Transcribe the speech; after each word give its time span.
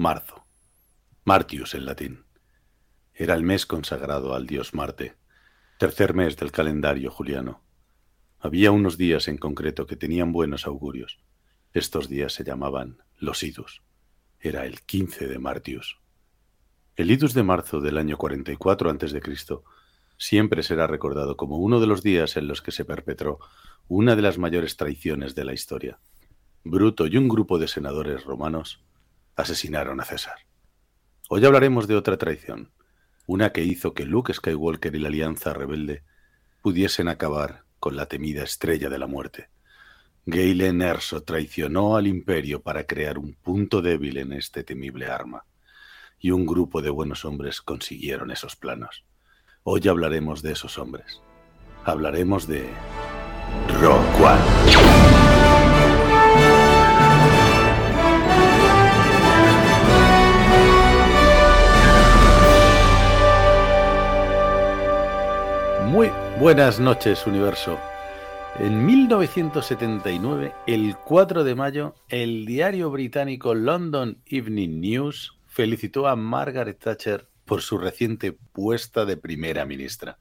Marzo. 0.00 0.46
Martius 1.24 1.74
en 1.74 1.84
latín. 1.84 2.24
Era 3.14 3.34
el 3.34 3.42
mes 3.42 3.66
consagrado 3.66 4.32
al 4.32 4.46
dios 4.46 4.72
Marte, 4.72 5.16
tercer 5.76 6.14
mes 6.14 6.36
del 6.36 6.52
calendario 6.52 7.10
juliano. 7.10 7.64
Había 8.38 8.70
unos 8.70 8.96
días 8.96 9.26
en 9.26 9.38
concreto 9.38 9.88
que 9.88 9.96
tenían 9.96 10.30
buenos 10.30 10.68
augurios. 10.68 11.18
Estos 11.72 12.08
días 12.08 12.32
se 12.32 12.44
llamaban 12.44 13.02
los 13.16 13.42
idus. 13.42 13.82
Era 14.38 14.66
el 14.66 14.82
15 14.82 15.26
de 15.26 15.40
Martius. 15.40 15.98
El 16.94 17.10
idus 17.10 17.34
de 17.34 17.42
marzo 17.42 17.80
del 17.80 17.98
año 17.98 18.18
44 18.18 18.90
a.C. 18.90 19.20
siempre 20.16 20.62
será 20.62 20.86
recordado 20.86 21.36
como 21.36 21.58
uno 21.58 21.80
de 21.80 21.88
los 21.88 22.04
días 22.04 22.36
en 22.36 22.46
los 22.46 22.62
que 22.62 22.70
se 22.70 22.84
perpetró 22.84 23.40
una 23.88 24.14
de 24.14 24.22
las 24.22 24.38
mayores 24.38 24.76
traiciones 24.76 25.34
de 25.34 25.44
la 25.44 25.54
historia. 25.54 25.98
Bruto 26.62 27.08
y 27.08 27.16
un 27.16 27.26
grupo 27.26 27.58
de 27.58 27.66
senadores 27.66 28.22
romanos 28.22 28.84
asesinaron 29.38 30.00
a 30.00 30.04
César. 30.04 30.34
Hoy 31.28 31.44
hablaremos 31.46 31.86
de 31.86 31.94
otra 31.94 32.16
traición, 32.16 32.72
una 33.26 33.52
que 33.52 33.62
hizo 33.62 33.94
que 33.94 34.04
Luke 34.04 34.34
Skywalker 34.34 34.94
y 34.94 34.98
la 34.98 35.08
Alianza 35.08 35.54
Rebelde 35.54 36.02
pudiesen 36.60 37.08
acabar 37.08 37.62
con 37.78 37.94
la 37.94 38.06
temida 38.06 38.42
estrella 38.42 38.88
de 38.88 38.98
la 38.98 39.06
muerte. 39.06 39.48
Galen 40.26 40.82
Erso 40.82 41.22
traicionó 41.22 41.96
al 41.96 42.08
imperio 42.08 42.62
para 42.62 42.84
crear 42.84 43.16
un 43.16 43.34
punto 43.34 43.80
débil 43.80 44.18
en 44.18 44.32
este 44.32 44.64
temible 44.64 45.06
arma, 45.06 45.44
y 46.18 46.32
un 46.32 46.44
grupo 46.44 46.82
de 46.82 46.90
buenos 46.90 47.24
hombres 47.24 47.62
consiguieron 47.62 48.32
esos 48.32 48.56
planos. 48.56 49.04
Hoy 49.62 49.86
hablaremos 49.86 50.42
de 50.42 50.52
esos 50.52 50.78
hombres. 50.78 51.20
Hablaremos 51.84 52.48
de 52.48 52.68
Rock 53.80 54.20
One. 54.20 55.37
Muy 65.88 66.10
buenas 66.38 66.78
noches, 66.78 67.26
universo. 67.26 67.80
En 68.58 68.84
1979, 68.84 70.52
el 70.66 70.94
4 70.98 71.44
de 71.44 71.54
mayo, 71.54 71.94
el 72.10 72.44
diario 72.44 72.90
británico 72.90 73.54
London 73.54 74.20
Evening 74.26 74.80
News 74.80 75.38
felicitó 75.46 76.06
a 76.06 76.14
Margaret 76.14 76.78
Thatcher 76.78 77.26
por 77.46 77.62
su 77.62 77.78
reciente 77.78 78.32
puesta 78.32 79.06
de 79.06 79.16
primera 79.16 79.64
ministra. 79.64 80.18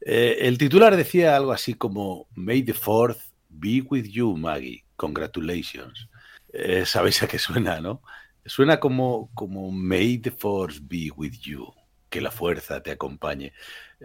Eh, 0.00 0.38
el 0.40 0.56
titular 0.56 0.96
decía 0.96 1.36
algo 1.36 1.52
así 1.52 1.74
como 1.74 2.26
May 2.34 2.62
the 2.62 2.72
Fourth 2.72 3.20
be 3.50 3.82
with 3.82 4.06
you, 4.06 4.34
Maggie. 4.34 4.82
Congratulations. 4.96 6.08
Eh, 6.54 6.86
Sabéis 6.86 7.22
a 7.22 7.28
qué 7.28 7.38
suena, 7.38 7.82
¿no? 7.82 8.00
Suena 8.46 8.80
como, 8.80 9.28
como 9.34 9.70
May 9.70 10.16
the 10.16 10.30
Force 10.30 10.80
be 10.82 11.10
with 11.14 11.34
you 11.42 11.70
que 12.14 12.20
la 12.20 12.30
fuerza 12.30 12.80
te 12.80 12.92
acompañe. 12.92 13.52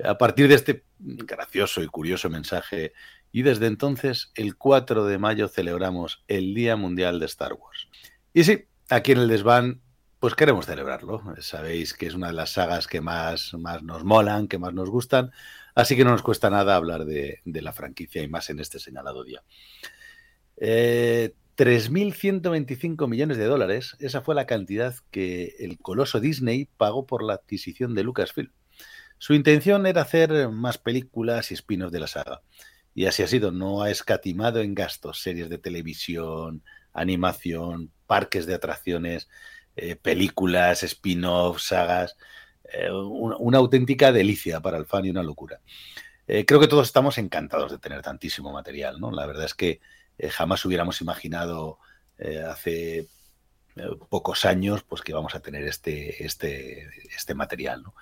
A 0.03 0.17
partir 0.17 0.47
de 0.47 0.55
este 0.55 0.83
gracioso 0.97 1.83
y 1.83 1.85
curioso 1.85 2.27
mensaje, 2.27 2.91
y 3.31 3.43
desde 3.43 3.67
entonces, 3.67 4.31
el 4.33 4.55
4 4.55 5.05
de 5.05 5.19
mayo, 5.19 5.47
celebramos 5.47 6.23
el 6.27 6.55
Día 6.55 6.75
Mundial 6.75 7.19
de 7.19 7.27
Star 7.27 7.53
Wars. 7.53 7.87
Y 8.33 8.45
sí, 8.45 8.65
aquí 8.89 9.11
en 9.11 9.19
el 9.19 9.27
desván, 9.27 9.83
pues 10.19 10.33
queremos 10.33 10.65
celebrarlo. 10.65 11.21
Sabéis 11.39 11.93
que 11.93 12.07
es 12.07 12.15
una 12.15 12.29
de 12.29 12.33
las 12.33 12.49
sagas 12.49 12.87
que 12.87 12.99
más, 12.99 13.53
más 13.53 13.83
nos 13.83 14.03
molan, 14.03 14.47
que 14.47 14.57
más 14.57 14.73
nos 14.73 14.89
gustan, 14.89 15.31
así 15.75 15.95
que 15.95 16.03
no 16.03 16.09
nos 16.09 16.23
cuesta 16.23 16.49
nada 16.49 16.77
hablar 16.77 17.05
de, 17.05 17.41
de 17.45 17.61
la 17.61 17.73
franquicia 17.73 18.23
y 18.23 18.27
más 18.27 18.49
en 18.49 18.59
este 18.59 18.79
señalado 18.79 19.23
día. 19.23 19.43
Eh, 20.57 21.35
3.125 21.59 23.09
millones 23.09 23.35
de 23.35 23.43
dólares, 23.43 23.97
esa 23.99 24.21
fue 24.21 24.33
la 24.33 24.45
cantidad 24.45 24.95
que 25.11 25.57
el 25.59 25.77
coloso 25.77 26.21
Disney 26.21 26.69
pagó 26.77 27.05
por 27.05 27.21
la 27.21 27.33
adquisición 27.33 27.95
de 27.95 28.03
Lucasfilm. 28.03 28.53
Su 29.17 29.33
intención 29.33 29.85
era 29.85 30.03
hacer 30.03 30.47
más 30.47 30.77
películas 30.77 31.51
y 31.51 31.55
spin-offs 31.55 31.91
de 31.91 31.99
la 31.99 32.07
saga. 32.07 32.41
Y 32.95 33.07
así 33.07 33.23
ha 33.23 33.27
sido, 33.27 33.51
no 33.51 33.81
ha 33.83 33.91
escatimado 33.91 34.61
en 34.61 34.73
gastos, 34.73 35.19
series 35.19 35.49
de 35.49 35.57
televisión, 35.57 36.63
animación, 36.93 37.91
parques 38.07 38.45
de 38.45 38.55
atracciones, 38.55 39.27
eh, 39.75 39.97
películas, 39.97 40.83
spin-offs, 40.83 41.63
sagas. 41.63 42.15
Eh, 42.71 42.89
una, 42.89 43.57
auténtica 43.57 44.13
delicia 44.13 44.61
para 44.61 44.77
el 44.77 44.85
fan 44.85 45.03
y 45.03 45.09
una 45.09 45.23
locura. 45.23 45.59
Eh, 46.25 46.45
creo 46.45 46.61
que 46.61 46.69
todos 46.69 46.87
estamos 46.87 47.17
encantados 47.17 47.69
de 47.69 47.79
tener 47.79 48.01
tantísimo 48.01 48.53
material, 48.53 49.01
¿no? 49.01 49.11
La 49.11 49.25
verdad 49.25 49.43
es 49.43 49.53
que 49.53 49.81
eh, 50.19 50.29
jamás 50.29 50.65
hubiéramos 50.65 50.99
imaginado 50.99 51.79
eh, 52.17 52.41
hace 52.41 52.97
eh, 52.97 53.07
pocos 54.09 54.43
años 54.43 54.83
pues 54.83 55.01
que 55.01 55.13
vamos 55.13 55.33
a 55.33 55.39
tener 55.39 55.63
este, 55.63 56.25
este, 56.25 56.89
este 57.15 57.33
material. 57.33 57.83
¿no? 57.83 57.95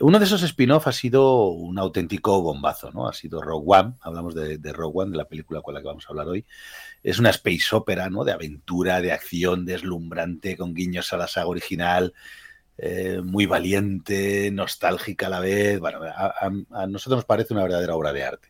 Uno 0.00 0.18
de 0.18 0.24
esos 0.24 0.42
spin-off 0.42 0.86
ha 0.86 0.92
sido 0.92 1.48
un 1.48 1.78
auténtico 1.78 2.40
bombazo, 2.40 2.90
¿no? 2.92 3.06
Ha 3.06 3.12
sido 3.12 3.42
Rogue 3.42 3.66
One, 3.66 3.94
hablamos 4.00 4.34
de, 4.34 4.72
Rogue 4.72 5.02
One, 5.02 5.10
de 5.10 5.18
la 5.18 5.28
película 5.28 5.60
con 5.60 5.74
la 5.74 5.80
que 5.80 5.88
vamos 5.88 6.06
a 6.06 6.08
hablar 6.08 6.28
hoy. 6.28 6.46
Es 7.02 7.18
una 7.18 7.28
space 7.28 7.76
opera, 7.76 8.08
¿no? 8.08 8.24
De 8.24 8.32
aventura, 8.32 9.02
de 9.02 9.12
acción, 9.12 9.66
deslumbrante, 9.66 10.56
con 10.56 10.72
guiños 10.72 11.12
a 11.12 11.18
la 11.18 11.28
saga 11.28 11.48
original, 11.48 12.14
muy 13.24 13.44
valiente, 13.44 14.50
nostálgica 14.50 15.26
a 15.26 15.30
la 15.30 15.40
vez. 15.40 15.78
Bueno, 15.80 16.00
a 16.04 16.86
nosotros 16.86 17.18
nos 17.18 17.24
parece 17.26 17.52
una 17.52 17.64
verdadera 17.64 17.94
obra 17.94 18.12
de 18.14 18.24
arte. 18.24 18.48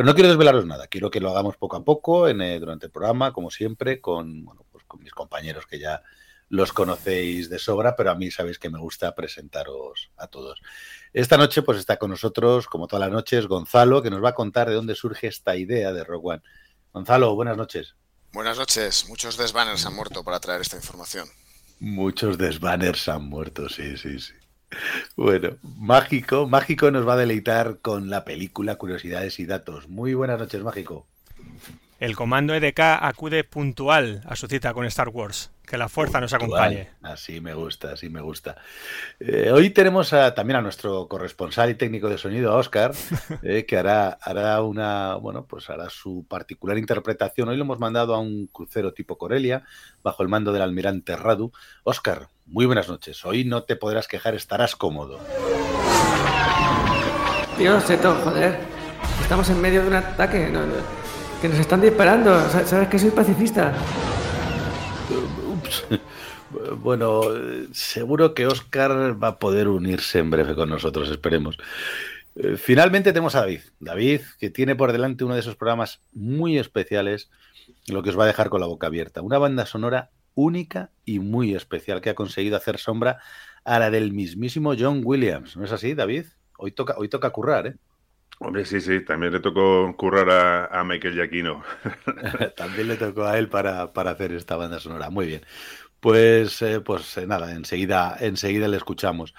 Pero 0.00 0.08
no 0.08 0.14
quiero 0.14 0.30
desvelaros 0.30 0.64
nada, 0.64 0.86
quiero 0.86 1.10
que 1.10 1.20
lo 1.20 1.28
hagamos 1.28 1.58
poco 1.58 1.76
a 1.76 1.84
poco 1.84 2.26
en, 2.26 2.40
eh, 2.40 2.58
durante 2.58 2.86
el 2.86 2.90
programa, 2.90 3.34
como 3.34 3.50
siempre, 3.50 4.00
con, 4.00 4.46
bueno, 4.46 4.64
pues 4.72 4.82
con 4.84 5.02
mis 5.02 5.12
compañeros 5.12 5.66
que 5.66 5.78
ya 5.78 6.02
los 6.48 6.72
conocéis 6.72 7.50
de 7.50 7.58
sobra, 7.58 7.94
pero 7.96 8.10
a 8.10 8.14
mí 8.14 8.30
sabéis 8.30 8.58
que 8.58 8.70
me 8.70 8.78
gusta 8.78 9.14
presentaros 9.14 10.10
a 10.16 10.26
todos. 10.28 10.62
Esta 11.12 11.36
noche 11.36 11.60
pues 11.60 11.78
está 11.78 11.98
con 11.98 12.08
nosotros, 12.08 12.66
como 12.66 12.86
todas 12.86 13.02
las 13.02 13.12
noches, 13.12 13.46
Gonzalo, 13.46 14.00
que 14.00 14.08
nos 14.08 14.24
va 14.24 14.30
a 14.30 14.34
contar 14.34 14.70
de 14.70 14.76
dónde 14.76 14.94
surge 14.94 15.26
esta 15.26 15.54
idea 15.54 15.92
de 15.92 16.02
Rogue 16.02 16.28
One. 16.30 16.42
Gonzalo, 16.94 17.34
buenas 17.34 17.58
noches. 17.58 17.94
Buenas 18.32 18.56
noches. 18.56 19.04
Muchos 19.06 19.36
desbanners 19.36 19.84
han 19.84 19.94
muerto 19.94 20.24
para 20.24 20.40
traer 20.40 20.62
esta 20.62 20.76
información. 20.76 21.28
Muchos 21.78 22.38
desbanners 22.38 23.06
han 23.06 23.24
muerto, 23.24 23.68
sí, 23.68 23.98
sí, 23.98 24.18
sí. 24.18 24.32
Bueno, 25.16 25.56
Mágico, 25.62 26.46
Mágico 26.48 26.90
nos 26.90 27.06
va 27.06 27.14
a 27.14 27.16
deleitar 27.16 27.78
con 27.80 28.10
la 28.10 28.24
película 28.24 28.76
Curiosidades 28.76 29.38
y 29.40 29.46
Datos. 29.46 29.88
Muy 29.88 30.14
buenas 30.14 30.38
noches, 30.38 30.62
Mágico. 30.62 31.06
El 32.00 32.16
comando 32.16 32.54
EDK 32.54 32.80
acude 33.02 33.44
puntual 33.44 34.22
a 34.24 34.34
su 34.34 34.46
cita 34.46 34.72
con 34.72 34.86
Star 34.86 35.10
Wars. 35.10 35.50
Que 35.66 35.76
la 35.76 35.90
fuerza 35.90 36.18
puntual. 36.18 36.22
nos 36.22 36.32
acompañe. 36.32 36.90
Así 37.02 37.42
me 37.42 37.52
gusta, 37.52 37.92
así 37.92 38.08
me 38.08 38.22
gusta. 38.22 38.56
Eh, 39.20 39.50
hoy 39.52 39.68
tenemos 39.68 40.14
a, 40.14 40.34
también 40.34 40.56
a 40.56 40.62
nuestro 40.62 41.06
corresponsal 41.08 41.68
y 41.68 41.74
técnico 41.74 42.08
de 42.08 42.16
sonido, 42.16 42.52
a 42.52 42.56
Oscar, 42.56 42.92
eh, 43.42 43.66
que 43.66 43.76
hará, 43.76 44.18
hará 44.22 44.62
una, 44.62 45.16
bueno, 45.16 45.44
pues 45.44 45.68
hará 45.68 45.90
su 45.90 46.24
particular 46.26 46.78
interpretación. 46.78 47.50
Hoy 47.50 47.58
lo 47.58 47.64
hemos 47.64 47.78
mandado 47.78 48.14
a 48.14 48.18
un 48.18 48.46
crucero 48.46 48.94
tipo 48.94 49.18
Corelia, 49.18 49.64
bajo 50.02 50.22
el 50.22 50.30
mando 50.30 50.54
del 50.54 50.62
almirante 50.62 51.14
Radu. 51.16 51.52
Oscar, 51.84 52.28
muy 52.50 52.66
buenas 52.66 52.88
noches. 52.88 53.24
Hoy 53.24 53.44
no 53.44 53.62
te 53.62 53.76
podrás 53.76 54.08
quejar, 54.08 54.34
estarás 54.34 54.74
cómodo. 54.74 55.20
Tío, 57.56 57.80
Seto, 57.80 58.14
joder. 58.24 58.58
Estamos 59.22 59.48
en 59.50 59.60
medio 59.60 59.82
de 59.82 59.88
un 59.88 59.94
ataque. 59.94 60.48
No, 60.50 60.66
no, 60.66 60.74
que 61.40 61.48
nos 61.48 61.58
están 61.58 61.80
disparando. 61.80 62.48
Sabes 62.50 62.88
que 62.88 62.98
soy 62.98 63.10
pacifista. 63.10 63.72
Ups. 65.52 65.84
Bueno, 66.78 67.22
seguro 67.72 68.34
que 68.34 68.48
Oscar 68.48 69.22
va 69.22 69.28
a 69.28 69.38
poder 69.38 69.68
unirse 69.68 70.18
en 70.18 70.30
breve 70.30 70.56
con 70.56 70.68
nosotros, 70.68 71.08
esperemos. 71.08 71.56
Eh, 72.34 72.56
finalmente 72.56 73.12
tenemos 73.12 73.36
a 73.36 73.40
David. 73.40 73.60
David, 73.78 74.22
que 74.40 74.50
tiene 74.50 74.74
por 74.74 74.90
delante 74.90 75.22
uno 75.22 75.34
de 75.34 75.40
esos 75.40 75.54
programas 75.54 76.00
muy 76.12 76.58
especiales, 76.58 77.30
lo 77.86 78.02
que 78.02 78.10
os 78.10 78.18
va 78.18 78.24
a 78.24 78.26
dejar 78.26 78.50
con 78.50 78.60
la 78.60 78.66
boca 78.66 78.88
abierta. 78.88 79.22
Una 79.22 79.38
banda 79.38 79.64
sonora 79.64 80.10
única 80.34 80.90
y 81.04 81.18
muy 81.18 81.54
especial 81.54 82.00
que 82.00 82.10
ha 82.10 82.14
conseguido 82.14 82.56
hacer 82.56 82.78
sombra 82.78 83.18
a 83.64 83.78
la 83.78 83.90
del 83.90 84.12
mismísimo 84.12 84.74
John 84.78 85.02
Williams. 85.04 85.56
¿No 85.56 85.64
es 85.64 85.72
así, 85.72 85.94
David? 85.94 86.26
Hoy 86.58 86.72
toca, 86.72 86.94
hoy 86.96 87.08
toca 87.08 87.30
currar, 87.30 87.66
¿eh? 87.66 87.76
Hombre, 88.42 88.64
sí, 88.64 88.80
sí, 88.80 89.04
también 89.04 89.34
le 89.34 89.40
tocó 89.40 89.94
currar 89.98 90.70
a, 90.72 90.82
Michael 90.82 91.14
Giacchino. 91.14 91.62
también 92.56 92.88
le 92.88 92.96
tocó 92.96 93.24
a 93.24 93.38
él 93.38 93.50
para, 93.50 93.92
para, 93.92 94.12
hacer 94.12 94.32
esta 94.32 94.56
banda 94.56 94.80
sonora. 94.80 95.10
Muy 95.10 95.26
bien. 95.26 95.42
Pues, 96.00 96.62
eh, 96.62 96.80
pues 96.80 97.18
eh, 97.18 97.26
nada, 97.26 97.52
enseguida, 97.52 98.16
enseguida 98.18 98.66
le 98.66 98.78
escuchamos. 98.78 99.34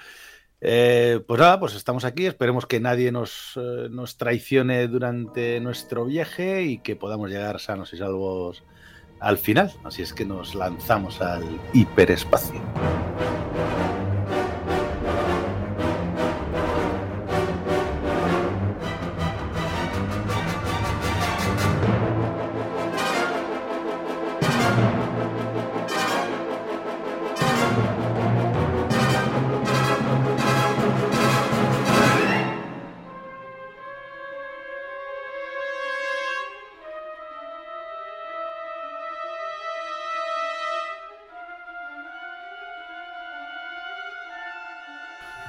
Eh, 0.62 1.20
pues 1.28 1.40
nada, 1.40 1.60
pues 1.60 1.74
estamos 1.74 2.06
aquí. 2.06 2.28
Esperemos 2.28 2.68
que 2.68 2.80
nadie 2.80 3.12
nos, 3.12 3.60
nos 3.90 4.18
traicione 4.18 4.88
durante 4.88 5.60
nuestro 5.60 6.06
viaje 6.06 6.62
y 6.62 6.78
que 6.78 6.96
podamos 6.96 7.32
llegar 7.32 7.60
sanos 7.60 7.92
y 7.94 7.98
salvos 7.98 8.64
al 9.22 9.38
final. 9.38 9.72
Así 9.84 10.02
es 10.02 10.14
que 10.14 10.26
nos 10.26 10.56
lanzamos 10.56 11.22
al 11.22 11.44
hiperespacio. 11.74 12.60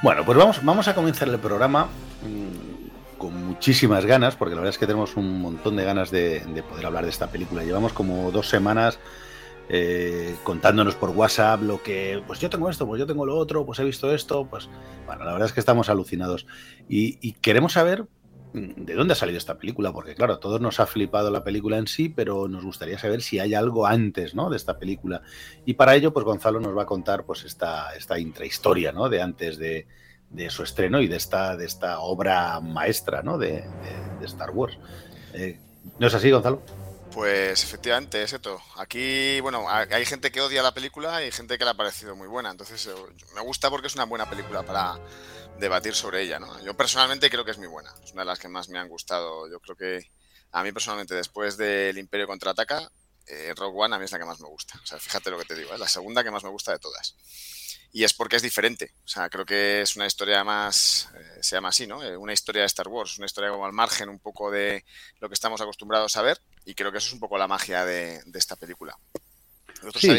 Bueno, 0.02 0.24
pues 0.24 0.36
vamos, 0.36 0.64
vamos 0.64 0.88
a 0.88 0.96
comenzar 0.96 1.28
el 1.28 1.38
programa 1.38 1.84
mm, 1.84 3.18
con 3.18 3.46
muchísimas 3.46 4.04
ganas, 4.04 4.34
porque 4.34 4.56
la 4.56 4.62
verdad 4.62 4.70
es 4.74 4.78
que 4.78 4.86
tenemos 4.86 5.16
un 5.16 5.40
montón 5.40 5.76
de 5.76 5.84
ganas 5.84 6.10
de, 6.10 6.42
poder 6.68 6.86
hablar 6.86 7.04
de 7.04 7.10
esta 7.10 7.28
película. 7.28 7.62
Llevamos 7.62 7.92
como 7.92 8.32
dos 8.32 8.48
semanas 8.48 8.98
eh, 9.68 10.34
contándonos 10.42 10.96
por 10.96 11.10
WhatsApp 11.10 11.62
lo 11.62 11.84
que, 11.84 12.20
pues 12.26 12.40
yo 12.40 12.50
tengo 12.50 12.68
esto, 12.68 12.84
pues 12.84 12.98
yo 12.98 13.06
tengo 13.06 13.24
lo 13.24 13.36
otro, 13.36 13.64
pues 13.64 13.78
he 13.78 13.84
visto 13.84 14.12
esto, 14.12 14.44
pues 14.44 14.68
bueno, 15.06 15.24
la 15.24 15.30
verdad 15.32 15.46
es 15.46 15.52
que 15.52 15.60
estamos 15.60 15.88
alucinados 15.88 16.46
y 16.88 17.32
queremos 17.34 17.74
saber 17.74 18.06
de 18.52 18.94
dónde 18.94 19.12
ha 19.12 19.16
salido 19.16 19.38
esta 19.38 19.56
película, 19.56 19.92
porque 19.92 20.14
claro, 20.14 20.34
a 20.34 20.40
todos 20.40 20.60
nos 20.60 20.78
ha 20.78 20.86
flipado 20.86 21.30
la 21.30 21.42
película 21.42 21.78
en 21.78 21.86
sí, 21.86 22.08
pero 22.08 22.48
nos 22.48 22.64
gustaría 22.64 22.98
saber 22.98 23.22
si 23.22 23.38
hay 23.38 23.54
algo 23.54 23.86
antes, 23.86 24.34
¿no? 24.34 24.50
De 24.50 24.56
esta 24.56 24.78
película. 24.78 25.22
Y 25.64 25.74
para 25.74 25.94
ello, 25.94 26.12
pues 26.12 26.24
Gonzalo 26.24 26.60
nos 26.60 26.76
va 26.76 26.82
a 26.82 26.86
contar, 26.86 27.24
pues 27.24 27.44
esta, 27.44 27.94
esta 27.94 28.18
intrahistoria, 28.18 28.92
¿no? 28.92 29.08
De 29.08 29.22
antes 29.22 29.58
de, 29.58 29.86
su 30.48 30.62
estreno 30.62 31.00
y 31.00 31.08
de 31.08 31.16
esta, 31.16 31.56
de 31.56 31.64
esta 31.64 32.00
obra 32.00 32.60
maestra, 32.60 33.22
¿no? 33.22 33.38
De, 33.38 33.64
Star 34.22 34.50
Wars. 34.50 34.78
Eh, 35.34 35.58
¿No 35.98 36.06
es 36.06 36.14
así, 36.14 36.30
Gonzalo? 36.30 36.62
Pues 37.12 37.62
efectivamente, 37.62 38.22
es 38.22 38.32
esto. 38.32 38.60
Aquí, 38.76 39.38
bueno, 39.40 39.66
hay 39.68 40.06
gente 40.06 40.32
que 40.32 40.40
odia 40.40 40.62
la 40.62 40.72
película 40.72 41.22
y 41.24 41.30
gente 41.30 41.58
que 41.58 41.64
le 41.64 41.70
ha 41.70 41.74
parecido 41.74 42.16
muy 42.16 42.26
buena. 42.26 42.50
Entonces, 42.50 42.88
me 43.34 43.40
gusta 43.42 43.68
porque 43.68 43.88
es 43.88 43.94
una 43.94 44.04
buena 44.04 44.28
película 44.28 44.62
para 44.62 44.98
debatir 45.58 45.94
sobre 45.94 46.22
ella, 46.22 46.38
¿no? 46.38 46.62
Yo 46.64 46.74
personalmente 46.74 47.28
creo 47.28 47.44
que 47.44 47.50
es 47.50 47.58
muy 47.58 47.66
buena, 47.66 47.92
es 48.02 48.12
una 48.12 48.22
de 48.22 48.26
las 48.26 48.38
que 48.38 48.48
más 48.48 48.68
me 48.68 48.78
han 48.78 48.88
gustado. 48.88 49.48
Yo 49.50 49.60
creo 49.60 49.76
que 49.76 50.10
a 50.52 50.62
mí 50.62 50.72
personalmente, 50.72 51.14
después 51.14 51.56
del 51.56 51.98
Imperio 51.98 52.26
contraataca, 52.26 52.90
eh, 53.26 53.52
Rogue 53.56 53.78
One 53.78 53.96
a 53.96 53.98
mí 53.98 54.04
es 54.06 54.12
la 54.12 54.18
que 54.18 54.24
más 54.24 54.40
me 54.40 54.48
gusta. 54.48 54.80
O 54.82 54.86
sea, 54.86 54.98
fíjate 54.98 55.30
lo 55.30 55.38
que 55.38 55.44
te 55.44 55.54
digo, 55.54 55.72
es 55.74 55.80
la 55.80 55.88
segunda 55.88 56.24
que 56.24 56.30
más 56.30 56.44
me 56.44 56.50
gusta 56.50 56.72
de 56.72 56.78
todas. 56.78 57.14
Y 57.92 58.04
es 58.04 58.14
porque 58.14 58.36
es 58.36 58.42
diferente. 58.42 58.92
O 59.04 59.08
sea, 59.08 59.28
creo 59.28 59.44
que 59.44 59.82
es 59.82 59.96
una 59.96 60.06
historia 60.06 60.42
más, 60.44 61.10
eh, 61.14 61.38
se 61.42 61.56
llama 61.56 61.68
así, 61.68 61.86
¿no? 61.86 62.02
Eh, 62.02 62.16
una 62.16 62.32
historia 62.32 62.62
de 62.62 62.66
Star 62.66 62.88
Wars, 62.88 63.18
una 63.18 63.26
historia 63.26 63.50
como 63.50 63.66
al 63.66 63.72
margen 63.72 64.08
un 64.08 64.18
poco 64.18 64.50
de 64.50 64.84
lo 65.20 65.28
que 65.28 65.34
estamos 65.34 65.60
acostumbrados 65.60 66.16
a 66.16 66.22
ver. 66.22 66.40
Y 66.64 66.74
creo 66.74 66.90
que 66.90 66.98
eso 66.98 67.08
es 67.08 67.12
un 67.12 67.20
poco 67.20 67.36
la 67.36 67.48
magia 67.48 67.84
de 67.84 68.22
esta 68.34 68.56
película. 68.56 68.96
Sí, 69.96 70.16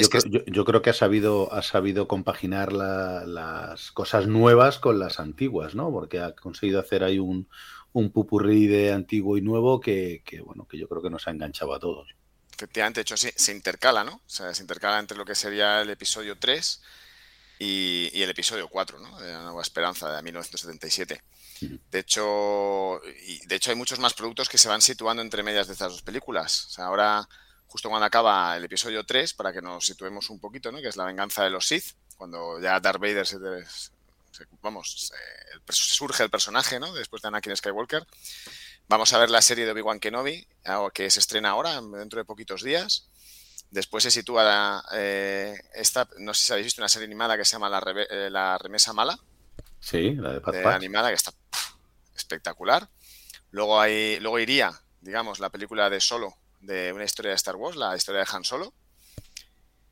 yo 0.48 0.66
creo, 0.66 0.82
que 0.82 0.90
ha 0.90 0.94
sabido, 0.94 1.52
ha 1.54 1.62
sabido 1.62 2.08
compaginar 2.08 2.74
las 2.74 3.92
cosas 3.92 4.28
nuevas 4.28 4.78
con 4.78 5.00
las 5.00 5.20
antiguas, 5.20 5.74
¿no? 5.74 5.90
Porque 5.90 6.20
ha 6.20 6.36
conseguido 6.36 6.82
hacer 6.82 7.04
ahí 7.04 7.18
un, 7.18 7.48
un 7.94 8.12
pupurrí 8.12 8.68
de 8.68 8.92
antiguo 8.92 9.38
y 9.38 9.42
nuevo 9.42 9.80
que, 9.80 10.22
bueno, 10.46 10.68
que 10.68 10.78
yo 10.78 10.90
creo 10.90 11.02
que 11.02 11.10
nos 11.10 11.28
ha 11.28 11.32
enganchado 11.32 11.74
a 11.74 11.80
todos. 11.80 12.10
Efectivamente, 12.54 13.00
de 13.00 13.02
hecho, 13.04 13.16
sí, 13.16 13.30
se 13.34 13.54
intercala, 13.54 14.04
¿no? 14.04 14.16
O 14.16 14.30
sea, 14.30 14.54
se 14.54 14.62
intercala 14.62 15.00
entre 15.00 15.18
lo 15.18 15.26
que 15.26 15.36
sería 15.36 15.82
el 15.82 15.90
episodio 15.90 16.38
3 16.38 16.82
y, 17.64 18.22
el 18.22 18.30
episodio 18.30 18.68
4, 18.68 19.00
¿no? 19.00 19.20
De 19.20 19.32
la 19.32 19.44
Nueva 19.44 19.62
Esperanza 19.62 20.14
de 20.14 20.22
1977. 20.22 21.22
De 21.92 22.00
hecho, 22.00 23.02
y 23.26 23.46
de 23.46 23.56
hecho 23.56 23.72
hay 23.72 23.78
muchos 23.78 24.00
más 24.00 24.14
productos 24.14 24.50
que 24.50 24.58
se 24.58 24.68
van 24.68 24.82
situando 24.82 25.22
entre 25.22 25.44
medias 25.44 25.68
de 25.68 25.74
estas 25.74 25.92
dos 25.92 26.02
películas. 26.02 26.66
O 26.66 26.70
sea, 26.72 26.86
ahora 26.86 27.28
justo 27.68 27.90
cuando 27.90 28.06
acaba 28.06 28.56
el 28.58 28.66
episodio 28.66 29.04
3, 29.06 29.34
para 29.34 29.54
que 29.54 29.62
nos 29.62 29.86
situemos 29.86 30.30
un 30.30 30.40
poquito, 30.40 30.72
¿no? 30.72 30.82
que 30.82 30.90
es 30.90 30.98
la 30.98 31.06
venganza 31.06 31.44
de 31.44 31.50
los 31.50 31.68
Sith, 31.68 31.96
cuando 32.18 32.60
ya 32.62 32.80
Darth 32.80 33.02
Vader 33.02 33.26
se, 33.26 33.38
vamos, 34.62 35.12
surge 35.70 36.24
el 36.24 36.30
personaje 36.30 36.80
¿no? 36.80 36.94
después 36.94 37.22
de 37.22 37.30
Anakin 37.30 37.56
Skywalker. 37.56 38.06
Vamos 38.90 39.14
a 39.14 39.18
ver 39.18 39.30
la 39.30 39.42
serie 39.42 39.66
de 39.66 39.72
Obi-Wan 39.72 40.00
Kenobi, 40.00 40.46
que 40.94 41.10
se 41.10 41.20
estrena 41.20 41.52
ahora, 41.52 41.82
dentro 41.82 42.20
de 42.20 42.26
poquitos 42.26 42.62
días. 42.62 43.08
Después 43.74 44.04
se 44.04 44.12
sitúa 44.12 44.86
eh, 44.94 45.60
esta, 45.74 46.08
no 46.20 46.36
sé 46.36 46.46
si 46.46 46.52
habéis 46.52 46.66
visto 46.66 46.80
una 46.80 46.88
serie 46.88 47.08
animada 47.08 47.36
que 47.36 47.44
se 47.44 47.54
llama 47.54 47.70
La, 47.70 47.84
eh, 48.08 48.30
la 48.30 48.56
Remesa 48.60 48.94
Mala. 48.94 49.18
Sí, 49.80 50.12
la 50.12 50.34
de 50.34 50.42
Pat 50.42 50.68
Animada, 50.68 51.10
que 51.10 51.16
está 51.16 51.34
espectacular. 52.16 52.88
Luego, 53.50 53.82
hay, 53.82 54.20
luego 54.20 54.38
iría, 54.38 54.80
digamos, 55.02 55.40
la 55.40 55.50
película 55.50 55.90
de 55.90 56.00
Solo, 56.00 56.36
de 56.62 56.94
una 56.94 57.04
historia 57.04 57.30
de 57.30 57.36
Star 57.36 57.56
Wars, 57.56 57.76
la 57.76 57.96
historia 57.96 58.22
de 58.22 58.28
Han 58.32 58.44
Solo. 58.44 58.76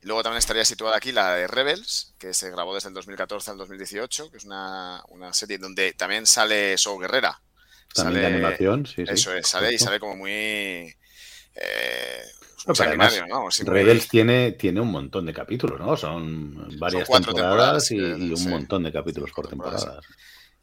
Y 0.04 0.06
luego 0.06 0.22
también 0.22 0.38
estaría 0.38 0.63
situada 0.63 0.98
aquí 0.98 1.12
la 1.12 1.33
de 1.33 1.48
Rebels, 1.48 2.13
que 2.19 2.36
se 2.36 2.51
grabó 2.51 2.75
desde 2.75 2.89
el 2.89 2.94
2014 2.94 3.50
al 3.50 3.57
2018, 3.57 4.30
que 4.30 4.38
es 4.38 4.45
una, 4.45 5.04
serie 5.31 5.57
donde 5.57 5.94
también 5.94 6.28
sale 6.28 6.78
So 6.78 7.00
Guerrera. 7.00 7.42
También 7.95 8.25
sale, 8.25 8.36
animación, 8.36 8.86
sí, 8.86 9.06
Eso 9.07 9.33
es, 9.33 9.48
sale 9.48 9.74
y 9.74 9.80
sale 9.80 10.00
como 10.00 10.18
muy... 10.18 10.95
Eh, 11.56 12.24
Rebels 13.63 14.07
tiene, 14.07 14.51
tiene 14.51 14.81
un 14.81 14.92
montón 14.92 15.25
de 15.25 15.33
capítulos, 15.33 15.80
¿no? 15.80 15.98
Son 15.98 16.77
varias 16.77 17.09
temporadas, 17.09 17.92
y, 17.92 18.00
un 18.00 18.50
montón 18.50 18.83
de 18.83 18.92
capítulos 18.92 19.31
por 19.31 19.48
temporada. 19.48 20.00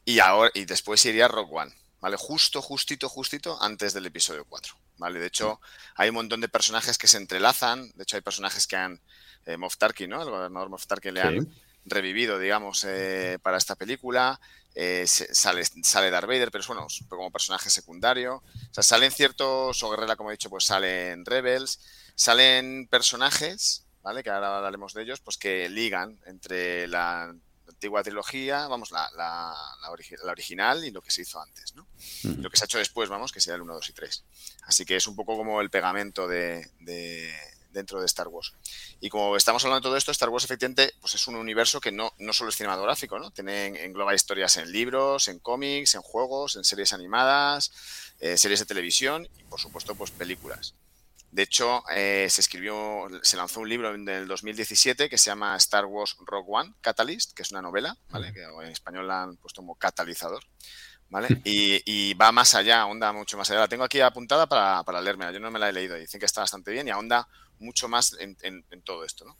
Y 0.05 0.19
ahora 0.19 0.49
y 0.53 0.65
después 0.65 1.05
iría 1.05 1.27
Rock 1.27 1.51
One, 1.51 1.73
¿vale? 1.99 2.15
Justo, 2.17 2.61
justito, 2.61 3.09
justito 3.09 3.61
antes 3.61 3.93
del 3.93 4.05
episodio 4.05 4.45
4. 4.47 4.75
¿vale? 4.99 5.19
De 5.19 5.27
hecho, 5.27 5.59
hay 5.95 6.09
un 6.09 6.15
montón 6.15 6.41
de 6.41 6.49
personajes 6.49 6.97
que 6.97 7.07
se 7.07 7.17
entrelazan. 7.17 7.91
De 7.95 8.03
hecho, 8.03 8.17
hay 8.17 8.21
personajes 8.21 8.67
que 8.67 8.75
han. 8.75 9.01
Eh, 9.45 9.57
Moff 9.57 9.77
Tarkin, 9.77 10.09
¿no? 10.09 10.21
El 10.21 10.29
gobernador 10.29 10.69
Moff 10.69 10.85
Tarkin 10.85 11.13
le 11.13 11.21
han 11.21 11.47
revivido, 11.85 12.39
digamos, 12.39 12.83
eh, 12.87 13.39
para 13.41 13.57
esta 13.57 13.75
película. 13.75 14.39
Eh, 14.75 15.05
sale, 15.07 15.63
sale 15.83 16.11
Darth 16.11 16.27
Vader, 16.27 16.51
pero 16.51 16.61
es 16.61 16.67
bueno, 16.67 16.87
como 17.07 17.31
personaje 17.31 17.69
secundario. 17.69 18.35
O 18.35 18.73
sea, 18.73 18.83
salen 18.83 19.11
ciertos, 19.11 19.81
o 19.83 19.89
Guerrera, 19.89 20.15
como 20.15 20.29
he 20.29 20.33
dicho, 20.33 20.49
pues 20.49 20.65
salen 20.65 21.25
Rebels, 21.25 21.79
salen 22.15 22.87
personajes, 22.89 23.85
¿vale? 24.01 24.23
Que 24.23 24.29
ahora 24.29 24.57
hablaremos 24.57 24.93
de 24.93 25.03
ellos, 25.03 25.19
pues 25.19 25.37
que 25.37 25.69
ligan 25.69 26.19
entre 26.25 26.87
la 26.87 27.33
antigua 27.67 28.03
trilogía, 28.03 28.67
vamos, 28.67 28.91
la, 28.91 29.09
la, 29.15 29.55
la, 29.81 30.31
original 30.31 30.83
y 30.83 30.91
lo 30.91 31.01
que 31.01 31.11
se 31.11 31.21
hizo 31.21 31.41
antes, 31.41 31.75
¿no? 31.75 31.87
Lo 32.23 32.49
que 32.49 32.57
se 32.57 32.63
ha 32.63 32.65
hecho 32.65 32.77
después, 32.77 33.09
vamos, 33.09 33.31
que 33.31 33.39
sea 33.39 33.55
el 33.55 33.61
1, 33.61 33.73
2 33.73 33.89
y 33.89 33.93
3. 33.93 34.25
Así 34.63 34.85
que 34.85 34.95
es 34.95 35.07
un 35.07 35.15
poco 35.15 35.37
como 35.37 35.61
el 35.61 35.69
pegamento 35.69 36.27
de, 36.27 36.69
dentro 37.69 37.99
de 37.99 38.05
Star 38.05 38.27
Wars. 38.27 38.53
Y 38.99 39.09
como 39.09 39.35
estamos 39.35 39.63
hablando 39.63 39.79
de 39.81 39.89
todo 39.89 39.97
esto, 39.97 40.11
Star 40.11 40.29
Wars 40.29 40.43
efectivamente 40.43 40.93
pues 40.99 41.15
es 41.15 41.27
un 41.27 41.35
universo 41.35 41.79
que 41.79 41.91
no, 41.91 42.13
no 42.19 42.33
solo 42.33 42.49
es 42.49 42.55
cinematográfico, 42.55 43.19
¿no? 43.19 43.31
Tiene, 43.31 43.67
engloba 43.83 44.15
historias 44.15 44.57
en 44.57 44.71
libros, 44.71 45.27
en 45.27 45.39
cómics, 45.39 45.95
en 45.95 46.01
juegos, 46.01 46.55
en 46.55 46.63
series 46.63 46.93
animadas, 46.93 47.71
eh, 48.19 48.37
series 48.37 48.59
de 48.59 48.65
televisión 48.65 49.27
y 49.37 49.43
por 49.43 49.59
supuesto 49.59 49.95
pues 49.95 50.11
películas. 50.11 50.75
De 51.31 51.43
hecho, 51.43 51.83
eh, 51.95 52.27
se 52.29 52.41
escribió, 52.41 53.07
se 53.21 53.37
lanzó 53.37 53.59
un 53.59 53.69
libro 53.69 53.93
en 53.93 54.07
el 54.09 54.27
2017 54.27 55.09
que 55.09 55.17
se 55.17 55.29
llama 55.29 55.55
Star 55.57 55.85
Wars 55.85 56.15
Rogue 56.25 56.47
One 56.49 56.73
Catalyst, 56.81 57.33
que 57.33 57.43
es 57.43 57.51
una 57.51 57.61
novela, 57.61 57.95
¿vale? 58.09 58.33
Que 58.33 58.41
en 58.41 58.71
español 58.71 59.07
la 59.07 59.23
han 59.23 59.37
puesto 59.37 59.61
como 59.61 59.75
catalizador, 59.75 60.43
¿vale? 61.09 61.27
Y, 61.43 62.13
va 62.15 62.31
más 62.31 62.55
allá, 62.55 62.87
onda 62.87 63.13
mucho 63.13 63.37
más 63.37 63.49
allá. 63.51 63.59
La 63.59 63.67
tengo 63.67 63.83
aquí 63.83 64.01
apuntada 64.01 64.47
para, 64.47 64.83
para 64.83 65.01
leerme, 65.01 65.31
yo 65.31 65.39
no 65.39 65.51
me 65.51 65.59
la 65.59 65.69
he 65.69 65.73
leído, 65.73 65.95
dicen 65.95 66.19
que 66.19 66.25
está 66.25 66.41
bastante 66.41 66.71
bien 66.71 66.87
y 66.87 66.91
ahonda 66.91 67.27
mucho 67.59 67.87
más 67.87 68.17
en, 68.19 68.35
todo 68.83 69.03
esto, 69.03 69.25
¿no? 69.25 69.37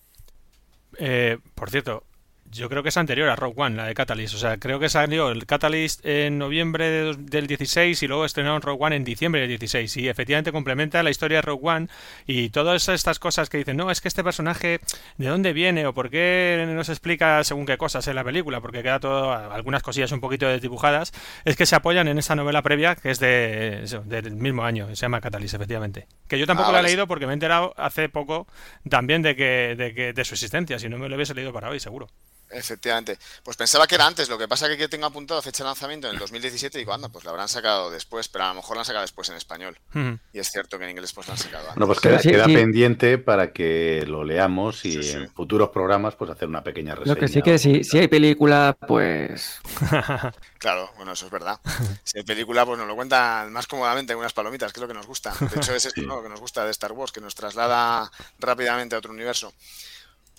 Eh, 0.97 1.38
por 1.55 1.69
cierto, 1.69 2.03
Yo 2.51 2.68
creo 2.68 2.82
que 2.82 2.89
es 2.89 2.98
anterior 2.98 3.29
a 3.29 3.36
Rogue 3.36 3.53
One, 3.58 3.75
la 3.75 3.86
de 3.86 3.94
Catalyst. 3.94 4.34
O 4.34 4.38
sea, 4.38 4.58
creo 4.58 4.79
que 4.79 4.89
salió 4.89 5.29
el 5.29 5.46
Catalyst 5.46 6.06
en 6.06 6.38
noviembre 6.38 6.89
de, 6.89 7.15
del 7.18 7.48
16 7.48 8.01
y 8.01 8.08
luego 8.08 8.25
estrenaron 8.25 8.62
Rogue 8.62 8.86
One 8.86 8.96
en 8.96 9.03
diciembre 9.03 9.41
del 9.41 9.50
16. 9.50 9.98
Y 9.98 10.10
efectivamente 10.10 10.51
complementa 10.51 11.03
la 11.03 11.12
historia 11.12 11.38
de 11.38 11.41
Rogue 11.44 11.68
One 11.68 11.88
y 12.25 12.50
todas 12.50 12.89
estas 12.89 13.20
cosas 13.20 13.50
que 13.50 13.60
dicen, 13.60 13.77
no, 13.77 13.91
es 13.91 14.01
que 14.01 14.08
este 14.08 14.24
personaje, 14.24 14.79
¿de 15.18 15.27
dónde 15.27 15.53
viene 15.53 15.86
o 15.86 15.94
por 15.94 16.10
qué 16.10 16.65
no 16.68 16.84
se 16.84 16.94
explica 16.94 17.44
según 17.44 17.65
qué 17.65 17.77
cosas 17.77 18.08
en 18.08 18.15
la 18.15 18.24
película? 18.24 18.62
Porque 18.62 18.82
queda 18.82 19.00
todo, 19.00 19.32
algunas 19.32 19.84
cosillas 19.84 20.12
un 20.12 20.22
poquito 20.22 20.48
desdibujadas. 20.48 21.12
Es 21.46 21.56
que 21.56 21.65
se 21.65 21.75
apoyan 21.75 22.08
en 22.08 22.18
esa 22.18 22.36
novela 22.36 22.62
previa 22.62 22.96
que 22.96 23.12
es 23.12 23.20
de, 23.20 23.84
del 24.06 24.32
mismo 24.32 24.63
año, 24.63 24.88
se 24.88 24.96
llama 24.96 25.22
Catalyst, 25.22 25.56
efectivamente. 25.56 26.08
Que 26.27 26.39
yo 26.39 26.48
tampoco 26.48 26.70
Ah, 26.70 26.74
la 26.74 26.79
he 26.79 26.84
leído 26.84 27.08
porque 27.08 27.25
me 27.25 27.34
he 27.34 27.36
enterado 27.36 27.74
hace 27.77 28.10
poco 28.10 28.48
también 28.89 29.22
de 29.22 29.36
que, 29.36 29.75
de 29.77 29.94
que 29.94 30.13
de 30.13 30.25
su 30.25 30.36
existencia. 30.36 30.79
Si 30.79 30.89
no 30.89 30.98
me 30.98 31.10
lo 31.10 31.15
hubiese 31.15 31.34
leído 31.34 31.51
para 31.51 31.70
hoy, 31.70 31.79
seguro. 31.79 32.08
Efectivamente. 32.51 33.18
Pues 33.44 33.58
pensaba 33.58 33.86
que 33.88 33.96
era 33.96 34.08
antes, 34.08 34.27
lo 34.29 34.38
que 34.38 34.48
pasa 34.48 34.68
que 34.68 34.74
aquí 34.74 34.88
tengo 34.88 35.06
apuntado 35.06 35.41
fecha 35.41 35.63
de 35.63 35.68
lanzamiento 35.70 36.08
en 36.08 36.13
el 36.13 36.20
2017 36.20 36.77
y 36.77 36.82
digo, 36.82 36.94
anda, 36.94 37.10
pues 37.10 37.24
la 37.25 37.32
habrán 37.32 37.48
sacado 37.48 37.91
después, 37.91 38.27
pero 38.27 38.46
a 38.46 38.48
lo 38.50 38.56
mejor 38.56 38.75
la 38.75 38.82
han 38.82 38.86
sacado 38.86 39.03
después 39.03 39.29
en 39.29 39.36
español. 39.36 39.77
Y 40.34 40.39
es 40.39 40.50
cierto 40.51 40.77
que 40.77 40.86
en 40.86 40.91
inglés 40.91 41.13
pues 41.13 41.27
la 41.27 41.34
han 41.34 41.39
sacado 41.39 41.63
antes. 41.70 41.75
Bueno, 41.75 41.88
pues 41.88 42.00
queda, 42.00 42.20
sí, 42.20 42.29
queda 42.29 42.46
sí. 42.46 42.53
pendiente 42.53 43.18
para 43.18 43.53
que 43.53 44.03
lo 44.08 44.24
leamos 44.24 44.84
y 44.86 44.94
Sí, 44.94 45.03
sí. 45.03 45.12
en 45.18 45.29
futuros 45.32 45.70
programas 45.70 46.15
pues 46.15 46.32
hacer 46.32 46.48
una 46.48 46.63
pequeña 46.63 46.96
reseña. 46.96 47.13
Lo 47.15 47.20
que 47.20 47.27
sí 47.27 47.41
que 47.41 47.58
si, 47.60 47.84
si 47.84 48.00
hay 48.00 48.08
película, 48.08 48.75
pues 48.88 49.60
Claro, 50.60 50.91
bueno, 50.98 51.13
eso 51.13 51.25
es 51.25 51.32
verdad. 51.32 51.60
Si 52.03 52.18
hay 52.18 52.24
película, 52.24 52.65
pues 52.65 52.77
nos 52.77 52.88
lo 52.88 52.96
cuentan 52.96 53.51
más 53.53 53.68
cómodamente 53.68 54.13
en 54.13 54.20
unas 54.20 54.34
palomitas, 54.34 54.74
que 54.74 54.79
es 54.79 54.82
lo 54.82 54.88
que 54.88 54.94
nos 54.94 55.08
gusta. 55.08 55.34
De 55.39 55.56
hecho, 55.58 55.74
es 55.74 55.86
esto, 55.86 56.01
¿no? 56.01 56.18
lo 56.18 56.24
que 56.24 56.29
nos 56.29 56.39
gusta 56.41 56.65
de 56.65 56.72
Star 56.72 56.91
Wars, 56.91 57.12
que 57.12 57.22
nos 57.22 57.36
traslada 57.36 58.12
rápidamente 58.39 58.96
a 58.96 58.98
otro 58.98 59.12
universo. 59.13 59.53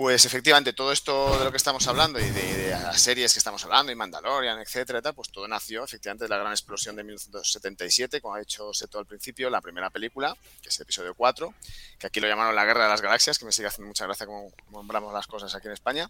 Pues 0.00 0.24
efectivamente, 0.24 0.72
todo 0.72 0.92
esto 0.92 1.38
de 1.38 1.44
lo 1.44 1.50
que 1.50 1.58
estamos 1.58 1.86
hablando 1.86 2.18
y 2.18 2.24
de, 2.24 2.56
de 2.56 2.70
las 2.70 3.02
series 3.02 3.34
que 3.34 3.38
estamos 3.38 3.62
hablando, 3.64 3.92
y 3.92 3.94
Mandalorian, 3.94 4.58
etcétera, 4.58 5.02
tal, 5.02 5.12
pues 5.12 5.28
todo 5.28 5.46
nació 5.46 5.84
efectivamente 5.84 6.24
de 6.24 6.30
la 6.30 6.38
gran 6.38 6.52
explosión 6.52 6.96
de 6.96 7.04
1977, 7.04 8.22
como 8.22 8.34
ha 8.34 8.38
dicho 8.38 8.72
Seto 8.72 8.98
al 8.98 9.04
principio, 9.04 9.50
la 9.50 9.60
primera 9.60 9.90
película, 9.90 10.34
que 10.62 10.70
es 10.70 10.78
el 10.78 10.84
episodio 10.84 11.14
4, 11.14 11.52
que 11.98 12.06
aquí 12.06 12.18
lo 12.18 12.28
llamaron 12.28 12.54
La 12.54 12.64
Guerra 12.64 12.84
de 12.84 12.88
las 12.88 13.02
Galaxias, 13.02 13.38
que 13.38 13.44
me 13.44 13.52
sigue 13.52 13.68
haciendo 13.68 13.88
mucha 13.88 14.06
gracia 14.06 14.24
como 14.24 14.50
nombramos 14.70 15.12
las 15.12 15.26
cosas 15.26 15.54
aquí 15.54 15.66
en 15.66 15.74
España. 15.74 16.08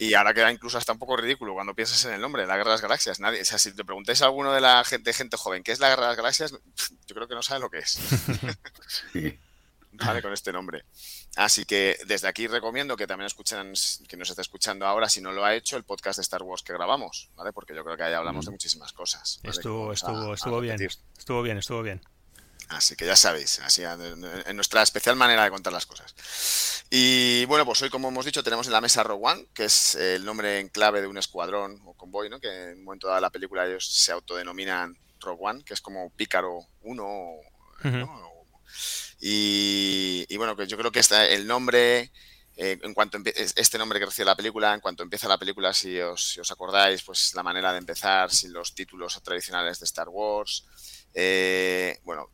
Y 0.00 0.14
ahora 0.14 0.34
queda 0.34 0.50
incluso 0.50 0.76
hasta 0.76 0.90
un 0.90 0.98
poco 0.98 1.16
ridículo 1.16 1.54
cuando 1.54 1.72
piensas 1.72 2.04
en 2.06 2.14
el 2.14 2.20
nombre, 2.20 2.48
la 2.48 2.56
Guerra 2.56 2.70
de 2.70 2.74
las 2.74 2.82
Galaxias. 2.82 3.20
Nadie, 3.20 3.42
o 3.42 3.44
sea, 3.44 3.58
si 3.58 3.70
te 3.70 3.84
preguntáis 3.84 4.22
a 4.22 4.24
alguno 4.24 4.52
de 4.52 4.60
la 4.60 4.82
gente, 4.82 5.12
gente 5.12 5.36
joven 5.36 5.62
qué 5.62 5.70
es 5.70 5.78
la 5.78 5.90
Guerra 5.90 6.02
de 6.02 6.08
las 6.08 6.16
Galaxias, 6.16 6.50
yo 6.50 7.14
creo 7.14 7.28
que 7.28 7.36
no 7.36 7.44
sabe 7.44 7.60
lo 7.60 7.70
que 7.70 7.78
es. 7.78 7.96
Sí. 9.12 9.38
¿vale? 9.94 10.22
Con 10.22 10.32
este 10.32 10.52
nombre. 10.52 10.84
Así 11.36 11.64
que 11.64 11.98
desde 12.06 12.28
aquí 12.28 12.46
recomiendo 12.46 12.96
que 12.96 13.06
también 13.06 13.26
escuchen, 13.26 13.72
que 14.08 14.16
nos 14.16 14.30
esté 14.30 14.42
escuchando 14.42 14.86
ahora, 14.86 15.08
si 15.08 15.20
no 15.20 15.32
lo 15.32 15.44
ha 15.44 15.54
hecho, 15.54 15.76
el 15.76 15.82
podcast 15.84 16.18
de 16.18 16.22
Star 16.22 16.42
Wars 16.42 16.62
que 16.62 16.72
grabamos, 16.72 17.30
¿vale? 17.34 17.52
Porque 17.52 17.74
yo 17.74 17.82
creo 17.84 17.96
que 17.96 18.04
ahí 18.04 18.12
hablamos 18.14 18.44
de 18.44 18.52
muchísimas 18.52 18.92
cosas. 18.92 19.40
Estuvo, 19.50 19.90
a- 19.90 19.94
estuvo, 19.94 20.30
a 20.32 20.34
estuvo 20.34 20.60
bien. 20.60 20.76
Estuvo 21.18 21.42
bien, 21.42 21.58
estuvo 21.58 21.82
bien. 21.82 22.00
Así 22.68 22.96
que 22.96 23.04
ya 23.04 23.14
sabéis, 23.16 23.58
así 23.60 23.82
en 23.82 24.24
en 24.24 24.56
nuestra 24.56 24.80
especial 24.82 25.16
manera 25.16 25.44
de 25.44 25.50
contar 25.50 25.72
las 25.72 25.84
cosas. 25.84 26.14
Y 26.88 27.44
bueno, 27.46 27.66
pues 27.66 27.82
hoy, 27.82 27.90
como 27.90 28.08
hemos 28.08 28.24
dicho, 28.24 28.42
tenemos 28.42 28.66
en 28.68 28.72
la 28.72 28.80
mesa 28.80 29.02
Rogue 29.02 29.26
One, 29.26 29.46
que 29.52 29.64
es 29.66 29.96
el 29.96 30.24
nombre 30.24 30.60
en 30.60 30.68
clave 30.70 31.00
de 31.02 31.06
un 31.06 31.18
escuadrón 31.18 31.80
o 31.84 31.94
convoy, 31.94 32.30
¿no? 32.30 32.40
Que 32.40 32.70
en 32.70 32.78
un 32.78 32.84
momento 32.84 33.06
dado 33.08 33.16
de 33.16 33.22
la 33.22 33.30
película 33.30 33.66
ellos 33.66 33.86
se 33.86 34.12
autodenominan 34.12 34.96
Rogue 35.20 35.40
One, 35.42 35.64
que 35.64 35.74
es 35.74 35.80
como 35.82 36.08
Pícaro 36.10 36.60
1, 36.82 37.04
¿no? 38.00 38.30
Y, 39.26 40.26
y 40.28 40.36
bueno, 40.36 40.54
que 40.54 40.66
yo 40.66 40.76
creo 40.76 40.92
que 40.92 41.00
está 41.00 41.26
el 41.26 41.46
nombre, 41.46 42.12
eh, 42.58 42.78
en 42.82 42.92
cuanto 42.92 43.16
este 43.24 43.78
nombre 43.78 43.98
que 43.98 44.04
recibe 44.04 44.26
la 44.26 44.36
película, 44.36 44.74
en 44.74 44.80
cuanto 44.80 45.02
empieza 45.02 45.26
la 45.28 45.38
película, 45.38 45.72
si 45.72 45.98
os, 45.98 46.32
si 46.32 46.40
os 46.40 46.50
acordáis, 46.50 47.02
pues 47.02 47.32
la 47.34 47.42
manera 47.42 47.72
de 47.72 47.78
empezar, 47.78 48.30
sin 48.30 48.52
los 48.52 48.74
títulos 48.74 49.18
tradicionales 49.22 49.80
de 49.80 49.86
Star 49.86 50.10
Wars. 50.10 50.66
Eh, 51.14 52.00
bueno, 52.04 52.28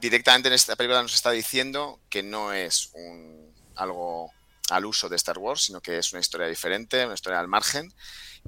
directamente 0.00 0.48
en 0.48 0.54
esta 0.54 0.74
película 0.74 1.02
nos 1.02 1.14
está 1.14 1.32
diciendo 1.32 2.00
que 2.08 2.22
no 2.22 2.54
es 2.54 2.88
un, 2.94 3.52
algo 3.76 4.30
al 4.70 4.86
uso 4.86 5.10
de 5.10 5.16
Star 5.16 5.36
Wars, 5.36 5.64
sino 5.64 5.82
que 5.82 5.98
es 5.98 6.14
una 6.14 6.20
historia 6.20 6.46
diferente, 6.46 7.04
una 7.04 7.12
historia 7.12 7.40
al 7.40 7.48
margen 7.48 7.92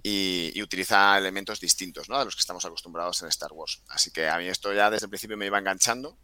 y, 0.02 0.52
y 0.54 0.62
utiliza 0.62 1.18
elementos 1.18 1.60
distintos 1.60 2.08
¿no? 2.08 2.16
a 2.16 2.24
los 2.24 2.34
que 2.34 2.40
estamos 2.40 2.64
acostumbrados 2.64 3.20
en 3.20 3.28
Star 3.28 3.52
Wars. 3.52 3.82
Así 3.88 4.10
que 4.10 4.26
a 4.26 4.38
mí 4.38 4.48
esto 4.48 4.72
ya 4.72 4.88
desde 4.88 5.04
el 5.04 5.10
principio 5.10 5.36
me 5.36 5.44
iba 5.44 5.58
enganchando 5.58 6.16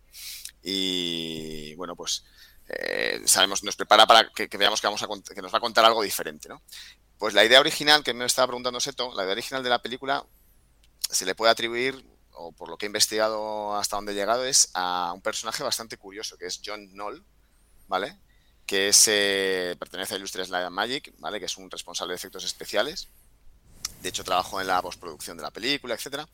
y 0.63 1.75
bueno, 1.75 1.97
pues 1.97 2.25
eh, 2.69 3.23
sabemos, 3.25 3.65
nos 3.65 3.75
prepara 3.75 4.07
para 4.07 4.31
que, 4.31 4.47
veamos 4.57 4.81
que, 4.81 4.87
vamos 4.87 5.03
a, 5.03 5.35
que 5.35 5.43
nos 5.43 5.53
va 5.53 5.59
a 5.59 5.61
contar 5.61 5.85
algo 5.85 6.03
diferente. 6.03 6.49
¿no? 6.49 6.63
Pues 7.19 7.35
la 7.35 7.45
idea 7.45 7.61
original 7.61 8.05
que 8.05 8.15
me 8.15 8.25
estaba 8.25 8.49
preguntando 8.49 8.81
Seto, 8.81 9.13
la 9.15 9.25
idea 9.25 9.33
original 9.33 9.63
de 9.63 9.71
la 9.71 9.83
película 9.83 10.25
se 11.11 11.27
le 11.27 11.35
puede 11.35 11.51
atribuir, 11.51 12.05
o 12.33 12.53
por 12.53 12.69
lo 12.69 12.79
que 12.79 12.87
he 12.87 12.89
investigado 12.89 13.77
hasta 13.77 13.97
donde 13.97 14.13
he 14.13 14.15
llegado, 14.15 14.45
es 14.45 14.71
a 14.75 15.13
un 15.15 15.21
personaje 15.21 15.65
bastante 15.65 15.97
curioso, 15.97 16.39
que 16.39 16.47
es 16.47 16.61
John 16.65 16.89
Knoll, 16.93 17.25
¿vale? 17.89 18.17
Que 18.67 18.89
es, 18.89 19.05
eh, 19.09 19.75
pertenece 19.79 20.15
a 20.15 20.19
Illustrious 20.19 20.51
Light 20.51 20.71
Magic, 20.71 21.13
¿vale? 21.19 21.41
Que 21.41 21.47
es 21.47 21.57
un 21.57 21.71
responsable 21.71 22.13
de 22.13 22.17
efectos 22.17 22.45
especiales. 22.45 23.09
De 24.01 24.09
hecho, 24.09 24.23
trabajó 24.23 24.61
en 24.61 24.69
la 24.69 24.81
postproducción 24.81 25.37
de 25.37 25.43
la 25.43 25.51
película, 25.51 25.95
etcétera. 25.95 26.29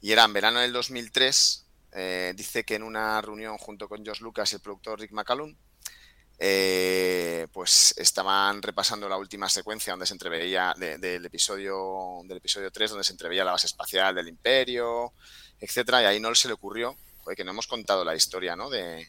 Y 0.00 0.10
era 0.10 0.24
en 0.24 0.32
verano 0.32 0.60
del 0.60 0.72
2003, 0.72 1.66
eh, 1.92 2.32
dice 2.36 2.64
que 2.64 2.74
en 2.76 2.82
una 2.82 3.20
reunión 3.20 3.56
junto 3.58 3.88
con 3.88 4.04
George 4.04 4.22
Lucas 4.22 4.52
y 4.52 4.56
el 4.56 4.60
productor 4.62 4.98
Rick 5.00 5.12
McCallum, 5.12 5.54
eh, 6.38 7.46
pues 7.52 7.94
estaban 7.98 8.62
repasando 8.62 9.08
la 9.08 9.16
última 9.16 9.48
secuencia 9.48 9.92
donde 9.92 10.06
se 10.06 10.14
entreveía 10.14 10.74
de- 10.76 10.98
del 10.98 11.24
episodio 11.24 12.20
del 12.24 12.38
episodio 12.38 12.70
3 12.72 12.90
donde 12.90 13.04
se 13.04 13.12
entreveía 13.12 13.44
la 13.44 13.52
base 13.52 13.66
espacial 13.68 14.14
del 14.14 14.26
imperio 14.28 15.12
etcétera 15.60 16.02
y 16.02 16.06
ahí 16.06 16.18
no 16.20 16.34
se 16.34 16.48
le 16.48 16.54
ocurrió 16.54 16.96
que 17.36 17.44
no 17.44 17.52
hemos 17.52 17.68
contado 17.68 18.04
la 18.04 18.16
historia 18.16 18.56
¿no? 18.56 18.70
de, 18.70 19.06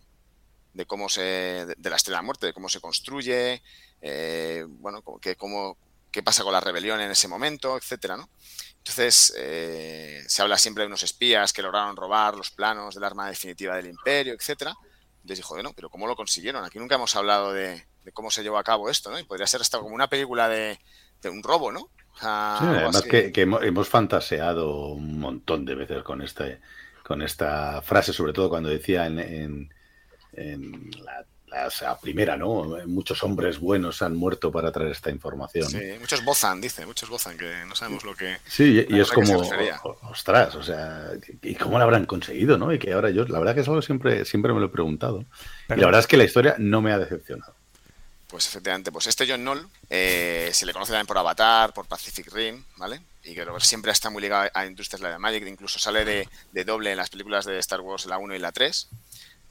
de 0.73 0.85
cómo 0.85 1.09
se 1.09 1.21
de, 1.65 1.89
la 1.89 1.95
estrella 1.95 2.17
de 2.17 2.21
la 2.21 2.21
muerte 2.21 2.45
de 2.45 2.53
cómo 2.53 2.69
se 2.69 2.79
construye 2.81 3.63
eh, 4.01 4.65
bueno 4.67 5.01
que 5.19 5.35
cómo 5.35 5.77
qué 6.11 6.21
pasa 6.21 6.43
con 6.43 6.53
la 6.53 6.59
rebelión 6.59 7.01
en 7.01 7.09
ese 7.09 7.27
momento 7.27 7.77
etcétera 7.77 8.15
¿no? 8.17 8.29
Entonces 8.83 9.33
eh, 9.37 10.23
se 10.27 10.41
habla 10.41 10.57
siempre 10.57 10.83
de 10.83 10.87
unos 10.87 11.03
espías 11.03 11.53
que 11.53 11.61
lograron 11.61 11.95
robar 11.95 12.35
los 12.35 12.51
planos 12.51 12.95
del 12.95 13.03
arma 13.05 13.27
definitiva 13.29 13.75
del 13.77 13.87
imperio 13.87 14.33
etcétera 14.33 14.73
entonces 15.15 15.37
dijo, 15.37 15.53
bueno, 15.53 15.71
pero 15.73 15.89
¿cómo 15.89 16.05
lo 16.05 16.17
consiguieron? 16.17 16.65
Aquí 16.65 16.79
nunca 16.79 16.95
hemos 16.95 17.15
hablado 17.15 17.53
de, 17.53 17.85
de 18.03 18.11
cómo 18.11 18.29
se 18.29 18.43
llevó 18.43 18.57
a 18.57 18.63
cabo 18.63 18.89
esto, 18.89 19.09
¿no? 19.09 19.17
Y 19.17 19.23
podría 19.23 19.47
ser 19.47 19.61
hasta 19.61 19.79
como 19.79 19.95
una 19.95 20.09
película 20.09 20.49
de, 20.49 20.77
de 21.21 21.29
un 21.29 21.41
robo, 21.41 21.71
¿no? 21.71 21.89
Sí, 22.59 22.65
además 22.65 23.01
que, 23.03 23.31
que 23.31 23.41
hemos, 23.43 23.63
hemos 23.63 23.87
fantaseado 23.87 24.87
un 24.89 25.19
montón 25.19 25.63
de 25.65 25.75
veces 25.75 26.03
con 26.03 26.21
este, 26.21 26.59
con 27.05 27.21
esta 27.21 27.81
frase, 27.81 28.11
sobre 28.11 28.33
todo 28.33 28.49
cuando 28.49 28.67
decía 28.69 29.05
en, 29.07 29.19
en- 29.19 29.73
en 30.33 30.91
la- 31.03 31.25
o 31.67 31.69
sea, 31.69 31.98
primera, 31.98 32.36
¿no? 32.36 32.77
Muchos 32.88 33.24
hombres 33.24 33.60
buenos 33.60 34.01
han 34.01 34.15
muerto 34.15 34.51
para 34.51 34.72
traer 34.72 34.91
esta 34.91 35.10
información. 35.10 35.69
Sí, 35.69 35.81
muchos 36.00 36.24
bozan, 36.24 36.62
dice, 36.62 36.86
muchos 36.86 37.10
bozan, 37.10 37.38
que 37.38 37.63
no 37.65 37.75
sabemos 37.75 38.03
lo 38.03 38.15
que... 38.15 38.38
Sí, 38.48 38.86
y, 38.89 39.00
es 39.00 39.12
como, 39.12 39.39
ostras, 40.10 40.55
o 40.55 40.63
sea, 40.63 41.12
¿y 41.41 41.55
cómo 41.55 41.77
lo 41.77 41.83
habrán 41.83 42.05
conseguido, 42.05 42.57
no? 42.57 42.74
Y 42.74 42.79
que 42.79 42.93
ahora 42.93 43.10
yo, 43.10 43.25
la 43.25 43.39
verdad 43.39 43.55
que 43.55 43.62
es 43.62 43.67
algo 43.67 43.79
que 43.79 43.86
siempre, 43.86 44.25
siempre 44.25 44.53
me 44.53 44.60
lo 44.60 44.67
he 44.67 44.69
preguntado. 44.69 45.25
Pero- 45.67 45.79
y 45.79 45.81
la 45.81 45.88
verdad 45.88 46.01
es 46.01 46.07
que 46.07 46.17
la 46.17 46.24
historia 46.24 46.55
no 46.57 46.81
me 46.81 46.91
ha 46.91 47.00
decepcionado. 47.00 47.53
Pues 48.33 48.48
efectivamente, 48.48 48.91
pues 48.91 49.05
este 49.05 49.27
John 49.29 49.41
Knoll 49.41 49.67
eh, 49.91 50.50
se 50.53 50.65
le 50.65 50.74
conoce 50.74 50.91
también 50.91 51.05
por 51.05 51.19
Avatar, 51.19 51.72
por 51.72 51.86
Pacific 51.86 52.33
Rim, 52.33 52.63
¿vale? 52.77 53.00
Y 53.24 53.36
que 53.36 53.45
siempre 53.60 53.91
está 53.91 54.10
muy 54.10 54.24
ligado 54.24 54.50
a 54.51 54.65
Industrias 54.65 55.03
and 55.03 55.19
Magic, 55.19 55.45
incluso 55.45 55.77
sale 55.77 56.03
de, 56.03 56.27
de 56.51 56.65
doble 56.65 56.89
en 56.91 56.98
las 56.98 57.12
películas 57.12 57.45
de 57.45 57.60
Star 57.60 57.81
Wars, 57.81 58.07
la 58.07 58.17
1 58.17 58.33
y 58.33 58.39
la 58.39 58.51
3, 58.51 58.89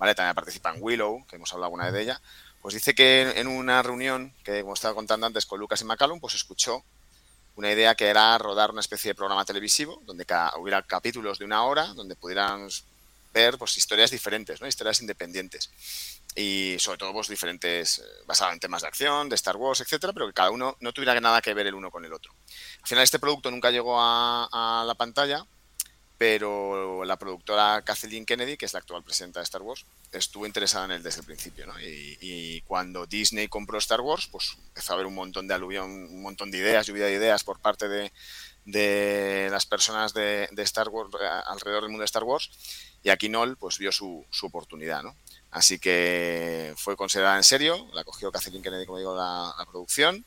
¿vale? 0.02 0.16
También 0.16 0.34
participa 0.34 0.74
en 0.74 0.82
Willow, 0.82 1.24
que 1.28 1.36
hemos 1.36 1.52
hablado 1.52 1.66
alguna 1.66 1.84
vez 1.84 1.92
de 1.92 2.02
ella. 2.02 2.20
Pues 2.60 2.74
dice 2.74 2.92
que 2.92 3.34
en 3.36 3.46
una 3.46 3.84
reunión, 3.84 4.34
que 4.42 4.62
como 4.62 4.74
estaba 4.74 4.96
contando 4.96 5.28
antes 5.28 5.46
con 5.46 5.60
Lucas 5.60 5.80
y 5.80 5.84
McCallum, 5.84 6.18
pues 6.18 6.34
escuchó 6.34 6.82
una 7.54 7.70
idea 7.70 7.94
que 7.94 8.08
era 8.08 8.36
rodar 8.36 8.72
una 8.72 8.80
especie 8.80 9.10
de 9.10 9.14
programa 9.14 9.44
televisivo, 9.44 10.02
donde 10.04 10.26
hubiera 10.58 10.82
capítulos 10.82 11.38
de 11.38 11.44
una 11.44 11.62
hora, 11.62 11.94
donde 11.94 12.16
pudieran 12.16 12.68
ver 13.32 13.58
pues, 13.58 13.76
historias 13.76 14.10
diferentes, 14.10 14.60
¿no? 14.60 14.66
historias 14.66 15.00
independientes 15.00 15.70
y 16.34 16.74
sobre 16.80 16.98
todo 16.98 17.12
pues 17.12 17.28
diferentes 17.28 18.00
eh, 18.00 18.02
basadas 18.26 18.54
en 18.54 18.60
temas 18.60 18.82
de 18.82 18.88
acción, 18.88 19.28
de 19.28 19.36
Star 19.36 19.56
Wars, 19.56 19.82
etcétera, 19.82 20.12
pero 20.12 20.26
que 20.26 20.32
cada 20.32 20.50
uno 20.50 20.76
no 20.80 20.92
tuviera 20.92 21.20
nada 21.20 21.40
que 21.40 21.54
ver 21.54 21.68
el 21.68 21.76
uno 21.76 21.92
con 21.92 22.04
el 22.04 22.12
otro. 22.12 22.32
Al 22.82 22.88
final 22.88 23.04
este 23.04 23.20
producto 23.20 23.52
nunca 23.52 23.70
llegó 23.70 23.98
a 24.00 24.84
la 24.84 24.94
pantalla, 24.96 25.46
pero 26.22 27.04
la 27.04 27.16
productora 27.16 27.82
Kathleen 27.82 28.24
Kennedy, 28.24 28.56
que 28.56 28.66
es 28.66 28.72
la 28.72 28.78
actual 28.78 29.02
presidenta 29.02 29.40
de 29.40 29.44
Star 29.44 29.60
Wars, 29.60 29.84
estuvo 30.12 30.46
interesada 30.46 30.84
en 30.84 30.92
él 30.92 31.02
desde 31.02 31.18
el 31.18 31.26
principio, 31.26 31.66
¿no? 31.66 31.74
Y, 31.80 32.60
cuando 32.60 33.06
Disney 33.06 33.48
compró 33.48 33.76
Star 33.78 34.00
Wars, 34.00 34.28
pues 34.30 34.56
empezó 34.68 34.92
a 34.92 34.94
haber 34.94 35.06
un 35.06 35.16
montón 35.16 35.48
de 35.48 35.54
aluvión, 35.54 35.90
un 35.90 36.22
montón 36.22 36.52
de 36.52 36.58
ideas, 36.58 36.86
lluvia 36.86 37.06
de 37.06 37.14
ideas 37.14 37.42
por 37.42 37.58
parte 37.58 37.88
de, 37.88 39.48
las 39.50 39.66
personas 39.66 40.14
de, 40.14 40.48
Star 40.58 40.90
Wars 40.90 41.10
alrededor 41.44 41.82
del 41.82 41.90
mundo 41.90 42.02
de 42.02 42.12
Star 42.12 42.22
Wars, 42.22 42.52
y 43.02 43.10
aquí 43.10 43.28
pues 43.58 43.78
vio 43.78 43.90
su, 43.90 44.24
su 44.30 44.46
oportunidad, 44.46 45.02
¿no? 45.02 45.16
Así 45.50 45.80
que 45.80 46.72
fue 46.76 46.96
considerada 46.96 47.36
en 47.36 47.42
serio, 47.42 47.84
la 47.94 48.04
cogió 48.04 48.30
Kathleen 48.30 48.62
Kennedy, 48.62 48.86
como 48.86 48.98
digo, 48.98 49.16
la, 49.16 49.52
la 49.58 49.66
producción 49.66 50.24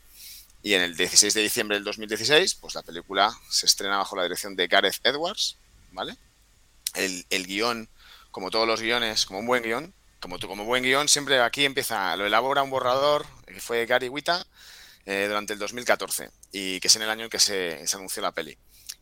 Y 0.62 0.74
en 0.74 0.82
el 0.82 0.98
16 0.98 1.34
de 1.34 1.42
diciembre 1.42 1.78
del 1.78 1.86
2016, 1.86 2.56
pues 2.56 2.75
la 2.75 2.82
película 2.82 3.34
se 3.50 3.66
estrena 3.66 3.98
bajo 4.00 4.18
la 4.18 4.24
dirección 4.24 4.58
de 4.58 4.68
Gareth 4.68 5.00
Edwards, 5.06 5.56
¿vale? 5.96 6.16
El, 6.94 7.25
el 7.30 7.48
guion, 7.48 7.90
como 8.32 8.52
todos 8.52 8.68
los 8.68 8.82
guiones, 8.82 9.25
como 9.25 9.40
un 9.40 9.48
buen 9.48 9.64
guion, 9.64 9.94
como, 10.20 10.40
como 10.40 10.66
buen 10.66 10.84
guion, 10.84 11.08
siempre 11.08 11.42
aquí 11.42 11.66
empieza, 11.66 12.16
lo 12.16 12.25
elabora 12.25 12.64
un 12.64 12.70
borrador, 12.70 13.25
que 13.46 13.60
fue 13.60 13.86
Gary 13.86 14.10
Wita, 14.10 14.46
eh, 15.06 15.25
durante 15.28 15.54
el 15.54 15.60
2014, 15.60 16.30
y 16.52 16.80
que 16.80 16.88
es 16.88 16.96
en 16.96 17.04
el 17.04 17.10
año 17.10 17.25
en 17.25 17.30
que 17.30 17.40
se, 17.40 17.84
anunció 17.94 18.22
la 18.22 18.32
peli. 18.32 18.58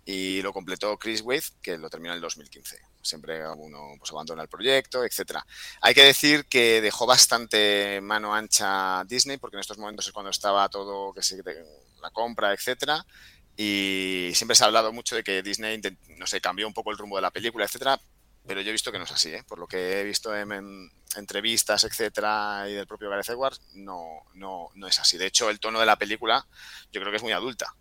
Y 0.06 0.42
lo 0.42 0.52
completó 0.52 0.98
Chris 0.98 1.22
Waith, 1.22 1.46
que 1.62 1.78
lo 1.78 1.90
terminó 1.90 2.14
en 2.14 2.18
el 2.18 2.22
2015 2.22 2.94
siempre 3.04 3.46
uno 3.48 3.96
pues, 4.00 4.12
abandona 4.12 4.42
el 4.42 4.48
proyecto, 4.48 5.04
etcétera. 5.04 5.46
Hay 5.82 5.94
que 5.94 6.04
decir 6.04 6.46
que 6.46 6.82
dejó 6.82 7.06
bastante 7.06 8.00
mano 8.02 8.34
ancha 8.34 9.04
Disney, 9.06 9.38
porque 9.38 9.58
en 9.58 9.62
estos 9.62 9.78
momentos 9.78 10.08
es 10.08 10.14
cuando 10.14 10.32
estaba 10.32 10.68
todo, 10.70 11.14
que 11.14 11.22
la 12.02 12.12
compra, 12.12 12.54
etcétera. 12.54 13.06
Y 13.56 14.32
siempre 14.34 14.56
se 14.56 14.64
ha 14.64 14.68
hablado 14.68 14.92
mucho 14.92 15.16
de 15.16 15.24
que 15.24 15.44
Disney, 15.44 15.80
no 16.18 16.26
sé, 16.28 16.42
cambió 16.42 16.68
un 16.68 16.74
poco 16.74 16.92
el 16.92 16.98
rumbo 16.98 17.18
de 17.18 17.22
la 17.22 17.32
película, 17.32 17.66
etcétera. 17.66 18.00
Pero 18.46 18.60
yo 18.62 18.70
he 18.70 18.74
visto 18.74 18.92
que 18.92 18.98
no 18.98 19.06
es 19.06 19.12
así, 19.12 19.30
¿eh? 19.30 19.44
por 19.48 19.58
lo 19.58 19.68
que 19.68 20.02
he 20.02 20.04
visto 20.04 20.36
en, 20.36 20.52
en 20.52 20.92
entrevistas, 21.16 21.86
etcétera, 21.86 22.66
y 22.68 22.74
del 22.74 22.88
propio 22.88 23.10
Gareth 23.10 23.30
Edwards, 23.30 23.62
no, 23.76 24.24
no, 24.34 24.68
no 24.76 24.88
es 24.88 25.00
así. 25.00 25.18
De 25.18 25.28
hecho, 25.28 25.50
el 25.50 25.62
tono 25.62 25.80
de 25.80 25.86
la 25.86 25.96
película 25.96 26.46
yo 26.92 27.00
creo 27.00 27.10
que 27.10 27.18
es 27.18 27.24
muy 27.24 27.32
adulta, 27.32 27.74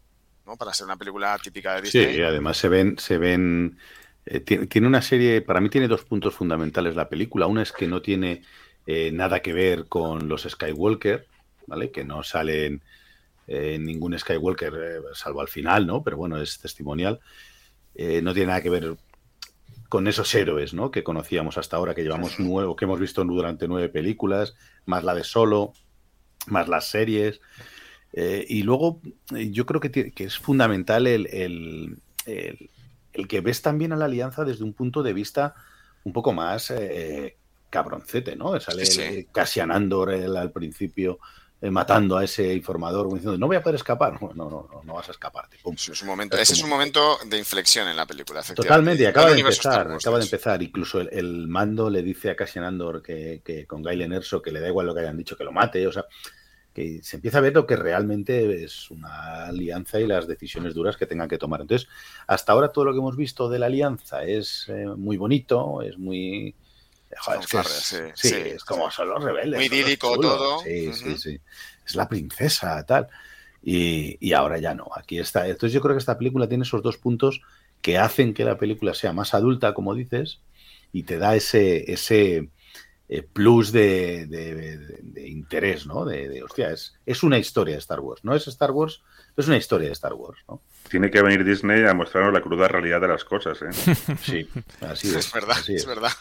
¿no? 0.47 0.57
Para 0.57 0.73
ser 0.73 0.85
una 0.85 0.97
película 0.97 1.37
típica 1.43 1.75
de 1.75 1.83
Disney. 1.83 2.15
Sí, 2.15 2.23
además 2.23 2.59
se 2.59 2.69
ven, 2.69 2.97
se 2.99 3.19
ven 3.19 3.77
eh, 4.25 4.41
tiene, 4.41 4.67
tiene, 4.67 4.87
una 4.87 5.03
serie, 5.03 5.43
para 5.43 5.61
mí 5.61 5.69
tiene 5.69 5.89
dos 5.89 6.05
puntos 6.05 6.35
fundamentales 6.35 6.95
la 6.95 7.09
película. 7.09 7.47
Una 7.47 7.63
es 7.63 7.73
que 7.73 7.89
no 7.89 8.03
tiene 8.03 8.43
eh, 8.87 9.11
nada 9.13 9.41
que 9.41 9.53
ver 9.53 9.87
con 9.89 10.29
los 10.29 10.43
Skywalker, 10.43 11.27
¿vale? 11.67 11.91
Que 11.91 12.05
no 12.05 12.23
salen 12.23 12.83
eh, 13.47 13.79
ningún 13.79 14.19
Skywalker, 14.19 14.75
eh, 14.75 15.01
salvo 15.15 15.41
al 15.41 15.49
final, 15.49 15.87
¿no? 15.87 16.03
Pero 16.03 16.17
bueno, 16.17 16.41
es 16.41 16.59
testimonial. 16.59 17.21
no 17.95 18.33
tiene 18.33 18.47
nada 18.47 18.63
que 18.63 18.71
ver 18.71 18.97
con 19.89 20.09
esos 20.09 20.35
héroes, 20.35 20.73
¿no? 20.73 20.91
Que 20.91 21.05
conocíamos 21.05 21.59
hasta 21.59 21.77
ahora, 21.77 21.95
que 21.95 22.03
llevamos 22.03 22.41
nuevo, 22.41 22.77
que 22.77 22.87
hemos 22.87 23.01
visto 23.01 23.25
durante 23.25 23.69
nueve 23.69 23.89
películas, 23.89 24.55
más 24.87 25.05
la 25.05 25.15
de 25.15 25.25
Solo, 25.25 25.73
más 26.47 26.69
las 26.69 26.89
series. 26.89 27.41
y 28.15 28.63
luego 28.63 29.01
yo 29.31 29.67
creo 29.67 29.81
que, 29.81 29.91
que 30.13 30.25
es 30.25 30.39
fundamental 30.39 31.07
el, 31.07 31.27
el, 31.27 31.99
el 32.27 32.71
el 33.13 33.29
que 33.29 33.41
ves 33.41 33.63
también 33.63 33.93
a 33.93 33.97
la 33.97 34.07
alianza 34.07 34.45
desde 34.45 34.65
un 34.65 34.73
punto 34.73 35.03
de 35.03 35.13
vista 35.13 35.55
un 36.05 36.13
poco 36.13 36.33
más 36.33 36.71
eh, 36.71 37.37
cabroncete, 37.71 38.37
¿no? 38.37 38.59
Sale 38.59 38.87
sí. 38.87 39.27
Cassian 39.33 39.71
Andor 39.71 40.11
al 40.11 40.51
principio 40.51 41.19
eh, 41.63 41.71
matando 41.71 42.17
a 42.17 42.25
ese 42.25 42.53
informador, 42.53 43.07
diciendo, 43.07 43.39
no 43.39 43.47
voy 43.47 43.57
a 43.57 43.63
poder 43.63 43.77
escapar. 43.77 44.21
No, 44.21 44.33
no, 44.35 44.51
no, 44.51 44.83
no 44.83 44.95
vas 44.95 45.09
a 45.09 45.13
escaparte. 45.13 45.59
Es 45.65 46.03
un 46.03 46.09
momento, 46.09 46.37
es 46.37 46.43
ese 46.43 46.55
es 46.55 46.63
un 46.63 46.69
momento 46.69 47.19
de 47.25 47.39
inflexión 47.39 47.89
en 47.89 47.97
la 47.97 48.05
película. 48.05 48.43
Totalmente, 48.43 49.05
y 49.05 49.07
acaba 49.07 49.31
de 49.31 49.41
empezar, 49.41 49.93
acaba 49.93 50.19
de 50.19 50.25
empezar. 50.25 50.63
Incluso 50.63 51.01
el, 51.01 51.09
el, 51.13 51.47
mando 51.47 51.89
le 51.89 52.03
dice 52.03 52.31
a 52.31 52.37
Cassian 52.37 52.65
Andor 52.65 53.01
que, 53.01 53.43
que 53.45 53.67
con 53.67 53.83
Gailen 53.83 54.13
Erso 54.13 54.43
que 54.43 54.51
le 54.51 54.61
da 54.61 54.69
igual 54.69 54.87
lo 54.87 54.95
que 54.95 55.01
hayan 55.01 55.17
dicho, 55.17 55.37
que 55.37 55.45
lo 55.45 55.53
mate. 55.53 55.87
O 55.87 55.93
sea, 55.93 56.05
que 56.73 57.03
se 57.03 57.17
empieza 57.17 57.39
a 57.39 57.43
ver 57.43 57.55
lo 57.55 57.67
que 57.67 57.77
realmente 57.77 58.65
es 58.65 58.91
una 58.91 59.47
alianza 59.47 60.01
y 60.01 60.07
las 60.07 60.27
decisiones 60.27 60.75
duras 60.75 60.97
que 60.97 61.07
tengan 61.07 61.29
que 61.29 61.39
tomar. 61.39 61.61
Entonces, 61.61 61.89
hasta 62.27 62.53
ahora 62.53 62.73
todo 62.73 62.87
lo 62.87 62.93
que 62.93 62.99
hemos 62.99 63.17
visto 63.17 63.49
de 63.49 63.59
la 63.59 63.67
alianza 63.67 64.25
es 64.25 64.67
eh, 64.69 64.87
muy 64.97 65.17
bonito, 65.17 65.83
es 65.83 65.99
muy... 65.99 66.55
Joder, 67.19 67.41
es, 67.41 67.47
que 67.47 67.59
es, 67.59 67.67
sí, 67.67 67.97
sí, 68.15 68.29
sí, 68.29 68.35
es 68.35 68.65
como 68.65 68.91
son 68.91 69.09
los 69.11 69.23
rebeldes. 69.23 69.59
Muy 69.59 69.67
idílico 69.67 70.19
todo. 70.19 70.61
Sí, 70.61 70.89
uh 70.89 70.91
-huh. 70.91 70.95
sí, 70.95 71.19
sí. 71.19 71.41
Es 71.87 71.95
la 71.95 72.09
princesa, 72.09 72.85
tal. 72.85 73.09
Y, 73.63 74.17
y, 74.21 74.33
ahora 74.33 74.59
ya 74.59 74.75
no, 74.75 74.89
aquí 74.97 75.19
está. 75.19 75.47
Entonces 75.47 75.73
yo 75.73 75.81
creo 75.81 75.95
que 75.95 76.01
esta 76.01 76.19
película 76.19 76.49
tiene 76.49 76.65
esos 76.65 76.83
dos 76.83 76.97
puntos 76.97 77.43
que 77.81 77.99
hacen 77.99 78.35
que 78.35 78.45
la 78.45 78.59
película 78.59 78.95
sea 78.95 79.13
más 79.13 79.35
adulta, 79.35 79.75
como 79.75 79.95
dices, 79.95 80.41
y 80.93 81.05
te 81.05 81.19
da 81.19 81.37
ese, 81.37 81.93
ese, 81.93 82.49
eh, 83.09 83.23
plus 83.23 83.73
de, 83.73 84.27
de, 84.27 84.55
de, 84.55 84.79
de, 85.03 85.29
interés, 85.29 85.87
¿no? 85.87 86.07
De, 86.07 86.43
hostia, 86.43 86.71
es, 86.71 86.95
es, 87.05 87.23
una 87.23 87.39
historia 87.39 87.75
de 87.75 87.81
Star 87.81 88.01
Wars. 88.01 88.25
No 88.25 88.35
es 88.35 88.47
Star 88.49 88.71
Wars, 88.71 89.03
es 89.37 89.47
una 89.49 89.59
historia 89.59 89.89
de 89.89 89.93
Star 89.93 90.15
Wars, 90.15 90.41
¿no? 90.49 90.63
Tiene 90.89 91.11
que 91.11 91.21
venir 91.21 91.45
Disney 91.45 91.85
a 91.85 91.93
mostrarnos 91.93 92.33
la 92.33 92.41
cruda 92.41 92.69
realidad 92.69 93.03
de 93.03 93.09
las 93.09 93.25
cosas, 93.25 93.61
¿eh? 93.61 93.95
sí, 94.23 94.49
así 94.81 95.09
es. 95.11 95.17
Es 95.17 95.33
verdad, 95.33 95.57
así 95.59 95.75
es. 95.75 95.83
es 95.83 95.87
verdad. 95.87 96.13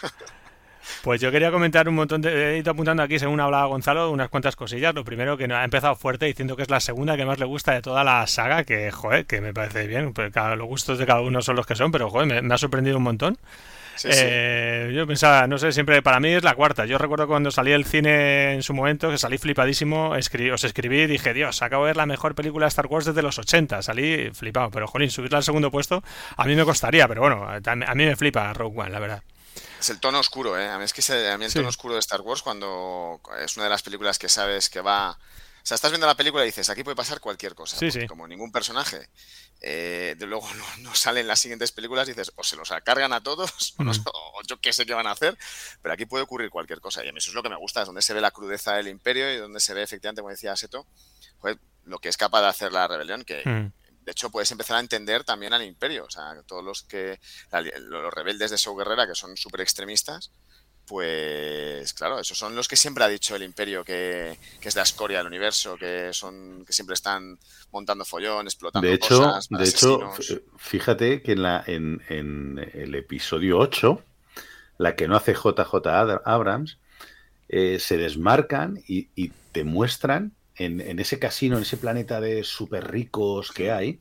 Pues 1.04 1.22
yo 1.22 1.32
quería 1.32 1.52
comentar 1.52 1.88
un 1.88 1.96
montón 1.96 2.22
de. 2.22 2.56
He 2.56 2.58
ido 2.58 2.72
apuntando 2.72 3.04
aquí, 3.04 3.20
según 3.20 3.40
hablaba 3.40 3.66
Gonzalo, 3.66 4.12
unas 4.12 4.30
cuantas 4.30 4.56
cosillas. 4.56 4.94
Lo 4.94 5.04
primero, 5.04 5.38
que 5.38 5.46
ha 5.46 5.64
empezado 5.64 5.96
fuerte 5.96 6.26
diciendo 6.26 6.56
que 6.56 6.64
es 6.64 6.70
la 6.70 6.80
segunda 6.80 7.18
que 7.18 7.26
más 7.26 7.40
le 7.40 7.46
gusta 7.46 7.74
de 7.74 7.82
toda 7.82 8.04
la 8.04 8.26
saga, 8.28 8.64
que, 8.64 8.92
joder, 8.92 9.26
que 9.26 9.42
me 9.42 9.54
parece 9.54 9.88
bien. 9.88 10.14
Pues, 10.14 10.32
los 10.36 10.68
gustos 10.68 10.98
de 10.98 11.06
cada 11.06 11.22
uno 11.22 11.42
son 11.42 11.56
los 11.56 11.66
que 11.66 11.76
son, 11.76 11.92
pero, 11.92 12.10
joder, 12.10 12.28
me, 12.28 12.42
me 12.42 12.54
ha 12.54 12.58
sorprendido 12.58 12.98
un 12.98 13.04
montón. 13.04 13.38
Sí, 13.96 14.08
eh, 14.12 14.88
sí. 14.90 14.96
Yo 14.96 15.06
pensaba, 15.06 15.48
no 15.48 15.58
sé, 15.58 15.72
siempre 15.72 16.02
para 16.02 16.20
mí 16.20 16.30
es 16.30 16.44
la 16.44 16.56
cuarta. 16.56 16.86
Yo 16.86 16.98
recuerdo 16.98 17.28
cuando 17.28 17.52
salí 17.52 17.72
el 17.72 17.86
cine 17.86 18.54
en 18.54 18.64
su 18.64 18.74
momento, 18.74 19.10
que 19.10 19.18
salí 19.18 19.38
flipadísimo, 19.38 20.16
escri 20.16 20.50
os 20.50 20.64
escribí 20.64 21.02
y 21.02 21.08
dije, 21.08 21.34
Dios, 21.34 21.62
acabo 21.62 21.84
de 21.84 21.90
ver 21.90 21.98
la 21.98 22.06
mejor 22.06 22.34
película 22.36 22.66
de 22.66 22.70
Star 22.70 22.88
Wars 22.88 23.06
desde 23.06 23.22
los 23.22 23.38
80. 23.38 23.82
Salí 23.82 24.32
flipado, 24.34 24.72
pero 24.72 24.88
jolín, 24.88 25.12
subirla 25.12 25.38
al 25.38 25.44
segundo 25.44 25.70
puesto 25.72 26.04
a 26.38 26.46
mí 26.46 26.56
me 26.56 26.66
costaría, 26.66 27.08
pero 27.08 27.22
bueno, 27.22 27.48
a 27.48 27.96
mí 27.96 28.06
me 28.06 28.16
flipa 28.16 28.54
Rogue 28.54 28.82
One, 28.82 28.90
la 28.90 29.00
verdad. 29.00 29.24
Es 29.82 29.90
el 29.90 30.00
tono 30.00 30.20
oscuro, 30.20 30.60
¿eh? 30.60 30.70
A 30.70 30.78
mí 30.78 30.84
es 30.84 30.94
que 30.94 31.02
se, 31.02 31.32
a 31.32 31.40
mí 31.40 31.46
el 31.46 31.52
tono 31.52 31.68
oscuro 31.68 31.96
de 31.96 32.00
Star 32.02 32.22
Wars 32.22 32.44
cuando 32.44 33.20
es 33.40 33.58
una 33.58 33.64
de 33.64 33.72
las 33.72 33.82
películas 33.82 34.20
que 34.20 34.30
sabes 34.30 34.70
que 34.70 34.80
va... 34.80 35.10
O 35.10 35.66
sea, 35.66 35.74
estás 35.74 35.90
viendo 35.90 36.06
la 36.06 36.14
película 36.14 36.44
y 36.44 36.48
dices, 36.48 36.70
aquí 36.70 36.84
puede 36.84 36.96
pasar 36.96 37.20
cualquier 37.20 37.56
cosa. 37.56 37.78
Sí, 37.78 37.90
sí. 37.90 38.06
Como 38.06 38.28
ningún 38.28 38.52
personaje, 38.52 39.10
eh, 39.60 40.16
de 40.20 40.28
luego 40.28 40.48
no, 40.54 40.66
no 40.84 40.94
sale 40.94 41.22
en 41.22 41.28
las 41.28 41.40
siguientes 41.40 41.72
películas 41.72 42.08
y 42.08 42.12
dices, 42.12 42.32
o 42.36 42.44
se 42.44 42.56
los 42.58 42.72
cargan 42.84 43.12
a 43.12 43.24
todos, 43.24 43.74
mm. 43.80 43.82
o, 43.82 43.84
no, 43.86 43.92
o, 43.92 44.44
yo 44.48 44.62
qué 44.62 44.72
sé 44.72 44.86
qué 44.86 44.94
van 44.94 45.08
a 45.08 45.12
hacer, 45.12 45.36
pero 45.82 45.94
aquí 45.94 46.06
puede 46.06 46.26
ocurrir 46.26 46.52
cualquier 46.52 46.80
cosa. 46.80 47.04
Y 47.04 47.10
a 47.10 47.12
mí 47.12 47.18
eso 47.18 47.32
es 47.32 47.36
lo 47.36 47.42
que 47.42 47.50
me 47.50 47.58
gusta, 47.58 47.82
es 47.82 47.88
donde 47.88 48.04
se 48.04 48.14
ve 48.14 48.22
la 48.22 48.30
crudeza 48.30 48.76
del 48.76 48.88
imperio 48.88 49.34
y 49.34 49.38
donde 49.38 49.60
se 49.60 49.74
ve 49.74 49.82
efectivamente, 49.82 50.22
como 50.22 50.30
decía 50.30 50.56
Seto, 50.56 50.86
pues, 51.40 51.58
lo 51.86 51.98
que 51.98 52.10
es 52.10 52.18
capaz 52.18 52.42
de 52.42 52.48
hacer 52.50 52.72
la 52.72 52.88
rebelión, 52.88 53.24
que 53.24 53.42
mm 53.44 53.81
de 54.04 54.12
hecho 54.12 54.30
puedes 54.30 54.52
empezar 54.52 54.78
a 54.78 54.80
entender 54.80 55.24
también 55.24 55.54
al 55.54 55.64
imperio, 55.64 56.06
o 56.06 56.10
sea, 56.10 56.42
todos 56.46 56.64
los 56.64 56.84
que 56.84 57.20
los 57.90 58.14
rebeldes 58.14 58.52
de 58.52 58.58
Show 58.58 58.76
Guerrera 58.76 59.08
que 59.08 59.16
son 59.16 59.38
súper 59.38 59.62
extremistas, 59.62 60.32
pues 60.86 61.94
claro, 61.94 62.20
esos 62.20 62.38
son 62.38 62.56
los 62.56 62.68
que 62.68 62.76
siempre 62.76 63.04
ha 63.04 63.08
dicho 63.08 63.36
el 63.36 63.44
imperio 63.44 63.84
que, 63.84 64.38
que, 64.60 64.68
es 64.68 64.76
la 64.76 64.82
escoria 64.82 65.20
del 65.20 65.28
universo, 65.28 65.78
que 65.78 66.10
son 66.12 66.66
que 66.66 66.74
siempre 66.74 66.96
están 66.96 67.38
montando 67.72 68.04
follón, 68.04 68.48
explotando 68.48 68.88
de 68.88 68.96
hecho, 68.96 69.18
cosas. 69.20 69.48
De 69.50 69.64
hecho, 69.64 70.12
fíjate 70.58 71.22
que 71.22 71.34
en, 71.34 71.44
la, 71.44 71.64
en, 71.66 72.02
en 72.10 72.72
el 72.74 72.96
episodio 72.96 73.60
8, 73.60 74.04
la 74.80 74.96
que 74.96 75.08
no 75.08 75.16
hace 75.16 75.34
JJ 75.34 75.88
Abrams, 76.26 76.78
eh, 77.48 77.80
se 77.80 77.98
desmarcan 77.98 78.84
y, 78.88 79.10
y 79.16 79.32
te 79.52 79.64
muestran 79.64 80.34
en, 80.56 80.82
en, 80.82 81.00
ese 81.00 81.20
casino, 81.20 81.58
en 81.58 81.64
ese 81.64 81.78
planeta 81.78 82.22
de 82.22 82.44
súper 82.44 82.92
ricos 82.92 83.52
que 83.52 83.72
hay, 83.72 84.00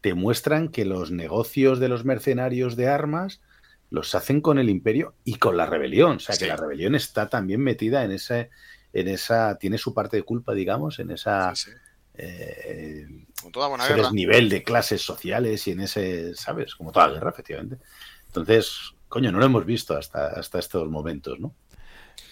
te 0.00 0.14
muestran 0.14 0.68
que 0.68 0.84
los 0.84 1.10
negocios 1.10 1.78
de 1.78 1.88
los 1.88 2.04
mercenarios 2.04 2.76
de 2.76 2.88
armas 2.88 3.40
los 3.90 4.14
hacen 4.14 4.40
con 4.40 4.58
el 4.58 4.70
imperio 4.70 5.14
y 5.24 5.36
con 5.36 5.56
la 5.56 5.66
rebelión. 5.66 6.16
O 6.16 6.20
sea, 6.20 6.34
sí. 6.34 6.44
que 6.44 6.48
la 6.48 6.56
rebelión 6.56 6.94
está 6.94 7.28
también 7.28 7.60
metida 7.60 8.04
en 8.04 8.12
ese, 8.12 8.50
en 8.92 9.08
esa, 9.08 9.58
tiene 9.58 9.78
su 9.78 9.92
parte 9.92 10.16
de 10.16 10.22
culpa, 10.22 10.54
digamos, 10.54 10.98
en 10.98 11.10
esa... 11.10 11.54
Sí, 11.54 11.70
sí. 11.70 11.76
Eh, 12.14 13.06
como 13.40 13.52
toda 13.52 13.68
buena 13.68 13.84
ese 13.84 13.94
guerra. 13.94 14.08
desnivel 14.08 14.48
de 14.48 14.62
clases 14.62 15.00
sociales 15.00 15.66
y 15.66 15.70
en 15.70 15.80
ese, 15.80 16.34
¿sabes? 16.34 16.74
Como 16.74 16.92
toda 16.92 17.08
guerra, 17.08 17.30
efectivamente. 17.30 17.78
Entonces, 18.26 18.92
coño, 19.08 19.32
no 19.32 19.38
lo 19.38 19.46
hemos 19.46 19.64
visto 19.64 19.96
hasta, 19.96 20.26
hasta 20.26 20.58
estos 20.58 20.88
momentos, 20.90 21.40
¿no? 21.40 21.54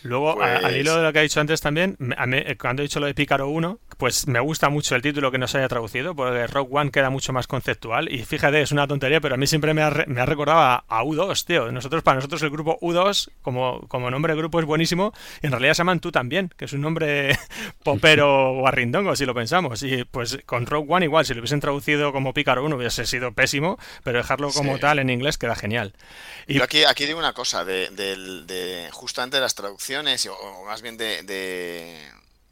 Luego, 0.03 0.37
pues... 0.37 0.65
al 0.65 0.77
hilo 0.77 0.97
de 0.97 1.03
lo 1.03 1.13
que 1.13 1.19
ha 1.19 1.23
dicho 1.23 1.41
antes 1.41 1.61
también, 1.61 1.97
a 2.17 2.27
mí, 2.27 2.43
cuando 2.59 2.83
he 2.83 2.85
dicho 2.85 3.01
lo 3.01 3.07
de 3.07 3.15
Pícaro 3.15 3.49
1, 3.49 3.79
pues 3.99 4.29
me 4.29 4.39
gusta 4.39 4.69
mucho 4.69 4.95
el 4.95 5.03
título 5.03 5.33
que 5.33 5.39
no 5.39 5.49
se 5.49 5.59
haya 5.59 5.69
traducido, 5.69 6.15
porque 6.15 6.47
Rock 6.47 6.73
One 6.73 6.93
queda 6.93 7.11
mucho 7.11 7.33
más 7.33 7.49
conceptual. 7.49 8.11
Y 8.11 8.25
fíjate, 8.25 8.63
es 8.63 8.71
una 8.71 8.87
tontería, 8.87 9.21
pero 9.21 9.35
a 9.35 9.39
mí 9.39 9.49
siempre 9.49 9.75
me 9.75 9.83
ha, 9.83 9.91
me 10.07 10.21
ha 10.21 10.25
recordado 10.25 10.61
a, 10.61 10.85
a, 10.89 11.03
U2, 11.03 11.45
tío. 11.45 11.73
Nosotros, 11.73 12.05
para 12.05 12.15
nosotros, 12.15 12.41
el 12.43 12.51
grupo 12.51 12.79
U2, 12.81 13.31
como, 13.43 13.87
como 13.89 14.09
nombre 14.09 14.33
de 14.35 14.39
grupo, 14.39 14.61
es 14.61 14.67
buenísimo. 14.67 15.13
Y 15.43 15.47
en 15.47 15.53
realidad 15.53 15.75
se 15.75 15.79
llaman 15.79 15.99
Tú 15.99 16.13
también, 16.13 16.49
que 16.57 16.67
es 16.67 16.73
un 16.73 16.81
nombre 16.81 17.37
popero 17.83 18.55
guarrindongo, 18.55 19.17
si 19.17 19.27
lo 19.27 19.35
pensamos. 19.35 19.83
Y 19.83 20.05
pues 20.05 20.39
con 20.47 20.67
Rock 20.67 20.89
One, 20.89 21.07
igual, 21.07 21.27
si 21.27 21.35
lo 21.35 21.41
hubiesen 21.41 21.59
traducido 21.59 22.13
como 22.13 22.33
Pícaro 22.33 22.65
1, 22.65 22.77
hubiese 22.77 23.05
sido 23.05 23.33
pésimo, 23.33 23.81
pero 24.05 24.19
dejarlo 24.19 24.53
como 24.53 24.77
sí. 24.77 24.81
tal 24.81 25.01
en 25.01 25.11
inglés 25.11 25.39
queda 25.39 25.57
genial. 25.57 25.93
Y 26.47 26.55
Yo 26.55 26.63
aquí, 26.63 26.85
aquí 26.85 27.05
digo 27.05 27.19
una 27.19 27.33
cosa, 27.33 27.65
de, 27.65 27.91
de, 27.91 28.17
de 28.45 28.89
justamente 28.93 29.41
las 29.41 29.57
traducciones 29.57 30.25
o 30.27 30.65
más 30.65 30.83
bien 30.83 30.97
de, 30.97 31.25
de 31.25 31.97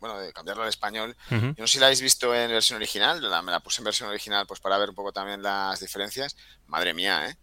bueno, 0.07 0.21
de 0.21 0.33
cambiarlo 0.33 0.63
al 0.63 0.69
español. 0.69 1.17
Uh 1.31 1.35
-huh. 1.35 1.55
Yo 1.57 1.63
no 1.63 1.67
sé 1.67 1.75
si 1.75 1.79
la 1.81 1.87
habéis 1.87 2.01
visto 2.03 2.35
en 2.35 2.51
versión 2.51 2.77
original, 2.77 3.21
la, 3.31 3.43
me 3.43 3.51
la 3.53 3.61
puse 3.61 3.81
en 3.81 3.85
versión 3.85 4.09
original 4.09 4.47
pues 4.47 4.61
para 4.61 4.79
ver 4.79 4.89
un 4.91 4.95
poco 4.95 5.13
también 5.13 5.43
las 5.43 5.81
diferencias. 5.81 6.37
Madre 6.67 6.95
mía, 6.95 7.29
¿eh? 7.29 7.37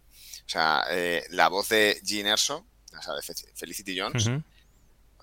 O 0.46 0.48
sea, 0.48 0.84
eh, 0.90 1.24
la 1.30 1.48
voz 1.48 1.68
de 1.70 1.98
Jean 2.02 2.26
Erso, 2.26 2.66
o 2.98 3.02
sea, 3.02 3.14
de 3.14 3.22
Felicity 3.54 3.98
Jones, 3.98 4.26
uh 4.26 4.30
-huh. 4.30 4.42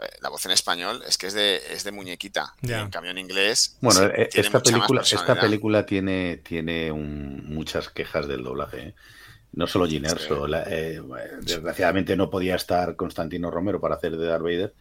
eh, 0.02 0.10
la 0.22 0.30
voz 0.30 0.44
en 0.46 0.52
español 0.52 1.04
es 1.08 1.18
que 1.18 1.28
es 1.28 1.34
de, 1.34 1.62
es 1.74 1.84
de 1.84 1.92
muñequita. 1.92 2.54
Y 2.62 2.70
Ya. 2.70 2.82
en 2.82 2.90
cambio 2.90 3.12
en 3.12 3.18
inglés. 3.20 3.78
Bueno, 3.82 4.00
sí, 4.00 4.06
eh, 4.16 4.28
tiene 4.32 4.48
esta 4.48 4.58
mucha 4.60 4.72
más 4.72 4.88
película, 4.88 5.02
esta 5.02 5.40
película 5.40 5.86
tiene, 5.86 6.38
tiene 6.38 6.92
un- 6.92 7.44
muchas 7.54 7.90
quejas 7.90 8.28
del 8.28 8.44
doblaje. 8.44 8.80
¿eh? 8.80 8.96
No 9.54 9.68
solo 9.68 9.86
Gin 9.86 10.06
Erso, 10.06 10.48
la- 10.48 10.64
eh, 10.68 11.02
desgraciadamente 11.42 12.16
no 12.16 12.30
podía 12.30 12.56
estar 12.56 12.96
Constantino 12.96 13.52
Romero 13.52 13.80
para 13.82 13.96
hacer 13.96 14.16
de 14.18 14.26
Darth 14.26 14.44
Vader 14.44 14.74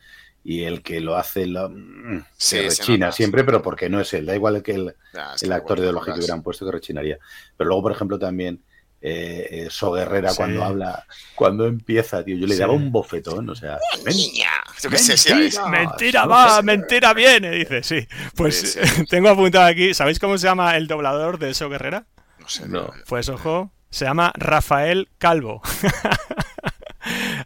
y 0.43 0.65
el 0.65 0.83
que 0.83 1.01
lo 1.01 1.17
hace 1.17 1.47
lo, 1.47 1.69
mm, 1.71 2.25
Sí, 2.37 2.57
se 2.57 2.71
se 2.71 2.83
rechina 2.83 3.13
siempre, 3.13 3.45
pero 3.45 3.61
porque 3.63 3.89
no 3.91 4.01
es 4.01 4.13
él. 4.15 4.27
Da 4.27 4.35
igual 4.35 4.63
que 4.63 4.73
el, 4.73 4.95
que 5.39 5.47
el 5.47 5.53
actor 5.53 5.81
de 5.81 5.93
que 5.93 6.11
hubieran 6.13 6.43
puesto 6.43 6.65
que 6.67 6.73
rechinaría. 6.73 7.19
Pero 7.57 7.69
luego, 7.69 7.83
por 7.83 7.93
ejemplo, 7.93 8.19
también 8.19 8.63
eh, 9.03 9.47
eh, 9.51 9.69
So 9.71 9.93
Guerrera 9.93 10.29
Sí. 10.31 10.37
cuando 10.37 10.63
habla, 10.63 11.07
cuando 11.35 11.67
empieza, 11.67 12.23
tío, 12.23 12.37
yo 12.37 12.47
le 12.47 12.53
Sí. 12.55 12.61
daba 12.61 12.75
un 12.75 12.93
bofetón, 12.93 13.49
o 13.49 13.55
sea, 13.55 13.79
ven- 14.05 14.15
Niña. 14.15 14.51
Yo 14.83 14.91
qué 14.91 14.99
sé, 14.99 15.17
sí, 15.17 15.33
Mentira. 15.33 15.69
Mentira 15.69 16.27
va, 16.27 16.61
mentira 16.61 17.15
viene, 17.15 17.51
dice, 17.51 17.83
sí. 17.83 18.07
Pues 18.37 18.61
Sí, 18.61 18.67
sí. 18.67 18.81
tengo 19.09 19.31
apuntado 19.31 19.65
aquí, 19.67 19.95
¿sabéis 19.95 20.19
cómo 20.19 20.37
se 20.37 20.47
llama 20.47 20.77
el 20.77 20.87
doblador 20.87 21.39
de 21.39 21.55
So 21.55 21.71
Guerrera? 21.71 22.05
No 22.39 22.49
sé. 22.49 22.69
No. 22.69 22.91
Pues 23.09 23.31
ojo, 23.31 23.73
se 23.89 24.05
llama 24.05 24.33
Rafael 24.37 25.09
Calvo. 25.19 25.63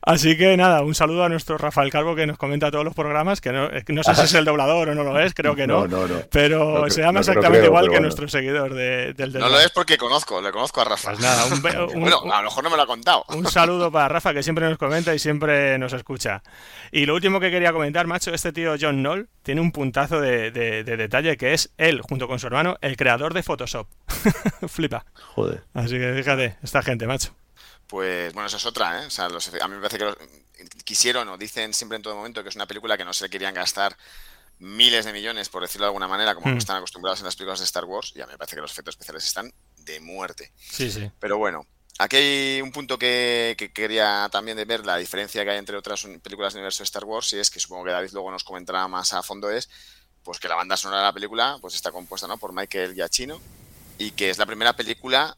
Así 0.02 0.36
que 0.36 0.56
nada, 0.56 0.82
un 0.82 0.94
saludo 0.94 1.24
a 1.24 1.28
nuestro 1.28 1.56
Rafael 1.56 1.90
Calvo 1.90 2.14
que 2.14 2.26
nos 2.26 2.36
comenta 2.36 2.70
todos 2.70 2.84
los 2.84 2.94
programas, 2.94 3.40
que 3.40 3.52
no, 3.52 3.68
no 3.70 4.02
sé 4.02 4.14
si 4.14 4.22
es 4.22 4.34
el 4.34 4.44
doblador 4.44 4.90
o 4.90 4.94
no 4.94 5.02
lo 5.04 5.18
es, 5.18 5.32
creo 5.34 5.54
que 5.56 5.66
no. 5.66 5.86
No, 5.86 6.06
no, 6.06 6.08
no. 6.08 6.20
Pero 6.30 6.80
No 6.84 6.90
se 6.90 7.00
llama 7.02 7.20
exactamente 7.20 7.58
creo, 7.60 7.70
igual 7.70 7.84
que 7.84 7.88
bueno. 7.90 8.02
nuestro 8.02 8.28
seguidor 8.28 8.74
de- 8.74 9.14
del 9.14 9.32
No 9.32 9.48
lo 9.48 9.58
es 9.60 9.70
porque 9.70 9.96
conozco, 9.96 10.40
le 10.42 10.50
conozco 10.52 10.80
a 10.80 10.84
Rafa. 10.84 11.10
Pues 11.10 11.20
nada, 11.20 11.44
un, 11.46 11.52
un- 11.94 12.00
bueno, 12.02 12.20
a 12.32 12.38
lo 12.42 12.44
mejor 12.48 12.64
no 12.64 12.70
me 12.70 12.76
lo 12.76 12.82
ha 12.82 12.86
contado. 12.86 13.24
un 13.28 13.46
saludo 13.46 13.90
para 13.90 14.08
Rafa, 14.08 14.34
que 14.34 14.42
siempre 14.42 14.68
nos 14.68 14.76
comenta 14.78 15.14
y 15.14 15.18
siempre 15.18 15.78
nos 15.78 15.92
escucha. 15.92 16.42
Y 16.92 17.06
lo 17.06 17.14
último 17.14 17.40
que 17.40 17.50
quería 17.50 17.72
comentar, 17.72 18.06
macho, 18.06 18.32
este 18.34 18.52
tío 18.52 18.74
John 18.80 19.00
Knoll 19.02 19.28
tiene 19.42 19.60
un 19.60 19.72
puntazo 19.72 20.20
de, 20.20 20.50
de- 20.50 20.84
de 20.84 20.96
detalle 20.96 21.36
que 21.36 21.54
es 21.54 21.72
él, 21.78 22.00
junto 22.02 22.28
con 22.28 22.38
su 22.38 22.46
hermano, 22.46 22.76
el 22.80 22.96
creador 22.96 23.32
de 23.34 23.42
Photoshop. 23.42 23.86
Flipa. 24.68 25.04
Joder. 25.34 25.62
Así 25.74 25.98
que 25.98 26.12
fíjate, 26.14 26.56
esta 26.62 26.82
gente, 26.82 27.06
macho. 27.06 27.34
Pues 27.86 28.32
bueno, 28.32 28.46
esa 28.46 28.56
es 28.56 28.66
otra, 28.66 29.02
¿eh? 29.02 29.06
O 29.06 29.10
sea, 29.10 29.28
los 29.28 29.48
a 29.48 29.68
mí 29.68 29.74
me 29.74 29.80
parece 29.80 29.98
que 29.98 30.04
los- 30.04 30.16
quisieron 30.84 31.28
o 31.28 31.36
dicen 31.38 31.74
siempre 31.74 31.96
en 31.96 32.02
todo 32.02 32.16
momento 32.16 32.42
que 32.42 32.48
es 32.48 32.56
una 32.56 32.66
película 32.66 32.96
que 32.96 33.04
no 33.04 33.12
se 33.12 33.28
querían 33.28 33.54
gastar 33.54 33.96
miles 34.58 35.04
de 35.04 35.12
millones, 35.12 35.48
por 35.48 35.62
decirlo 35.62 35.84
de 35.86 35.88
alguna 35.88 36.08
manera, 36.08 36.34
como 36.34 36.48
Hmm. 36.48 36.58
están 36.58 36.76
acostumbrados 36.76 37.18
en 37.20 37.26
las 37.26 37.36
películas 37.36 37.58
de 37.58 37.64
Star 37.66 37.84
Wars, 37.84 38.12
y 38.14 38.20
a 38.20 38.26
mí 38.26 38.32
me 38.32 38.38
parece 38.38 38.56
que 38.56 38.62
los 38.62 38.70
efectos 38.70 38.94
especiales 38.94 39.24
están 39.24 39.52
de 39.78 40.00
muerte. 40.00 40.52
Sí, 40.56 40.90
sí. 40.90 41.10
Pero 41.18 41.36
bueno, 41.38 41.66
aquí 41.98 42.16
hay 42.16 42.62
un 42.62 42.70
punto 42.72 42.96
que, 42.98 43.56
que 43.58 43.72
quería 43.72 44.28
también 44.30 44.56
de 44.56 44.64
ver, 44.64 44.86
la 44.86 44.96
diferencia 44.96 45.44
que 45.44 45.50
hay 45.50 45.58
entre 45.58 45.76
otras 45.76 46.04
películas 46.22 46.52
del 46.54 46.60
universo 46.60 46.82
de 46.82 46.84
Star 46.84 47.04
Wars, 47.04 47.32
y 47.32 47.38
es 47.40 47.50
que 47.50 47.60
supongo 47.60 47.84
que 47.84 47.90
David 47.90 48.10
luego 48.12 48.30
nos 48.30 48.44
comentará 48.44 48.86
más 48.88 49.12
a 49.12 49.22
fondo, 49.22 49.50
es 49.50 49.68
pues 50.22 50.38
que 50.38 50.48
la 50.48 50.54
banda 50.54 50.76
sonora 50.76 51.00
de 51.00 51.06
la 51.08 51.12
película 51.12 51.58
pues 51.60 51.74
está 51.74 51.90
compuesta 51.92 52.26
¿no? 52.26 52.38
por 52.38 52.52
Michael 52.54 52.94
Giacchino 52.94 53.40
y 53.98 54.12
que 54.12 54.30
es 54.30 54.38
la 54.38 54.46
primera 54.46 54.72
película 54.74 55.36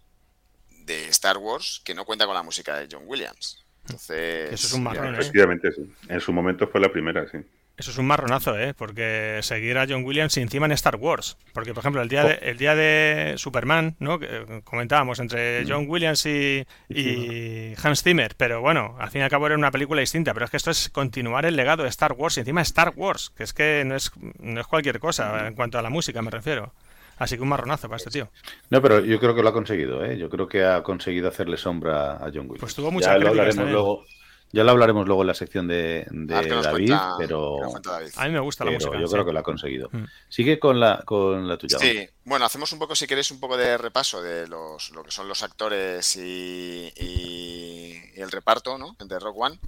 de 0.86 1.08
Star 1.08 1.36
Wars 1.38 1.82
que 1.84 1.94
no 1.94 2.04
cuenta 2.04 2.26
con 2.26 2.34
la 2.34 2.42
música 2.42 2.76
de 2.76 2.88
John 2.90 3.02
Williams. 3.06 3.64
Entonces, 3.82 4.52
Eso 4.52 4.66
es 4.66 4.72
un 4.72 4.82
marrón, 4.82 5.14
¿eh? 5.14 5.18
Efectivamente, 5.18 5.70
sí. 5.72 5.82
En 6.08 6.20
su 6.20 6.32
momento 6.32 6.66
fue 6.66 6.80
la 6.80 6.90
primera, 6.90 7.28
sí. 7.30 7.38
Eso 7.76 7.90
es 7.90 7.98
un 7.98 8.06
marronazo, 8.06 8.58
¿eh? 8.58 8.72
Porque 8.72 9.40
seguir 9.42 9.76
a 9.76 9.86
John 9.86 10.02
Williams 10.02 10.34
y 10.38 10.40
encima 10.40 10.64
en 10.64 10.72
Star 10.72 10.96
Wars. 10.96 11.36
Porque, 11.52 11.74
por 11.74 11.82
ejemplo, 11.82 12.00
el 12.00 12.08
día 12.08 12.24
de, 12.24 12.38
el 12.40 12.56
día 12.56 12.74
de 12.74 13.34
Superman, 13.36 13.96
¿no? 13.98 14.18
Que 14.18 14.26
eh, 14.30 14.60
comentábamos 14.64 15.20
entre 15.20 15.66
John 15.68 15.84
Williams 15.86 16.24
y, 16.24 16.66
y 16.88 17.74
Hans 17.82 18.02
Zimmer. 18.02 18.34
Pero 18.36 18.62
bueno, 18.62 18.96
al 18.98 19.10
fin 19.10 19.20
y 19.20 19.24
al 19.24 19.30
cabo 19.30 19.46
era 19.46 19.56
una 19.56 19.70
película 19.70 20.00
distinta. 20.00 20.32
Pero 20.32 20.46
es 20.46 20.50
que 20.50 20.56
esto 20.56 20.70
es 20.70 20.88
continuar 20.88 21.44
el 21.44 21.54
legado 21.54 21.82
de 21.82 21.90
Star 21.90 22.14
Wars 22.14 22.38
y 22.38 22.40
encima 22.40 22.62
Star 22.62 22.94
Wars. 22.96 23.30
Que 23.36 23.42
es 23.42 23.52
que 23.52 23.84
no 23.84 23.94
es, 23.94 24.10
no 24.38 24.58
es 24.58 24.66
cualquier 24.66 24.98
cosa 24.98 25.46
en 25.46 25.54
cuanto 25.54 25.78
a 25.78 25.82
la 25.82 25.90
música, 25.90 26.22
me 26.22 26.30
refiero. 26.30 26.72
Así 27.16 27.36
que 27.36 27.42
un 27.42 27.48
marronazo 27.48 27.88
para 27.88 27.96
este 27.96 28.10
tío. 28.10 28.28
No, 28.70 28.82
pero 28.82 29.00
yo 29.00 29.18
creo 29.18 29.34
que 29.34 29.42
lo 29.42 29.48
ha 29.48 29.52
conseguido, 29.52 30.04
¿eh? 30.04 30.18
Yo 30.18 30.28
creo 30.28 30.46
que 30.48 30.64
ha 30.64 30.82
conseguido 30.82 31.28
hacerle 31.28 31.56
sombra 31.56 32.16
a 32.16 32.30
John 32.32 32.42
Williams. 32.42 32.60
Pues 32.60 32.74
tuvo 32.74 32.90
muchas 32.90 33.12
ya 33.12 33.18
lo 33.18 33.28
hablaremos 33.28 33.56
también. 33.56 33.74
luego. 33.74 34.04
Ya 34.52 34.64
lo 34.64 34.70
hablaremos 34.70 35.06
luego 35.06 35.22
en 35.22 35.26
la 35.26 35.34
sección 35.34 35.66
de, 35.68 36.06
de 36.10 36.34
a 36.34 36.38
ver 36.40 36.48
qué 36.48 36.54
nos 36.54 36.64
David, 36.64 36.86
cuenta- 36.88 37.14
pero, 37.18 37.58
David. 37.82 38.10
A 38.16 38.24
mí 38.26 38.30
me 38.32 38.40
gusta 38.40 38.64
la 38.64 38.70
pero 38.70 38.78
música. 38.86 39.00
yo 39.00 39.06
sí. 39.06 39.12
creo 39.12 39.26
que 39.26 39.32
lo 39.32 39.38
ha 39.40 39.42
conseguido. 39.42 39.88
Mm. 39.92 40.04
Sigue 40.28 40.58
con 40.58 40.80
la 40.80 41.02
con 41.04 41.46
la 41.48 41.58
tuya. 41.58 41.78
Sí, 41.78 42.08
bueno, 42.24 42.44
hacemos 42.46 42.72
un 42.72 42.78
poco, 42.78 42.94
si 42.94 43.06
queréis, 43.06 43.30
un 43.32 43.40
poco 43.40 43.56
de 43.56 43.76
repaso 43.76 44.22
de 44.22 44.46
los, 44.48 44.90
lo 44.90 45.02
que 45.02 45.10
son 45.10 45.28
los 45.28 45.42
actores 45.42 46.16
y, 46.16 46.92
y- 46.96 48.02
y 48.16 48.20
el 48.20 48.30
reparto, 48.30 48.78
¿no? 48.78 48.96
De 48.98 49.18
Rock 49.18 49.36
One. 49.38 49.58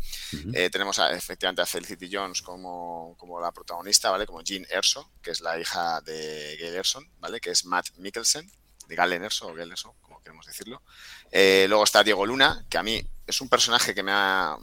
Eh, 0.55 0.71
tenemos 0.71 0.99
a- 0.99 1.12
efectivamente 1.12 1.61
a 1.62 1.67
Felicity 1.67 2.09
Jones 2.11 2.41
como, 2.43 3.14
como 3.19 3.41
la 3.41 3.53
protagonista, 3.53 4.11
¿vale? 4.11 4.27
Como 4.27 4.43
Jean 4.43 4.64
Erso, 4.71 5.11
que 5.23 5.33
es 5.33 5.41
la 5.41 5.59
hija 5.61 6.01
de 6.01 6.57
Gail 6.59 6.75
Erson, 6.77 7.07
¿vale? 7.21 7.41
Que 7.41 7.51
es 7.51 7.64
Matt 7.67 7.88
Mikkelsen, 7.99 8.51
de 8.87 8.95
Galen 8.95 9.23
Erso 9.25 9.49
o 9.49 9.55
Gail 9.55 9.71
Erso, 9.71 9.95
como 10.01 10.23
queremos 10.23 10.47
decirlo. 10.47 10.83
Eh, 11.31 11.67
luego 11.69 11.85
está 11.85 12.03
Diego 12.03 12.25
Luna, 12.25 12.64
que 12.71 12.79
a 12.79 12.83
mí 12.83 13.03
es 13.27 13.41
un 13.43 13.49
personaje 13.51 13.95
que 13.95 14.03
me 14.03 14.12
ha, 14.14 14.57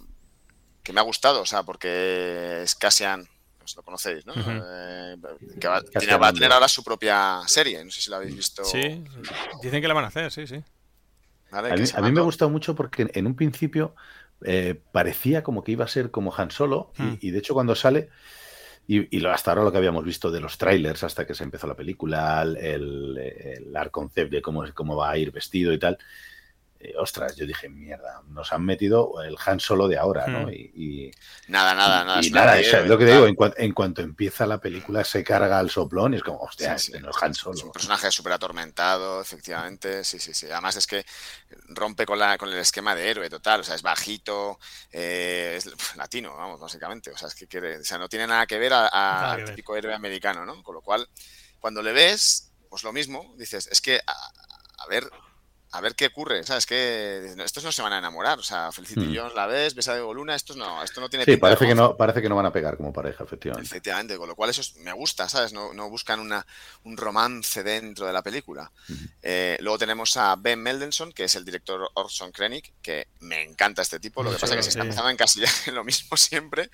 que 0.85 0.93
me 0.93 1.01
ha 1.01 1.03
gustado, 1.03 1.41
o 1.41 1.45
sea, 1.45 1.63
porque 1.63 2.61
es 2.63 2.75
Cassian, 2.75 3.27
pues 3.57 3.75
lo 3.75 3.81
conocéis, 3.83 4.25
¿no? 4.25 4.33
Eh, 4.37 5.15
que 5.59 5.67
va, 5.67 5.81
Cassian 5.81 5.99
tiene- 5.99 6.17
va 6.17 6.27
a 6.27 6.33
tener 6.33 6.51
ahora 6.51 6.67
su 6.67 6.83
propia 6.83 7.41
serie, 7.47 7.83
no 7.83 7.91
sé 7.91 8.01
si 8.01 8.09
la 8.11 8.17
habéis 8.17 8.35
visto. 8.35 8.63
Sí, 8.63 9.03
dicen 9.63 9.81
que 9.81 9.87
la 9.87 9.93
van 9.95 10.05
a 10.05 10.07
hacer, 10.09 10.31
sí, 10.31 10.45
sí. 10.47 10.63
¿vale? 11.51 11.71
A 11.71 11.75
mí, 11.75 11.83
a 11.95 12.01
mí 12.01 12.11
me 12.11 12.19
ha 12.19 12.23
gustado 12.23 12.49
mucho 12.51 12.75
porque 12.75 13.09
en 13.13 13.27
un 13.27 13.35
principio 13.35 13.95
eh, 14.43 14.79
parecía 14.91 15.43
como 15.43 15.63
que 15.63 15.71
iba 15.71 15.85
a 15.85 15.87
ser 15.87 16.11
como 16.11 16.33
Han 16.37 16.51
Solo 16.51 16.91
y- 16.97 17.01
Hmm. 17.01 17.17
y, 17.21 17.31
de 17.31 17.39
hecho 17.39 17.53
cuando 17.53 17.73
sale 17.73 18.09
y, 18.87 19.15
y 19.15 19.19
lo- 19.21 19.31
hasta 19.31 19.49
ahora 19.51 19.63
lo 19.63 19.71
que 19.71 19.77
habíamos 19.79 20.03
visto 20.03 20.29
de 20.29 20.41
los 20.41 20.57
trailers 20.59 21.03
hasta 21.03 21.25
que 21.25 21.33
se 21.33 21.43
empezó 21.43 21.65
la 21.67 21.73
película, 21.75 22.41
el, 22.43 22.57
el, 22.57 23.17
el 23.17 23.75
art 23.75 23.89
concept 23.91 24.31
de 24.31 24.41
cómo, 24.41 24.63
cómo 24.75 24.95
va 24.95 25.09
a 25.11 25.17
ir 25.17 25.31
vestido 25.31 25.73
y 25.73 25.79
tal. 25.79 25.97
Eh, 26.89 26.93
ostras, 26.97 27.35
yo 27.35 27.45
dije, 27.45 27.69
mierda, 27.69 28.21
nos 28.27 28.51
han 28.53 28.63
metido 28.63 29.21
el 29.23 29.35
Han 29.45 29.59
Solo 29.59 29.87
de 29.87 29.97
ahora, 29.97 30.27
¿no? 30.27 30.47
Hmm. 30.47 30.49
Y, 30.49 30.71
y- 31.07 31.11
Nada, 31.47 31.73
nada, 31.75 32.03
nada. 32.03 32.21
y 32.21 32.27
es 32.27 32.31
nada, 32.31 32.53
serie 32.53 32.67
o 32.67 32.71
sea, 32.71 32.81
de 32.83 32.87
lo 32.89 32.97
que 32.97 33.05
te 33.05 33.11
digo, 33.13 33.27
en, 33.27 33.35
cuan- 33.35 33.53
en 33.57 33.73
cuanto 33.73 34.01
empieza 34.01 34.45
la 34.45 34.59
película 34.59 35.03
se 35.03 35.23
carga 35.23 35.59
al 35.59 35.69
soplón 35.69 36.13
y 36.13 36.17
es 36.17 36.23
como, 36.23 36.39
hostia, 36.39 36.77
Sí, 36.77 36.91
sí. 36.93 36.99
no 36.99 37.09
es 37.09 37.15
Han 37.21 37.33
Solo. 37.33 37.55
Es 37.57 37.63
un 37.63 37.71
personaje 37.71 38.11
súper 38.11 38.33
atormentado, 38.33 39.21
efectivamente. 39.21 40.03
Sí, 40.03 40.19
sí, 40.19 40.33
sí. 40.33 40.47
Además 40.49 40.75
es 40.75 40.87
que 40.87 41.05
rompe 41.69 42.05
con, 42.05 42.19
la, 42.19 42.37
con 42.37 42.49
el 42.49 42.57
esquema 42.57 42.95
de 42.95 43.09
héroe 43.09 43.29
total. 43.29 43.61
O 43.61 43.63
sea, 43.63 43.75
es 43.75 43.81
bajito, 43.81 44.59
eh, 44.91 45.55
es 45.57 45.69
latino, 45.97 46.35
vamos, 46.35 46.59
básicamente. 46.59 47.11
O 47.11 47.17
sea, 47.17 47.27
es 47.27 47.35
que 47.35 47.47
quiere, 47.47 47.77
o 47.77 47.83
sea, 47.83 47.97
no 47.97 48.09
tiene 48.09 48.27
nada 48.27 48.45
que 48.47 48.57
ver 48.59 48.73
a- 48.73 48.87
a- 48.87 49.21
Nada 49.21 49.31
al 49.33 49.37
ver. 49.37 49.49
típico 49.49 49.75
héroe 49.75 49.93
americano, 49.93 50.45
¿no? 50.45 50.61
Con 50.63 50.75
lo 50.75 50.81
cual, 50.81 51.07
cuando 51.59 51.81
le 51.81 51.93
ves, 51.93 52.51
pues 52.69 52.83
lo 52.83 52.91
mismo, 52.93 53.33
dices, 53.37 53.67
es 53.71 53.81
que, 53.81 53.99
a, 54.05 54.13
a 54.83 54.87
ver. 54.87 55.09
A 55.77 55.81
ver 55.81 55.95
qué 55.95 56.07
ocurre, 56.07 56.43
¿sabes? 56.43 56.65
Que 56.65 57.33
estos 57.43 57.63
no 57.63 57.71
se 57.71 57.81
van 57.81 57.93
a 57.93 57.97
enamorar. 57.99 58.39
O 58.39 58.43
sea, 58.43 58.71
Felicity 58.71 59.05
Hmm. 59.07 59.15
Jones 59.15 59.35
la 59.35 59.45
ves, 59.47 59.75
ves 59.75 59.87
a 59.89 59.93
Diego 59.95 60.13
Luna, 60.13 60.35
estos 60.35 60.55
no, 60.57 60.81
esto 60.83 61.01
no 61.01 61.09
tiene 61.09 61.25
Sí, 61.25 61.31
pinta 61.31 61.47
de 61.49 61.55
parece 61.55 61.67
que, 61.67 61.75
no, 61.75 61.97
parece 61.97 62.21
que 62.21 62.29
no 62.29 62.35
van 62.35 62.45
a 62.45 62.53
pegar 62.53 62.77
como 62.77 62.93
pareja, 62.93 63.23
efectivamente. 63.23 63.67
Efectivamente, 63.67 64.17
con 64.17 64.27
lo 64.29 64.35
cual 64.35 64.49
eso 64.49 64.61
es- 64.61 64.75
me 64.77 64.93
gusta, 64.93 65.27
¿sabes? 65.29 65.53
No, 65.53 65.73
no 65.73 65.89
buscan 65.89 66.19
una, 66.19 66.45
un 66.83 66.95
romance 66.97 67.63
dentro 67.63 68.05
de 68.07 68.13
la 68.13 68.21
película. 68.23 68.71
Eh, 69.21 69.57
luego 69.61 69.77
tenemos 69.77 70.15
a 70.17 70.35
Ben 70.37 70.61
Mendelsohn, 70.61 71.11
que 71.11 71.25
es 71.25 71.35
el 71.35 71.45
director 71.45 71.89
Orson 71.95 72.31
Krennic, 72.31 72.73
que 72.81 73.07
me 73.19 73.41
encanta 73.43 73.81
este 73.81 73.99
tipo. 73.99 74.23
Lo 74.23 74.29
que 74.31 74.37
Sí, 74.37 74.41
pasa 74.41 74.53
es 74.53 74.57
que 74.57 74.63
se 74.63 74.69
está 74.69 74.81
sí. 74.81 74.85
empezando 74.87 75.09
a 75.09 75.11
encasillar 75.11 75.49
en 75.67 75.75
lo 75.75 75.83
mismo 75.83 76.17
siempre. 76.17 76.69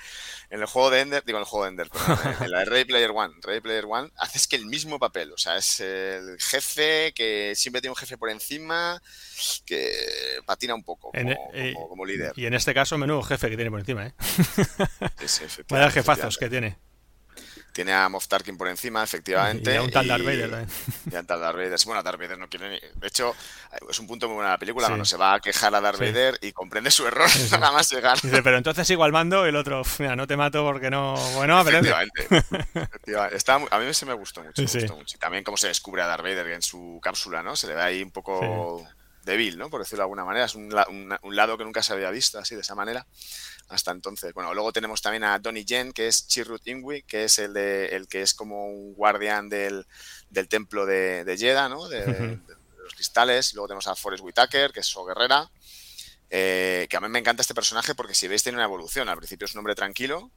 En 0.49 0.59
el 0.61 0.65
juego 0.65 0.89
de 0.89 1.01
Ender, 1.01 1.23
digo 1.25 1.37
en 1.37 1.41
el 1.43 1.47
juego 1.47 1.65
de 1.65 1.69
Ender, 1.71 1.89
perdón, 1.89 2.35
en 2.41 2.51
la 2.51 2.59
de 2.59 2.65
Ready 2.65 2.85
Player 2.85 3.11
One. 3.13 3.33
Ready 3.41 3.61
Player 3.61 3.85
One 3.87 4.11
haces 4.17 4.47
que 4.47 4.55
el 4.55 4.65
mismo 4.65 4.99
papel, 4.99 5.31
o 5.31 5.37
sea, 5.37 5.57
es 5.57 5.79
el 5.79 6.37
jefe 6.39 7.13
que 7.13 7.53
siempre 7.55 7.81
tiene 7.81 7.91
un 7.91 7.95
jefe 7.95 8.17
por 8.17 8.29
encima, 8.31 8.90
que 9.65 9.91
patina 10.45 10.73
un 10.75 10.83
poco 10.83 11.11
En- 11.13 11.33
como, 11.35 11.51
eh, 11.53 11.73
como- 11.73 11.89
como 11.89 12.05
líder. 12.05 12.33
Y 12.35 12.45
en 12.45 12.53
este 12.53 12.73
caso, 12.73 12.97
menudo 12.97 13.21
jefe 13.23 13.49
que 13.49 13.55
tiene 13.55 13.71
por 13.71 13.79
encima, 13.79 14.07
¿eh? 14.07 14.13
Sí, 15.25 15.27
sí, 15.47 15.61
Vaya 15.69 15.89
jefazos 15.91 16.37
que 16.37 16.49
tiene. 16.49 16.77
Tiene 17.73 17.93
a 17.93 18.09
Moff 18.09 18.27
Tarkin 18.27 18.57
por 18.57 18.67
encima, 18.67 19.01
efectivamente. 19.03 19.73
Y 19.73 19.77
a 19.77 19.81
un 19.81 19.89
tal 19.91 20.07
Darth 20.07 20.23
Vader 20.25 20.49
también. 20.49 20.69
Y 21.11 21.15
a 21.15 21.19
un 21.21 21.25
tal 21.25 21.39
Darth 21.39 21.55
Vader. 21.55 21.75
Bueno, 21.85 22.03
Darth 22.03 22.19
Vader 22.19 22.37
no 22.37 22.49
quiere 22.49 22.69
ni... 22.69 22.79
De 22.99 23.07
hecho, 23.07 23.33
es 23.89 23.97
un 23.99 24.07
punto 24.07 24.27
muy 24.27 24.35
bueno 24.35 24.49
de 24.49 24.53
la 24.55 24.57
película 24.57 24.87
Sí. 24.87 24.91
cuando 24.91 25.05
se 25.05 25.15
va 25.17 25.33
a 25.35 25.39
quejar 25.39 25.73
a 25.73 25.79
Darth 25.81 25.99
Sí. 25.99 26.05
Vader 26.05 26.37
y 26.41 26.51
comprende 26.51 26.91
su 26.91 27.07
error 27.07 27.29
nada 27.51 27.71
más 27.71 27.89
llegar. 27.89 28.19
Dice, 28.21 28.43
pero 28.43 28.57
entonces 28.57 28.85
sigo 28.85 29.03
al 29.05 29.11
mando 29.13 29.45
y 29.45 29.49
el 29.49 29.55
otro, 29.55 29.81
"Uf, 29.81 29.99
mira, 30.01 30.15
no 30.17 30.27
te 30.27 30.35
mato 30.35 30.63
porque 30.65 30.89
no. 30.89 31.15
Bueno, 31.35 31.61
pero. 31.63 31.77
Efectivamente. 31.79 32.27
Efectivamente. 32.73 33.37
Está 33.37 33.55
a 33.69 33.79
mí 33.79 33.93
se 33.93 34.05
me 34.05 34.13
gustó 34.13 34.43
mucho, 34.43 34.61
me 34.61 34.67
gustó 34.67 34.95
mucho. 34.97 35.15
Y 35.15 35.19
también 35.19 35.43
cómo 35.43 35.57
se 35.57 35.67
descubre 35.67 36.01
a 36.01 36.07
Darth 36.07 36.23
Vader 36.23 36.47
en 36.47 36.61
su 36.61 36.99
cápsula, 37.01 37.41
¿no? 37.41 37.55
Se 37.55 37.67
le 37.67 37.75
ve 37.75 37.81
ahí 37.81 38.03
un 38.03 38.11
poco 38.11 38.85
débil, 39.23 39.57
¿no? 39.57 39.69
Por 39.69 39.81
decirlo 39.81 39.97
de 40.01 40.03
alguna 40.05 40.25
manera. 40.25 40.45
Es 40.45 40.55
un, 40.55 40.73
la- 40.73 40.87
un- 40.89 41.15
un 41.21 41.35
lado 41.35 41.57
que 41.57 41.63
nunca 41.63 41.83
se 41.83 41.93
había 41.93 42.09
visto 42.09 42.39
así, 42.39 42.55
de 42.55 42.61
esa 42.61 42.75
manera, 42.75 43.05
hasta 43.71 43.91
entonces. 43.91 44.33
Bueno, 44.33 44.53
luego 44.53 44.71
tenemos 44.71 45.01
también 45.01 45.23
a 45.23 45.39
Donnie 45.39 45.65
Yen, 45.65 45.91
que 45.93 46.07
es 46.07 46.27
Chirrut 46.27 46.67
Ingui, 46.67 47.03
que 47.03 47.23
es 47.23 47.39
el, 47.39 47.53
de, 47.53 47.87
el 47.87 48.07
que 48.07 48.21
es 48.21 48.33
como 48.33 48.67
un 48.67 48.93
guardián 48.93 49.49
del, 49.49 49.85
del 50.29 50.47
templo 50.47 50.85
de, 50.85 51.23
de 51.23 51.37
Jeddah, 51.37 51.69
¿no? 51.69 51.87
De, 51.87 52.39
los 52.83 52.93
cristales. 52.93 53.53
Luego 53.53 53.67
tenemos 53.67 53.87
a 53.87 53.95
Forrest 53.95 54.23
Whitaker, 54.23 54.71
que 54.71 54.81
es 54.81 54.87
So 54.87 55.05
Guerrera. 55.05 55.49
eh, 56.29 56.87
que 56.89 56.97
a 56.97 56.99
mí 57.01 57.09
me 57.09 57.19
encanta 57.19 57.41
este 57.41 57.53
personaje 57.53 57.93
porque 57.95 58.15
si 58.15 58.27
veis 58.27 58.43
tiene 58.43 58.57
una 58.57 58.65
evolución. 58.65 59.09
Al 59.09 59.17
principio 59.17 59.45
es 59.45 59.53
un 59.53 59.59
hombre 59.59 59.75
tranquilo, 59.75 60.31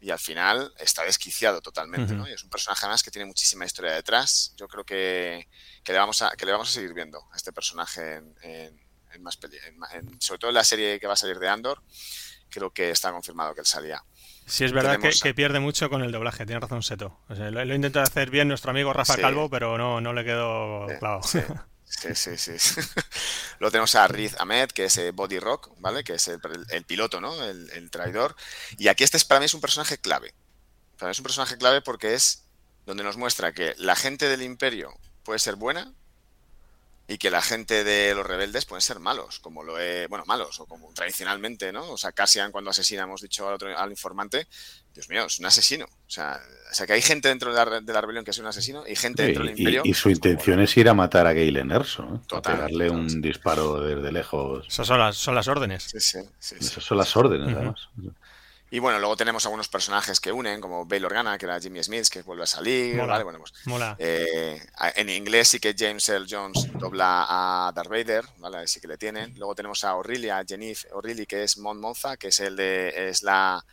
y 0.00 0.10
al 0.10 0.18
final 0.18 0.74
está 0.78 1.02
desquiciado 1.02 1.62
totalmente, 1.62 2.12
¿no? 2.12 2.28
Y 2.28 2.32
es 2.32 2.42
un 2.42 2.50
personaje 2.50 2.84
además 2.84 3.02
que 3.02 3.10
tiene 3.10 3.24
muchísima 3.24 3.64
historia 3.64 3.92
detrás. 3.92 4.52
Yo 4.54 4.68
creo 4.68 4.84
que, 4.84 5.48
que 5.82 5.92
le, 5.92 5.98
vamos 5.98 6.20
a, 6.20 6.30
que 6.36 6.44
le 6.44 6.52
vamos 6.52 6.68
a 6.68 6.72
seguir 6.72 6.92
viendo 6.92 7.26
a 7.32 7.36
este 7.36 7.54
personaje 7.54 8.20
en, 8.42 8.84
más 9.20 9.38
peli, 9.38 9.56
sobre 10.18 10.38
todo 10.40 10.50
en 10.50 10.56
la 10.56 10.64
serie 10.64 11.00
que 11.00 11.06
va 11.06 11.14
a 11.14 11.16
salir 11.16 11.38
de 11.38 11.48
Andor, 11.48 11.82
creo 12.54 12.70
que 12.70 12.90
está 12.90 13.10
confirmado 13.10 13.54
que 13.54 13.60
él 13.60 13.66
salía. 13.66 14.02
Sí, 14.46 14.64
es 14.64 14.72
verdad 14.72 14.98
que, 15.00 15.34
pierde 15.34 15.58
mucho 15.58 15.90
con 15.90 16.02
el 16.02 16.12
doblaje, 16.12 16.46
tiene 16.46 16.60
razón 16.60 16.82
Seto. 16.82 17.18
lo, 17.28 17.60
he 17.60 17.74
intentado 17.74 18.04
hacer 18.04 18.30
bien 18.30 18.46
nuestro 18.46 18.70
amigo 18.70 18.92
Rafa 18.92 19.16
Calvo, 19.16 19.50
pero 19.50 19.76
no, 19.78 20.00
no 20.00 20.12
le 20.12 20.24
quedó 20.24 20.86
claro. 20.98 21.20
Sí, 21.86 22.14
sí, 22.14 22.36
sí. 22.36 22.80
Luego 23.58 23.70
tenemos 23.72 23.94
a 23.94 24.06
Riz 24.08 24.34
Ahmed, 24.38 24.70
que 24.70 24.86
es 24.86 24.96
eh, 24.98 25.12
Body 25.12 25.38
Rock, 25.38 25.70
¿vale? 25.78 26.02
Que 26.02 26.14
es 26.14 26.28
el, 26.28 26.40
piloto, 26.84 27.20
¿no? 27.20 27.42
El, 27.44 27.90
traidor. 27.90 28.34
Y 28.78 28.88
aquí 28.88 29.04
este 29.04 29.16
es, 29.16 29.24
para 29.24 29.38
mí 29.38 29.46
es 29.46 29.54
un 29.54 29.60
personaje 29.60 29.98
clave. 29.98 30.34
Para 30.98 31.08
mí 31.08 31.12
es 31.12 31.18
un 31.18 31.24
personaje 31.24 31.56
clave 31.56 31.82
porque 31.82 32.14
es 32.14 32.44
donde 32.86 33.04
nos 33.04 33.16
muestra 33.16 33.52
que 33.52 33.74
la 33.78 33.96
gente 33.96 34.28
del 34.28 34.42
imperio 34.42 34.92
puede 35.22 35.38
ser 35.38 35.56
buena 35.56 35.94
y 37.06 37.18
que 37.18 37.30
la 37.30 37.42
gente 37.42 37.84
de 37.84 38.14
los 38.14 38.26
rebeldes 38.26 38.64
pueden 38.64 38.80
ser 38.80 38.98
malos, 38.98 39.38
como 39.40 39.62
lo 39.62 39.78
he, 39.78 40.06
bueno, 40.06 40.24
malos, 40.26 40.58
o 40.60 40.66
como 40.66 40.92
tradicionalmente, 40.94 41.70
¿no? 41.70 41.90
O 41.90 41.98
sea, 41.98 42.12
Cassian 42.12 42.50
cuando 42.50 42.70
asesina, 42.70 43.02
hemos 43.02 43.20
dicho 43.20 43.46
al, 43.46 43.54
otro, 43.54 43.76
al 43.76 43.90
informante, 43.90 44.46
Dios 44.94 45.10
mío, 45.10 45.26
es 45.26 45.38
un 45.38 45.46
asesino. 45.46 45.84
O 45.84 46.10
sea, 46.10 46.40
o 46.70 46.74
sea, 46.74 46.86
que 46.86 46.94
hay 46.94 47.02
gente 47.02 47.28
dentro 47.28 47.52
de 47.52 47.62
la, 47.62 47.80
de 47.80 47.92
la 47.92 48.00
rebelión 48.00 48.24
que 48.24 48.30
es 48.30 48.38
un 48.38 48.46
asesino 48.46 48.84
y 48.86 48.96
gente 48.96 49.22
dentro 49.22 49.44
del 49.44 49.58
imperio. 49.58 49.82
Y, 49.84 49.92
su 49.92 50.08
intención 50.08 50.60
es 50.60 50.74
ir 50.78 50.88
a 50.88 50.94
matar 50.94 51.26
a 51.26 51.34
Galen 51.34 51.72
Erso, 51.72 52.22
darle 52.42 52.88
un 52.88 53.20
disparo 53.20 53.80
desde 53.80 54.10
lejos. 54.10 54.66
Esas 54.66 54.86
son 54.86 54.98
las, 54.98 55.16
son 55.16 55.34
las 55.34 55.48
órdenes. 55.48 55.82
Sí, 55.82 56.00
sí, 56.00 56.20
sí, 56.38 56.56
Esas 56.58 56.84
son 56.84 56.96
las 56.96 57.14
órdenes, 57.16 57.54
además. 57.54 57.88
Y 58.74 58.80
bueno, 58.80 58.98
luego 58.98 59.16
tenemos 59.16 59.44
algunos 59.46 59.68
personajes 59.68 60.18
que 60.18 60.32
unen, 60.32 60.60
como 60.60 60.84
Bail 60.84 61.04
Organa, 61.04 61.38
que 61.38 61.46
era 61.46 61.60
Jimmy 61.60 61.80
Smith, 61.84 62.08
que 62.08 62.22
vuelve 62.22 62.42
a 62.42 62.46
salir. 62.46 62.96
Mola, 62.96 63.22
Bueno, 63.22 63.38
pues, 63.38 63.52
mola. 63.66 63.94
Eh, 64.00 64.60
en 64.96 65.08
inglés 65.10 65.46
sí 65.46 65.60
que 65.60 65.76
James 65.78 66.08
Earl 66.08 66.26
Jones 66.28 66.66
dobla 66.72 67.24
a 67.28 67.72
Darth 67.72 67.88
Vader, 67.88 68.24
¿vale? 68.38 68.66
Sí 68.66 68.80
que 68.80 68.88
le 68.88 68.98
tienen. 68.98 69.32
Luego 69.38 69.54
tenemos 69.54 69.84
a 69.84 69.94
O'Reilly, 69.94 70.28
a 70.30 70.44
Jennifer 70.44 70.92
O'Reilly, 70.92 71.24
que 71.24 71.44
es 71.44 71.56
Mon 71.56 71.78
Monza, 71.80 72.16
que 72.16 72.28
es 72.28 72.40
el 72.40 72.56
de 72.56 73.10
es 73.10 73.22
la, 73.22 73.64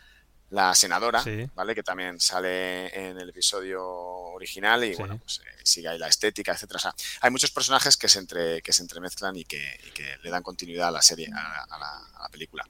la 0.51 0.75
senadora, 0.75 1.23
¿vale? 1.55 1.73
Que 1.73 1.81
también 1.81 2.19
sale 2.19 2.95
en 2.95 3.17
el 3.17 3.29
episodio 3.29 3.83
original 3.83 4.83
y 4.83 4.93
bueno, 4.93 5.17
pues 5.17 5.39
eh, 5.39 5.61
sigue 5.63 5.87
ahí 5.87 5.97
la 5.97 6.09
estética, 6.09 6.51
etcétera. 6.51 6.77
O 6.77 6.79
sea, 6.79 6.95
hay 7.21 7.31
muchos 7.31 7.49
personajes 7.49 7.97
que 7.97 8.07
se 8.07 8.19
entre, 8.19 8.61
que 8.61 8.71
se 8.71 8.83
entremezclan 8.83 9.35
y 9.35 9.45
que, 9.45 9.79
y 9.87 9.89
que 9.89 10.17
le 10.21 10.29
dan 10.29 10.43
continuidad 10.43 10.89
a 10.89 10.91
la 10.91 11.01
serie, 11.01 11.27
a, 11.35 11.63
a, 11.63 11.79
la, 11.79 11.87
a 12.19 12.21
la 12.21 12.29
película. 12.29 12.63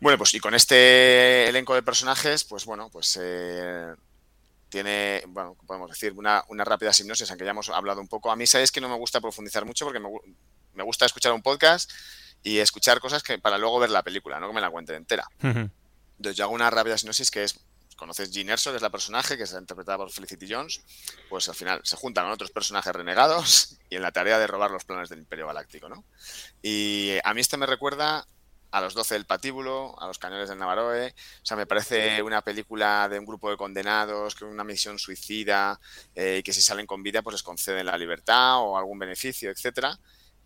Bueno, 0.00 0.18
pues 0.18 0.34
y 0.34 0.40
con 0.40 0.54
este 0.54 1.48
elenco 1.48 1.74
de 1.74 1.82
personajes, 1.82 2.44
pues 2.44 2.64
bueno, 2.64 2.90
pues 2.90 3.18
eh, 3.22 3.94
tiene, 4.68 5.22
bueno, 5.28 5.56
podemos 5.66 5.90
decir, 5.90 6.12
una, 6.16 6.44
una, 6.48 6.64
rápida 6.64 6.92
sinopsis, 6.92 7.30
aunque 7.30 7.44
ya 7.44 7.52
hemos 7.52 7.68
hablado 7.68 8.00
un 8.00 8.08
poco. 8.08 8.30
A 8.30 8.36
mí 8.36 8.46
sabéis 8.46 8.72
que 8.72 8.80
no 8.80 8.88
me 8.88 8.96
gusta 8.96 9.20
profundizar 9.20 9.64
mucho 9.64 9.84
porque 9.84 10.00
me, 10.00 10.08
me, 10.74 10.82
gusta 10.82 11.06
escuchar 11.06 11.32
un 11.32 11.42
podcast 11.42 11.90
y 12.42 12.58
escuchar 12.58 13.00
cosas 13.00 13.22
que 13.22 13.38
para 13.38 13.56
luego 13.56 13.78
ver 13.78 13.90
la 13.90 14.02
película, 14.02 14.40
no 14.40 14.48
que 14.48 14.54
me 14.54 14.60
la 14.60 14.70
cuenten 14.70 14.96
entera. 14.96 15.26
Entonces 15.40 16.36
yo 16.36 16.44
hago 16.44 16.54
una 16.54 16.70
rápida 16.70 16.98
sinopsis 16.98 17.30
que 17.30 17.44
es, 17.44 17.60
conoces 17.96 18.30
Jean 18.30 18.50
Erso, 18.50 18.70
que 18.70 18.76
es 18.76 18.82
la 18.82 18.90
personaje 18.90 19.36
que 19.36 19.44
está 19.44 19.58
interpretada 19.58 19.98
por 19.98 20.10
Felicity 20.10 20.52
Jones, 20.52 20.80
pues 21.30 21.48
al 21.48 21.54
final 21.54 21.80
se 21.84 21.96
juntan 21.96 22.24
con 22.24 22.32
otros 22.32 22.50
personajes 22.50 22.92
renegados 22.92 23.78
y 23.90 23.96
en 23.96 24.02
la 24.02 24.12
tarea 24.12 24.38
de 24.38 24.46
robar 24.46 24.70
los 24.70 24.84
planes 24.84 25.08
del 25.08 25.20
Imperio 25.20 25.46
Galáctico, 25.46 25.88
¿no? 25.88 26.04
Y 26.62 27.12
a 27.22 27.32
mí 27.32 27.40
este 27.40 27.56
me 27.56 27.66
recuerda 27.66 28.26
a 28.74 28.80
los 28.80 28.92
12 28.92 29.14
del 29.14 29.24
patíbulo, 29.24 29.94
a 30.00 30.08
los 30.08 30.18
cañones 30.18 30.48
del 30.48 30.58
Navaroe. 30.58 31.14
O 31.42 31.46
sea, 31.46 31.56
me 31.56 31.64
parece 31.64 32.20
una 32.24 32.42
película 32.42 33.08
de 33.08 33.20
un 33.20 33.24
grupo 33.24 33.48
de 33.48 33.56
condenados 33.56 34.34
con 34.34 34.48
una 34.48 34.64
misión 34.64 34.98
suicida 34.98 35.78
eh, 36.12 36.38
y 36.40 36.42
que 36.42 36.52
si 36.52 36.60
salen 36.60 36.84
con 36.84 37.00
vida 37.00 37.22
pues 37.22 37.34
les 37.34 37.42
conceden 37.44 37.86
la 37.86 37.96
libertad 37.96 38.58
o 38.58 38.76
algún 38.76 38.98
beneficio, 38.98 39.48
etcétera. 39.48 39.96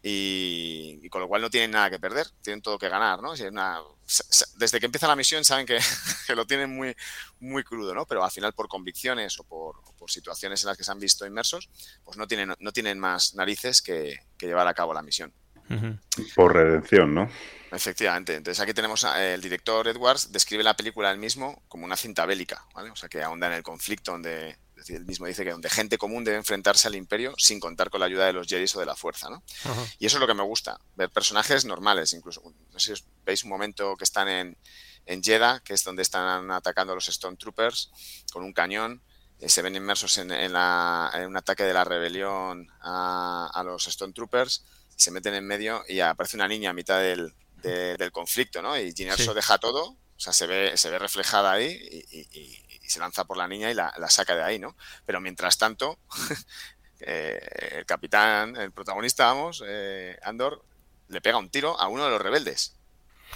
Y, 0.02 1.08
con 1.08 1.22
lo 1.22 1.28
cual 1.28 1.40
no 1.40 1.48
tienen 1.48 1.70
nada 1.70 1.88
que 1.88 1.98
perder, 1.98 2.28
tienen 2.42 2.60
todo 2.60 2.78
que 2.78 2.90
ganar, 2.90 3.20
¿no? 3.22 3.32
desde 3.32 4.78
que 4.78 4.86
empieza 4.86 5.08
la 5.08 5.16
misión 5.16 5.42
saben 5.44 5.66
que, 5.66 5.78
que, 6.26 6.34
lo 6.34 6.46
tienen 6.46 6.76
muy, 6.76 6.94
muy 7.40 7.64
crudo, 7.64 7.94
¿no? 7.94 8.06
Pero 8.06 8.22
al 8.22 8.30
final 8.30 8.52
por 8.52 8.68
convicciones 8.68 9.40
o 9.40 9.44
por, 9.44 9.78
o 9.78 9.92
por, 9.96 10.10
situaciones 10.10 10.62
en 10.62 10.68
las 10.68 10.76
que 10.76 10.84
se 10.84 10.92
han 10.92 11.00
visto 11.00 11.26
inmersos, 11.26 11.70
pues 12.04 12.18
no 12.18 12.28
tienen, 12.28 12.54
no 12.58 12.72
tienen 12.72 12.98
más 12.98 13.34
narices 13.34 13.80
que, 13.80 14.20
que 14.36 14.46
llevar 14.46 14.68
a 14.68 14.74
cabo 14.74 14.92
la 14.92 15.02
misión. 15.02 15.32
Por 16.34 16.54
redención, 16.54 17.14
¿no? 17.14 17.28
Efectivamente. 17.70 18.34
Entonces 18.34 18.60
aquí 18.62 18.72
tenemos 18.72 19.04
a, 19.04 19.34
el 19.34 19.40
director 19.40 19.86
Edwards 19.88 20.32
describe 20.32 20.62
la 20.62 20.74
película 20.74 21.10
él 21.10 21.18
mismo 21.18 21.62
como 21.68 21.84
una 21.84 21.96
cinta 21.96 22.24
bélica, 22.26 22.64
¿vale? 22.74 22.90
O 22.90 22.96
sea 22.96 23.08
que 23.08 23.22
ahonda 23.22 23.46
en 23.48 23.54
el 23.54 23.62
conflicto 23.62 24.12
donde 24.12 24.56
él 24.88 25.04
mismo 25.04 25.26
dice 25.26 25.44
que 25.44 25.50
donde 25.50 25.68
gente 25.68 25.98
común 25.98 26.24
debe 26.24 26.36
enfrentarse 26.36 26.88
al 26.88 26.94
imperio 26.94 27.34
sin 27.36 27.60
contar 27.60 27.90
con 27.90 28.00
la 28.00 28.06
ayuda 28.06 28.26
de 28.26 28.32
los 28.32 28.46
Jedi 28.46 28.66
o 28.74 28.80
de 28.80 28.86
la 28.86 28.96
fuerza, 28.96 29.28
¿no? 29.28 29.42
Y 29.98 30.06
eso 30.06 30.16
es 30.16 30.20
lo 30.20 30.26
que 30.26 30.34
me 30.34 30.42
gusta, 30.42 30.78
ver 30.94 31.10
personajes 31.10 31.64
normales, 31.64 32.12
incluso, 32.12 32.42
no 32.72 32.78
sé 32.78 32.96
si 32.96 33.04
veis 33.24 33.42
un 33.44 33.50
momento 33.50 33.96
que 33.96 34.04
están 34.04 34.28
en, 34.28 34.56
en 35.04 35.22
Jeddah, 35.22 35.60
que 35.60 35.74
es 35.74 35.84
donde 35.84 36.02
están 36.02 36.50
atacando 36.50 36.92
a 36.92 36.94
los 36.94 37.08
Stone 37.08 37.36
Troopers 37.36 37.90
con 38.32 38.44
un 38.44 38.52
cañón, 38.52 39.02
eh, 39.40 39.48
se 39.48 39.62
ven 39.62 39.76
inmersos 39.76 40.18
en, 40.18 40.30
en, 40.30 40.52
la, 40.52 41.10
en, 41.14 41.26
un 41.26 41.36
ataque 41.36 41.64
de 41.64 41.72
la 41.72 41.84
rebelión 41.84 42.68
a, 42.80 43.50
a 43.52 43.62
los 43.62 43.86
Stone 43.88 44.12
Troopers, 44.12 44.64
se 44.98 45.12
meten 45.12 45.34
en 45.34 45.46
medio 45.46 45.84
y 45.88 46.00
aparece 46.00 46.36
una 46.36 46.48
niña 46.48 46.70
a 46.70 46.72
mitad 46.74 47.00
del, 47.00 47.32
de, 47.62 47.96
del 47.96 48.10
conflicto, 48.10 48.60
¿no? 48.60 48.76
Y 48.76 48.92
Gin 48.92 49.08
Erso 49.08 49.30
sí. 49.30 49.34
deja 49.34 49.58
todo, 49.58 49.90
o 49.90 50.20
sea, 50.20 50.32
se 50.32 50.48
ve, 50.48 50.76
se 50.76 50.90
ve 50.90 50.98
reflejada 50.98 51.52
ahí 51.52 51.66
y, 52.10 52.18
y, 52.18 52.28
y, 52.32 52.88
se 52.88 52.98
lanza 53.00 53.24
por 53.24 53.36
la 53.36 53.46
niña 53.46 53.70
y 53.70 53.74
la, 53.74 53.92
la, 53.98 54.08
saca 54.08 54.34
de 54.34 54.42
ahí, 54.42 54.58
¿no? 54.58 54.74
Pero 55.04 55.20
mientras 55.20 55.58
tanto, 55.58 55.98
eh, 57.00 57.38
el 57.76 57.86
capitán, 57.86 58.56
el 58.56 58.72
protagonista, 58.72 59.26
vamos, 59.26 59.62
eh, 59.66 60.18
Andor, 60.22 60.64
le 61.08 61.20
pega 61.20 61.36
un 61.36 61.50
tiro 61.50 61.78
a 61.78 61.86
uno 61.86 62.04
de 62.04 62.10
los 62.10 62.20
rebeldes. 62.20 62.74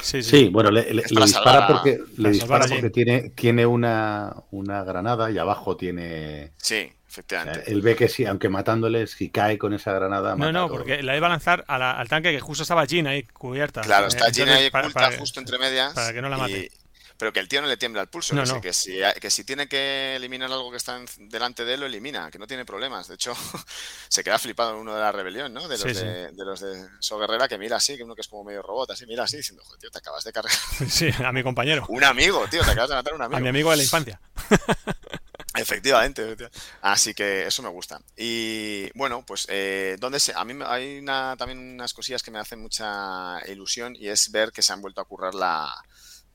Sí, 0.00 0.22
sí. 0.22 0.30
sí 0.30 0.48
bueno, 0.48 0.70
le, 0.70 0.92
le, 0.94 1.02
le 1.06 1.24
dispara 1.24 1.66
porque, 1.68 2.00
le 2.16 2.30
dispara 2.30 2.66
porque 2.66 2.90
tiene, 2.90 3.30
tiene 3.30 3.66
una, 3.66 4.34
una 4.50 4.82
granada 4.84 5.30
y 5.30 5.36
abajo 5.36 5.76
tiene... 5.76 6.52
Sí, 6.56 6.90
Efectivamente. 7.12 7.60
O 7.60 7.64
sea, 7.64 7.74
él 7.74 7.82
ve 7.82 7.94
que 7.94 8.08
sí, 8.08 8.24
aunque 8.24 8.48
matándole, 8.48 9.06
si 9.06 9.28
cae 9.28 9.58
con 9.58 9.74
esa 9.74 9.92
granada. 9.92 10.34
No, 10.34 10.50
no, 10.50 10.70
porque 10.70 11.02
la 11.02 11.14
iba 11.14 11.26
a 11.26 11.30
lanzar 11.30 11.62
a 11.68 11.76
la, 11.76 11.92
al 11.92 12.08
tanque 12.08 12.32
que 12.32 12.40
justo 12.40 12.62
estaba 12.62 12.86
Jean 12.86 13.06
ahí 13.06 13.24
cubierta. 13.24 13.82
Claro, 13.82 14.06
está 14.06 14.30
Jean 14.30 14.48
ahí 14.48 14.68
oculta 14.68 14.88
para, 14.88 15.18
justo 15.18 15.38
entre 15.38 15.58
medias. 15.58 15.92
Para 15.92 16.14
que 16.14 16.22
no 16.22 16.30
la 16.30 16.38
mate. 16.38 16.58
Y, 16.58 16.70
pero 17.18 17.34
que 17.34 17.40
el 17.40 17.48
tío 17.48 17.60
no 17.60 17.68
le 17.68 17.76
tiembla 17.76 18.00
el 18.00 18.08
pulso. 18.08 18.34
No, 18.34 18.44
que, 18.44 18.48
no. 18.48 18.60
que, 18.62 18.72
si, 18.72 18.98
que 19.20 19.30
si 19.30 19.44
tiene 19.44 19.68
que 19.68 20.16
eliminar 20.16 20.50
algo 20.50 20.70
que 20.70 20.78
está 20.78 20.96
en, 20.96 21.06
delante 21.28 21.66
de 21.66 21.74
él, 21.74 21.80
lo 21.80 21.86
elimina, 21.86 22.30
que 22.30 22.38
no 22.38 22.46
tiene 22.46 22.64
problemas. 22.64 23.08
De 23.08 23.16
hecho, 23.16 23.34
se 24.08 24.24
queda 24.24 24.38
flipado 24.38 24.70
en 24.70 24.78
uno 24.78 24.94
de 24.94 25.02
la 25.02 25.12
rebelión, 25.12 25.52
¿no? 25.52 25.68
De 25.68 25.76
los, 25.76 25.82
sí, 25.82 25.88
de, 25.88 26.30
sí. 26.30 26.34
de, 26.34 26.44
los 26.46 26.60
de 26.60 26.88
So 26.98 27.18
Guerrera, 27.18 27.46
que 27.46 27.58
mira 27.58 27.76
así, 27.76 27.98
que 27.98 28.04
uno 28.04 28.14
que 28.14 28.22
es 28.22 28.28
como 28.28 28.42
medio 28.44 28.62
robot, 28.62 28.92
así, 28.92 29.04
mira 29.04 29.24
así, 29.24 29.36
diciendo, 29.36 29.62
joder, 29.66 29.80
tío, 29.80 29.90
te 29.90 29.98
acabas 29.98 30.24
de 30.24 30.32
cargar. 30.32 30.52
Sí, 30.88 31.10
a 31.22 31.30
mi 31.30 31.42
compañero. 31.42 31.84
un 31.90 32.04
amigo, 32.04 32.46
tío, 32.50 32.64
te 32.64 32.70
acabas 32.70 32.88
de 32.88 32.96
matar 32.96 33.12
a 33.12 33.16
un 33.16 33.22
amigo. 33.22 33.36
A 33.36 33.40
mi 33.40 33.48
amigo 33.50 33.70
de 33.70 33.76
la 33.76 33.82
infancia. 33.82 34.18
Efectivamente, 35.62 36.36
así 36.80 37.14
que 37.14 37.46
eso 37.46 37.62
me 37.62 37.68
gusta. 37.68 38.00
Y 38.16 38.90
bueno, 38.98 39.24
pues 39.24 39.46
eh, 39.48 39.96
donde 40.00 40.18
se, 40.18 40.32
a 40.34 40.44
mí 40.44 40.58
hay 40.66 40.98
una, 40.98 41.36
también 41.36 41.60
unas 41.60 41.94
cosillas 41.94 42.22
que 42.22 42.32
me 42.32 42.40
hacen 42.40 42.60
mucha 42.60 43.38
ilusión 43.46 43.94
y 43.94 44.08
es 44.08 44.32
ver 44.32 44.50
que 44.50 44.60
se 44.60 44.72
han 44.72 44.82
vuelto 44.82 45.00
a 45.00 45.04
currar 45.04 45.34
la, 45.36 45.72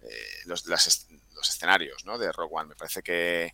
eh, 0.01 0.43
los, 0.45 0.65
los, 0.65 1.07
escenarios 1.41 2.05
¿no? 2.05 2.17
de 2.17 2.31
Rogue 2.31 2.53
One. 2.53 2.69
Me 2.69 2.75
parece 2.75 3.03
que, 3.03 3.53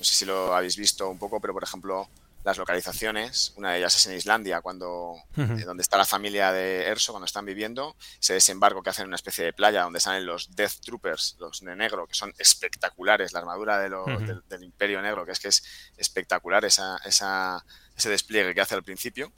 no 0.00 0.04
sé 0.04 0.14
si 0.14 0.24
lo 0.24 0.52
habéis 0.52 0.76
visto 0.76 1.08
un 1.08 1.18
poco, 1.18 1.40
pero 1.40 1.52
por 1.52 1.62
ejemplo, 1.62 2.08
las 2.44 2.58
localizaciones, 2.58 3.54
una 3.56 3.72
de 3.72 3.78
ellas 3.78 3.96
es 3.96 4.06
en 4.06 4.16
Islandia, 4.16 4.60
cuando 4.60 5.12
uh 5.12 5.22
-huh. 5.34 5.62
eh, 5.62 5.64
donde 5.64 5.82
está 5.82 5.96
la 5.96 6.04
familia 6.04 6.52
de 6.52 6.84
Erso, 6.86 7.12
cuando 7.12 7.24
están 7.24 7.46
viviendo, 7.46 7.96
ese 8.20 8.34
desembarco 8.34 8.82
que 8.82 8.90
hacen 8.90 9.04
en 9.04 9.08
una 9.08 9.16
especie 9.16 9.44
de 9.44 9.52
playa 9.54 9.82
donde 9.82 9.98
salen 9.98 10.26
los 10.26 10.54
Death 10.54 10.80
Troopers, 10.84 11.36
los 11.38 11.60
de 11.60 11.74
negro, 11.74 12.06
que 12.06 12.14
son 12.14 12.34
espectaculares, 12.38 13.32
la 13.32 13.40
armadura 13.40 13.78
de 13.78 13.88
lo, 13.88 14.04
uh 14.04 14.08
-huh. 14.08 14.26
del, 14.26 14.42
del, 14.46 14.62
Imperio 14.62 15.00
Negro, 15.00 15.24
que 15.24 15.32
es 15.32 15.40
que 15.40 15.48
es 15.48 15.64
espectacular 15.96 16.64
esa, 16.66 16.98
esa, 17.04 17.64
ese 17.96 18.10
despliegue 18.10 18.54
que 18.54 18.60
hace 18.60 18.74
al 18.74 18.84
principio, 18.84 19.32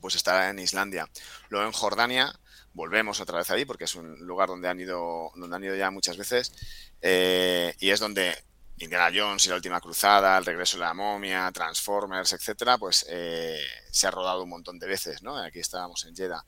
pues 0.00 0.16
está 0.16 0.50
en 0.50 0.58
Islandia. 0.58 1.08
Luego 1.50 1.66
en 1.66 1.72
Jordania, 1.72 2.32
volvemos 2.72 3.20
otra 3.20 3.38
vez 3.38 3.50
ahí, 3.50 3.64
porque 3.64 3.84
es 3.84 3.94
un 3.94 4.26
lugar 4.26 4.48
donde 4.48 4.68
han 4.68 4.80
ido, 4.80 5.30
donde 5.36 5.56
han 5.56 5.64
ido 5.64 5.76
ya 5.76 5.90
muchas 5.90 6.16
veces, 6.16 6.52
eh, 7.00 7.74
y 7.78 7.90
es 7.90 8.00
donde 8.00 8.36
Indiana 8.80 9.10
Jones 9.14 9.46
y 9.46 9.48
la 9.48 9.56
última 9.56 9.80
cruzada, 9.80 10.38
el 10.38 10.44
regreso 10.44 10.76
de 10.76 10.84
la 10.84 10.94
momia, 10.94 11.50
Transformers, 11.52 12.32
etcétera, 12.32 12.78
pues 12.78 13.04
eh, 13.08 13.60
se 13.90 14.06
ha 14.06 14.10
rodado 14.10 14.42
un 14.42 14.50
montón 14.50 14.78
de 14.78 14.86
veces, 14.86 15.22
¿no? 15.22 15.36
Aquí 15.36 15.58
estábamos 15.58 16.04
en 16.04 16.14
Jeddah. 16.14 16.44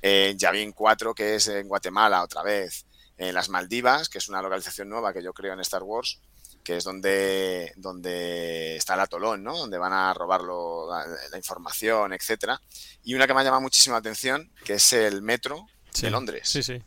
En 0.00 0.30
eh, 0.30 0.36
Yavin 0.36 0.72
4, 0.72 1.14
que 1.14 1.34
es 1.34 1.48
en 1.48 1.68
Guatemala 1.68 2.22
otra 2.22 2.42
vez. 2.42 2.86
En 3.18 3.34
las 3.34 3.48
Maldivas, 3.48 4.08
que 4.08 4.18
es 4.18 4.28
una 4.28 4.42
localización 4.42 4.88
nueva 4.88 5.12
que 5.12 5.22
yo 5.22 5.32
creo 5.32 5.54
en 5.54 5.60
Star 5.60 5.82
Wars, 5.82 6.20
que 6.62 6.76
es 6.76 6.84
donde, 6.84 7.72
donde 7.76 8.76
está 8.76 8.94
el 8.94 9.00
atolón, 9.00 9.42
¿no? 9.42 9.56
Donde 9.56 9.78
van 9.78 9.92
a 9.92 10.12
robar 10.12 10.42
la, 10.42 11.06
la, 11.30 11.36
información, 11.36 12.12
etcétera. 12.12 12.60
Y 13.04 13.14
una 13.14 13.26
que 13.26 13.34
me 13.34 13.40
ha 13.40 13.44
llamado 13.44 13.62
muchísimo 13.62 13.94
la 13.94 14.00
atención, 14.00 14.50
que 14.64 14.74
es 14.74 14.92
el 14.92 15.22
metro 15.22 15.66
sí. 15.92 16.02
de 16.02 16.10
Londres. 16.10 16.48
Sí, 16.48 16.62
sí 16.62 16.82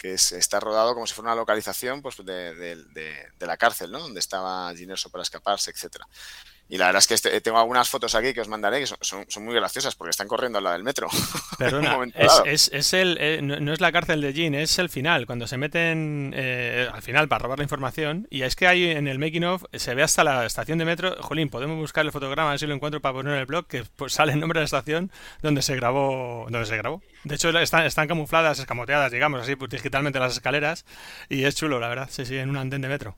que 0.00 0.14
es, 0.14 0.32
está 0.32 0.58
rodado 0.60 0.94
como 0.94 1.06
si 1.06 1.12
fuera 1.12 1.32
una 1.32 1.40
localización 1.40 2.00
pues, 2.00 2.16
de, 2.24 3.26
la 3.38 3.56
cárcel, 3.58 3.92
¿no? 3.92 4.00
Donde 4.00 4.18
estaba 4.18 4.74
Ginerso 4.74 5.10
para 5.10 5.20
escaparse, 5.20 5.70
etcétera. 5.70 6.08
Y 6.70 6.78
la 6.78 6.86
verdad 6.86 7.00
es 7.00 7.08
que 7.08 7.14
este, 7.14 7.40
tengo 7.40 7.58
algunas 7.58 7.88
fotos 7.88 8.14
aquí 8.14 8.32
que 8.32 8.40
os 8.40 8.46
mandaré 8.46 8.78
que 8.78 8.86
son, 8.86 9.26
muy 9.40 9.56
graciosas 9.56 9.96
porque 9.96 10.10
están 10.10 10.28
corriendo 10.28 10.58
al 10.58 10.64
lado 10.64 10.74
del 10.74 10.84
metro. 10.84 11.08
Perdona, 11.58 11.98
es, 12.14 12.42
es, 12.46 12.70
es, 12.72 12.92
el, 12.92 13.18
eh, 13.20 13.40
no 13.42 13.72
es 13.72 13.80
la 13.80 13.90
cárcel 13.90 14.20
de 14.20 14.32
Jean, 14.32 14.54
es 14.54 14.78
el 14.78 14.88
final, 14.88 15.26
cuando 15.26 15.48
se 15.48 15.56
meten 15.56 16.32
eh, 16.32 16.88
al 16.92 17.02
final 17.02 17.26
para 17.28 17.40
robar 17.40 17.58
la 17.58 17.64
información. 17.64 18.28
Y 18.30 18.42
es 18.42 18.54
que 18.54 18.68
ahí 18.68 18.88
en 18.88 19.08
el 19.08 19.18
making 19.18 19.44
of 19.44 19.64
se 19.72 19.96
ve 19.96 20.04
hasta 20.04 20.22
la 20.22 20.46
estación 20.46 20.78
de 20.78 20.84
metro. 20.84 21.16
Jolín, 21.20 21.48
podemos 21.48 21.76
buscar 21.76 22.06
el 22.06 22.12
fotograma, 22.12 22.50
a 22.50 22.52
ver 22.52 22.60
si 22.60 22.68
lo 22.68 22.74
encuentro 22.74 23.00
para 23.00 23.14
poner 23.14 23.34
en 23.34 23.40
el 23.40 23.46
blog, 23.46 23.66
que 23.66 23.82
pues, 23.96 24.12
sale 24.12 24.32
el 24.32 24.38
nombre 24.38 24.58
de 24.58 24.62
la 24.62 24.66
estación 24.66 25.10
donde 25.42 25.62
se 25.62 25.74
grabó. 25.74 26.46
Donde 26.50 26.66
se 26.66 26.76
grabó. 26.76 27.02
De 27.24 27.34
hecho, 27.34 27.50
están, 27.58 27.84
están 27.84 28.06
camufladas, 28.06 28.60
escamoteadas, 28.60 29.10
digamos, 29.10 29.40
así 29.40 29.56
pues, 29.56 29.72
digitalmente 29.72 30.20
las 30.20 30.34
escaleras. 30.34 30.86
Y 31.28 31.42
es 31.42 31.56
chulo, 31.56 31.80
la 31.80 31.88
verdad, 31.88 32.08
sí, 32.12 32.24
sí, 32.24 32.38
en 32.38 32.48
un 32.48 32.58
andén 32.58 32.80
de 32.80 32.88
metro. 32.88 33.16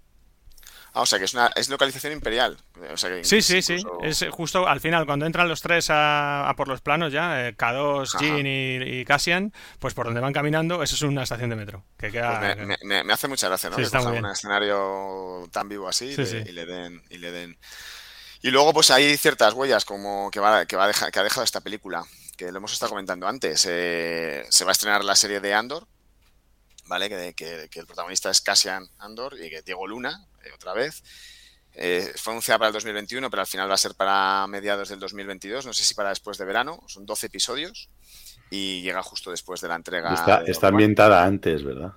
Ah, 0.94 1.02
o 1.02 1.06
sea 1.06 1.18
que 1.18 1.24
es 1.24 1.32
una 1.32 1.50
es 1.56 1.68
localización 1.70 2.12
imperial. 2.12 2.58
O 2.92 2.96
sea 2.96 3.08
que 3.10 3.24
sí, 3.24 3.40
sí, 3.40 3.62
sí. 3.62 3.76
Es 4.02 4.24
justo 4.30 4.68
al 4.68 4.80
final, 4.80 5.06
cuando 5.06 5.24
entran 5.24 5.48
los 5.48 5.62
tres 5.62 5.88
a, 5.88 6.48
a 6.48 6.54
por 6.54 6.68
los 6.68 6.82
planos 6.82 7.12
ya, 7.12 7.48
eh, 7.48 7.56
K2, 7.56 8.18
Jin 8.18 8.46
y, 8.46 9.00
y, 9.00 9.04
Cassian, 9.04 9.52
pues 9.78 9.94
por 9.94 10.06
donde 10.06 10.20
van 10.20 10.34
caminando, 10.34 10.82
eso 10.82 10.94
es 10.94 11.02
una 11.02 11.22
estación 11.22 11.48
de 11.48 11.56
metro. 11.56 11.84
Que 11.96 12.10
queda, 12.10 12.38
pues 12.40 12.66
me, 12.66 12.76
me, 12.82 13.04
me, 13.04 13.12
hace 13.12 13.26
mucha 13.26 13.48
gracia, 13.48 13.70
¿no? 13.70 13.76
Sí, 13.76 13.90
que 13.90 13.96
un 13.96 14.26
escenario 14.26 15.48
tan 15.50 15.68
vivo 15.68 15.88
así 15.88 16.14
sí, 16.14 16.26
sí. 16.26 16.36
y 16.36 16.52
le 16.52 16.66
den. 16.66 17.02
Y 17.08 17.18
le 17.18 17.32
den. 17.32 17.58
Y 18.42 18.50
luego, 18.50 18.72
pues 18.74 18.90
hay 18.90 19.16
ciertas 19.16 19.54
huellas 19.54 19.84
como 19.84 20.30
que, 20.30 20.40
va, 20.40 20.66
que, 20.66 20.76
va 20.76 20.84
a 20.84 20.88
dejar, 20.88 21.12
que 21.12 21.20
ha 21.20 21.22
dejado 21.22 21.44
esta 21.44 21.60
película, 21.60 22.04
que 22.36 22.50
lo 22.50 22.58
hemos 22.58 22.72
estado 22.72 22.90
comentando 22.90 23.28
antes. 23.28 23.66
Eh, 23.70 24.44
se 24.50 24.64
va 24.64 24.72
a 24.72 24.72
estrenar 24.72 25.04
la 25.04 25.14
serie 25.14 25.40
de 25.40 25.54
Andor, 25.54 25.86
¿vale? 26.86 27.08
Que, 27.08 27.34
que, 27.34 27.68
que, 27.70 27.80
el 27.80 27.86
protagonista 27.86 28.30
es 28.30 28.40
Cassian 28.40 28.90
Andor 28.98 29.36
y 29.40 29.48
que 29.48 29.62
Diego 29.62 29.86
Luna, 29.86 30.26
eh, 30.26 30.31
otra 30.54 30.72
vez. 30.72 31.02
Eh, 31.74 32.12
fue 32.16 32.32
anunciada 32.32 32.58
para 32.58 32.68
el 32.68 32.74
2021, 32.74 33.30
pero 33.30 33.40
al 33.40 33.46
final 33.46 33.70
va 33.70 33.74
a 33.74 33.78
ser 33.78 33.94
para 33.94 34.46
mediados 34.46 34.90
del 34.90 35.00
2022, 35.00 35.64
no 35.64 35.72
sé 35.72 35.84
si 35.84 35.94
para 35.94 36.10
después 36.10 36.36
de 36.36 36.44
verano, 36.44 36.82
son 36.86 37.06
12 37.06 37.26
episodios 37.26 37.88
y 38.50 38.82
llega 38.82 39.02
justo 39.02 39.30
después 39.30 39.60
de 39.62 39.68
la 39.68 39.76
entrega. 39.76 40.12
Está, 40.12 40.42
de 40.42 40.50
está 40.50 40.68
ambientada 40.68 41.24
antes, 41.24 41.64
¿verdad? 41.64 41.92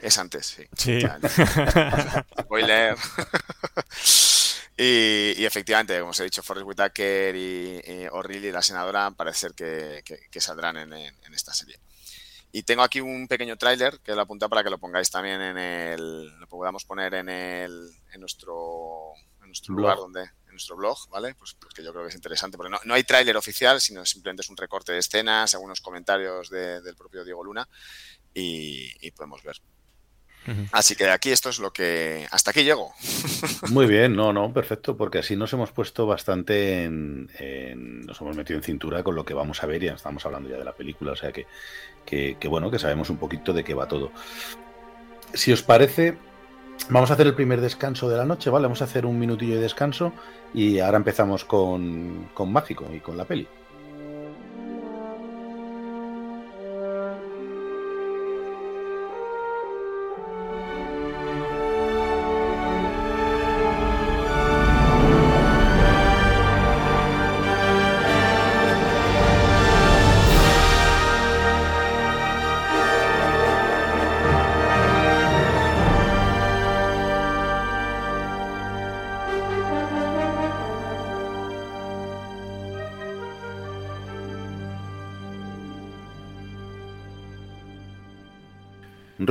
Es 0.00 0.18
antes, 0.18 0.46
sí. 0.46 0.64
sí. 0.76 1.00
Spoiler. 2.40 2.96
y, 4.76 5.34
y, 5.36 5.44
efectivamente, 5.44 5.98
como 5.98 6.10
os 6.10 6.20
he 6.20 6.24
dicho, 6.24 6.42
Forrest 6.42 6.66
Whitaker 6.66 7.34
y, 7.34 7.80
y 7.84 8.06
O'Reilly, 8.10 8.52
la 8.52 8.62
senadora, 8.62 9.10
parece 9.10 9.40
ser 9.40 9.54
que, 9.54 10.02
que, 10.04 10.28
que 10.30 10.40
saldrán 10.40 10.76
en, 10.76 10.92
en, 10.92 11.14
en 11.24 11.34
esta 11.34 11.52
serie. 11.52 11.78
Y 12.56 12.62
tengo 12.62 12.80
aquí 12.80 13.02
un 13.02 13.28
pequeño 13.28 13.58
tráiler 13.58 14.00
que 14.00 14.14
lo 14.14 14.22
apunta 14.22 14.48
para 14.48 14.64
que 14.64 14.70
lo 14.70 14.78
pongáis 14.78 15.10
también 15.10 15.42
en 15.42 15.58
el. 15.58 16.40
Lo 16.40 16.48
podamos 16.48 16.86
poner 16.86 17.12
en 17.12 17.28
el. 17.28 17.90
en 18.14 18.18
nuestro. 18.18 19.12
en 19.42 19.48
nuestro 19.48 19.74
blog. 19.74 19.82
lugar 19.82 19.98
donde. 19.98 20.22
en 20.22 20.52
nuestro 20.52 20.74
blog, 20.74 20.96
¿vale? 21.10 21.34
Pues, 21.34 21.52
pues 21.60 21.74
que 21.74 21.84
yo 21.84 21.92
creo 21.92 22.04
que 22.04 22.08
es 22.08 22.14
interesante, 22.14 22.56
porque 22.56 22.70
no, 22.70 22.78
no 22.86 22.94
hay 22.94 23.04
tráiler 23.04 23.36
oficial, 23.36 23.78
sino 23.78 24.06
simplemente 24.06 24.40
es 24.40 24.48
un 24.48 24.56
recorte 24.56 24.92
de 24.92 25.00
escenas, 25.00 25.52
algunos 25.52 25.82
comentarios 25.82 26.48
de, 26.48 26.80
del 26.80 26.96
propio 26.96 27.24
Diego 27.24 27.44
Luna, 27.44 27.68
y, 28.32 28.90
y 29.06 29.10
podemos 29.10 29.42
ver. 29.42 29.60
Uh 30.46 30.50
-huh. 30.50 30.68
Así 30.72 30.94
que 30.94 31.08
aquí 31.08 31.30
esto 31.30 31.48
es 31.48 31.58
lo 31.58 31.72
que. 31.72 32.26
Hasta 32.30 32.50
aquí 32.50 32.62
llego. 32.62 32.92
Muy 33.70 33.86
bien, 33.86 34.14
no, 34.14 34.32
no, 34.32 34.52
perfecto, 34.52 34.96
porque 34.96 35.18
así 35.18 35.36
nos 35.36 35.52
hemos 35.52 35.72
puesto 35.72 36.06
bastante 36.06 36.84
en, 36.84 37.28
en, 37.38 38.00
Nos 38.00 38.20
hemos 38.20 38.36
metido 38.36 38.58
en 38.58 38.62
cintura 38.62 39.02
con 39.02 39.14
lo 39.14 39.24
que 39.24 39.34
vamos 39.34 39.62
a 39.62 39.66
ver, 39.66 39.82
y 39.82 39.86
ya 39.86 39.94
estamos 39.94 40.24
hablando 40.26 40.48
ya 40.48 40.56
de 40.56 40.64
la 40.64 40.74
película, 40.74 41.12
o 41.12 41.16
sea 41.16 41.32
que, 41.32 41.46
que, 42.04 42.36
que 42.38 42.48
bueno, 42.48 42.70
que 42.70 42.78
sabemos 42.78 43.10
un 43.10 43.16
poquito 43.16 43.52
de 43.52 43.64
qué 43.64 43.74
va 43.74 43.88
todo. 43.88 44.12
Si 45.34 45.52
os 45.52 45.62
parece, 45.62 46.16
vamos 46.88 47.10
a 47.10 47.14
hacer 47.14 47.26
el 47.26 47.34
primer 47.34 47.60
descanso 47.60 48.08
de 48.08 48.16
la 48.16 48.24
noche, 48.24 48.50
¿vale? 48.50 48.64
Vamos 48.64 48.82
a 48.82 48.84
hacer 48.84 49.06
un 49.06 49.18
minutillo 49.18 49.56
de 49.56 49.62
descanso 49.62 50.12
y 50.54 50.78
ahora 50.78 50.98
empezamos 50.98 51.44
con, 51.44 52.28
con 52.32 52.52
Mágico 52.52 52.86
y 52.94 53.00
con 53.00 53.16
la 53.16 53.24
peli. 53.24 53.48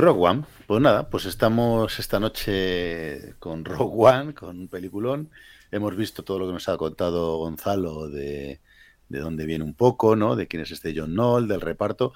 Rogue 0.06 0.24
One, 0.24 0.44
pues 0.68 0.80
nada, 0.80 1.10
pues 1.10 1.24
estamos 1.24 1.98
esta 1.98 2.20
noche 2.20 3.34
con 3.40 3.64
Rogue 3.64 4.08
One, 4.08 4.34
con 4.34 4.56
un 4.56 4.68
peliculón. 4.68 5.32
Hemos 5.72 5.96
visto 5.96 6.22
todo 6.22 6.38
lo 6.38 6.46
que 6.46 6.52
nos 6.52 6.68
ha 6.68 6.76
contado 6.76 7.38
Gonzalo 7.38 8.08
de, 8.08 8.60
de 9.08 9.18
dónde 9.18 9.46
viene 9.46 9.64
un 9.64 9.74
poco, 9.74 10.14
¿no? 10.14 10.36
De 10.36 10.46
quién 10.46 10.62
es 10.62 10.70
este 10.70 10.94
John 10.96 11.10
Knoll, 11.14 11.48
del 11.48 11.60
reparto. 11.60 12.12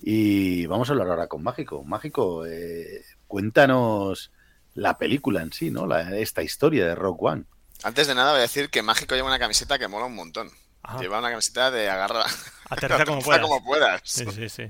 Y 0.00 0.66
vamos 0.66 0.88
a 0.88 0.92
hablar 0.94 1.10
ahora 1.10 1.28
con 1.28 1.44
Mágico. 1.44 1.84
Mágico, 1.84 2.44
eh, 2.44 3.04
cuéntanos 3.28 4.32
la 4.74 4.98
película 4.98 5.40
en 5.40 5.52
sí, 5.52 5.70
¿no? 5.70 5.86
La, 5.86 6.18
esta 6.18 6.42
historia 6.42 6.88
de 6.88 6.96
Rogue 6.96 7.20
One. 7.20 7.44
Antes 7.84 8.08
de 8.08 8.16
nada 8.16 8.32
voy 8.32 8.40
a 8.40 8.42
decir 8.42 8.68
que 8.68 8.82
Mágico 8.82 9.14
lleva 9.14 9.28
una 9.28 9.38
camiseta 9.38 9.78
que 9.78 9.86
mola 9.86 10.06
un 10.06 10.16
montón. 10.16 10.50
Ajá. 10.82 10.98
Lleva 10.98 11.20
una 11.20 11.30
camiseta 11.30 11.70
de 11.70 11.88
agarra... 11.88 12.24
Aterriza 12.68 13.04
como 13.04 13.22
puedas. 13.22 13.42
como 13.42 13.64
puedas. 13.64 14.00
Sí, 14.02 14.26
sí, 14.32 14.48
sí. 14.48 14.64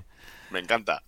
Me 0.50 0.58
encanta. 0.58 1.02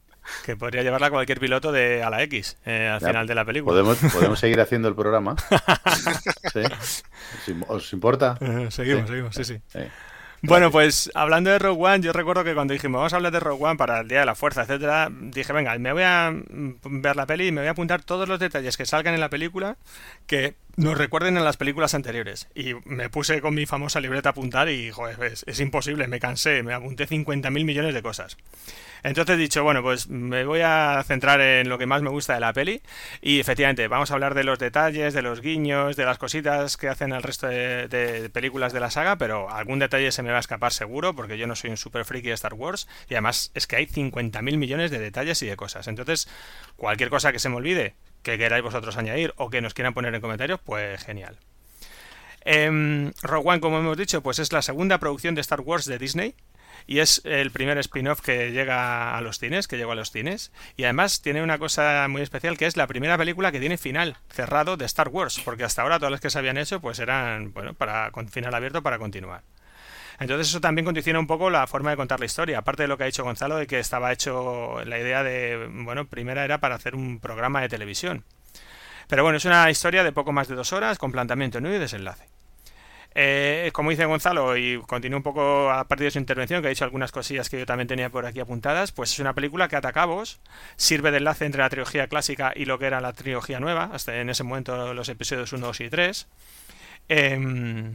Que 0.44 0.56
podría 0.56 0.82
llevarla 0.82 1.10
cualquier 1.10 1.40
piloto 1.40 1.72
de 1.72 2.02
a 2.02 2.10
la 2.10 2.22
X 2.22 2.56
eh, 2.64 2.88
al 2.88 3.00
ya, 3.00 3.08
final 3.08 3.26
de 3.26 3.34
la 3.34 3.44
película. 3.44 3.72
¿Podemos, 3.72 3.98
podemos 4.12 4.38
seguir 4.38 4.60
haciendo 4.60 4.88
el 4.88 4.94
programa? 4.94 5.36
¿Sí? 6.52 7.52
¿Os 7.68 7.92
importa? 7.92 8.38
Uh, 8.40 8.70
seguimos, 8.70 9.02
¿Sí? 9.02 9.08
seguimos, 9.08 9.34
sí, 9.34 9.44
sí. 9.44 9.60
Bueno, 10.42 10.70
pues 10.70 11.10
hablando 11.14 11.50
de 11.50 11.58
Rogue 11.58 11.84
One, 11.84 12.00
yo 12.00 12.14
recuerdo 12.14 12.44
que 12.44 12.54
cuando 12.54 12.72
dijimos 12.72 12.98
vamos 12.98 13.12
a 13.12 13.16
hablar 13.16 13.32
de 13.32 13.40
Rogue 13.40 13.62
One 13.62 13.76
para 13.76 14.00
el 14.00 14.08
Día 14.08 14.20
de 14.20 14.26
la 14.26 14.34
Fuerza, 14.34 14.62
etcétera, 14.62 15.10
dije, 15.10 15.52
venga, 15.52 15.78
me 15.78 15.92
voy 15.92 16.02
a 16.02 16.32
ver 16.32 17.16
la 17.16 17.26
peli 17.26 17.48
y 17.48 17.52
me 17.52 17.60
voy 17.60 17.68
a 17.68 17.72
apuntar 17.72 18.02
todos 18.02 18.26
los 18.26 18.40
detalles 18.40 18.78
que 18.78 18.86
salgan 18.86 19.12
en 19.12 19.20
la 19.20 19.28
película 19.28 19.76
que 20.26 20.54
nos 20.76 20.96
recuerden 20.96 21.36
en 21.36 21.44
las 21.44 21.58
películas 21.58 21.92
anteriores. 21.92 22.48
Y 22.54 22.72
me 22.86 23.10
puse 23.10 23.42
con 23.42 23.54
mi 23.54 23.66
famosa 23.66 24.00
libreta 24.00 24.30
a 24.30 24.32
apuntar 24.32 24.70
y, 24.70 24.90
joder, 24.90 25.22
es, 25.24 25.44
es 25.46 25.60
imposible, 25.60 26.08
me 26.08 26.20
cansé, 26.20 26.62
me 26.62 26.72
apunté 26.72 27.06
50.000 27.06 27.50
millones 27.50 27.92
de 27.92 28.02
cosas. 28.02 28.38
Entonces 29.02 29.34
he 29.34 29.38
dicho, 29.38 29.62
bueno, 29.62 29.82
pues 29.82 30.08
me 30.08 30.44
voy 30.44 30.60
a 30.60 31.02
centrar 31.06 31.40
en 31.40 31.68
lo 31.68 31.78
que 31.78 31.86
más 31.86 32.02
me 32.02 32.10
gusta 32.10 32.34
de 32.34 32.40
la 32.40 32.52
peli 32.52 32.82
y 33.20 33.40
efectivamente 33.40 33.88
vamos 33.88 34.10
a 34.10 34.14
hablar 34.14 34.34
de 34.34 34.44
los 34.44 34.58
detalles, 34.58 35.14
de 35.14 35.22
los 35.22 35.40
guiños, 35.40 35.96
de 35.96 36.04
las 36.04 36.18
cositas 36.18 36.76
que 36.76 36.88
hacen 36.88 37.12
al 37.12 37.22
resto 37.22 37.46
de, 37.46 38.30
películas 38.32 38.72
de 38.72 38.80
la 38.80 38.90
saga, 38.90 39.16
pero 39.16 39.50
algún 39.50 39.78
detalle 39.78 40.12
se 40.12 40.22
me 40.22 40.30
va 40.30 40.36
a 40.36 40.40
escapar 40.40 40.72
seguro 40.72 41.14
porque 41.14 41.38
yo 41.38 41.46
no 41.46 41.56
soy 41.56 41.70
un 41.70 41.76
super 41.76 42.04
friki 42.04 42.28
de 42.28 42.34
Star 42.34 42.54
Wars 42.54 42.88
y 43.08 43.14
además 43.14 43.50
es 43.54 43.66
que 43.66 43.76
hay 43.76 43.86
50.000 43.86 44.56
millones 44.56 44.90
de 44.90 44.98
detalles 44.98 45.42
y 45.42 45.46
de 45.46 45.56
cosas. 45.56 45.88
Entonces, 45.88 46.28
cualquier 46.76 47.10
cosa 47.10 47.32
que 47.32 47.38
se 47.38 47.48
me 47.48 47.56
olvide, 47.56 47.94
que 48.22 48.38
queráis 48.38 48.62
vosotros 48.62 48.96
añadir 48.96 49.32
o 49.36 49.50
que 49.50 49.60
nos 49.60 49.74
quieran 49.74 49.94
poner 49.94 50.14
en 50.14 50.20
comentarios, 50.20 50.60
pues 50.64 51.02
genial. 51.04 51.38
Eh, 52.44 53.12
Rogue 53.22 53.48
One, 53.48 53.60
como 53.60 53.78
hemos 53.78 53.96
dicho, 53.96 54.22
pues 54.22 54.38
es 54.38 54.52
la 54.52 54.62
segunda 54.62 54.98
producción 54.98 55.34
de 55.34 55.40
Star 55.40 55.60
Wars 55.60 55.84
de 55.84 55.98
Disney 55.98 56.34
y 56.90 56.98
es 56.98 57.22
el 57.24 57.52
primer 57.52 57.78
spin-off 57.78 58.20
que 58.20 58.50
llega 58.50 59.16
a 59.16 59.20
los 59.20 59.38
cines, 59.38 59.68
que 59.68 59.76
llegó 59.76 59.92
a 59.92 59.94
los 59.94 60.10
cines. 60.10 60.50
Y 60.76 60.82
además 60.82 61.22
tiene 61.22 61.40
una 61.40 61.56
cosa 61.56 62.08
muy 62.10 62.20
especial 62.20 62.58
que 62.58 62.66
es 62.66 62.76
la 62.76 62.88
primera 62.88 63.16
película 63.16 63.52
que 63.52 63.60
tiene 63.60 63.78
final 63.78 64.16
cerrado 64.28 64.76
de 64.76 64.86
Star 64.86 65.06
Wars, 65.06 65.40
porque 65.44 65.62
hasta 65.62 65.82
ahora 65.82 66.00
todas 66.00 66.10
las 66.10 66.20
que 66.20 66.30
se 66.30 66.38
habían 66.40 66.58
hecho 66.58 66.80
pues 66.80 66.98
eran, 66.98 67.52
bueno, 67.52 67.74
para 67.74 68.10
con 68.10 68.28
final 68.28 68.52
abierto 68.56 68.82
para 68.82 68.98
continuar. 68.98 69.44
Entonces 70.18 70.48
eso 70.48 70.60
también 70.60 70.84
condiciona 70.84 71.20
un 71.20 71.28
poco 71.28 71.48
la 71.48 71.68
forma 71.68 71.90
de 71.90 71.96
contar 71.96 72.18
la 72.18 72.26
historia, 72.26 72.58
aparte 72.58 72.82
de 72.82 72.88
lo 72.88 72.98
que 72.98 73.04
ha 73.04 73.06
dicho 73.06 73.22
Gonzalo, 73.22 73.54
de 73.54 73.68
que 73.68 73.78
estaba 73.78 74.10
hecho 74.10 74.84
la 74.84 74.98
idea 74.98 75.22
de, 75.22 75.70
bueno, 75.70 76.08
primera 76.08 76.44
era 76.44 76.58
para 76.58 76.74
hacer 76.74 76.96
un 76.96 77.20
programa 77.20 77.60
de 77.60 77.68
televisión. 77.68 78.24
Pero 79.06 79.22
bueno, 79.22 79.36
es 79.36 79.44
una 79.44 79.70
historia 79.70 80.02
de 80.02 80.10
poco 80.10 80.32
más 80.32 80.48
de 80.48 80.56
dos 80.56 80.72
horas, 80.72 80.98
con 80.98 81.12
planteamiento 81.12 81.60
nuevo 81.60 81.76
y 81.76 81.78
desenlace. 81.78 82.29
Eh, 83.14 83.70
como 83.72 83.90
dice 83.90 84.04
Gonzalo, 84.04 84.56
y 84.56 84.80
continúo 84.86 85.18
un 85.18 85.22
poco 85.22 85.70
a 85.70 85.84
partir 85.88 86.04
de 86.04 86.10
su 86.12 86.18
intervención, 86.18 86.62
que 86.62 86.68
ha 86.68 86.70
dicho 86.70 86.84
algunas 86.84 87.12
cosillas 87.12 87.48
que 87.48 87.58
yo 87.58 87.66
también 87.66 87.88
tenía 87.88 88.10
por 88.10 88.26
aquí 88.26 88.40
apuntadas, 88.40 88.92
pues 88.92 89.12
es 89.12 89.18
una 89.18 89.34
película 89.34 89.68
que 89.68 89.76
ata 89.76 89.92
cabos, 89.92 90.40
sirve 90.76 91.10
de 91.10 91.18
enlace 91.18 91.44
entre 91.44 91.60
la 91.60 91.70
trilogía 91.70 92.06
clásica 92.06 92.52
y 92.54 92.66
lo 92.66 92.78
que 92.78 92.86
era 92.86 93.00
la 93.00 93.12
trilogía 93.12 93.58
nueva, 93.58 93.90
hasta 93.92 94.16
en 94.20 94.30
ese 94.30 94.44
momento 94.44 94.94
los 94.94 95.08
episodios 95.08 95.52
1, 95.52 95.66
2 95.66 95.80
y 95.80 95.90
3. 95.90 96.28
Eh, 97.08 97.90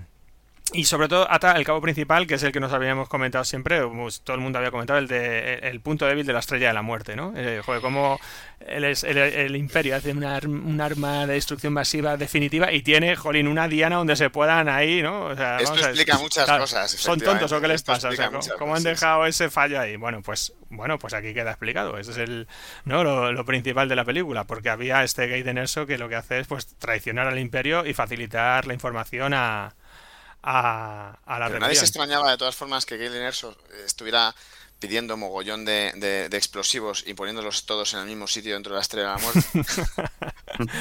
y 0.73 0.85
sobre 0.85 1.07
todo 1.07 1.31
ata 1.31 1.53
el 1.53 1.63
cabo 1.63 1.79
principal, 1.79 2.25
que 2.25 2.35
es 2.35 2.43
el 2.43 2.51
que 2.51 2.59
nos 2.59 2.73
habíamos 2.73 3.07
comentado 3.07 3.43
siempre, 3.45 3.85
pues, 3.87 4.21
todo 4.21 4.35
el 4.35 4.41
mundo 4.41 4.57
había 4.57 4.71
comentado, 4.71 4.97
el 4.97 5.07
de 5.07 5.59
el 5.59 5.79
punto 5.79 6.05
débil 6.05 6.25
de 6.25 6.33
la 6.33 6.39
estrella 6.39 6.69
de 6.69 6.73
la 6.73 6.81
muerte, 6.81 7.15
¿no? 7.15 7.33
Eh, 7.35 7.61
joder, 7.63 7.81
como 7.81 8.19
el, 8.59 8.83
el, 8.83 9.17
el, 9.17 9.55
imperio 9.55 9.95
hace 9.95 10.11
una, 10.11 10.39
un 10.43 10.81
arma 10.81 11.27
de 11.27 11.33
destrucción 11.33 11.71
masiva 11.71 12.17
definitiva 12.17 12.71
y 12.71 12.81
tiene, 12.81 13.15
jolín, 13.15 13.47
una 13.47 13.67
diana 13.67 13.97
donde 13.97 14.15
se 14.15 14.31
puedan 14.31 14.67
ahí, 14.67 15.03
¿no? 15.03 15.25
O 15.25 15.35
sea, 15.35 15.57
Esto 15.57 15.75
explica 15.75 16.17
muchas 16.17 16.45
claro, 16.45 16.63
cosas. 16.63 16.91
¿Son 16.91 17.19
tontos 17.19 17.51
o 17.51 17.61
qué 17.61 17.67
les 17.67 17.83
pasa? 17.83 18.09
O 18.09 18.13
sea, 18.13 18.31
¿cómo, 18.31 18.39
¿cómo 18.57 18.75
han 18.75 18.83
dejado 18.83 19.27
ese 19.27 19.51
fallo 19.51 19.79
ahí? 19.79 19.97
Bueno, 19.97 20.23
pues 20.23 20.53
bueno, 20.69 20.97
pues 20.97 21.13
aquí 21.13 21.33
queda 21.33 21.51
explicado. 21.51 21.97
Ese 21.99 22.11
es 22.11 22.17
el, 22.17 22.47
¿no? 22.85 23.03
Lo, 23.03 23.31
lo, 23.31 23.45
principal 23.45 23.87
de 23.87 23.95
la 23.95 24.03
película, 24.03 24.45
porque 24.45 24.69
había 24.69 25.03
este 25.03 25.27
Gaiden 25.27 25.59
Erso 25.59 25.85
que 25.85 25.99
lo 25.99 26.09
que 26.09 26.15
hace 26.15 26.39
es 26.39 26.47
pues 26.47 26.67
traicionar 26.77 27.27
al 27.27 27.37
imperio 27.37 27.85
y 27.85 27.93
facilitar 27.93 28.65
la 28.65 28.73
información 28.73 29.33
a 29.35 29.75
a, 30.47 31.17
a 31.25 31.39
la 31.39 31.47
Pero 31.47 31.59
Nadie 31.59 31.75
se 31.75 31.85
extrañaba 31.85 32.29
de 32.29 32.37
todas 32.37 32.55
formas 32.55 32.85
que 32.85 32.97
Galen 32.97 33.23
Erso 33.23 33.57
estuviera 33.85 34.33
pidiendo 34.79 35.17
mogollón 35.17 35.65
de, 35.65 35.91
de, 35.95 36.29
de, 36.29 36.37
explosivos 36.37 37.03
y 37.07 37.15
poniéndolos 37.15 37.65
todos 37.65 37.93
en 37.95 38.01
el 38.01 38.05
mismo 38.05 38.27
sitio 38.27 38.53
dentro 38.53 38.73
de 38.73 38.75
la 38.75 38.81
estrella 38.81 39.07
de 39.07 39.15
la 39.15 39.21
muerte. 39.21 40.71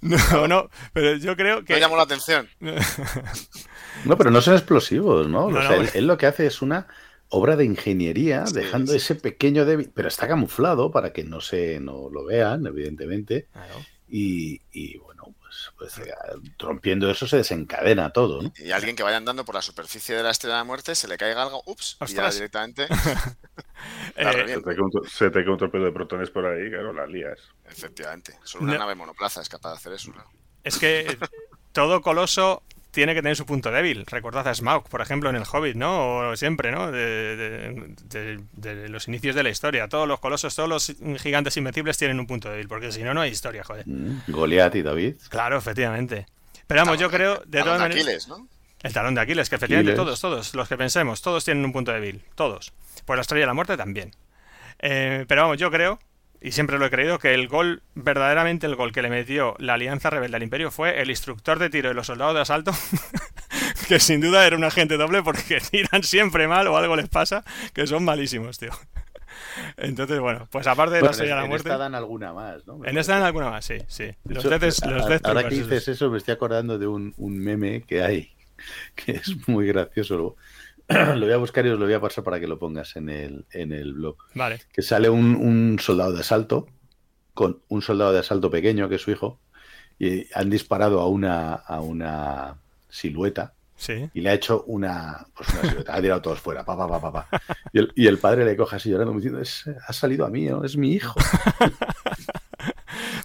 no, 0.00 0.48
no, 0.48 0.70
pero 0.92 1.16
yo 1.16 1.36
creo 1.36 1.64
que... 1.64 1.74
No 1.74 1.78
llamó 1.78 1.96
la 1.96 2.02
atención. 2.02 2.48
no, 4.04 4.18
pero 4.18 4.30
no 4.30 4.40
son 4.40 4.54
explosivos, 4.54 5.28
¿no? 5.28 5.50
no, 5.50 5.58
o 5.58 5.62
sea, 5.62 5.76
no 5.76 5.82
él, 5.82 5.90
él, 5.94 6.06
lo 6.06 6.18
que 6.18 6.26
hace 6.26 6.46
es 6.46 6.60
una 6.60 6.88
obra 7.28 7.54
de 7.54 7.66
ingeniería, 7.66 8.46
sí, 8.46 8.54
dejando 8.54 8.92
sí. 8.92 8.98
ese 8.98 9.14
pequeño 9.14 9.64
débil, 9.64 9.92
pero 9.94 10.08
está 10.08 10.26
camuflado 10.26 10.90
para 10.90 11.12
que 11.12 11.22
no 11.22 11.40
se 11.40 11.78
no 11.78 12.08
lo 12.10 12.24
vean, 12.24 12.66
evidentemente. 12.66 13.46
Claro. 13.52 13.74
Y, 14.08 14.60
y, 14.72 14.98
bueno, 14.98 15.09
pues, 15.80 15.96
eh, 15.96 16.12
rompiendo 16.58 17.10
eso 17.10 17.26
se 17.26 17.38
desencadena 17.38 18.10
todo, 18.10 18.42
¿no? 18.42 18.52
Y 18.58 18.70
alguien 18.70 18.94
que 18.94 19.02
vaya 19.02 19.16
andando 19.16 19.46
por 19.46 19.54
la 19.54 19.62
superficie 19.62 20.14
de 20.14 20.22
la 20.22 20.30
estrella 20.30 20.56
de 20.56 20.60
la 20.60 20.64
muerte, 20.64 20.94
se 20.94 21.08
le 21.08 21.16
caiga 21.16 21.42
algo, 21.42 21.62
ups, 21.64 21.96
y 22.06 22.12
ya 22.12 22.28
directamente. 22.28 22.82
eh, 24.14 24.30
se, 24.30 24.44
te 24.44 24.62
cae 24.62 24.78
un, 24.78 24.90
se 25.08 25.30
te 25.30 25.42
cae 25.42 25.48
un 25.48 25.56
torpedo 25.56 25.86
de 25.86 25.92
protones 25.92 26.28
por 26.28 26.44
ahí, 26.44 26.68
claro, 26.68 26.92
las 26.92 27.08
lías. 27.08 27.38
Efectivamente. 27.64 28.38
Solo 28.44 28.64
una 28.64 28.74
no. 28.74 28.80
nave 28.80 28.94
monoplaza 28.94 29.40
es 29.40 29.48
capaz 29.48 29.70
de 29.70 29.76
hacer 29.76 29.92
eso, 29.94 30.12
¿no? 30.12 30.22
Es 30.62 30.76
que 30.76 31.16
todo 31.72 32.02
coloso 32.02 32.62
tiene 32.90 33.14
que 33.14 33.22
tener 33.22 33.36
su 33.36 33.46
punto 33.46 33.70
débil. 33.70 34.04
Recordad 34.06 34.46
a 34.48 34.54
Smaug, 34.54 34.88
por 34.88 35.00
ejemplo, 35.00 35.30
en 35.30 35.36
el 35.36 35.44
Hobbit, 35.50 35.76
¿no? 35.76 36.30
O 36.30 36.36
siempre, 36.36 36.72
¿no? 36.72 36.90
De, 36.90 37.36
de, 37.36 38.40
de, 38.54 38.74
de, 38.74 38.88
los 38.88 39.08
inicios 39.08 39.34
de 39.34 39.42
la 39.42 39.50
historia. 39.50 39.88
Todos 39.88 40.08
los 40.08 40.20
colosos, 40.20 40.54
todos 40.54 40.68
los 40.68 41.20
gigantes 41.20 41.56
invencibles 41.56 41.98
tienen 41.98 42.18
un 42.18 42.26
punto 42.26 42.50
débil, 42.50 42.68
porque 42.68 42.92
si 42.92 43.02
no, 43.02 43.14
no 43.14 43.20
hay 43.20 43.30
historia, 43.30 43.64
joder. 43.64 43.86
Mm, 43.86 44.22
Goliat 44.28 44.74
y 44.74 44.82
David. 44.82 45.16
Claro, 45.28 45.58
efectivamente. 45.58 46.26
Pero 46.66 46.82
vamos, 46.82 46.98
yo 46.98 47.10
creo, 47.10 47.42
de 47.46 47.62
todas 47.62 47.80
maneras... 47.80 48.04
Aquiles, 48.04 48.28
¿no? 48.28 48.48
El 48.82 48.92
talón 48.92 49.14
de 49.14 49.20
Aquiles, 49.20 49.48
que 49.50 49.56
efectivamente 49.56 49.92
Aquiles. 49.92 50.04
todos, 50.06 50.20
todos, 50.20 50.54
los 50.54 50.68
que 50.68 50.76
pensemos, 50.76 51.20
todos 51.20 51.44
tienen 51.44 51.64
un 51.64 51.72
punto 51.72 51.92
débil. 51.92 52.22
Todos. 52.34 52.72
Pues 53.04 53.16
la 53.16 53.22
estrella 53.22 53.42
de 53.42 53.46
la 53.48 53.54
muerte 53.54 53.76
también. 53.76 54.12
Eh, 54.78 55.24
pero 55.28 55.42
vamos, 55.42 55.58
yo 55.58 55.70
creo 55.70 55.98
y 56.40 56.52
siempre 56.52 56.78
lo 56.78 56.86
he 56.86 56.90
creído, 56.90 57.18
que 57.18 57.34
el 57.34 57.48
gol, 57.48 57.82
verdaderamente 57.94 58.66
el 58.66 58.74
gol 58.74 58.92
que 58.92 59.02
le 59.02 59.10
metió 59.10 59.54
la 59.58 59.74
Alianza 59.74 60.08
Rebelde 60.08 60.36
al 60.36 60.42
Imperio 60.42 60.70
fue 60.70 61.00
el 61.00 61.10
instructor 61.10 61.58
de 61.58 61.68
tiro 61.68 61.88
de 61.88 61.94
los 61.94 62.06
soldados 62.06 62.34
de 62.34 62.40
asalto, 62.40 62.72
que 63.88 64.00
sin 64.00 64.20
duda 64.20 64.46
era 64.46 64.56
un 64.56 64.64
agente 64.64 64.96
doble 64.96 65.22
porque 65.22 65.60
tiran 65.70 66.02
siempre 66.02 66.48
mal 66.48 66.66
o 66.68 66.76
algo 66.76 66.96
les 66.96 67.08
pasa, 67.08 67.44
que 67.74 67.86
son 67.86 68.04
malísimos, 68.04 68.58
tío. 68.58 68.70
Entonces, 69.76 70.18
bueno, 70.18 70.48
pues 70.50 70.66
aparte 70.66 70.94
de 70.94 71.00
bueno, 71.00 71.10
la 71.10 71.12
estrella 71.12 71.34
de 71.34 71.40
la 71.42 71.46
muerte. 71.46 71.68
En 71.68 71.72
esta 71.72 71.82
dan 71.82 71.94
alguna 71.94 72.32
más, 72.32 72.66
¿no? 72.66 72.84
En 72.84 72.96
esta 72.96 73.14
dan 73.14 73.22
alguna 73.24 73.50
más, 73.50 73.64
sí, 73.64 73.78
sí. 73.88 74.10
Los 74.24 74.44
death, 74.44 74.62
los 74.86 75.06
death 75.06 75.26
ahora 75.26 75.48
que 75.48 75.54
dices 75.56 75.88
eso, 75.88 76.10
me 76.10 76.18
estoy 76.18 76.32
acordando 76.32 76.78
de 76.78 76.86
un, 76.86 77.14
un 77.18 77.38
meme 77.38 77.82
que 77.82 78.02
hay, 78.02 78.32
que 78.94 79.12
es 79.12 79.48
muy 79.48 79.66
gracioso. 79.66 80.36
lo 81.16 81.26
voy 81.26 81.32
a 81.32 81.36
buscar 81.36 81.64
y 81.66 81.70
os 81.70 81.78
lo 81.78 81.84
voy 81.84 81.94
a 81.94 82.00
pasar 82.00 82.24
para 82.24 82.40
que 82.40 82.48
lo 82.48 82.58
pongas 82.58 82.96
en 82.96 83.08
el, 83.08 83.46
en 83.52 83.72
el 83.72 83.94
blog. 83.94 84.16
Vale. 84.34 84.60
Que 84.72 84.82
sale 84.82 85.08
un, 85.08 85.36
un, 85.36 85.78
soldado 85.78 86.12
de 86.12 86.20
asalto 86.20 86.66
con 87.32 87.62
un 87.68 87.80
soldado 87.80 88.12
de 88.12 88.18
asalto 88.18 88.50
pequeño, 88.50 88.88
que 88.88 88.96
es 88.96 89.02
su 89.02 89.10
hijo, 89.10 89.40
y 89.98 90.26
han 90.34 90.50
disparado 90.50 91.00
a 91.00 91.08
una, 91.08 91.54
a 91.54 91.80
una 91.80 92.56
silueta. 92.88 93.54
Sí. 93.76 94.10
Y 94.12 94.20
le 94.20 94.30
ha 94.30 94.34
hecho 94.34 94.64
una, 94.66 95.26
pues 95.34 95.48
una 95.54 95.62
silueta, 95.70 95.94
ha 95.94 96.02
tirado 96.02 96.20
todos 96.20 96.40
fuera, 96.40 96.64
pa, 96.64 96.76
pa, 96.76 96.86
pa, 96.86 97.00
pa, 97.00 97.12
pa. 97.12 97.40
Y, 97.72 97.78
el, 97.78 97.92
y 97.94 98.06
el 98.08 98.18
padre 98.18 98.44
le 98.44 98.56
coge 98.56 98.76
así 98.76 98.90
llorando, 98.90 99.14
diciendo, 99.14 99.40
es, 99.40 99.64
ha 99.86 99.92
salido 99.92 100.26
a 100.26 100.28
mí, 100.28 100.46
¿no? 100.46 100.64
es 100.64 100.76
mi 100.76 100.92
hijo. 100.92 101.14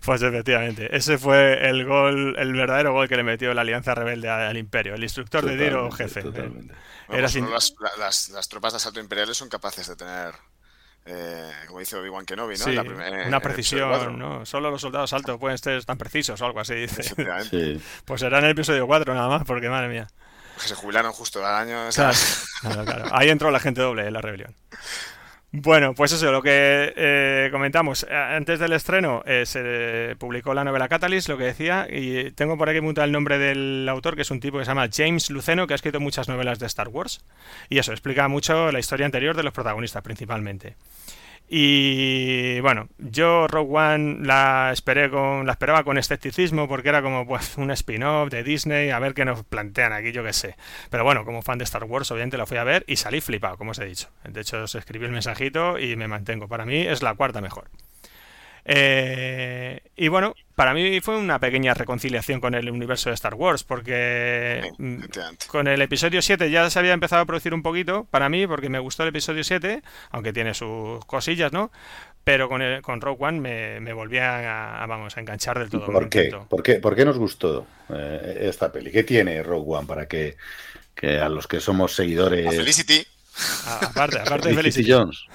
Pues 0.05 0.21
efectivamente, 0.21 0.95
ese 0.95 1.17
fue 1.17 1.67
el 1.67 1.83
gol, 1.83 2.35
el 2.37 2.53
verdadero 2.53 2.93
gol 2.93 3.09
que 3.09 3.17
le 3.17 3.23
metió 3.23 3.53
la 3.55 3.61
Alianza 3.61 3.95
Rebelde 3.95 4.29
al 4.29 4.55
Imperio, 4.55 4.93
el 4.93 5.03
instructor 5.03 5.41
totalmente, 5.41 5.63
de 5.63 5.69
tiro 5.69 5.91
jefe. 5.91 6.21
Totalmente. 6.21 6.73
Eh. 6.73 6.77
Bueno, 7.07 7.19
Era 7.19 7.27
sin... 7.27 7.49
las, 7.49 7.73
las, 7.97 8.29
las, 8.29 8.47
tropas 8.47 8.73
de 8.73 8.77
asalto 8.77 8.99
imperiales 8.99 9.35
son 9.35 9.49
capaces 9.49 9.87
de 9.87 9.95
tener, 9.95 10.33
eh, 11.05 11.51
como 11.67 11.79
dice 11.79 11.95
Obi-Wan 11.95 12.25
Kenobi, 12.25 12.55
¿no? 12.55 12.65
Sí, 12.65 12.73
la 12.73 12.83
primer, 12.83 13.27
una 13.27 13.39
precisión, 13.39 14.19
¿no? 14.19 14.45
Solo 14.45 14.69
los 14.69 14.81
soldados 14.81 15.09
de 15.09 15.15
asalto 15.15 15.39
pueden 15.39 15.57
ser 15.57 15.83
tan 15.85 15.97
precisos 15.97 16.39
o 16.39 16.45
algo 16.45 16.59
así, 16.59 16.75
dice. 16.75 17.01
Sí. 17.49 17.81
Pues 18.05 18.21
será 18.21 18.37
en 18.39 18.45
el 18.45 18.51
episodio 18.51 18.85
4 18.85 19.13
nada 19.13 19.27
más, 19.27 19.43
porque 19.43 19.69
madre 19.69 19.87
mía. 19.87 20.07
Que 20.61 20.67
se 20.67 20.75
jubilaron 20.75 21.13
justo 21.13 21.43
al 21.43 21.67
año. 21.67 21.89
Claro, 21.93 22.17
claro, 22.61 22.85
claro. 22.85 23.05
Ahí 23.11 23.29
entró 23.29 23.49
la 23.49 23.59
gente 23.59 23.81
doble 23.81 24.05
en 24.05 24.13
la 24.13 24.21
rebelión. 24.21 24.55
Bueno, 25.57 25.93
pues 25.95 26.11
eso, 26.11 26.33
lo 26.33 26.41
que 26.41 26.93
eh, 26.97 27.47
comentamos. 27.49 28.05
Antes 28.11 28.59
del 28.59 28.73
estreno 28.73 29.23
eh, 29.25 29.45
se 29.45 30.17
publicó 30.19 30.53
la 30.53 30.65
novela 30.65 30.89
Catalyst, 30.89 31.29
lo 31.29 31.37
que 31.37 31.45
decía, 31.45 31.87
y 31.89 32.31
tengo 32.31 32.57
por 32.57 32.67
aquí 32.67 32.79
apuntado 32.79 33.05
el 33.05 33.13
nombre 33.13 33.37
del 33.37 33.87
autor, 33.87 34.17
que 34.17 34.23
es 34.23 34.31
un 34.31 34.41
tipo 34.41 34.57
que 34.57 34.65
se 34.65 34.71
llama 34.71 34.89
James 34.93 35.29
Luceno, 35.29 35.65
que 35.65 35.73
ha 35.73 35.75
escrito 35.75 36.01
muchas 36.01 36.27
novelas 36.27 36.59
de 36.59 36.65
Star 36.65 36.89
Wars. 36.89 37.23
Y 37.69 37.77
eso, 37.77 37.93
explica 37.93 38.27
mucho 38.27 38.69
la 38.69 38.79
historia 38.79 39.05
anterior 39.05 39.33
de 39.33 39.43
los 39.43 39.53
protagonistas, 39.53 40.03
principalmente. 40.03 40.75
Y 41.47 42.59
bueno, 42.61 42.89
yo 42.97 43.47
Rogue 43.47 43.77
One 43.77 44.25
la 44.25 44.71
esperé 44.73 45.11
con 45.11 45.45
la 45.45 45.51
esperaba 45.51 45.83
con 45.83 45.97
escepticismo 45.97 46.67
porque 46.67 46.89
era 46.89 47.01
como 47.03 47.27
pues 47.27 47.57
un 47.57 47.69
spin-off 47.71 48.29
de 48.29 48.43
Disney, 48.43 48.89
a 48.89 48.99
ver 48.99 49.13
qué 49.13 49.25
nos 49.25 49.43
plantean 49.43 49.93
aquí, 49.93 50.11
yo 50.11 50.23
qué 50.23 50.33
sé. 50.33 50.55
Pero 50.89 51.03
bueno, 51.03 51.23
como 51.23 51.41
fan 51.41 51.59
de 51.59 51.63
Star 51.65 51.83
Wars, 51.83 52.09
obviamente 52.11 52.37
la 52.37 52.45
fui 52.45 52.57
a 52.57 52.63
ver 52.63 52.83
y 52.87 52.95
salí 52.95 53.21
flipado, 53.21 53.57
como 53.57 53.71
os 53.71 53.79
he 53.79 53.85
dicho. 53.85 54.09
De 54.23 54.41
hecho, 54.41 54.63
os 54.63 54.75
escribí 54.75 55.05
el 55.05 55.11
mensajito 55.11 55.77
y 55.77 55.95
me 55.95 56.07
mantengo. 56.07 56.47
Para 56.47 56.65
mí 56.65 56.81
es 56.81 57.03
la 57.03 57.13
cuarta 57.13 57.41
mejor. 57.41 57.69
Eh, 58.67 59.79
y 59.95 60.07
bueno, 60.07 60.33
para 60.55 60.73
mí 60.73 60.99
fue 60.99 61.17
una 61.17 61.39
pequeña 61.39 61.75
reconciliación 61.75 62.41
con 62.41 62.55
el 62.55 62.71
universo 62.71 63.09
de 63.09 63.13
Star 63.13 63.35
Wars, 63.35 63.63
porque 63.63 64.71
mm, 64.79 65.03
con 65.47 65.67
el 65.67 65.81
episodio 65.81 66.21
7 66.21 66.49
ya 66.49 66.67
se 66.71 66.79
había 66.79 66.93
empezado 66.93 67.21
a 67.21 67.25
producir 67.25 67.53
un 67.53 67.61
poquito, 67.61 68.07
para 68.09 68.27
mí, 68.27 68.47
porque 68.47 68.69
me 68.69 68.79
gustó 68.79 69.03
el 69.03 69.09
episodio 69.09 69.43
7, 69.43 69.83
aunque 70.09 70.33
tiene 70.33 70.55
sus 70.55 71.05
cosillas, 71.05 71.53
¿no? 71.53 71.71
Pero 72.23 72.49
con, 72.49 72.63
el, 72.63 72.81
con 72.81 73.01
Rogue 73.01 73.23
One 73.23 73.39
me, 73.39 73.79
me 73.81 73.93
volví 73.93 74.17
a, 74.17 74.81
a, 74.81 74.85
vamos, 74.87 75.15
a 75.15 75.19
enganchar 75.19 75.59
del 75.59 75.69
todo. 75.69 75.85
¿Por 75.85 76.09
qué? 76.09 76.35
¿Por 76.49 76.63
qué? 76.63 76.75
¿Por 76.75 76.95
qué 76.95 77.05
nos 77.05 77.19
gustó 77.19 77.67
eh, 77.89 78.47
esta 78.49 78.71
peli? 78.71 78.91
¿Qué 78.91 79.03
tiene 79.03 79.43
Rogue 79.43 79.77
One 79.77 79.85
para 79.85 80.07
que, 80.07 80.35
que 80.95 81.19
a 81.19 81.29
los 81.29 81.45
que 81.45 81.59
somos 81.59 81.93
seguidores... 81.93 82.47
A 82.47 82.51
Felicity. 82.51 83.05
Aparte, 83.81 84.19
aparte 84.19 84.49
de 84.49 84.55
Felicity 84.55 84.91
Jones. 84.91 85.25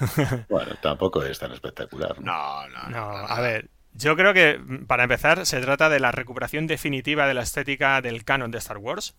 Bueno, 0.49 0.75
tampoco 0.81 1.23
es 1.23 1.37
tan 1.39 1.51
espectacular. 1.51 2.19
No, 2.21 2.67
no, 2.69 2.83
no. 2.89 2.89
no 2.89 3.27
a 3.27 3.39
ver, 3.41 3.69
yo 3.93 4.15
creo 4.15 4.33
que, 4.33 4.59
para 4.87 5.03
empezar, 5.03 5.45
se 5.45 5.59
trata 5.59 5.89
de 5.89 5.99
la 5.99 6.13
recuperación 6.13 6.65
definitiva 6.65 7.27
de 7.27 7.33
la 7.33 7.41
estética 7.41 8.01
del 8.01 8.23
canon 8.23 8.49
de 8.49 8.57
Star 8.57 8.77
Wars. 8.77 9.15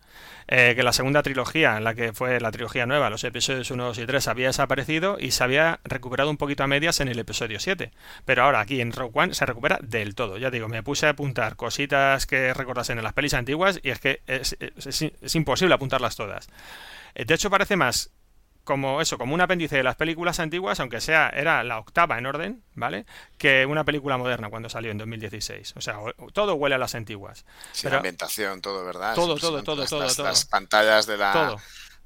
Eh, 0.47 0.73
que 0.75 0.81
la 0.81 0.93
segunda 0.93 1.21
trilogía, 1.21 1.77
en 1.77 1.83
la 1.83 1.93
que 1.93 2.11
fue 2.11 2.39
la 2.39 2.51
trilogía 2.51 2.87
nueva, 2.87 3.11
los 3.11 3.23
episodios 3.23 3.69
1, 3.69 3.85
2 3.85 3.99
y 3.99 4.05
3, 4.07 4.27
había 4.27 4.47
desaparecido 4.47 5.17
y 5.19 5.29
se 5.31 5.43
había 5.43 5.79
recuperado 5.83 6.31
un 6.31 6.37
poquito 6.37 6.63
a 6.63 6.67
medias 6.67 6.99
en 7.01 7.07
el 7.07 7.19
episodio 7.19 7.59
7. 7.59 7.91
Pero 8.25 8.43
ahora 8.43 8.61
aquí 8.61 8.81
en 8.81 8.91
Rogue 8.91 9.11
One 9.13 9.33
se 9.35 9.45
recupera 9.45 9.77
del 9.83 10.15
todo. 10.15 10.37
Ya 10.39 10.49
digo, 10.49 10.67
me 10.67 10.81
puse 10.81 11.05
a 11.05 11.09
apuntar 11.09 11.55
cositas 11.55 12.25
que 12.25 12.53
recordasen 12.53 12.97
en 12.97 13.03
las 13.03 13.13
pelis 13.13 13.35
antiguas 13.35 13.79
y 13.83 13.91
es 13.91 13.99
que 13.99 14.21
es, 14.25 14.57
es, 14.59 14.87
es, 14.87 15.13
es 15.21 15.35
imposible 15.35 15.75
apuntarlas 15.75 16.15
todas. 16.15 16.49
Eh, 17.13 17.25
De 17.25 17.35
hecho, 17.35 17.51
parece 17.51 17.75
más 17.75 18.11
como 18.63 19.01
eso, 19.01 19.17
como 19.17 19.33
un 19.33 19.41
apéndice 19.41 19.77
de 19.77 19.83
las 19.83 19.95
películas 19.95 20.39
antiguas, 20.39 20.79
aunque 20.79 21.01
sea 21.01 21.29
era 21.29 21.63
la 21.63 21.79
octava 21.79 22.17
en 22.17 22.25
orden, 22.25 22.63
¿vale? 22.75 23.05
Que 23.37 23.65
una 23.65 23.83
película 23.83 24.17
moderna 24.17 24.49
cuando 24.49 24.69
salió 24.69 24.91
en 24.91 24.97
2016. 24.97 25.73
O 25.75 25.81
sea, 25.81 25.97
todo 26.31 26.55
huele 26.55 26.75
a 26.75 26.77
las 26.77 26.95
antiguas. 26.95 27.45
Sí, 27.71 27.83
Pero, 27.83 27.93
la 27.93 27.97
ambientación, 27.97 28.61
todo, 28.61 28.85
¿verdad? 28.85 29.15
Todo, 29.15 29.35
todo, 29.35 29.63
todo, 29.63 29.81
las, 29.81 29.89
todo, 29.89 30.03
las, 30.03 30.15
todo. 30.15 30.27
Las 30.27 30.45
pantallas 30.45 31.05
de 31.05 31.17
la 31.17 31.33
todo. 31.33 31.61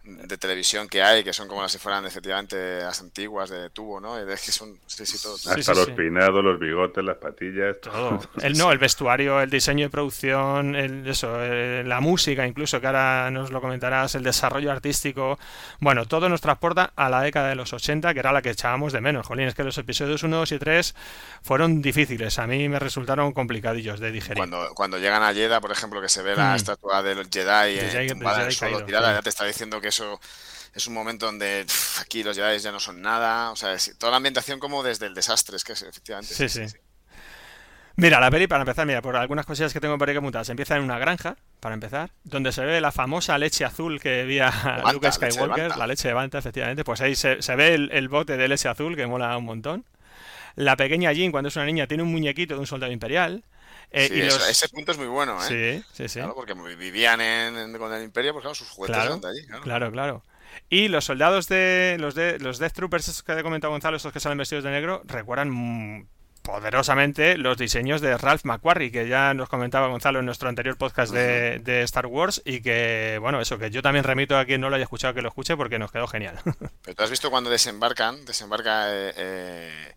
De 0.08 0.38
televisión 0.38 0.88
que 0.88 1.04
hay, 1.04 1.24
que 1.24 1.34
son 1.34 1.48
como 1.48 1.68
si 1.68 1.78
fueran 1.78 2.06
efectivamente 2.06 2.80
las 2.80 3.02
antiguas 3.02 3.50
de 3.50 3.70
tubo, 3.70 4.00
¿no? 4.00 4.16
que 4.16 4.38
son, 4.38 4.80
sí, 4.86 5.06
sí, 5.06 5.22
todo. 5.22 5.36
Hasta 5.36 5.74
los 5.74 5.90
peinados, 5.90 6.44
los 6.44 6.60
bigotes, 6.60 7.04
las 7.04 7.18
patillas. 7.18 7.80
Todo. 7.82 8.20
El, 8.42 8.58
no, 8.58 8.72
el 8.72 8.78
vestuario, 8.78 9.42
el 9.42 9.50
diseño 9.50 9.86
de 9.86 9.90
producción, 9.90 10.76
el, 10.76 11.08
eso, 11.08 11.44
eh, 11.44 11.84
la 11.86 12.00
música, 12.00 12.48
incluso, 12.48 12.80
que 12.80 12.88
ahora 12.88 13.30
nos 13.32 13.52
lo 13.52 13.60
comentarás, 13.60 14.16
el 14.16 14.24
desarrollo 14.24 14.72
artístico. 14.72 15.38
Bueno, 15.80 16.06
todo 16.06 16.30
nos 16.30 16.42
transporta 16.42 16.94
a 16.96 17.10
la 17.10 17.22
década 17.22 17.50
de 17.50 17.56
los 17.56 17.74
80, 17.74 18.14
que 18.14 18.20
era 18.20 18.32
la 18.32 18.42
que 18.42 18.52
echábamos 18.52 18.94
de 18.94 19.02
menos. 19.02 19.28
Jolín, 19.28 19.48
es 19.48 19.56
que 19.56 19.64
los 19.64 19.78
episodios 19.78 20.24
1, 20.24 20.38
2 20.38 20.52
y 20.52 20.60
3 20.60 20.96
fueron 21.42 21.82
difíciles. 21.82 22.40
A 22.40 22.48
mí 22.48 22.70
me 22.70 22.80
resultaron 22.80 23.34
complicadillos 23.34 24.00
de 24.00 24.12
digerir. 24.12 24.38
Cuando, 24.38 24.74
cuando 24.76 24.98
llegan 24.98 25.24
a 25.24 25.34
Jeddah, 25.34 25.60
por 25.60 25.72
ejemplo, 25.72 26.02
que 26.02 26.10
se 26.10 26.22
ve 26.22 26.36
la 26.36 26.54
mm. 26.54 26.56
estatua 26.56 27.04
del 27.04 27.28
Jedi, 27.30 27.80
Jedi, 27.80 28.10
Jedi 28.10 28.84
tirada, 28.86 29.14
ya 29.14 29.22
te 29.22 29.30
está 29.30 29.46
diciendo 29.46 29.82
que 29.82 29.92
eso 29.98 30.20
es 30.74 30.88
un 30.88 30.94
momento 30.94 31.26
donde 31.26 31.66
aquí 32.00 32.24
los 32.24 32.38
Jedi 32.38 32.60
ya 32.60 32.72
no 32.72 32.80
son 32.80 33.02
nada. 33.02 33.52
O 33.52 33.56
sea, 33.56 33.76
toda 33.98 34.12
la 34.12 34.18
ambientación 34.18 34.60
como 34.60 34.84
desde 34.84 35.08
el 35.08 35.16
desastre, 35.16 35.58
es 35.58 35.64
que 35.64 35.74
es, 35.74 35.82
efectivamente. 35.82 36.34
Sí, 36.34 36.48
sí. 36.50 36.66
Mira, 37.96 38.20
la 38.20 38.30
peli, 38.30 38.46
para 38.46 38.62
empezar, 38.62 38.86
mira, 38.86 39.02
por 39.02 39.16
algunas 39.16 39.48
cosillas 39.48 39.74
que 39.74 39.80
tengo 39.80 39.98
por 39.98 40.08
ahí 40.08 40.14
que 40.14 40.22
montar, 40.22 40.46
se 40.46 40.52
empieza 40.52 40.78
en 40.78 40.84
una 40.84 41.00
granja, 41.00 41.36
para 41.60 41.74
empezar, 41.74 42.12
donde 42.24 42.52
se 42.52 42.64
ve 42.64 42.80
la 42.80 42.92
famosa 42.92 43.40
leche 43.40 43.66
azul 43.66 44.00
que 44.00 44.10
bebía 44.10 44.54
Luke 44.94 45.12
Skywalker, 45.12 45.76
la 45.76 45.88
leche 45.88 46.10
de 46.10 46.14
Banta, 46.14 46.38
efectivamente. 46.38 46.84
Pues 46.84 47.02
ahí 47.02 47.16
se, 47.16 47.38
ve 47.56 47.74
el, 47.74 48.08
bote 48.08 48.38
de 48.38 48.48
leche 48.48 48.70
azul, 48.70 48.96
que 48.96 49.08
mola 49.08 49.36
un 49.36 49.46
montón. 49.46 49.84
La 50.56 50.76
pequeña 50.76 51.12
Jean, 51.12 51.32
cuando 51.32 51.48
es 51.48 51.56
una 51.56 51.66
niña, 51.66 51.88
tiene 51.88 52.04
un 52.04 52.12
muñequito 52.12 52.54
de 52.54 52.60
un 52.60 52.68
soldado 52.68 52.92
imperial. 52.92 53.44
Eh, 53.92 54.10
y 54.12 54.22
Ese 54.22 54.70
punto 54.70 54.92
es 54.92 54.98
muy 54.98 55.08
bueno, 55.08 55.38
¿eh? 55.44 55.48
Sí, 55.48 55.86
sí, 55.94 56.10
sí. 56.10 56.20
Claro, 56.20 56.36
porque 56.36 56.54
vivían 56.54 57.22
en, 57.22 57.78
con 57.78 57.94
el 57.94 58.04
Imperio, 58.04 58.34
pues 58.34 58.42
claro, 58.42 58.56
sus 58.56 58.70
juguetes 58.70 58.96
claro, 58.96 59.22
allí. 59.28 59.46
Claro, 59.64 59.92
claro. 59.92 60.24
Y 60.70 60.90
los 60.90 61.06
soldados 61.06 61.48
de 61.48 61.98
los 62.00 62.16
de 62.16 62.40
los 62.40 62.60
Death 62.60 62.74
Troopers 62.74 63.24
que 63.24 63.32
ha 63.32 63.44
comentado 63.44 63.72
Gonzalo, 63.72 63.98
esos 63.98 64.12
que 64.12 64.20
salen 64.20 64.38
vestidos 64.38 64.64
de 64.64 64.72
negro, 64.72 65.02
recuerdan 65.06 66.08
poderosamente 66.48 67.38
los 67.38 67.58
diseños 67.58 68.00
de 68.00 68.18
Ralph 68.18 68.46
McQuarrie, 68.46 68.92
que 68.92 69.08
ya 69.08 69.34
nos 69.34 69.50
comentaba 69.50 69.88
Gonzalo 69.88 70.20
en 70.20 70.26
nuestro 70.26 70.48
anterior 70.48 70.78
podcast 70.78 71.14
de, 71.14 71.82
Star 71.84 72.06
Wars 72.06 72.42
y 72.46 72.62
que, 72.62 73.18
bueno, 73.20 73.42
eso, 73.42 73.58
que 73.58 73.70
yo 73.70 73.82
también 73.82 74.06
remito 74.06 74.38
a 74.38 74.46
quien 74.46 74.62
no 74.62 74.70
lo 74.70 74.76
haya 74.76 74.84
escuchado 74.84 75.14
que 75.14 75.22
lo 75.22 75.28
escuche 75.28 75.58
porque 75.58 75.78
nos 75.78 75.92
quedó 75.92 76.08
genial. 76.08 76.40
Pero 76.84 76.96
tú 76.96 77.04
has 77.04 77.10
visto 77.10 77.30
cuando 77.30 77.50
desembarcan, 77.50 78.26
desembarca... 78.26 78.86
Eh, 78.90 79.94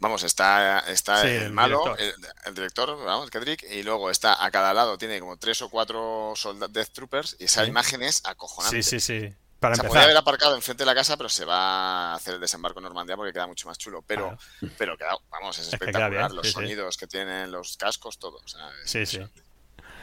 vamos, 0.00 0.22
está, 0.22 0.80
está 0.90 1.28
el 1.28 1.52
malo, 1.52 1.96
el 1.96 2.54
director, 2.54 2.96
vamos, 3.04 3.30
Kedrick, 3.30 3.64
y 3.70 3.82
luego 3.82 4.10
está 4.10 4.44
a 4.44 4.50
cada 4.50 4.72
lado, 4.74 4.98
tiene 4.98 5.20
como 5.20 5.36
tres 5.36 5.62
o 5.62 5.68
cuatro 5.68 6.34
Death 6.70 6.90
Troopers, 6.92 7.36
y 7.38 7.44
esa 7.44 7.64
imagen 7.66 8.02
es 8.02 8.24
acojonante. 8.24 8.82
Sí, 8.82 9.00
sí, 9.00 9.20
sí. 9.20 9.34
Para 9.60 9.74
se 9.74 9.82
podría 9.82 10.04
haber 10.04 10.16
aparcado 10.16 10.54
enfrente 10.54 10.82
de 10.82 10.86
la 10.86 10.94
casa, 10.94 11.16
pero 11.16 11.28
se 11.28 11.44
va 11.44 12.12
a 12.12 12.14
hacer 12.14 12.34
el 12.34 12.40
desembarco 12.40 12.78
en 12.78 12.84
Normandía 12.84 13.16
porque 13.16 13.32
queda 13.32 13.48
mucho 13.48 13.66
más 13.66 13.76
chulo. 13.76 14.04
Pero, 14.06 14.38
pero 14.78 14.96
queda, 14.96 15.16
vamos, 15.30 15.58
es, 15.58 15.72
espectacular. 15.72 16.30
los 16.30 16.52
sonidos 16.52 16.96
que 16.96 17.08
tienen, 17.08 17.50
los 17.50 17.76
cascos, 17.76 18.18
todo. 18.18 18.40
sí, 18.84 19.04
sí. 19.04 19.20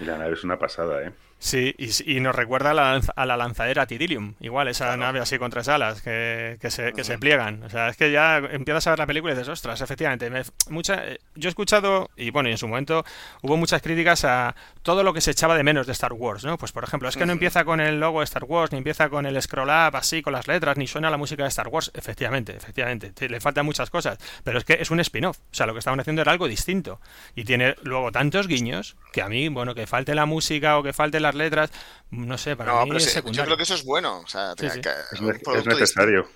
Y 0.01 0.03
la 0.03 0.17
nave 0.17 0.33
es 0.33 0.43
una 0.43 0.59
pasada, 0.59 1.03
¿eh? 1.03 1.13
Sí, 1.45 1.75
y, 1.77 2.19
nos 2.21 2.33
recuerda 2.33 2.71
a 2.71 2.73
la, 2.73 2.99
a 3.15 3.25
la, 3.27 3.37
lanzadera 3.37 3.85
Tidilium, 3.85 4.33
igual, 4.39 4.67
esa 4.67 4.97
nave 4.97 5.19
así 5.19 5.37
con 5.37 5.51
tres 5.51 5.67
alas 5.67 6.01
que, 6.01 6.57
que, 6.59 6.71
se, 6.71 6.91
que 6.91 7.03
se, 7.03 7.19
pliegan. 7.19 7.61
O 7.61 7.69
sea, 7.69 7.89
es 7.89 7.97
que 7.97 8.11
ya 8.11 8.37
empiezas 8.37 8.87
a 8.87 8.89
ver 8.89 8.97
la 8.97 9.05
película 9.05 9.31
y 9.31 9.35
dices, 9.35 9.49
ostras, 9.49 9.79
efectivamente. 9.79 10.27
mucha, 10.71 11.07
eh, 11.07 11.19
yo 11.35 11.47
he 11.47 11.51
escuchado, 11.51 12.09
y 12.17 12.31
bueno, 12.31 12.49
y 12.49 12.53
en 12.53 12.57
su 12.57 12.67
momento 12.67 13.05
hubo 13.43 13.57
muchas 13.57 13.83
críticas 13.83 14.25
a 14.25 14.55
todo 14.81 15.03
lo 15.03 15.13
que 15.13 15.21
se 15.21 15.29
echaba 15.29 15.55
de 15.55 15.61
menos 15.61 15.85
de 15.85 15.91
Star 15.91 16.13
Wars, 16.13 16.43
¿no? 16.43 16.57
Pues 16.57 16.71
por 16.71 16.83
ejemplo, 16.83 17.09
es 17.09 17.15
que 17.15 17.27
no 17.27 17.33
empieza 17.33 17.63
con 17.63 17.79
el 17.79 17.99
logo 17.99 18.21
de 18.21 18.23
Star 18.23 18.45
Wars, 18.45 18.71
ni 18.71 18.79
empieza 18.79 19.09
con 19.09 19.27
el 19.27 19.39
scroll 19.39 19.69
up 19.69 19.95
así, 19.95 20.23
con 20.23 20.33
las 20.33 20.47
letras, 20.47 20.77
ni 20.77 20.87
suena 20.87 21.11
la 21.11 21.17
música 21.17 21.43
de 21.43 21.49
Star 21.49 21.67
Wars. 21.67 21.91
Efectivamente, 21.93 22.55
efectivamente, 22.57 23.13
le 23.29 23.39
faltan 23.39 23.67
muchas 23.67 23.91
cosas, 23.91 24.17
pero 24.43 24.57
es 24.57 24.63
que 24.63 24.79
es 24.81 24.89
un 24.89 24.99
spin-off. 24.99 25.37
O 25.37 25.53
sea, 25.53 25.67
lo 25.67 25.73
que 25.73 25.79
estaban 25.79 25.99
haciendo 25.99 26.23
era 26.23 26.31
algo 26.31 26.47
distinto. 26.47 26.99
Y 27.35 27.43
tiene 27.43 27.75
luego 27.83 28.11
tantos 28.11 28.47
guiños 28.47 28.95
que 29.13 29.21
a 29.21 29.29
mí, 29.29 29.47
bueno, 29.49 29.75
que 29.75 29.85
falte 29.85 30.15
la 30.15 30.25
música 30.25 30.79
o 30.79 30.81
que 30.81 30.91
falte 30.91 31.19
las 31.19 31.34
letras, 31.35 31.71
no 32.11 32.37
sé, 32.37 32.55
para 32.55 32.85
mí 32.85 32.95
es 32.97 33.11
secundario. 33.11 33.43
Yo 33.43 33.45
creo 33.45 33.57
que 33.57 33.63
eso 33.63 33.75
es 33.75 33.83
bueno. 33.83 34.19
O 34.19 34.27
sea, 34.27 34.53
es, 34.57 35.65
necesario. 35.65 36.27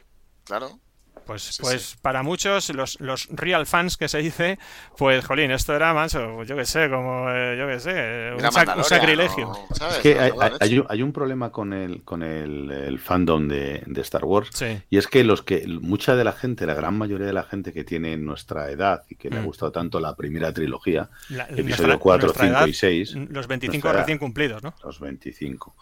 Claro. 0.44 0.80
Pues, 1.26 1.58
pues 1.62 1.98
para 2.02 2.24
muchos, 2.24 2.70
los, 2.74 3.00
los 3.00 3.28
real 3.32 3.66
fans 3.66 3.98
que 3.98 4.08
se 4.08 4.20
dice, 4.20 4.60
pues, 4.98 5.26
jolín, 5.26 5.52
esto 5.52 5.76
era 5.76 5.94
más, 5.94 6.14
yo 6.14 6.56
qué 6.56 6.66
sé, 6.66 6.90
como, 6.90 7.30
eh, 7.30 7.56
yo 7.58 7.68
qué 7.68 7.80
sé, 7.80 8.32
un, 8.34 8.84
sacrilegio. 8.84 9.52
Es 9.92 9.98
que 10.00 10.20
hay, 10.20 10.84
hay, 10.88 11.02
un 11.02 11.14
problema 11.14 11.52
con 11.52 11.74
el, 11.74 12.04
con 12.04 12.24
el, 12.24 13.00
fandom 13.00 13.48
de, 13.48 13.84
Star 13.98 14.26
Wars, 14.26 14.50
y 14.90 14.98
es 14.98 15.08
que 15.08 15.24
los 15.24 15.44
que, 15.44 15.66
mucha 15.68 16.16
de 16.16 16.24
la 16.24 16.32
gente, 16.32 16.66
la 16.66 16.74
gran 16.74 16.98
mayoría 16.98 17.28
de 17.28 17.34
la 17.34 17.44
gente 17.44 17.74
que 17.74 17.84
tiene 17.84 18.18
nuestra 18.18 18.70
edad 18.72 19.04
y 19.10 19.16
que 19.16 19.30
le 19.30 19.38
ha 19.38 19.42
mm. 19.42 19.46
gustado 19.46 19.72
tanto 19.72 20.00
la 20.00 20.16
primera 20.16 20.54
trilogía, 20.54 21.10
episodio 21.56 22.00
4, 22.00 22.34
5 22.40 22.68
y 22.68 22.74
6. 22.74 23.16
Los 23.30 23.48
25 23.48 23.94
recién 23.94 24.18
cumplidos, 24.18 24.64
¿no? 24.64 24.74
Los 24.84 25.00
25. 25.00 25.76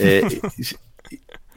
eh, 0.00 0.22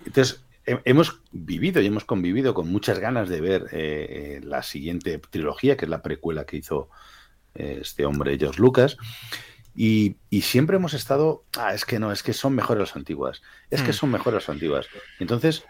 entonces, 0.05 0.41
hemos 0.85 1.21
vivido 1.31 1.81
y 1.81 1.87
hemos 1.87 2.05
convivido 2.05 2.53
con 2.53 2.71
muchas 2.71 2.99
ganas 2.99 3.29
de 3.29 3.41
ver 3.41 3.67
eh, 3.71 4.37
eh, 4.37 4.41
la 4.43 4.63
siguiente 4.63 5.19
trilogía, 5.29 5.77
que 5.77 5.85
es 5.85 5.89
la 5.89 6.01
precuela 6.01 6.45
que 6.45 6.57
hizo 6.57 6.89
eh, 7.55 7.79
este 7.81 8.05
hombre, 8.05 8.37
George 8.37 8.61
Lucas. 8.61 8.97
Y, 9.75 10.17
siempre 10.41 10.75
hemos 10.75 10.93
estado, 10.93 11.45
ah, 11.57 11.73
es 11.73 11.85
que 11.85 11.99
no, 11.99 12.11
es 12.11 12.23
que 12.23 12.33
son 12.33 12.53
mejores 12.53 12.81
las 12.81 12.95
antiguas, 12.95 13.41
es 13.69 13.81
que 13.81 13.91
mm. 13.91 13.93
son 13.93 14.11
mejores 14.11 14.43
las 14.43 14.49
antiguas. 14.49 14.87
Entonces, 15.19 15.63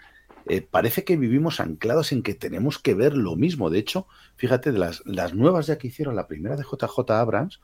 parece 0.71 1.03
que 1.03 1.15
vivimos 1.15 1.59
anclados 1.59 2.11
en 2.11 2.23
que 2.23 2.33
tenemos 2.33 2.79
que 2.79 2.95
ver 2.95 3.15
lo 3.15 3.35
mismo. 3.35 3.69
De 3.69 3.77
hecho, 3.77 4.07
fíjate, 4.35 4.71
de 4.71 4.79
las, 4.79 5.03
las 5.05 5.35
nuevas 5.35 5.67
ya 5.67 5.77
que 5.77 5.89
hicieron, 5.89 6.15
la 6.15 6.27
primera 6.27 6.55
de 6.55 6.63
JJ 6.63 7.11
Abrams, 7.11 7.59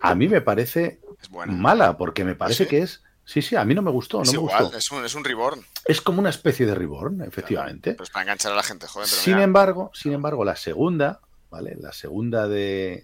a 0.00 0.14
mí 0.14 0.28
me 0.28 0.40
parece 0.40 1.00
mala, 1.48 1.96
porque 1.96 2.24
me 2.24 2.36
parece 2.36 2.68
que 2.68 2.82
es 2.82 3.02
Sí, 3.28 3.42
sí, 3.42 3.56
a 3.56 3.64
mí 3.66 3.74
no 3.74 3.82
me 3.82 3.90
gustó. 3.90 4.22
Es 4.22 4.32
no 4.32 4.40
igual, 4.40 4.56
me 4.56 4.62
gustó. 4.62 4.78
Es, 4.78 4.90
un, 4.90 5.04
es 5.04 5.14
un 5.14 5.22
reborn. 5.22 5.62
Es 5.84 6.00
como 6.00 6.18
una 6.20 6.30
especie 6.30 6.64
de 6.64 6.74
reborn, 6.74 7.20
efectivamente. 7.20 7.92
pues 7.92 8.08
para 8.08 8.22
enganchar 8.22 8.52
a 8.52 8.54
la 8.56 8.62
gente 8.62 8.86
joven. 8.86 9.06
sin 9.06 9.38
embargo, 9.38 9.90
sin 9.92 10.14
embargo, 10.14 10.46
la 10.46 10.56
segunda, 10.56 11.20
¿vale? 11.50 11.76
La 11.78 11.92
segunda 11.92 12.48
de, 12.48 13.02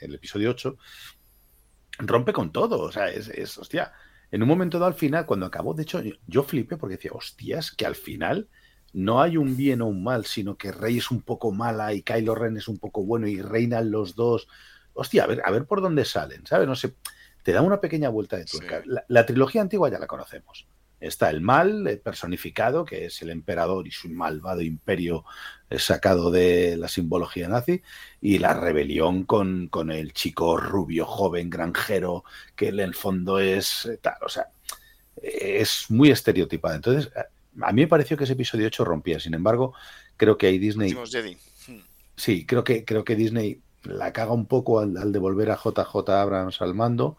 el 0.00 0.14
episodio 0.14 0.48
8 0.52 0.78
rompe 1.98 2.32
con 2.32 2.50
todo. 2.50 2.80
O 2.80 2.90
sea, 2.90 3.10
es, 3.10 3.28
es, 3.28 3.58
hostia. 3.58 3.92
En 4.30 4.42
un 4.42 4.48
momento 4.48 4.78
dado 4.78 4.88
al 4.88 4.98
final, 4.98 5.26
cuando 5.26 5.44
acabó, 5.44 5.74
de 5.74 5.82
hecho, 5.82 6.00
yo, 6.26 6.42
flipé 6.42 6.78
porque 6.78 6.96
decía, 6.96 7.10
hostias, 7.12 7.72
que 7.72 7.84
al 7.84 7.94
final 7.94 8.48
no 8.94 9.20
hay 9.20 9.36
un 9.36 9.54
bien 9.54 9.82
o 9.82 9.86
un 9.86 10.02
mal, 10.02 10.24
sino 10.24 10.56
que 10.56 10.72
Rey 10.72 10.96
es 10.96 11.10
un 11.10 11.20
poco 11.20 11.52
mala 11.52 11.92
y 11.92 12.00
Kylo 12.00 12.34
Ren 12.34 12.56
es 12.56 12.68
un 12.68 12.78
poco 12.78 13.04
bueno 13.04 13.28
y 13.28 13.42
reinan 13.42 13.90
los 13.90 14.16
dos. 14.16 14.48
Hostia, 14.94 15.24
a 15.24 15.26
ver, 15.26 15.42
a 15.44 15.50
ver 15.50 15.66
por 15.66 15.82
dónde 15.82 16.06
salen, 16.06 16.46
¿sabes? 16.46 16.66
No 16.66 16.74
sé 16.74 16.94
te 17.46 17.52
da 17.52 17.62
una 17.62 17.80
pequeña 17.80 18.08
vuelta 18.08 18.36
de 18.36 18.44
tuerca. 18.44 18.82
La, 19.06 19.24
trilogía 19.24 19.62
antigua 19.62 19.88
ya 19.88 20.00
la 20.00 20.08
conocemos. 20.08 20.66
Está 20.98 21.30
el 21.30 21.40
mal 21.40 21.86
eh, 21.86 21.96
personificado, 21.96 22.84
que 22.84 23.04
es 23.04 23.22
el 23.22 23.30
emperador 23.30 23.86
y 23.86 23.92
su 23.92 24.08
malvado 24.08 24.62
imperio 24.62 25.24
eh, 25.70 25.78
sacado 25.78 26.32
de 26.32 26.76
la 26.76 26.88
simbología 26.88 27.48
nazi, 27.48 27.82
y 28.20 28.38
la 28.38 28.52
rebelión 28.52 29.22
con, 29.22 29.68
con 29.68 29.92
el 29.92 30.12
chico 30.12 30.56
rubio, 30.56 31.06
joven, 31.06 31.48
granjero, 31.48 32.24
que 32.56 32.70
en 32.70 32.80
el 32.80 32.96
fondo 32.96 33.38
es 33.38 33.86
eh, 33.86 33.98
tal. 34.02 34.16
O 34.22 34.28
sea, 34.28 34.48
es 35.22 35.88
muy 35.88 36.10
estereotipada. 36.10 36.74
Entonces, 36.74 37.12
a 37.14 37.72
mí 37.72 37.82
me 37.82 37.86
pareció 37.86 38.16
que 38.16 38.24
ese 38.24 38.32
episodio 38.32 38.66
8 38.66 38.84
rompía. 38.84 39.20
Sin 39.20 39.34
embargo, 39.34 39.72
creo 40.16 40.36
que 40.36 40.48
ahí 40.48 40.58
Disney. 40.58 40.90
Sí, 42.16 42.44
creo 42.44 42.64
que, 42.64 42.84
creo 42.84 43.04
que 43.04 43.14
Disney 43.14 43.60
la 43.88 44.12
caga 44.12 44.32
un 44.32 44.46
poco 44.46 44.80
al, 44.80 45.12
devolver 45.12 45.50
a 45.50 45.56
JJ 45.56 46.10
Abrams 46.10 46.60
al 46.62 46.74
mando. 46.74 47.16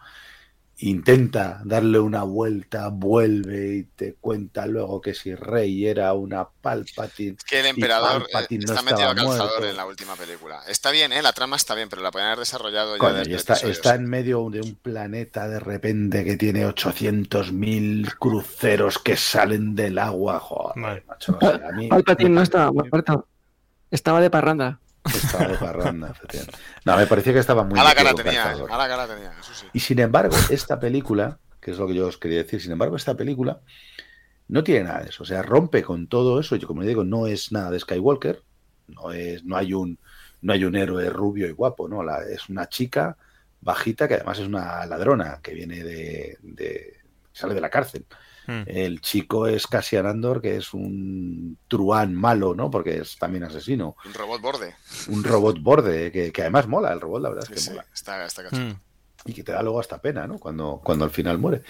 Intenta 0.80 1.59
darle 1.65 1.97
una 1.97 2.22
vuelta, 2.22 2.89
vuelve 2.89 3.78
y 3.78 3.84
te 3.84 4.13
cuenta 4.13 4.68
luego 4.68 5.01
que 5.01 5.15
si 5.15 5.34
Rey 5.34 5.88
era 5.88 6.13
una 6.13 6.47
Palpatine. 6.47 7.36
Es 7.36 7.43
que 7.43 7.61
el 7.61 7.65
emperador 7.65 8.28
eh, 8.32 8.47
está 8.59 8.84
metido 8.84 9.09
a 9.09 9.15
calzador 9.15 9.65
en 9.65 9.76
la 9.76 9.88
última 9.88 10.15
película. 10.15 10.61
Está 10.68 10.91
bien, 10.91 11.11
¿eh? 11.13 11.24
la 11.24 11.34
trama 11.34 11.55
está 11.55 11.74
bien, 11.74 11.89
pero 11.89 12.03
la 12.03 12.11
pueden 12.11 12.28
haber 12.28 12.39
desarrollado 12.39 12.95
ya. 12.95 13.36
está, 13.36 13.55
está 13.55 13.95
en 13.95 14.05
medio 14.05 14.47
de 14.51 14.61
un 14.61 14.76
planeta 14.76 15.47
de 15.47 15.59
repente 15.59 16.24
que 16.24 16.38
tiene 16.38 16.68
800.000 16.68 18.15
cruceros 18.20 18.99
que 18.99 19.18
salen 19.18 19.74
del 19.74 19.97
agua. 19.97 20.39
Joder, 20.39 21.03
macho, 21.07 21.39
Palpatine 21.39 22.30
no 22.30 22.43
estaba 22.43 22.72
muerto, 22.72 23.28
estaba 23.89 24.22
de 24.22 24.30
parranda. 24.30 24.80
Estaba 25.16 25.47
de 25.47 25.58
parranda, 25.58 26.14
No, 26.86 26.97
me 26.97 27.08
parecía 27.08 27.34
que 27.34 27.39
estaba 27.39 27.64
muy. 27.64 27.80
A 27.80 27.84
la 27.84 27.95
cara 27.95 28.14
tenía, 28.14 28.51
a 28.51 28.78
la 28.78 28.88
cara 28.88 29.08
tenía, 29.08 29.32
eso 29.39 29.53
sí. 29.53 29.66
Y 29.74 29.80
sin 29.80 29.99
embargo, 29.99 30.36
esta 30.49 30.80
película, 30.80 31.39
que 31.60 31.72
es 31.72 31.78
lo 31.78 31.88
que 31.88 31.95
yo 31.95 32.08
os 32.08 32.18
quería 32.18 32.39
decir, 32.39 32.62
sin 32.62 32.72
embargo, 32.72 32.95
esta 32.95 33.16
película 33.16 33.62
no 34.47 34.64
tiene 34.64 34.86
nada 34.86 35.03
de 35.03 35.10
eso. 35.10 35.24
O 35.24 35.26
sea, 35.26 35.41
rompe 35.41 35.84
con 35.84 36.08
todo 36.08 36.39
eso. 36.39 36.55
Yo, 36.55 36.68
como 36.68 36.82
le 36.82 36.88
digo, 36.88 37.03
no 37.03 37.28
es 37.28 37.51
nada 37.51 37.70
de 37.72 37.80
Skywalker. 37.80 38.43
No, 38.88 39.12
es, 39.12 39.43
no, 39.43 39.58
hay, 39.58 39.74
un, 39.74 39.99
no 40.41 40.53
hay 40.53 40.64
un 40.64 40.76
héroe 40.76 41.10
rubio 41.10 41.47
y 41.47 41.51
guapo, 41.51 41.89
¿no? 41.89 42.03
La, 42.03 42.24
es 42.24 42.47
una 42.49 42.70
chica 42.70 43.18
bajita 43.60 44.08
que 44.08 44.16
además 44.16 44.39
es 44.39 44.47
una 44.47 44.86
ladrona 44.86 45.39
que 45.41 45.53
viene 45.53 45.84
de, 45.84 46.38
sale 47.34 47.53
de 47.53 47.62
la 47.62 47.70
cárcel. 47.70 48.05
Hmm. 48.48 48.64
El 48.66 49.02
chico 49.02 49.45
es 49.45 49.68
Cassian 49.68 50.06
Andor, 50.06 50.41
que 50.41 50.56
es 50.56 50.74
un 50.74 51.58
truán 51.68 52.16
malo, 52.16 52.56
¿no? 52.56 52.72
Porque 52.72 53.00
es 53.00 53.18
también 53.18 53.43
asesino. 53.43 53.98
Un 54.06 54.14
robot 54.14 54.41
borde. 54.41 54.76
Un 55.10 55.24
robot 55.24 55.62
borde, 55.62 56.12
que, 56.12 56.41
además 56.41 56.66
mola, 56.66 56.93
el 56.93 57.02
robot, 57.02 57.22
la 57.22 57.30
verdad 57.30 57.52
es 57.52 57.66
que 57.66 57.72
mola. 57.72 57.86
Está, 57.93 58.26
está 58.26 58.43
hmm. 58.43 58.80
Y 59.26 59.34
que 59.34 59.43
te 59.43 59.52
da 59.52 59.62
luego 59.62 59.82
hasta 59.82 60.02
pena, 60.02 60.26
¿no? 60.26 60.39
Cuando, 60.39 60.82
cuando 60.82 61.04
al 61.04 61.12
final 61.12 61.38
muere. 61.38 61.62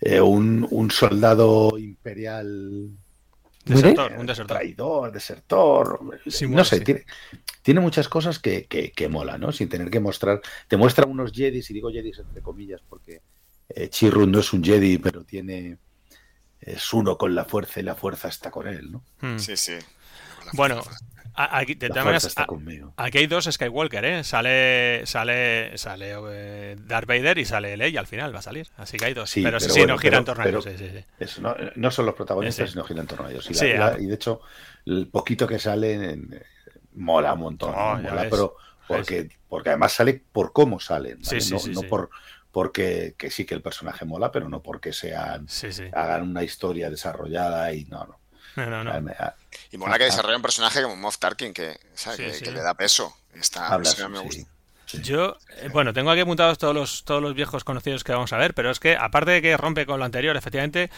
Eh, 0.00 0.20
un, 0.20 0.66
un, 0.70 0.90
soldado 0.90 1.78
imperial. 1.78 2.90
Desertor, 3.64 4.12
un 4.18 4.26
desertor. 4.26 4.56
Traidor, 4.56 5.12
desertor. 5.12 6.00
no 6.48 6.64
sé, 6.64 6.80
tiene, 6.80 7.04
tiene, 7.62 7.80
muchas 7.80 8.08
cosas 8.08 8.38
que, 8.38 8.66
que, 8.66 8.92
que 8.92 9.08
mola, 9.08 9.38
¿no? 9.38 9.50
Sin 9.50 9.70
tener 9.70 9.90
que 9.90 9.98
mostrar. 9.98 10.42
Te 10.68 10.76
muestra 10.76 11.06
unos 11.06 11.32
Jedis, 11.32 11.70
y 11.70 11.74
digo 11.74 11.90
Jedis 11.90 12.18
entre 12.18 12.42
comillas, 12.42 12.82
porque 12.86 13.22
eh, 13.70 13.88
Chirrut 13.88 14.28
no 14.28 14.40
es 14.40 14.52
un 14.52 14.62
Jedi, 14.62 14.98
pero 14.98 15.24
tiene 15.24 15.78
es 16.60 16.92
uno 16.92 17.16
con 17.16 17.34
la 17.34 17.44
fuerza 17.44 17.80
y 17.80 17.82
la 17.82 17.94
fuerza 17.94 18.28
está 18.28 18.50
con 18.50 18.66
él, 18.68 18.92
¿no? 18.92 19.02
Hmm. 19.20 19.38
Sí, 19.38 19.56
sí. 19.56 19.74
Bueno, 20.54 20.82
aquí, 21.34 21.74
de 21.74 21.88
todas 21.88 22.34
aquí 22.96 23.18
hay 23.18 23.26
dos 23.26 23.48
Skywalker, 23.50 24.04
¿eh? 24.04 24.24
Sale, 24.24 25.06
sale, 25.06 25.76
sale 25.78 26.14
eh, 26.30 26.76
Darth 26.78 27.06
Vader 27.06 27.38
y 27.38 27.44
sale 27.44 27.76
Leia 27.76 28.00
al 28.00 28.06
final, 28.06 28.34
va 28.34 28.40
a 28.40 28.42
salir. 28.42 28.68
Así 28.76 28.96
que 28.96 29.06
hay 29.06 29.14
dos. 29.14 29.32
pero, 29.34 29.60
sí, 29.60 29.86
no 29.86 29.98
gira 29.98 30.18
en 30.18 30.24
torno 30.24 30.42
a 30.42 30.48
ellos. 30.48 30.64
Sí, 30.64 31.42
no, 31.76 31.90
son 31.90 32.06
los 32.06 32.14
protagonistas, 32.14 32.70
sino 32.70 32.84
gira 32.84 33.00
en 33.00 33.06
torno 33.06 33.26
a 33.26 33.30
ellos. 33.30 33.48
Y, 33.50 33.66
ah. 33.72 33.96
y, 33.98 34.06
de 34.06 34.14
hecho, 34.14 34.40
el 34.86 35.08
poquito 35.08 35.46
que 35.46 35.58
sale 35.58 36.18
mola 36.94 37.34
un 37.34 37.40
montón. 37.40 37.72
mola, 37.72 38.26
pero 38.30 38.56
porque, 38.86 39.28
porque 39.48 39.70
además 39.70 39.92
sale 39.92 40.20
por 40.32 40.52
cómo 40.52 40.80
salen. 40.80 41.20
no 41.72 41.82
por 41.82 42.10
porque 42.52 43.14
que 43.16 43.30
sí 43.30 43.44
que 43.44 43.54
el 43.54 43.62
personaje 43.62 44.04
mola, 44.04 44.32
pero 44.32 44.48
no 44.48 44.62
porque 44.62 44.92
sean 44.92 45.46
hagan 45.92 46.22
una 46.22 46.42
historia 46.42 46.90
desarrollada 46.90 47.72
y 47.72 47.84
no, 47.84 48.06
no. 48.06 48.18
y 49.70 49.76
mola 49.78 49.98
que 49.98 50.04
desarrolle 50.04 50.36
un 50.36 50.42
personaje 50.42 50.82
como 50.82 50.96
Moff 50.96 51.18
Tarkin, 51.18 51.52
que, 51.52 51.78
le 52.16 52.60
da 52.60 52.74
peso. 52.74 53.14
Está, 53.34 53.78
me 54.08 54.18
gusta. 54.20 54.46
Yo, 55.02 55.36
eh, 55.58 55.68
bueno, 55.70 55.92
tengo 55.92 56.10
aquí 56.10 56.22
apuntados 56.22 56.56
todos 56.56 56.74
los, 56.74 57.04
todos 57.04 57.20
los 57.20 57.34
viejos 57.34 57.62
conocidos 57.62 58.04
que 58.04 58.12
vamos 58.12 58.32
a 58.32 58.38
ver, 58.38 58.54
pero 58.54 58.70
es 58.70 58.80
que 58.80 58.96
aparte 58.96 59.32
de 59.32 59.42
que 59.42 59.56
rompe 59.56 59.84
con 59.84 59.98
lo 59.98 60.06
anterior, 60.06 60.36
efectivamente, 60.36 60.90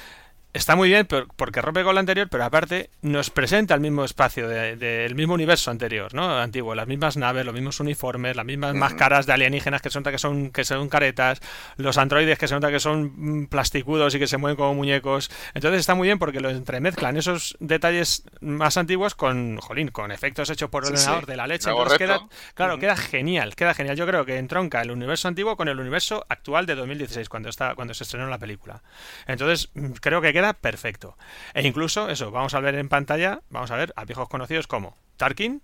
está 0.52 0.74
muy 0.74 0.88
bien 0.88 1.06
porque 1.06 1.62
rompe 1.62 1.84
con 1.84 1.94
lo 1.94 2.00
anterior, 2.00 2.28
pero 2.28 2.44
aparte 2.44 2.90
nos 3.02 3.30
presenta 3.30 3.74
el 3.74 3.80
mismo 3.80 4.04
espacio 4.04 4.48
del 4.48 5.14
mismo 5.14 5.34
universo 5.34 5.70
anterior, 5.70 6.12
¿no? 6.12 6.38
Antiguo, 6.38 6.74
las 6.74 6.88
mismas 6.88 7.16
naves, 7.16 7.44
los 7.44 7.54
mismos 7.54 7.78
uniformes, 7.80 8.34
las 8.34 8.44
mismas 8.44 8.74
máscaras 8.74 9.26
de 9.26 9.32
alienígenas 9.32 9.80
que 9.80 9.90
se 9.90 9.98
nota 9.98 10.10
que 10.10 10.18
son, 10.18 10.50
que 10.50 10.64
son 10.64 10.88
caretas, 10.88 11.40
los 11.76 11.98
androides 11.98 12.38
que 12.38 12.48
se 12.48 12.54
nota 12.54 12.70
que 12.70 12.80
son 12.80 13.12
mm, 13.16 13.46
plasticudos 13.46 14.14
y 14.14 14.18
que 14.18 14.26
se 14.26 14.38
mueven 14.38 14.56
como 14.56 14.74
muñecos. 14.74 15.30
Entonces 15.54 15.80
está 15.80 15.94
muy 15.94 16.08
bien 16.08 16.18
porque 16.18 16.40
lo 16.40 16.50
entremezclan 16.50 17.16
esos 17.16 17.56
detalles 17.60 18.24
más 18.40 18.76
antiguos 18.76 19.14
con, 19.14 19.58
jolín, 19.58 19.88
con 19.88 20.10
efectos 20.10 20.50
hechos 20.50 20.68
por 20.68 20.84
ordenador 20.84 21.26
de 21.26 21.36
la 21.36 21.46
leche. 21.46 21.70
queda, 21.96 22.26
claro, 22.54 22.78
queda 22.78 22.96
genial, 22.96 23.54
queda 23.54 23.74
genial. 23.74 23.96
Yo 23.96 24.06
creo 24.06 24.24
que 24.24 24.38
entronca 24.38 24.82
el 24.82 24.90
universo 24.90 25.28
antiguo 25.28 25.56
con 25.56 25.68
el 25.68 25.78
universo 25.78 26.24
actual 26.28 26.66
de 26.66 26.74
2016, 26.74 27.28
cuando, 27.28 27.48
está, 27.48 27.74
cuando 27.76 27.94
se 27.94 28.02
estrenó 28.02 28.26
la 28.26 28.38
película. 28.38 28.82
Entonces, 29.26 29.70
mm, 29.74 29.92
creo 30.00 30.20
que 30.20 30.32
queda 30.32 30.39
perfecto. 30.54 31.16
E 31.54 31.66
incluso, 31.66 32.08
eso, 32.08 32.30
vamos 32.30 32.54
a 32.54 32.60
ver 32.60 32.74
en 32.74 32.88
pantalla, 32.88 33.40
vamos 33.50 33.70
a 33.70 33.76
ver 33.76 33.92
a 33.96 34.04
viejos 34.04 34.28
conocidos 34.28 34.66
como 34.66 34.96
Tarkin, 35.16 35.62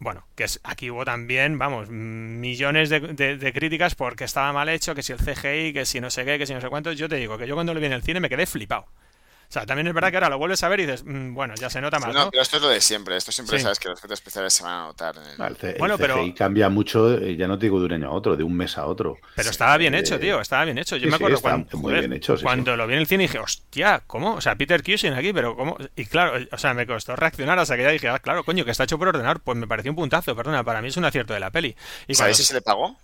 bueno, 0.00 0.26
que 0.34 0.44
es, 0.44 0.60
aquí 0.64 0.90
hubo 0.90 1.04
también, 1.04 1.58
vamos, 1.58 1.90
millones 1.90 2.88
de, 2.88 3.00
de, 3.36 3.52
críticas 3.52 3.94
porque 3.94 4.24
estaba 4.24 4.50
mal 4.50 4.70
hecho, 4.70 4.94
que 4.94 5.02
si 5.02 5.12
el 5.12 5.18
CGI, 5.18 5.74
que 5.74 5.84
si 5.84 6.00
no 6.00 6.08
sé 6.08 6.24
qué, 6.24 6.38
que 6.38 6.46
si 6.46 6.54
no 6.54 6.60
sé 6.62 6.70
cuánto. 6.70 6.92
Yo 6.92 7.06
te 7.06 7.16
digo 7.16 7.36
que 7.36 7.46
yo 7.46 7.54
cuando 7.54 7.74
lo 7.74 7.80
vi 7.80 7.86
en 7.86 7.92
el 7.92 8.02
cine 8.02 8.18
me 8.18 8.30
quedé 8.30 8.46
flipado. 8.46 8.86
O 9.50 9.52
sea, 9.52 9.66
también 9.66 9.88
es 9.88 9.94
verdad 9.94 10.10
que 10.12 10.16
ahora 10.16 10.28
lo 10.28 10.38
vuelves 10.38 10.62
a 10.62 10.68
ver 10.68 10.78
y 10.78 10.86
dices, 10.86 11.02
mm, 11.04 11.34
bueno, 11.34 11.54
ya 11.56 11.68
se 11.68 11.80
nota 11.80 11.98
más. 11.98 12.14
no, 12.14 12.30
pero 12.30 12.40
esto 12.40 12.58
es 12.58 12.62
lo 12.62 12.68
de 12.68 12.80
siempre. 12.80 13.16
Esto 13.16 13.32
siempre 13.32 13.58
sabes 13.58 13.80
que 13.80 13.88
los 13.88 13.98
efectos 13.98 14.20
especiales 14.20 14.54
se 14.54 14.62
van 14.62 14.74
a 14.74 14.84
notar. 14.84 15.16
el... 15.16 15.74
bueno, 15.76 15.98
pero 15.98 16.22
cambia 16.36 16.68
mucho, 16.68 17.12
eh, 17.14 17.34
ya 17.36 17.48
no 17.48 17.58
te 17.58 17.66
digo 17.66 17.80
de 17.80 17.86
un 17.86 17.92
año 17.94 18.06
a 18.06 18.12
otro, 18.12 18.36
de 18.36 18.44
un 18.44 18.54
mes 18.54 18.78
a 18.78 18.86
otro. 18.86 19.18
Pero 19.34 19.50
estaba 19.50 19.76
bien 19.76 19.96
hecho, 19.96 20.20
tío, 20.20 20.40
estaba 20.40 20.64
bien 20.64 20.78
hecho. 20.78 20.96
Yo 20.96 21.08
me 21.08 21.16
acuerdo 21.16 21.40
cuando, 21.40 21.76
muy 21.78 21.94
bien 21.94 22.12
hecho, 22.12 22.36
cuando 22.40 22.76
lo 22.76 22.86
vi 22.86 22.94
en 22.94 23.00
el 23.00 23.08
cine 23.08 23.24
y 23.24 23.26
dije, 23.26 23.40
hostia, 23.40 24.04
¿cómo? 24.06 24.34
O 24.34 24.40
sea, 24.40 24.54
Peter 24.54 24.84
Cushing 24.84 25.14
aquí, 25.14 25.32
pero 25.32 25.56
¿cómo? 25.56 25.76
Y 25.96 26.04
claro, 26.04 26.46
o 26.52 26.58
sea, 26.58 26.72
me 26.72 26.86
costó 26.86 27.16
reaccionar 27.16 27.58
hasta 27.58 27.76
que 27.76 27.82
ya 27.82 27.90
dije, 27.90 28.08
ah, 28.08 28.20
claro, 28.20 28.44
coño, 28.44 28.64
que 28.64 28.70
está 28.70 28.84
hecho 28.84 28.98
por 28.98 29.08
ordenar. 29.08 29.40
Pues 29.40 29.58
me 29.58 29.66
pareció 29.66 29.90
un 29.90 29.96
puntazo, 29.96 30.36
perdona, 30.36 30.62
para 30.62 30.80
mí 30.80 30.88
es 30.88 30.96
un 30.96 31.06
acierto 31.06 31.34
de 31.34 31.40
la 31.40 31.50
peli. 31.50 31.74
Y 32.06 32.14
¿Sabéis 32.14 32.36
si 32.36 32.44
se 32.44 32.54
le 32.54 32.60
pagó? 32.60 32.96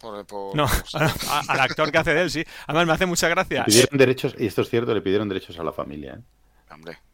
No, 0.55 0.69
al 1.49 1.61
actor 1.61 1.91
que 1.91 1.99
hace 1.99 2.15
de 2.15 2.23
él, 2.23 2.31
sí. 2.31 2.45
Además, 2.69 2.87
me 2.87 2.93
hace 2.93 3.07
mucha 3.07 3.29
gracia. 3.29 3.65
Le 3.67 3.73
pidieron 3.73 3.99
derechos, 3.99 4.37
y 4.39 4.47
esto 4.47 4.63
es 4.63 4.71
cierto, 4.71 4.95
le 4.95 5.01
pidieron 5.01 5.29
derechos 5.29 5.59
a 5.59 5.65
la 5.65 5.73
familia. 5.73 6.21
¿eh? 6.21 6.36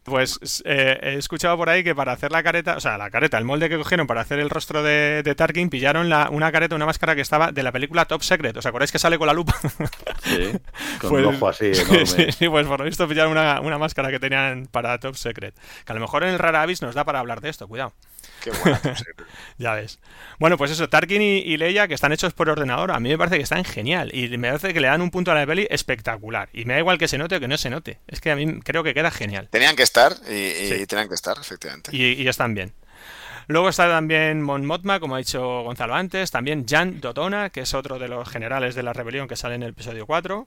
Pues 0.05 0.63
eh, 0.65 0.99
he 1.01 1.15
escuchado 1.15 1.57
por 1.57 1.71
ahí 1.71 1.85
que 1.85 1.95
para 1.95 2.11
hacer 2.11 2.33
la 2.33 2.43
careta, 2.43 2.77
o 2.77 2.81
sea, 2.81 2.99
la 2.99 3.09
careta, 3.09 3.39
el 3.39 3.45
molde 3.45 3.69
que 3.69 3.79
cogieron 3.79 4.09
para 4.09 4.21
hacer 4.21 4.41
el 4.41 4.51
rostro 4.51 4.83
de, 4.83 5.23
Tarkin, 5.37 5.71
pillaron 5.71 6.09
la, 6.09 6.29
una 6.31 6.51
careta, 6.51 6.75
una 6.75 6.87
máscara 6.87 7.15
que 7.15 7.21
estaba 7.21 7.53
de 7.53 7.63
la 7.63 7.71
película 7.71 8.05
Top 8.07 8.23
Secret. 8.23 8.57
¿Os 8.57 8.67
acordáis 8.67 8.91
que 8.91 8.99
sale 8.99 9.17
con 9.17 9.29
la 9.29 9.33
lupa? 9.33 9.55
Sí, 10.25 10.53
con 11.01 11.11
pues, 11.11 11.27
ojo 11.27 11.49
así 11.49 11.67
enorme. 11.75 12.33
Sí, 12.33 12.49
pues 12.49 12.67
por 12.67 12.81
lo 12.81 12.85
visto 12.85 13.07
pillaron 13.07 13.33
una, 13.33 13.61
una, 13.61 13.79
máscara 13.79 14.11
que 14.11 14.19
tenían 14.19 14.67
para 14.67 14.99
Top 14.99 15.15
Secret. 15.15 15.55
Que 15.85 15.93
a 15.93 15.95
lo 15.95 16.01
mejor 16.01 16.25
en 16.25 16.31
el 16.31 16.39
Rara 16.41 16.63
Avis 16.63 16.83
nos 16.83 16.97
da 16.97 17.05
para 17.05 17.21
hablar 17.21 17.41
de 17.41 17.51
esto, 17.51 17.69
cuidado. 17.69 17.93
Qué 18.43 18.51
buena 18.51 18.81
Ya 19.59 19.75
ves. 19.75 19.99
Bueno, 20.39 20.59
pues 20.59 20.71
eso, 20.71 20.89
Tarkin 20.89 21.23
y, 21.23 21.57
Leia, 21.57 21.87
que 21.87 21.95
están 21.95 22.13
hechos 22.13 22.33
por 22.33 22.49
ordenador, 22.49 22.91
a 22.91 22.99
mí 22.99 23.09
me 23.09 23.19
parece 23.19 23.37
que 23.37 23.43
están 23.43 23.65
genial. 23.65 24.11
Y 24.13 24.37
me 24.37 24.49
parece 24.49 24.75
que 24.75 24.81
le 24.81 24.89
dan 24.89 25.01
un 25.01 25.11
punto 25.11 25.31
a 25.31 25.35
la 25.35 25.47
peli 25.47 25.67
espectacular. 25.71 26.49
Y 26.53 26.65
me 26.65 26.75
da 26.75 26.81
igual 26.81 26.99
que 26.99 27.09
se 27.09 27.19
note 27.19 27.37
o 27.37 27.41
que 27.41 27.49
no 27.49 27.57
se 27.57 27.71
note. 27.71 28.01
Es 28.09 28.21
que 28.21 28.31
a 28.31 28.37
mí 28.37 28.61
creo 28.61 28.83
que 28.83 28.95
queda 28.95 29.11
genial. 29.11 29.49
Tenían 29.51 29.77
que 29.77 29.85
estar 29.85 30.17
y, 30.29 30.85
tenían 30.87 31.09
que 31.09 31.15
estar, 31.15 31.37
efectivamente. 31.41 31.95
Y, 31.95 32.27
están 32.27 32.55
bien. 32.55 32.73
Luego 33.47 33.69
está 33.69 33.89
también 33.89 34.43
Mon 34.43 34.65
Mothma, 34.65 35.01
como 35.01 35.15
ha 35.15 35.19
dicho 35.19 35.63
Gonzalo 35.63 35.95
antes. 35.95 36.31
También 36.31 36.67
Jan 36.69 37.01
Dotona, 37.01 37.51
que 37.51 37.61
es 37.61 37.75
otro 37.75 37.99
de 37.99 38.09
los 38.09 38.29
generales 38.29 38.75
de 38.75 38.83
la 38.83 38.93
rebelión 38.93 39.29
que 39.29 39.37
sale 39.37 39.55
en 39.55 39.63
el 39.63 39.71
episodio 39.71 40.07
4. 40.07 40.47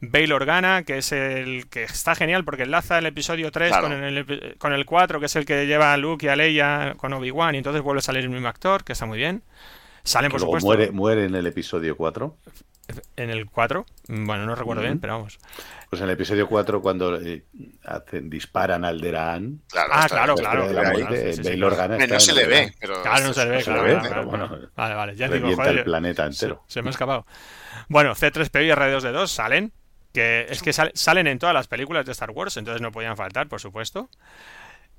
Bail 0.00 0.32
Organa, 0.32 0.82
que 0.82 0.98
es 0.98 1.12
el 1.12 1.68
que 1.68 1.84
está 1.84 2.14
genial 2.14 2.44
porque 2.44 2.64
enlaza 2.64 2.98
el 2.98 3.06
episodio 3.06 3.50
3 3.50 3.76
con, 3.78 3.92
el, 3.92 4.56
con 4.58 4.72
el 4.72 4.84
4, 4.84 5.20
que 5.20 5.26
es 5.26 5.36
el 5.36 5.46
que 5.46 5.66
lleva 5.66 5.92
a 5.92 5.96
Luke 5.96 6.26
y 6.26 6.28
a 6.28 6.36
Leia 6.36 6.94
con 6.96 7.12
Obi-Wan, 7.12 7.54
y 7.54 7.58
entonces 7.58 7.82
vuelve 7.82 8.00
a 8.00 8.02
salir 8.02 8.22
el 8.22 8.30
mismo 8.30 8.48
actor, 8.48 8.84
que 8.84 8.92
está 8.92 9.06
muy 9.06 9.18
bien. 9.18 9.42
Salen, 10.02 10.30
por 10.30 10.40
supuesto. 10.40 10.66
Muere, 10.66 10.90
muere 10.92 11.24
en 11.24 11.34
el 11.34 11.46
episodio 11.46 11.96
4. 11.96 12.36
En 13.16 13.30
el 13.30 13.46
4, 13.46 13.84
bueno, 14.06 14.46
no 14.46 14.54
recuerdo 14.54 14.82
bien, 14.82 15.00
pero 15.00 15.14
vamos. 15.14 15.40
Pues 15.90 16.00
en 16.00 16.08
el 16.08 16.14
episodio 16.14 16.46
4, 16.46 16.80
cuando 16.80 17.20
eh, 17.20 17.42
hacen, 17.84 18.30
disparan 18.30 18.84
al 18.84 19.00
Deran. 19.00 19.60
ah, 19.74 20.06
claro, 20.08 20.36
claro. 20.36 20.68
Bail 20.72 21.64
Organa 21.64 22.06
no 22.06 22.20
se 22.20 22.32
le 22.32 22.46
ve, 22.46 22.72
pero. 22.78 23.02
Claro, 23.02 23.26
no 23.26 23.32
se 23.32 23.44
le 23.44 23.50
ve, 23.50 23.62
claro. 23.64 24.26
bueno, 24.26 24.48
vale, 24.76 24.94
vale. 24.94 25.16
Ya 25.16 25.28
digo, 25.28 25.52
joder, 25.56 25.78
el 25.78 25.84
planeta 25.84 26.26
entero. 26.26 26.62
Se, 26.68 26.74
se, 26.74 26.82
me 26.82 26.88
ha 26.88 26.92
escapado. 26.92 27.26
Bueno, 27.88 28.14
C3PO 28.14 28.64
y 28.64 28.70
R2D2 28.70 29.26
salen 29.26 29.72
que 30.16 30.46
es 30.48 30.62
que 30.62 30.72
salen 30.72 31.26
en 31.26 31.38
todas 31.38 31.52
las 31.52 31.68
películas 31.68 32.06
de 32.06 32.12
Star 32.12 32.30
Wars, 32.30 32.56
entonces 32.56 32.80
no 32.80 32.90
podían 32.90 33.18
faltar, 33.18 33.48
por 33.48 33.60
supuesto. 33.60 34.08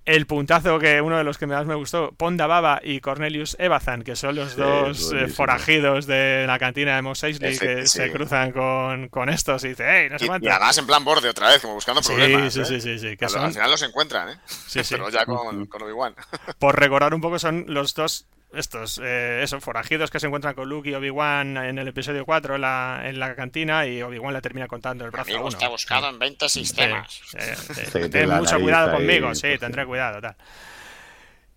El 0.05 0.27
puntazo 0.27 0.77
que 0.77 1.01
uno 1.01 1.17
de 1.17 1.23
los 1.23 1.39
que 1.39 1.47
más 1.47 1.65
me 1.65 1.73
gustó, 1.73 2.11
Ponda 2.11 2.45
Baba 2.45 2.79
y 2.83 2.99
Cornelius 2.99 3.57
Evazan, 3.59 4.03
que 4.03 4.15
son 4.15 4.35
los 4.35 4.55
dos 4.55 5.11
eh, 5.11 5.27
forajidos 5.27 6.05
de 6.05 6.45
la 6.45 6.59
cantina 6.59 6.95
de 6.95 7.01
Mos 7.01 7.23
Eisley 7.23 7.57
que 7.57 7.87
se 7.87 8.11
cruzan 8.11 8.51
con, 8.51 9.29
estos 9.29 9.63
y 9.63 9.69
dice, 9.69 9.85
hey, 9.85 10.07
no 10.11 10.19
se 10.19 10.25
y, 10.25 10.29
y, 10.45 10.47
además 10.49 10.77
en 10.77 10.85
plan 10.85 11.03
borde 11.03 11.27
otra 11.27 11.49
vez, 11.49 11.61
como 11.61 11.73
buscando 11.73 12.01
problemas. 12.01 12.53
Sí, 12.53 12.63
sí, 12.63 12.79
sí, 12.79 12.99
sí, 12.99 13.17
que 13.17 13.25
al, 13.25 13.51
final 13.51 13.71
los 13.71 13.81
encuentran, 13.81 14.29
¿eh? 14.29 14.39
Sí, 14.45 14.83
sí. 14.83 14.93
Pero 14.93 15.09
ya 15.09 15.25
con, 15.25 15.65
con 15.65 15.81
Obi-Wan. 15.81 16.15
Por 16.59 16.79
recordar 16.79 17.15
un 17.15 17.21
poco, 17.21 17.39
son 17.39 17.65
los 17.67 17.95
dos 17.95 18.27
estos, 18.53 18.99
eh, 19.03 19.41
esos 19.43 19.63
forajidos 19.63 20.09
que 20.09 20.19
se 20.19 20.27
encuentran 20.27 20.55
con 20.55 20.69
Luke 20.69 20.89
y 20.89 20.93
Obi-Wan 20.93 21.57
en 21.57 21.77
el 21.77 21.87
episodio 21.87 22.25
4 22.25 22.55
en 22.55 22.61
la, 22.61 23.01
en 23.05 23.19
la 23.19 23.35
cantina 23.35 23.85
y 23.85 24.01
Obi-Wan 24.01 24.33
le 24.33 24.41
termina 24.41 24.67
contando 24.67 25.05
el 25.05 25.11
brazo 25.11 25.35
a 25.35 25.39
uno. 25.39 25.49
está 25.49 25.67
buscado 25.67 26.09
en 26.09 26.19
20 26.19 26.49
sistemas. 26.49 27.21
ten 28.11 28.29
mucho 28.29 28.59
cuidado 28.59 28.93
conmigo, 28.93 29.33
sí, 29.35 29.57
tendré 29.59 29.85
cuidado, 29.85 30.21
tal. 30.21 30.35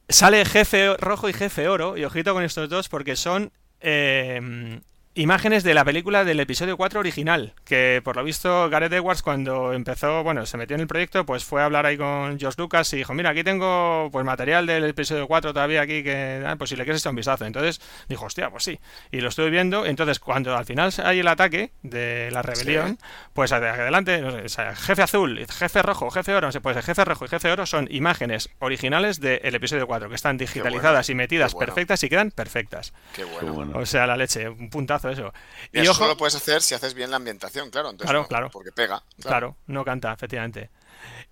Sale 0.08 0.44
jefe 0.44 0.96
rojo 0.96 1.28
y 1.28 1.32
jefe 1.32 1.68
oro, 1.68 1.96
y 1.96 2.04
ojito 2.04 2.34
con 2.34 2.42
estos 2.42 2.68
dos 2.68 2.88
porque 2.88 3.14
son 3.14 3.52
eh, 3.80 4.80
imágenes 5.20 5.64
de 5.64 5.74
la 5.74 5.84
película 5.84 6.24
del 6.24 6.40
episodio 6.40 6.78
4 6.78 6.98
original, 6.98 7.52
que 7.64 8.00
por 8.02 8.16
lo 8.16 8.24
visto 8.24 8.70
Gareth 8.70 8.94
Edwards 8.94 9.22
cuando 9.22 9.74
empezó, 9.74 10.22
bueno, 10.22 10.46
se 10.46 10.56
metió 10.56 10.76
en 10.76 10.80
el 10.80 10.86
proyecto, 10.86 11.26
pues 11.26 11.44
fue 11.44 11.60
a 11.60 11.66
hablar 11.66 11.84
ahí 11.84 11.98
con 11.98 12.38
George 12.40 12.56
Lucas 12.58 12.90
y 12.94 12.96
dijo, 12.96 13.12
mira, 13.12 13.30
aquí 13.30 13.44
tengo 13.44 14.08
pues 14.10 14.24
material 14.24 14.64
del 14.64 14.84
episodio 14.84 15.28
4 15.28 15.52
todavía 15.52 15.82
aquí, 15.82 16.02
que 16.02 16.42
ah, 16.46 16.56
pues 16.56 16.70
si 16.70 16.76
le 16.76 16.84
quieres 16.84 17.02
echar 17.02 17.10
un 17.10 17.16
vistazo. 17.16 17.44
Entonces 17.44 17.82
dijo, 18.08 18.24
hostia, 18.24 18.48
pues 18.48 18.64
sí. 18.64 18.80
Y 19.10 19.20
lo 19.20 19.28
estuve 19.28 19.50
viendo, 19.50 19.84
entonces 19.84 20.20
cuando 20.20 20.56
al 20.56 20.64
final 20.64 20.90
hay 21.04 21.20
el 21.20 21.28
ataque 21.28 21.72
de 21.82 22.30
la 22.32 22.40
rebelión, 22.40 22.98
pues 23.34 23.52
adelante, 23.52 24.24
jefe 24.48 25.02
azul, 25.02 25.46
jefe 25.46 25.82
rojo, 25.82 26.10
jefe 26.10 26.34
oro, 26.34 26.48
pues 26.62 26.76
el 26.78 26.82
jefe 26.82 27.04
rojo 27.04 27.26
y 27.26 27.28
jefe 27.28 27.52
oro 27.52 27.66
son 27.66 27.88
imágenes 27.90 28.48
originales 28.58 29.20
del 29.20 29.54
episodio 29.54 29.86
4, 29.86 30.08
que 30.08 30.14
están 30.14 30.38
digitalizadas 30.38 31.10
y 31.10 31.14
metidas 31.14 31.54
perfectas 31.54 32.02
y 32.04 32.08
quedan 32.08 32.30
perfectas. 32.30 32.94
Qué 33.14 33.24
bueno. 33.24 33.78
O 33.78 33.84
sea, 33.84 34.06
la 34.06 34.16
leche, 34.16 34.48
un 34.48 34.70
puntazo 34.70 35.09
eso. 35.10 35.32
Y, 35.72 35.80
eso 35.80 36.06
lo 36.06 36.16
puedes 36.16 36.34
hacer 36.34 36.62
si 36.62 36.74
haces 36.74 36.94
bien 36.94 37.10
la 37.10 37.16
ambientación, 37.16 37.70
claro. 37.70 37.90
Entonces 37.90 38.10
claro, 38.10 38.28
claro. 38.28 38.50
Porque 38.50 38.72
pega. 38.72 39.02
Claro. 39.20 39.56
no 39.66 39.84
canta, 39.84 40.12
efectivamente. 40.12 40.70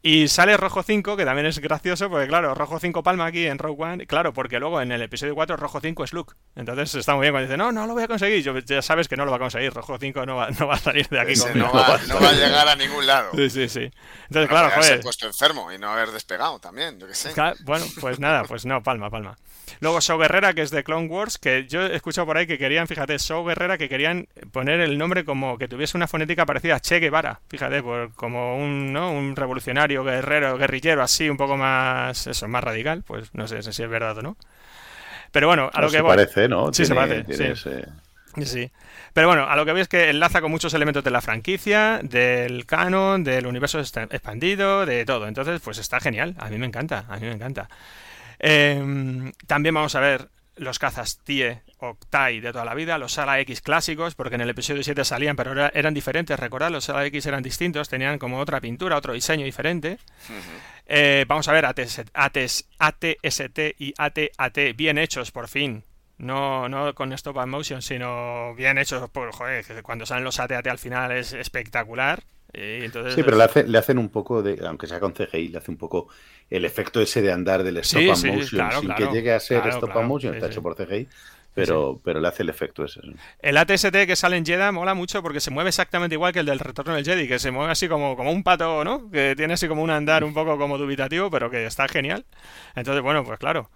Y 0.01 0.29
sale 0.29 0.57
Rojo 0.57 0.85
5, 0.85 1.17
que 1.17 1.25
también 1.25 1.47
es 1.47 1.59
gracioso, 1.59 2.09
porque 2.09 2.29
claro, 2.29 2.55
Rojo 2.55 2.79
5 2.79 3.03
palma 3.03 3.27
aquí 3.27 3.47
en 3.47 3.59
Rogue 3.59 3.83
One, 3.83 4.07
claro, 4.07 4.33
porque 4.33 4.61
luego 4.61 4.81
en 4.81 4.93
el 4.93 5.03
episodio 5.03 5.35
4 5.35 5.57
Rojo 5.57 5.81
5 5.81 6.05
es 6.05 6.13
Luke. 6.13 6.35
Entonces 6.55 6.95
está 6.95 7.15
muy 7.15 7.23
bien 7.23 7.33
cuando 7.33 7.49
dice, 7.49 7.57
no, 7.57 7.73
no 7.73 7.85
lo 7.87 7.95
voy 7.95 8.05
a 8.05 8.09
conseguir. 8.09 8.43
Yo, 8.45 8.57
ya 8.59 8.81
sabes 8.81 9.09
que 9.09 9.17
no 9.17 9.25
lo 9.25 9.33
va 9.33 9.39
a 9.39 9.41
conseguir, 9.41 9.73
Rojo 9.73 9.99
5 9.99 10.25
no 10.25 10.37
va, 10.37 10.51
no 10.51 10.69
va 10.69 10.75
a 10.75 10.79
salir 10.79 11.09
de 11.09 11.21
aquí 11.21 11.37
conmigo. 11.37 11.67
No 11.67 11.73
va, 11.73 11.99
no 12.07 12.21
va, 12.21 12.31
a 12.31 12.33
llegar 12.33 12.69
a 12.69 12.77
ningún 12.77 13.07
lado. 13.07 13.33
Sí, 13.35 13.51
sí, 13.51 13.69
sí. 13.69 13.91
Entonces, 14.29 14.49
claro, 14.49 14.71
joder. 14.71 15.01
puesto 15.01 15.27
enfermo 15.27 15.73
y 15.73 15.79
no 15.79 15.91
haber 15.91 16.13
despegado 16.13 16.61
también, 16.61 17.01
yo 17.01 17.09
qué 17.09 17.15
sé. 17.15 17.33
bueno, 17.65 17.85
pues 18.01 18.21
nada, 18.21 18.45
pues 18.45 18.65
no, 18.67 18.81
palma, 18.83 19.11
palma. 19.11 19.37
Luego 19.81 20.01
So 20.01 20.19
Guerrera, 20.19 20.55
que 20.55 20.63
es 20.63 20.71
de 20.71 20.85
Clone 20.85 21.09
Wars, 21.09 21.39
que 21.39 21.67
yo 21.67 21.83
he 21.83 21.97
escuchado 21.97 22.27
por 22.27 22.37
ahí 22.37 22.47
que 22.47 22.59
querían, 22.59 22.87
fíjate, 22.87 23.19
So 23.19 23.45
Guerrera, 23.45 23.79
que 23.79 23.89
querían 23.89 24.29
poner 24.53 24.81
el 24.81 24.99
nombre 24.99 25.25
como 25.25 25.59
que 25.59 25.69
tuviese 25.69 25.97
una 25.97 26.07
fonética 26.07 26.47
parecida 26.47 26.77
a 26.77 26.81
Che 26.81 27.01
Guevara, 27.01 27.41
fíjate, 27.49 27.83
por, 27.83 28.13
como 28.15 28.57
un, 28.57 28.93
¿no? 28.93 29.13
un 29.13 29.37
revolucionario, 29.37 30.05
guerrero, 30.05 30.57
guerrillero, 30.59 31.03
así, 31.03 31.29
un 31.29 31.37
poco 31.37 31.57
más, 31.57 32.27
eso, 32.27 32.49
más 32.49 32.65
radical, 32.65 33.03
pues 33.07 33.35
no 33.35 33.47
sé, 33.49 33.63
si 33.63 33.83
es 33.83 33.89
verdad 33.89 34.19
o 34.19 34.23
no. 34.23 34.37
Pero 35.33 35.47
bueno, 35.47 35.71
a 35.73 35.83
lo 35.83 35.91
que 35.91 36.01
voy. 36.01 36.17
parece, 36.17 36.49
¿no? 36.49 36.73
Sí, 36.73 36.87
se 36.87 36.95
parece. 36.95 37.55
sí. 37.55 38.45
sí. 38.45 38.71
Pero 39.13 39.27
bueno, 39.27 39.49
a 39.49 39.57
lo 39.57 39.65
que 39.65 39.73
veis 39.73 39.83
es 39.83 39.89
que 39.89 40.11
enlaza 40.11 40.41
con 40.41 40.51
muchos 40.51 40.75
elementos 40.75 41.03
de 41.03 41.11
la 41.11 41.21
franquicia, 41.21 42.01
del 42.03 42.67
canon, 42.67 43.25
del 43.25 43.47
universo 43.47 43.81
expandido, 43.81 44.87
de 44.87 45.05
todo. 45.05 45.27
Entonces, 45.27 45.61
pues 45.61 45.79
está 45.79 45.99
genial. 46.01 46.35
A 46.39 46.49
mí 46.49 46.59
me 46.59 46.67
encanta, 46.67 47.05
a 47.09 47.17
mí 47.17 47.27
me 47.27 47.33
encanta. 47.33 47.69
Em, 48.39 49.33
también 49.47 49.75
vamos 49.75 49.95
a 49.95 50.01
ver 50.01 50.29
los 50.57 50.79
cazas 50.79 51.19
TIE 51.25 51.63
o 51.79 51.97
TIE 52.11 52.41
de 52.41 52.53
toda 52.53 52.65
la 52.65 52.75
vida, 52.75 52.99
los 52.99 53.13
Sala 53.13 53.39
X 53.41 53.61
clásicos, 53.61 54.15
porque 54.15 54.35
en 54.35 54.41
el 54.41 54.51
episodio 54.51 54.83
7 54.83 55.05
salían, 55.05 55.37
pero 55.37 55.71
eran 55.73 55.95
diferentes, 55.95 56.39
recordad, 56.39 56.71
los 56.71 56.85
Sala 56.85 57.07
X 57.07 57.27
eran 57.27 57.43
distintos, 57.43 57.89
tenían 57.89 58.19
como 58.19 58.39
otra 58.39 58.61
pintura, 58.61 58.97
otro 58.97 59.13
diseño 59.13 59.45
diferente. 59.45 59.99
Eh, 60.87 61.25
vamos 61.29 61.49
a 61.49 61.53
ver 61.53 61.67
ATS, 61.67 62.03
ATST 62.79 63.59
y 63.79 63.95
ATAT 63.97 64.59
bien 64.75 64.99
hechos, 64.99 65.31
por 65.31 65.49
fin. 65.49 65.85
No, 66.19 66.69
no 66.69 66.95
con 66.95 67.13
stop 67.13 67.39
and 67.39 67.53
motion, 67.53 67.81
sino 67.81 68.55
bien 68.57 68.79
hechos, 68.79 69.09
por, 69.11 69.31
joder, 69.33 69.65
cuando 69.83 70.05
salen 70.07 70.25
los 70.25 70.41
ATAT 70.41 70.67
al 70.67 70.79
final 70.79 71.13
es 71.13 71.33
espectacular. 71.33 72.25
Entonces, 72.53 73.15
sí, 73.15 73.23
pero 73.23 73.37
le, 73.37 73.65
le, 73.65 73.79
hacen 73.79 73.99
un 73.99 74.09
poco 74.09 74.43
de, 74.43 74.65
aunque 74.67 74.87
sea 74.87 75.01
con 75.01 75.13
CGI, 75.13 75.49
le 75.49 75.59
hace 75.59 75.71
un 75.71 75.77
poco 75.77 76.09
el 76.49 76.65
efecto 76.65 77.01
ese 77.01 77.21
de 77.21 77.31
andar 77.31 77.63
del 77.63 77.77
stop 77.79 78.01
and 78.01 78.27
motion 78.27 78.71
sin 78.81 78.95
que 78.95 79.07
llegue 79.13 79.33
a 79.33 79.41
ser 79.41 79.67
stop 79.69 79.97
and 79.97 80.09
motion, 80.09 80.35
está 80.35 80.47
hecho 80.47 80.63
por 80.63 80.77
CGI. 80.77 81.09
Pero, 81.55 82.01
pero 82.05 82.21
le 82.21 82.29
hace 82.29 82.45
el 82.45 82.51
efecto 82.51 82.85
ese. 82.85 83.01
El 83.41 83.57
ATST 83.57 84.07
que 84.07 84.15
sale 84.15 84.37
en 84.37 84.47
Jedi 84.47 84.71
mola 84.71 84.95
mucho 84.95 85.23
porque 85.23 85.41
se 85.41 85.51
mueve 85.51 85.71
exactamente 85.71 86.15
igual 86.15 86.33
que 86.33 86.39
el 86.39 86.47
del 86.47 86.61
Retorno 86.61 86.95
del 86.95 87.05
Jedi, 87.05 87.27
que 87.27 87.41
se 87.41 87.51
mueve 87.51 87.73
así 87.73 87.89
como, 87.89 88.17
como 88.17 88.31
un 88.31 88.45
pato, 88.45 88.85
¿no? 88.85 89.11
Que 89.11 89.35
tiene 89.37 89.55
así 89.55 89.67
como 89.67 89.83
un 89.83 89.91
andar 89.91 90.23
un 90.23 90.35
poco 90.35 90.57
como 90.57 90.79
dubitativo, 90.79 91.33
pero 91.33 91.51
que 91.51 91.67
está 91.67 91.89
genial. 91.89 92.25
Entonces, 92.77 93.03
bueno, 93.03 93.25
pues 93.25 93.41
claro. 93.41 93.71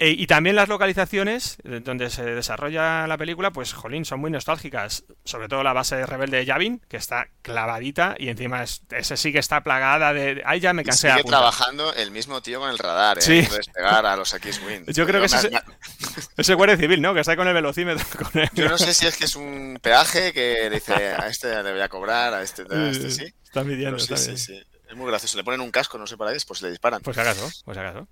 Eh, 0.00 0.14
y 0.16 0.28
también 0.28 0.54
las 0.54 0.68
localizaciones 0.68 1.58
donde 1.64 2.08
se 2.10 2.24
desarrolla 2.24 3.06
la 3.08 3.18
película, 3.18 3.50
pues, 3.50 3.72
jolín, 3.72 4.04
son 4.04 4.20
muy 4.20 4.30
nostálgicas. 4.30 5.04
Sobre 5.24 5.48
todo 5.48 5.64
la 5.64 5.72
base 5.72 6.06
rebelde 6.06 6.38
de 6.38 6.44
Yavin, 6.44 6.80
que 6.88 6.96
está 6.96 7.28
clavadita 7.42 8.14
y 8.16 8.28
encima 8.28 8.62
ese 8.62 9.16
sí 9.16 9.32
que 9.32 9.40
está 9.40 9.62
plagada 9.62 10.12
de... 10.12 10.42
Ahí 10.46 10.60
ya 10.60 10.72
me 10.72 10.84
cansé. 10.84 11.08
Y 11.08 11.12
sigue 11.12 11.24
trabajando 11.24 11.92
el 11.94 12.12
mismo 12.12 12.40
tío 12.42 12.60
con 12.60 12.70
el 12.70 12.78
radar, 12.78 13.18
¿eh? 13.18 13.22
Sí. 13.22 13.40
despegar 13.40 14.06
a 14.06 14.16
los 14.16 14.32
X-Wing. 14.32 14.84
Yo 14.92 15.04
creo 15.04 15.20
que 15.20 15.26
ese, 15.26 15.50
ese 16.36 16.54
guardia 16.54 16.76
civil, 16.76 17.02
¿no? 17.02 17.12
Que 17.12 17.20
está 17.20 17.36
con 17.36 17.48
el 17.48 17.54
velocímetro. 17.54 18.04
Yo 18.54 18.68
no 18.68 18.78
sé 18.78 18.94
si 18.94 19.06
es 19.06 19.16
que 19.16 19.24
es 19.24 19.34
un 19.34 19.80
peaje 19.82 20.32
que 20.32 20.70
dice 20.70 20.94
a 20.94 21.26
este 21.26 21.60
le 21.62 21.72
voy 21.72 21.80
a 21.80 21.88
cobrar, 21.88 22.34
a 22.34 22.42
este, 22.42 22.62
a 22.70 22.90
este 22.90 23.10
sí. 23.10 23.34
Está 23.42 23.64
midiendo, 23.64 23.98
sí, 23.98 24.16
sí, 24.16 24.36
sí. 24.36 24.62
Es 24.88 24.96
muy 24.96 25.08
gracioso. 25.08 25.36
Le 25.36 25.44
ponen 25.44 25.60
un 25.60 25.70
casco, 25.70 25.98
no 25.98 26.06
sé 26.06 26.16
para 26.16 26.32
qué, 26.32 26.38
pues 26.46 26.62
le 26.62 26.70
disparan. 26.70 27.00
Pues 27.02 27.18
acaso, 27.18 27.50
pues 27.64 27.76
acaso 27.76 28.06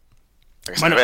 bueno, 0.81 0.97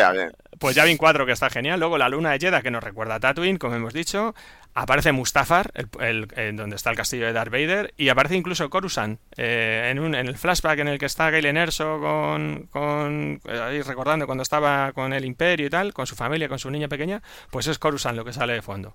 Pues 0.59 0.77
Yavin 0.77 0.97
4, 0.97 1.27
que 1.27 1.33
está 1.33 1.51
genial. 1.51 1.81
Luego 1.81 1.99
la 1.99 2.09
luna 2.09 2.33
de 2.33 2.39
Jedha, 2.39 2.63
que 2.63 2.71
nos 2.71 2.83
recuerda 2.83 3.17
a 3.17 3.21
Tatooine, 3.21 3.59
como 3.59 3.75
hemos 3.75 3.93
dicho. 3.93 4.35
Aparece 4.75 5.13
Mustafar, 5.13 5.71
el, 6.01 6.57
donde 6.57 6.77
está 6.77 6.91
el 6.91 6.97
castillo 6.97 7.27
de 7.27 7.33
Darth 7.33 7.51
Vader. 7.51 7.93
Y 7.97 8.09
aparece 8.09 8.37
incluso 8.37 8.71
Coruscant, 8.71 9.21
eh, 9.37 9.89
en, 9.91 9.99
un, 9.99 10.15
en 10.15 10.29
el 10.29 10.37
flashback 10.37 10.79
en 10.79 10.89
el 10.89 10.99
que 10.99 11.07
está 11.07 11.31
Galen 11.31 11.57
Erso 11.57 12.01
con, 12.01 12.69
con 12.71 13.41
eh, 13.45 13.61
ahí 13.61 13.83
recordando 13.83 14.27
cuando 14.27 14.43
estaba 14.43 14.93
con 14.93 15.13
el 15.13 15.25
Imperio 15.25 15.67
y 15.67 15.71
tal, 15.71 15.93
con 15.93 16.07
su 16.07 16.17
familia, 16.17 16.49
con 16.49 16.59
su 16.59 16.71
niña 16.71 16.89
pequeña. 16.89 17.23
Pues 17.51 17.67
es 17.67 17.79
Coruscant 17.79 18.17
lo 18.17 18.25
que 18.25 18.33
sale 18.33 18.55
de 18.55 18.63
fondo. 18.63 18.95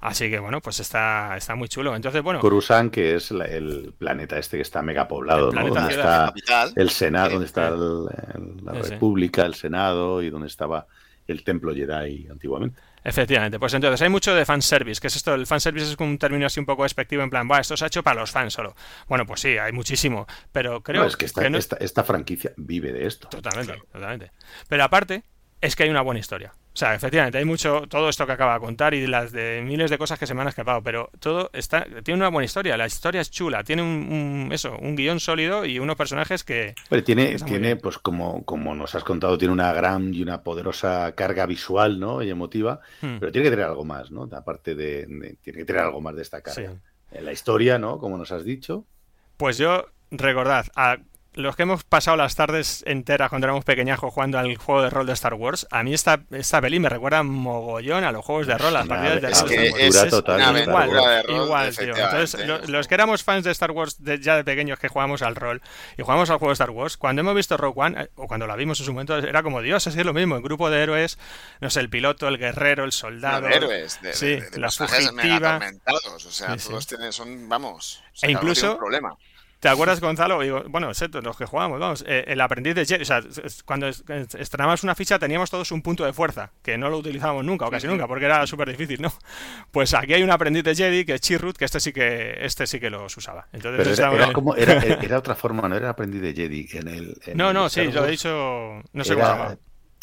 Así 0.00 0.30
que 0.30 0.38
bueno, 0.38 0.60
pues 0.60 0.80
está, 0.80 1.36
está 1.36 1.54
muy 1.54 1.68
chulo. 1.68 1.94
Entonces, 1.96 2.22
bueno. 2.22 2.40
Coruscant, 2.40 2.92
que 2.92 3.16
es 3.16 3.30
el 3.30 3.94
planeta 3.98 4.38
este 4.38 4.56
que 4.56 4.62
está 4.62 4.82
mega 4.82 5.08
poblado, 5.08 5.52
¿no? 5.52 5.68
Donde 5.68 5.94
está 5.94 6.32
el 6.76 6.90
Senado, 6.90 7.30
donde 7.30 7.46
está 7.46 7.70
la 7.70 8.72
República, 8.72 9.44
el 9.46 9.54
Senado 9.54 10.22
y 10.22 10.30
donde 10.30 10.48
estaba 10.48 10.86
el 11.26 11.42
Templo 11.42 11.74
Jedi 11.74 12.28
antiguamente. 12.30 12.80
Efectivamente, 13.02 13.58
pues 13.58 13.74
entonces 13.74 14.00
hay 14.00 14.08
mucho 14.08 14.34
de 14.34 14.46
fanservice, 14.46 14.98
que 14.98 15.08
es 15.08 15.16
esto, 15.16 15.34
el 15.34 15.46
fanservice 15.46 15.92
es 15.92 15.96
un 16.00 16.16
término 16.16 16.46
así 16.46 16.58
un 16.58 16.64
poco 16.64 16.84
despectivo, 16.84 17.22
en 17.22 17.28
plan, 17.28 17.46
va, 17.50 17.60
esto 17.60 17.76
se 17.76 17.84
ha 17.84 17.88
hecho 17.88 18.02
para 18.02 18.20
los 18.20 18.30
fans 18.30 18.54
solo. 18.54 18.74
Bueno, 19.08 19.26
pues 19.26 19.40
sí, 19.40 19.58
hay 19.58 19.72
muchísimo, 19.72 20.26
pero 20.52 20.82
creo 20.82 21.02
no, 21.02 21.08
es 21.08 21.16
que, 21.18 21.26
esta, 21.26 21.76
esta, 21.76 22.02
franquicia 22.02 22.52
vive 22.56 22.94
de 22.94 23.06
esto. 23.06 23.28
Totalmente, 23.28 23.82
totalmente. 23.92 24.30
Pero 24.68 24.84
aparte, 24.84 25.22
es 25.60 25.76
que 25.76 25.82
hay 25.82 25.90
una 25.90 26.00
buena 26.00 26.20
historia. 26.20 26.54
O 26.74 26.76
sea, 26.76 26.92
efectivamente, 26.92 27.38
hay 27.38 27.44
mucho, 27.44 27.82
todo 27.88 28.08
esto 28.08 28.26
que 28.26 28.32
acaba 28.32 28.54
de 28.54 28.60
contar 28.60 28.94
y 28.94 29.06
las 29.06 29.30
de 29.30 29.62
miles 29.64 29.92
de 29.92 29.96
cosas 29.96 30.18
que 30.18 30.26
se 30.26 30.34
me 30.34 30.42
han 30.42 30.48
escapado, 30.48 30.82
pero 30.82 31.08
todo 31.20 31.48
está, 31.52 31.86
tiene 32.02 32.18
una 32.18 32.30
buena 32.30 32.46
historia, 32.46 32.76
la 32.76 32.86
historia 32.86 33.20
es 33.20 33.30
chula, 33.30 33.62
tiene 33.62 33.82
un, 33.82 34.48
eso, 34.50 34.76
un 34.78 34.96
guion 34.96 35.20
sólido 35.20 35.64
y 35.64 35.78
unos 35.78 35.94
personajes 35.94 36.42
que... 36.42 36.74
Pero 36.88 37.04
tiene, 37.04 37.36
tiene 37.36 37.76
pues 37.76 37.98
como, 37.98 38.44
como 38.44 38.74
nos 38.74 38.92
has 38.96 39.04
contado, 39.04 39.38
tiene 39.38 39.54
una 39.54 39.72
gran 39.72 40.12
y 40.12 40.20
una 40.20 40.42
poderosa 40.42 41.12
carga 41.14 41.46
visual, 41.46 42.00
¿no? 42.00 42.24
Y 42.24 42.30
emotiva, 42.30 42.80
hmm. 43.02 43.18
pero 43.20 43.30
tiene 43.30 43.44
que 43.44 43.50
tener 43.50 43.66
algo 43.66 43.84
más, 43.84 44.10
¿no? 44.10 44.28
Aparte 44.32 44.74
de, 44.74 45.06
tiene 45.42 45.60
que 45.60 45.64
tener 45.64 45.82
algo 45.82 46.00
más 46.00 46.16
de 46.16 46.22
esta 46.22 46.40
carga. 46.40 46.74
En 47.12 47.24
la 47.24 47.30
historia, 47.30 47.78
¿no? 47.78 48.00
Como 48.00 48.18
nos 48.18 48.32
has 48.32 48.42
dicho. 48.42 48.84
Pues 49.36 49.58
yo, 49.58 49.86
recordad, 50.10 50.66
a 50.74 50.98
los 51.34 51.56
que 51.56 51.62
hemos 51.62 51.84
pasado 51.84 52.16
las 52.16 52.36
tardes 52.36 52.84
enteras 52.86 53.28
cuando 53.28 53.46
éramos 53.46 53.64
pequeñajos 53.64 54.12
jugando 54.12 54.38
al 54.38 54.54
juego 54.56 54.82
de 54.82 54.90
rol 54.90 55.06
de 55.06 55.12
Star 55.12 55.34
Wars, 55.34 55.66
a 55.70 55.82
mí 55.82 55.92
esta, 55.92 56.22
esta 56.30 56.60
peli 56.60 56.78
me 56.78 56.88
recuerda 56.88 57.22
mogollón 57.22 58.04
a 58.04 58.12
los 58.12 58.24
juegos 58.24 58.46
de 58.46 58.56
rol, 58.56 58.72
las 58.72 58.86
partidas 58.86 59.20
de 59.20 59.30
rol. 59.30 59.52
Es, 59.78 59.94
es 59.96 60.10
total, 60.10 60.56
igual, 60.62 60.90
igual, 61.28 61.76
tío. 61.76 61.96
Entonces, 61.96 62.68
los 62.68 62.88
que 62.88 62.94
éramos 62.94 63.24
fans 63.24 63.44
de 63.44 63.50
Star 63.50 63.72
Wars 63.72 63.98
ya 64.20 64.36
de 64.36 64.44
pequeños 64.44 64.78
que 64.78 64.88
jugamos 64.88 65.22
al 65.22 65.34
rol 65.34 65.60
y 65.98 66.02
jugamos 66.02 66.30
al 66.30 66.38
juego 66.38 66.50
de 66.50 66.54
Star 66.54 66.70
Wars, 66.70 66.96
cuando 66.96 67.20
hemos 67.20 67.34
visto 67.34 67.56
Rogue 67.56 67.80
One, 67.80 68.02
eh, 68.02 68.10
o 68.14 68.26
cuando 68.26 68.46
la 68.46 68.56
vimos 68.56 68.78
en 68.80 68.86
su 68.86 68.92
momento, 68.92 69.16
era 69.16 69.42
como 69.42 69.60
Dios, 69.60 69.86
es 69.86 69.96
lo 69.96 70.12
mismo, 70.12 70.36
el 70.36 70.42
grupo 70.42 70.70
de 70.70 70.82
héroes, 70.82 71.18
no 71.60 71.70
sé, 71.70 71.80
el 71.80 71.90
piloto, 71.90 72.28
el 72.28 72.38
guerrero, 72.38 72.84
el 72.84 72.92
soldado. 72.92 73.48
Los 73.48 73.56
héroes, 73.56 74.02
de, 74.02 74.12
sí, 74.14 74.36
de, 74.36 74.58
la 74.58 74.70
fugitiva. 74.70 75.60
O 75.86 76.18
sea, 76.18 76.56
todos 76.56 76.86
tienen, 76.86 77.12
son, 77.12 77.48
vamos, 77.48 78.02
e 78.22 78.30
incluso, 78.30 78.76
problema 78.76 79.16
¿Te 79.64 79.70
acuerdas, 79.70 79.98
Gonzalo? 79.98 80.40
bueno, 80.68 80.88
los 80.88 81.36
que 81.38 81.46
jugamos, 81.46 81.80
vamos, 81.80 82.04
eh, 82.06 82.22
el 82.26 82.38
aprendiz 82.42 82.74
de 82.74 82.84
Jedi, 82.84 83.00
o 83.00 83.06
sea, 83.06 83.22
cuando 83.64 83.88
estrenábamos 83.88 84.84
una 84.84 84.94
ficha 84.94 85.18
teníamos 85.18 85.48
todos 85.48 85.72
un 85.72 85.80
punto 85.80 86.04
de 86.04 86.12
fuerza, 86.12 86.52
que 86.62 86.76
no 86.76 86.90
lo 86.90 86.98
utilizábamos 86.98 87.46
nunca, 87.46 87.66
o 87.66 87.70
casi 87.70 87.86
nunca, 87.86 88.06
porque 88.06 88.26
era 88.26 88.46
súper 88.46 88.68
difícil, 88.68 89.00
¿no? 89.00 89.10
Pues 89.70 89.94
aquí 89.94 90.12
hay 90.12 90.22
un 90.22 90.30
aprendiz 90.30 90.64
de 90.64 90.74
Jedi 90.74 91.06
que 91.06 91.14
es 91.14 91.22
Chirrut, 91.22 91.56
que 91.56 91.64
este 91.64 91.80
sí 91.80 91.94
que 91.94 92.44
este 92.44 92.66
sí 92.66 92.78
que 92.78 92.90
los 92.90 93.16
usaba. 93.16 93.48
Entonces, 93.54 93.98
era, 93.98 94.34
como, 94.34 94.54
era, 94.56 95.16
otra 95.16 95.34
forma, 95.34 95.66
no 95.66 95.76
era 95.76 95.88
aprendiz 95.88 96.20
de 96.20 96.34
Jedi 96.34 96.68
en 96.72 96.88
el... 96.88 97.18
no, 97.34 97.54
no, 97.54 97.70
sí, 97.70 97.90
lo 97.90 98.04
he 98.04 98.10
dicho, 98.10 98.82
no 98.92 99.02
sé 99.02 99.14
cómo 99.14 99.56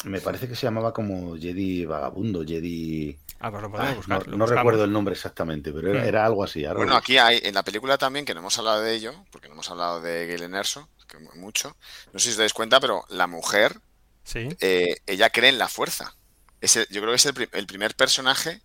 Me 0.04 0.20
parece 0.20 0.48
que 0.48 0.56
se 0.56 0.66
llamaba 0.66 0.92
como 0.92 1.36
Jedi 1.36 1.84
vagabundo, 1.84 2.44
Jedi... 2.44 3.16
Ah, 3.40 3.50
pues 3.50 3.62
lo 3.62 3.70
podemos 3.70 3.96
buscar. 3.96 4.28
no, 4.28 4.46
recuerdo 4.46 4.84
el 4.84 4.92
nombre 4.92 5.14
exactamente, 5.14 5.72
pero 5.72 5.98
era, 5.98 6.24
algo 6.24 6.44
así. 6.44 6.64
bueno, 6.76 6.94
aquí 6.94 7.18
hay, 7.18 7.40
en 7.42 7.54
la 7.54 7.64
película 7.64 7.98
también, 7.98 8.24
que 8.24 8.34
no 8.34 8.40
hemos 8.40 8.56
hablado 8.58 8.82
de 8.82 8.94
ello, 8.94 9.12
porque 9.30 9.48
no 9.48 9.54
hemos 9.54 9.70
hablado 9.70 10.00
de 10.00 10.26
Galen 10.26 10.54
Erso, 10.54 10.88
que 11.08 11.18
mucho. 11.36 11.76
No 12.12 12.18
sé 12.18 12.26
si 12.26 12.30
os 12.30 12.36
dais 12.36 12.52
cuenta, 12.52 12.80
pero 12.80 13.04
la 13.08 13.26
mujer, 13.26 13.80
¿Sí? 14.24 14.48
Eh, 14.60 14.96
ella 15.06 15.30
cree 15.30 15.50
en 15.50 15.58
la 15.58 15.68
fuerza. 15.68 16.14
yo 16.60 16.84
creo 16.86 17.08
que 17.08 17.14
es 17.14 17.26
el, 17.26 17.66
primer 17.66 17.96
personaje 17.96 18.62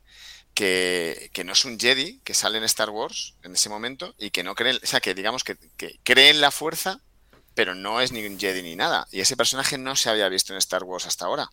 que, 0.53 1.31
no 1.43 1.53
es 1.53 1.65
un 1.65 1.79
Jedi, 1.79 2.19
que 2.23 2.33
sale 2.33 2.59
en 2.59 2.63
Star 2.63 2.91
Wars 2.91 3.35
en 3.43 3.53
ese 3.53 3.69
momento, 3.69 4.13
y 4.17 4.29
que 4.29 4.43
no 4.43 4.53
cree, 4.55 4.75
o 4.75 4.85
sea, 4.85 4.99
que 4.99 5.15
digamos 5.15 5.43
que, 5.43 5.57
que 5.77 5.99
cree 6.03 6.29
en 6.29 6.41
la 6.41 6.51
fuerza, 6.51 7.01
pero 7.57 7.73
no 7.73 7.99
es 7.99 8.11
ni 8.11 8.23
un 8.23 8.39
Jedi 8.39 8.61
ni 8.61 8.75
nada. 8.75 9.07
Y 9.11 9.19
ese 9.19 9.35
personaje 9.35 9.79
no 9.79 9.95
se 9.95 10.11
había 10.11 10.29
visto 10.29 10.53
en 10.53 10.59
Star 10.59 10.83
Wars 10.83 11.07
hasta 11.07 11.25
ahora. 11.25 11.49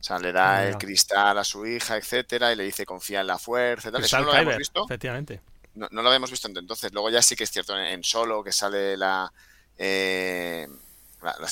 O 0.00 0.02
sea, 0.02 0.18
le 0.18 0.32
da 0.32 0.66
el 0.66 0.76
cristal 0.76 1.38
a 1.38 1.44
su 1.44 1.64
hija, 1.64 1.96
etcétera, 1.96 2.52
y 2.52 2.56
le 2.56 2.64
dice 2.64 2.84
confía 2.84 3.20
en 3.20 3.28
la 3.28 3.38
fuerza. 3.38 3.92
Tal. 3.92 4.02
Eso 4.02 4.18
no 4.18 4.24
lo 4.24 4.32
habíamos 4.32 4.56
visto. 4.56 4.84
Efectivamente. 4.86 5.40
No, 5.74 5.88
lo 5.88 6.08
habíamos 6.08 6.32
visto 6.32 6.48
entonces. 6.48 6.92
Luego 6.92 7.10
ya 7.10 7.22
sí 7.22 7.36
que 7.36 7.44
es 7.44 7.52
cierto 7.52 7.78
en, 7.78 8.02
Solo 8.02 8.42
que 8.42 8.50
sale 8.50 8.96
la, 8.96 9.32
eh, 9.78 10.66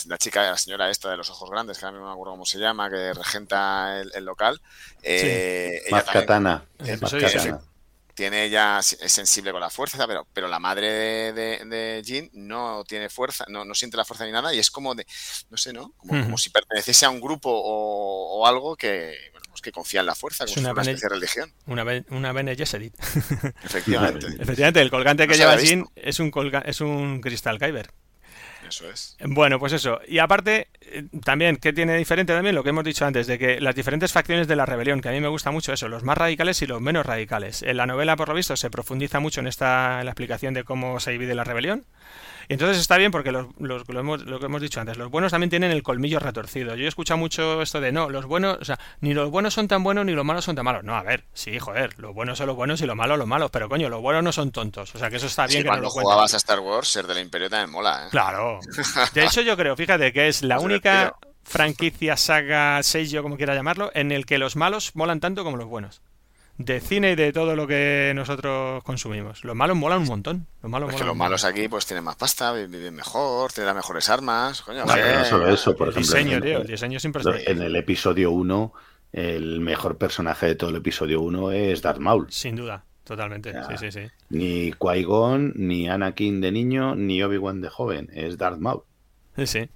la, 0.06 0.18
chica, 0.18 0.42
la 0.42 0.58
señora 0.58 0.90
esta 0.90 1.12
de 1.12 1.16
los 1.16 1.30
ojos 1.30 1.48
grandes, 1.48 1.78
que 1.78 1.84
ahora 1.86 1.98
no 1.98 2.06
me 2.06 2.12
acuerdo 2.12 2.32
cómo 2.32 2.46
se 2.46 2.58
llama, 2.58 2.90
que 2.90 3.14
regenta 3.14 4.00
el, 4.00 4.24
local. 4.24 4.60
Eh, 5.04 5.82
sí. 5.86 7.16
Ella 7.16 7.60
tiene 8.14 8.48
ya 8.48 8.78
es 8.78 8.96
sensible 9.12 9.52
con 9.52 9.60
la 9.60 9.70
fuerza, 9.70 10.06
pero, 10.06 10.26
pero 10.32 10.48
la 10.48 10.58
madre 10.58 11.32
de, 11.32 11.64
de, 11.64 12.02
Jean 12.04 12.30
no 12.32 12.84
tiene 12.84 13.08
fuerza, 13.08 13.44
no, 13.48 13.64
no, 13.64 13.74
siente 13.74 13.96
la 13.96 14.04
fuerza 14.04 14.24
ni 14.24 14.32
nada 14.32 14.54
y 14.54 14.58
es 14.58 14.70
como 14.70 14.94
de, 14.94 15.06
no 15.50 15.56
sé, 15.56 15.72
¿no? 15.72 15.92
Como, 15.96 16.38
si 16.38 16.50
perteneciese 16.50 17.06
a 17.06 17.10
un 17.10 17.20
grupo 17.20 17.50
o, 17.52 18.46
algo 18.46 18.76
que, 18.76 19.16
bueno, 19.32 19.46
pues 19.50 19.62
que 19.62 19.72
confía 19.72 20.00
en 20.00 20.06
la 20.06 20.14
fuerza, 20.14 20.46
como 20.46 20.60
una, 20.60 20.72
una 20.72 20.82
especie 20.82 21.08
de 21.08 21.14
religión. 21.14 21.52
Una, 21.66 21.84
una 22.10 22.32
Bene 22.32 22.52
Efectivamente. 22.52 24.26
Efectivamente, 24.38 24.80
el 24.80 24.90
colgante 24.90 25.26
que 25.26 25.34
lleva 25.34 25.56
Jean 25.56 25.86
es 25.96 26.20
un, 26.20 26.32
es 26.64 26.80
un 26.80 27.20
cristal 27.20 27.58
Kyber. 27.58 27.90
Eso 28.74 28.90
es. 28.90 29.16
Bueno, 29.20 29.58
pues 29.58 29.72
eso. 29.72 30.00
Y 30.08 30.18
aparte, 30.18 30.68
eh, 30.80 31.04
también, 31.24 31.56
¿qué 31.56 31.72
tiene 31.72 31.96
diferente 31.96 32.32
también? 32.32 32.54
Lo 32.54 32.64
que 32.64 32.70
hemos 32.70 32.84
dicho 32.84 33.06
antes, 33.06 33.26
de 33.26 33.38
que 33.38 33.60
las 33.60 33.74
diferentes 33.74 34.12
facciones 34.12 34.48
de 34.48 34.56
la 34.56 34.66
rebelión, 34.66 35.00
que 35.00 35.08
a 35.08 35.12
mí 35.12 35.20
me 35.20 35.28
gusta 35.28 35.50
mucho 35.50 35.72
eso, 35.72 35.88
los 35.88 36.02
más 36.02 36.18
radicales 36.18 36.60
y 36.62 36.66
los 36.66 36.80
menos 36.80 37.06
radicales. 37.06 37.62
En 37.62 37.76
la 37.76 37.86
novela, 37.86 38.16
por 38.16 38.28
lo 38.28 38.34
visto, 38.34 38.56
se 38.56 38.70
profundiza 38.70 39.20
mucho 39.20 39.40
en 39.40 39.46
esta 39.46 40.02
la 40.02 40.10
explicación 40.10 40.54
de 40.54 40.64
cómo 40.64 40.98
se 40.98 41.12
divide 41.12 41.34
la 41.34 41.44
rebelión. 41.44 41.84
Entonces 42.48 42.78
está 42.78 42.96
bien 42.96 43.10
porque 43.10 43.32
los, 43.32 43.46
lo, 43.58 43.82
hemos, 43.98 44.24
lo, 44.24 44.38
que 44.38 44.46
hemos 44.46 44.60
dicho 44.60 44.80
antes, 44.80 44.96
los 44.96 45.10
buenos 45.10 45.32
también 45.32 45.50
tienen 45.50 45.70
el 45.70 45.82
colmillo 45.82 46.18
retorcido. 46.18 46.74
Yo 46.74 46.84
he 46.84 46.88
escuchado 46.88 47.18
mucho 47.18 47.62
esto 47.62 47.80
de 47.80 47.92
no, 47.92 48.10
los 48.10 48.26
buenos, 48.26 48.58
o 48.60 48.64
sea, 48.64 48.78
ni 49.00 49.14
los 49.14 49.30
buenos 49.30 49.54
son 49.54 49.68
tan 49.68 49.82
buenos 49.82 50.04
ni 50.04 50.12
los 50.12 50.24
malos 50.24 50.44
son 50.44 50.56
tan 50.56 50.64
malos. 50.64 50.84
No, 50.84 50.94
a 50.96 51.02
ver, 51.02 51.24
sí, 51.32 51.58
joder, 51.58 51.98
los 51.98 52.14
buenos 52.14 52.38
son 52.38 52.46
los 52.46 52.56
buenos 52.56 52.80
y 52.80 52.86
los 52.86 52.96
malos 52.96 53.18
los 53.18 53.26
malos, 53.26 53.50
pero 53.50 53.68
coño, 53.68 53.88
los 53.88 54.00
buenos 54.00 54.22
no 54.22 54.32
son 54.32 54.50
tontos. 54.50 54.94
O 54.94 54.98
sea, 54.98 55.10
que 55.10 55.16
eso 55.16 55.26
está 55.26 55.46
bien. 55.46 55.62
que 55.62 55.68
cuando 55.68 55.90
jugabas 55.90 56.34
a 56.34 56.36
Star 56.38 56.60
Wars, 56.60 56.88
ser 56.88 57.06
del 57.06 57.18
Imperio 57.18 57.50
también 57.50 57.70
mola, 57.70 58.06
¿eh? 58.06 58.08
Claro. 58.10 58.60
De 59.14 59.24
hecho, 59.24 59.40
yo 59.40 59.56
creo, 59.56 59.76
fíjate, 59.76 60.12
que 60.12 60.28
es 60.28 60.42
la 60.42 60.60
única 60.60 61.14
franquicia, 61.42 62.16
saga, 62.16 62.82
sello, 62.82 63.22
como 63.22 63.36
quiera 63.36 63.54
llamarlo, 63.54 63.90
en 63.94 64.12
el 64.12 64.26
que 64.26 64.38
los 64.38 64.56
malos 64.56 64.92
molan 64.94 65.20
tanto 65.20 65.44
como 65.44 65.56
los 65.56 65.68
buenos 65.68 66.02
de 66.58 66.80
cine 66.80 67.12
y 67.12 67.14
de 67.16 67.32
todo 67.32 67.56
lo 67.56 67.66
que 67.66 68.12
nosotros 68.14 68.82
consumimos. 68.84 69.44
Los 69.44 69.56
malos 69.56 69.76
molan 69.76 70.00
un 70.02 70.06
montón. 70.06 70.46
Los 70.62 70.70
malos, 70.70 70.90
pues 70.92 71.04
los 71.04 71.16
malos 71.16 71.44
aquí 71.44 71.68
pues 71.68 71.86
tienen 71.86 72.04
más 72.04 72.16
pasta, 72.16 72.52
viven 72.52 72.94
mejor, 72.94 73.52
tienen 73.52 73.74
mejores 73.74 74.08
armas. 74.08 74.62
Coño, 74.62 74.84
no 74.84 75.24
solo 75.24 75.48
eso, 75.48 75.76
por 75.76 75.88
ejemplo. 75.88 76.00
Diseño, 76.00 76.40
tío, 76.40 76.58
el 76.58 76.66
diseño 76.66 77.00
siempre 77.00 77.22
En 77.46 77.60
el 77.62 77.74
episodio 77.76 78.30
1, 78.30 78.72
el 79.12 79.60
mejor 79.60 79.98
personaje 79.98 80.46
de 80.46 80.54
todo 80.54 80.70
el 80.70 80.76
episodio 80.76 81.20
1 81.20 81.52
es 81.52 81.82
Darth 81.82 81.98
Maul. 81.98 82.26
Sin 82.30 82.56
duda, 82.56 82.84
totalmente. 83.02 83.52
sí, 83.52 83.76
sí, 83.78 83.92
sí. 83.92 84.10
Ni 84.30 84.72
Qui-Gon, 84.72 85.52
ni 85.56 85.88
Anakin 85.88 86.40
de 86.40 86.52
niño, 86.52 86.94
ni 86.94 87.22
Obi-Wan 87.22 87.60
de 87.60 87.68
joven. 87.68 88.10
Es 88.12 88.38
Darth 88.38 88.58
Maul. 88.58 88.82
Sí, 89.36 89.46
sí. 89.46 89.68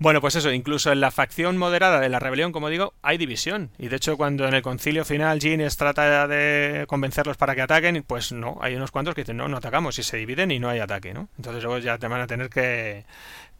Bueno, 0.00 0.20
pues 0.20 0.36
eso, 0.36 0.52
incluso 0.52 0.92
en 0.92 1.00
la 1.00 1.10
facción 1.10 1.56
moderada 1.56 1.98
de 1.98 2.08
la 2.08 2.20
rebelión, 2.20 2.52
como 2.52 2.68
digo, 2.68 2.94
hay 3.02 3.18
división. 3.18 3.70
Y 3.78 3.88
de 3.88 3.96
hecho, 3.96 4.16
cuando 4.16 4.46
en 4.46 4.54
el 4.54 4.62
concilio 4.62 5.04
final 5.04 5.40
Jean 5.40 5.66
trata 5.76 6.28
de 6.28 6.84
convencerlos 6.86 7.36
para 7.36 7.56
que 7.56 7.62
ataquen, 7.62 8.04
pues 8.06 8.30
no, 8.30 8.58
hay 8.60 8.76
unos 8.76 8.92
cuantos 8.92 9.16
que 9.16 9.22
dicen, 9.22 9.36
no, 9.36 9.48
no 9.48 9.56
atacamos, 9.56 9.98
y 9.98 10.04
se 10.04 10.16
dividen 10.16 10.52
y 10.52 10.60
no 10.60 10.68
hay 10.68 10.78
ataque, 10.78 11.14
¿no? 11.14 11.28
Entonces 11.36 11.64
luego 11.64 11.78
ya 11.78 11.98
te 11.98 12.06
van 12.06 12.20
a 12.20 12.28
tener 12.28 12.48
que, 12.48 13.06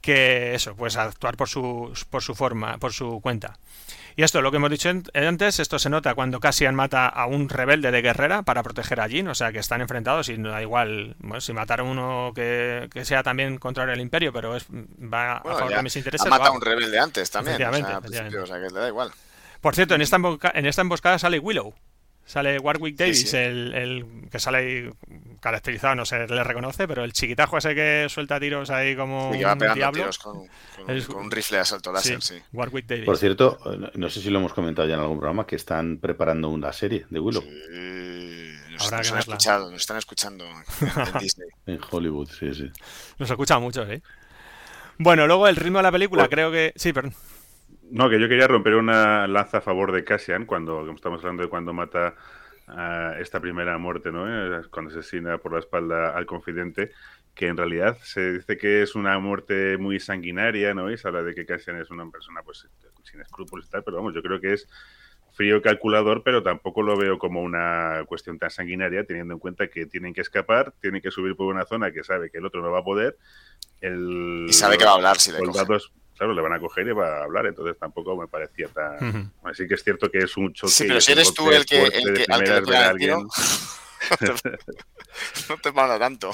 que 0.00 0.54
eso, 0.54 0.76
pues 0.76 0.96
actuar 0.96 1.36
por 1.36 1.48
su, 1.48 1.92
por 2.08 2.22
su 2.22 2.36
forma, 2.36 2.78
por 2.78 2.92
su 2.92 3.20
cuenta. 3.20 3.58
Y 4.18 4.24
esto, 4.24 4.42
lo 4.42 4.50
que 4.50 4.56
hemos 4.56 4.70
dicho 4.70 4.90
antes, 5.14 5.60
esto 5.60 5.78
se 5.78 5.88
nota 5.88 6.16
cuando 6.16 6.40
Cassian 6.40 6.74
mata 6.74 7.06
a 7.06 7.26
un 7.26 7.48
rebelde 7.48 7.92
de 7.92 8.02
guerrera 8.02 8.42
para 8.42 8.64
proteger 8.64 9.00
a 9.00 9.08
Jin, 9.08 9.28
o 9.28 9.34
sea 9.36 9.52
que 9.52 9.60
están 9.60 9.80
enfrentados 9.80 10.28
y 10.28 10.36
no 10.36 10.50
da 10.50 10.60
igual 10.60 11.14
bueno, 11.20 11.40
si 11.40 11.52
matar 11.52 11.78
a 11.78 11.82
uno 11.84 12.32
que, 12.34 12.88
sea 13.04 13.22
también 13.22 13.58
contrario 13.58 13.94
al 13.94 14.00
imperio, 14.00 14.32
pero 14.32 14.56
es, 14.56 14.66
va 14.68 15.36
a 15.36 15.42
favor 15.44 15.72
de 15.72 15.82
mis 15.84 15.94
intereses. 15.94 16.26
Ha 16.26 16.30
matado 16.30 16.50
a 16.50 16.56
un 16.56 16.60
rebelde 16.60 16.98
antes 16.98 17.30
también, 17.30 17.62
o 17.62 17.72
sea, 17.72 18.00
o 18.42 18.46
sea, 18.46 18.56
que 18.56 18.74
le 18.74 18.80
da 18.80 18.88
igual. 18.88 19.12
Por 19.60 19.76
cierto, 19.76 19.94
en 19.94 20.02
esta, 20.02 20.18
en 20.52 20.66
esta 20.66 20.82
emboscada 20.82 21.20
sale 21.20 21.38
Willow. 21.38 21.72
Sale 22.28 22.58
Warwick 22.58 22.94
Davis, 22.94 23.32
El, 23.32 23.74
el, 23.74 24.04
que 24.30 24.38
sale 24.38 24.58
ahí 24.58 24.90
caracterizado, 25.40 25.94
no 25.94 26.04
se 26.04 26.26
le 26.26 26.44
reconoce, 26.44 26.86
pero 26.86 27.02
el 27.02 27.14
chiquitajo 27.14 27.56
ese 27.56 27.74
que 27.74 28.06
suelta 28.10 28.38
tiros 28.38 28.68
ahí 28.68 28.94
como 28.94 29.30
un 29.30 29.38
diablo. 29.38 29.92
Tiros 29.92 30.18
con, 30.18 30.36
un 30.36 31.30
rifle 31.30 31.56
de 31.56 31.62
asalto 31.62 31.90
láser, 31.90 32.20
sí. 32.20 32.34
Warwick 32.52 32.84
Davis. 32.84 33.06
Por 33.06 33.16
cierto, 33.16 33.58
no 33.94 34.10
sé 34.10 34.20
si 34.20 34.28
lo 34.28 34.40
hemos 34.40 34.52
comentado 34.52 34.86
ya 34.86 34.96
en 34.96 35.00
algún 35.00 35.16
programa, 35.18 35.46
que 35.46 35.56
están 35.56 35.96
preparando 35.96 36.50
una 36.50 36.70
serie 36.70 37.06
de 37.08 37.18
Willow. 37.18 37.42
Nos, 37.42 38.92
nos, 38.92 39.12
han 39.12 39.18
escuchado, 39.20 39.70
nos 39.70 39.80
están 39.80 39.96
escuchando 39.96 40.44
en 40.44 41.18
Disney. 41.20 41.48
en 41.64 41.80
Hollywood, 41.90 42.28
sí, 42.28 42.52
sí. 42.52 42.70
Nos 43.18 43.30
escucha 43.30 43.58
mucho, 43.58 43.84
¿eh? 43.90 44.02
Bueno, 44.98 45.26
luego 45.26 45.48
el 45.48 45.56
ritmo 45.56 45.78
de 45.78 45.84
la 45.84 45.92
película, 45.92 46.28
creo 46.28 46.52
que... 46.52 46.74
Sí, 46.76 46.92
perdón. 46.92 47.14
No, 47.90 48.10
que 48.10 48.20
yo 48.20 48.28
quería 48.28 48.46
romper 48.46 48.74
una 48.74 49.26
lanza 49.26 49.58
a 49.58 49.60
favor 49.60 49.92
de 49.92 50.04
Cassian 50.04 50.44
cuando 50.44 50.90
estamos 50.94 51.20
hablando 51.20 51.42
de 51.42 51.48
cuando 51.48 51.72
mata 51.72 52.14
a 52.66 53.14
esta 53.18 53.40
primera 53.40 53.78
muerte, 53.78 54.12
¿no? 54.12 54.26
Eh, 54.28 54.62
cuando 54.70 54.90
asesina 54.90 55.38
por 55.38 55.52
la 55.52 55.60
espalda 55.60 56.16
al 56.16 56.26
confidente, 56.26 56.90
que 57.34 57.46
en 57.46 57.56
realidad 57.56 57.96
se 58.02 58.32
dice 58.34 58.58
que 58.58 58.82
es 58.82 58.94
una 58.94 59.18
muerte 59.18 59.78
muy 59.78 60.00
sanguinaria, 60.00 60.74
¿no? 60.74 60.90
Y 60.90 60.98
se 60.98 61.08
habla 61.08 61.22
de 61.22 61.34
que 61.34 61.46
Cassian 61.46 61.80
es 61.80 61.90
una 61.90 62.10
persona 62.10 62.42
pues 62.42 62.68
sin 63.04 63.20
escrúpulos 63.20 63.66
y 63.66 63.70
tal, 63.70 63.84
pero 63.84 63.96
vamos, 63.98 64.14
yo 64.14 64.22
creo 64.22 64.40
que 64.40 64.52
es 64.52 64.68
frío 65.32 65.62
calculador, 65.62 66.22
pero 66.24 66.42
tampoco 66.42 66.82
lo 66.82 66.96
veo 66.96 67.18
como 67.18 67.40
una 67.42 68.02
cuestión 68.06 68.38
tan 68.38 68.50
sanguinaria, 68.50 69.04
teniendo 69.04 69.34
en 69.34 69.40
cuenta 69.40 69.68
que 69.68 69.86
tienen 69.86 70.12
que 70.12 70.20
escapar, 70.20 70.74
tienen 70.80 71.00
que 71.00 71.12
subir 71.12 71.36
por 71.36 71.46
una 71.46 71.64
zona 71.64 71.92
que 71.92 72.02
sabe 72.02 72.28
que 72.30 72.38
el 72.38 72.46
otro 72.46 72.60
no 72.60 72.72
va 72.72 72.80
a 72.80 72.84
poder. 72.84 73.16
El, 73.80 74.46
y 74.48 74.52
sabe 74.52 74.76
que 74.76 74.84
va 74.84 74.90
a 74.90 74.94
hablar 74.94 75.18
si 75.18 75.30
le 75.30 75.38
claro, 76.18 76.34
le 76.34 76.42
van 76.42 76.52
a 76.52 76.60
coger 76.60 76.86
y 76.86 76.92
va 76.92 77.20
a 77.20 77.24
hablar, 77.24 77.46
entonces 77.46 77.78
tampoco 77.78 78.16
me 78.16 78.26
parecía 78.26 78.68
tan... 78.68 79.32
Así 79.44 79.66
que 79.66 79.74
es 79.74 79.84
cierto 79.84 80.10
que 80.10 80.18
es 80.18 80.36
un 80.36 80.52
choque... 80.52 80.72
Sí, 80.72 80.84
pero 80.86 81.00
si 81.00 81.12
eres 81.12 81.32
tú 81.32 81.50
el 81.50 81.64
que, 81.64 81.84
el 81.84 82.14
que, 82.14 82.26
al 82.28 82.44
que 82.44 82.60
le 82.60 82.76
alguien... 82.76 83.18
no 85.48 85.56
te 85.62 85.72
manda 85.72 85.98
tanto. 85.98 86.30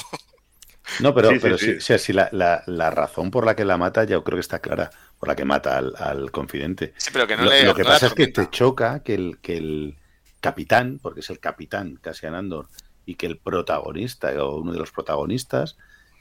No, 1.00 1.14
pero, 1.14 1.30
pero 1.40 1.56
sí, 1.56 1.78
sí. 1.80 2.12
la, 2.12 2.28
la, 2.32 2.62
la, 2.66 2.90
razón 2.90 3.30
por 3.30 3.46
la 3.46 3.56
que 3.56 3.64
la 3.64 3.78
mata 3.78 4.04
yo 4.04 4.22
creo 4.22 4.36
que 4.36 4.40
está 4.40 4.58
clara, 4.58 4.90
por 5.18 5.28
la 5.28 5.36
que 5.36 5.44
mata 5.44 5.78
al, 5.78 5.94
al 5.96 6.30
confidente. 6.30 6.92
Sí, 6.96 7.10
pero 7.12 7.26
que 7.26 7.36
no 7.36 7.44
lo, 7.44 7.50
le, 7.50 7.64
lo 7.64 7.74
que 7.74 7.84
pasa 7.84 8.08
es 8.08 8.14
que 8.14 8.28
te 8.28 8.50
choca 8.50 9.02
que 9.02 9.14
el, 9.14 9.38
que 9.40 9.56
el 9.56 9.96
capitán, 10.40 10.98
porque 11.02 11.20
es 11.20 11.30
el 11.30 11.40
capitán 11.40 11.96
Cassian 11.96 12.34
Andor, 12.34 12.68
y 13.06 13.14
que 13.14 13.26
el 13.26 13.38
protagonista 13.38 14.30
o 14.44 14.60
uno 14.60 14.72
de 14.72 14.78
los 14.78 14.92
protagonistas 14.92 15.76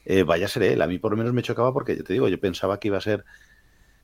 eh, 0.05 0.24
vaya 0.24 0.45
a 0.45 0.49
ser 0.49 0.64
él. 0.64 0.82
A 0.82 0.88
mí 0.88 0.97
por 0.97 1.11
lo 1.11 1.18
menos 1.18 1.34
me 1.34 1.43
chocaba 1.43 1.74
porque, 1.74 1.97
yo 1.97 2.03
te 2.03 2.14
digo, 2.14 2.28
yo 2.28 2.39
pensaba 2.39 2.80
que 2.80 2.89
iba 2.89 2.97
a 2.97 3.01
ser 3.01 3.26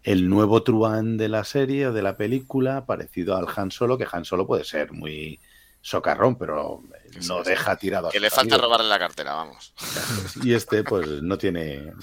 el 0.04 0.30
nuevo 0.30 0.64
Truan 0.64 1.18
de 1.18 1.30
la 1.30 1.44
serie 1.44 1.88
o 1.88 1.94
de 1.94 2.02
la 2.02 2.18
película, 2.18 2.86
parecido 2.86 3.36
al 3.36 3.48
Han 3.56 3.72
Solo, 3.72 3.98
que 3.98 4.08
Han 4.12 4.26
Solo 4.26 4.48
puede 4.48 4.64
ser 4.64 4.92
muy 4.92 5.40
socarrón, 5.82 6.38
pero 6.38 6.84
no 7.28 7.44
deja 7.44 7.76
tirado. 7.78 8.10
Que 8.10 8.20
le 8.20 8.30
falta 8.30 8.58
robarle 8.58 8.88
la 8.88 9.00
cartera, 9.00 9.34
vamos. 9.34 9.74
Y 10.44 10.54
este, 10.54 10.84
pues, 10.84 11.22
no 11.22 11.38
tiene. 11.38 11.94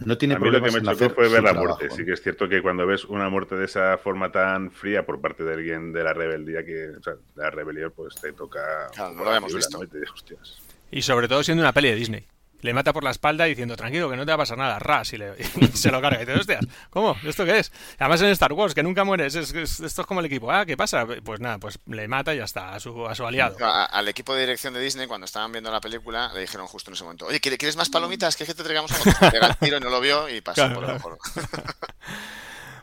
No 0.00 0.16
tiene 0.16 0.34
a 0.34 0.38
mí 0.38 0.50
lo 0.50 0.62
que 0.62 0.70
me 0.70 0.80
chocó 0.80 1.10
fue 1.14 1.28
ver 1.28 1.42
la 1.42 1.52
muerte. 1.52 1.90
Sí 1.90 2.06
que 2.06 2.12
es 2.12 2.22
cierto 2.22 2.48
que 2.48 2.62
cuando 2.62 2.86
ves 2.86 3.04
una 3.04 3.28
muerte 3.28 3.54
de 3.56 3.66
esa 3.66 3.98
forma 3.98 4.32
tan 4.32 4.70
fría 4.70 5.04
por 5.04 5.20
parte 5.20 5.44
de 5.44 5.52
alguien 5.52 5.92
de 5.92 6.02
la 6.02 6.14
rebeldía, 6.14 6.64
que 6.64 6.88
o 6.98 7.02
sea, 7.02 7.14
la 7.36 7.50
rebelión, 7.50 7.92
pues 7.94 8.14
te 8.14 8.32
toca. 8.32 8.88
Claro, 8.94 9.12
no 9.12 9.24
lo 9.24 9.28
habíamos 9.28 9.54
visto. 9.54 9.78
y 10.90 11.02
sobre 11.02 11.28
todo 11.28 11.42
siendo 11.42 11.62
una 11.62 11.74
peli 11.74 11.90
de 11.90 11.96
Disney 11.96 12.26
le 12.60 12.74
mata 12.74 12.92
por 12.92 13.04
la 13.04 13.10
espalda 13.10 13.44
diciendo, 13.44 13.76
tranquilo, 13.76 14.10
que 14.10 14.16
no 14.16 14.24
te 14.24 14.30
va 14.30 14.34
a 14.34 14.38
pasar 14.38 14.58
nada, 14.58 14.78
ras, 14.78 15.12
y, 15.12 15.18
le, 15.18 15.34
se 15.74 15.90
lo 15.90 16.00
carga. 16.00 16.22
Y 16.22 16.26
dice, 16.26 16.38
hostias, 16.38 16.66
¿cómo? 16.90 17.16
¿Esto 17.24 17.44
qué 17.44 17.58
es? 17.58 17.72
Además 17.98 18.22
en 18.22 18.28
Star 18.28 18.52
Wars, 18.52 18.74
que 18.74 18.82
nunca 18.82 19.04
mueres, 19.04 19.34
esto 19.34 19.60
es 19.84 20.06
como 20.06 20.20
el 20.20 20.26
equipo, 20.26 20.50
ah, 20.50 20.64
¿qué 20.66 20.76
pasa? 20.76 21.06
Pues 21.24 21.40
nada, 21.40 21.58
pues 21.58 21.78
le 21.86 22.08
mata 22.08 22.34
y 22.34 22.38
ya 22.38 22.44
está, 22.44 22.74
a 22.74 22.80
su, 22.80 23.06
a 23.06 23.14
su 23.14 23.26
aliado. 23.26 23.56
al 23.60 24.08
equipo 24.08 24.34
de 24.34 24.40
dirección 24.40 24.74
de 24.74 24.80
Disney, 24.80 25.06
cuando 25.06 25.24
estaban 25.24 25.52
viendo 25.52 25.70
la 25.70 25.80
película, 25.80 26.30
le 26.34 26.40
dijeron 26.40 26.66
justo 26.66 26.90
en 26.90 26.94
ese 26.94 27.04
momento, 27.04 27.26
oye, 27.26 27.40
¿quieres 27.40 27.76
más 27.76 27.88
palomitas? 27.88 28.36
¿Quieres 28.36 28.54
que 28.54 28.58
te 28.58 28.64
traigamos 28.64 28.92
algo? 28.92 29.30
Llega 29.32 29.46
el 29.46 29.56
tiro 29.56 29.76
y 29.78 29.80
no 29.80 29.90
lo 29.90 30.00
vio 30.00 30.28
y 30.28 30.40
pasó 30.40 30.72
por 30.72 30.82
lo 30.82 30.92
mejor. 30.92 31.18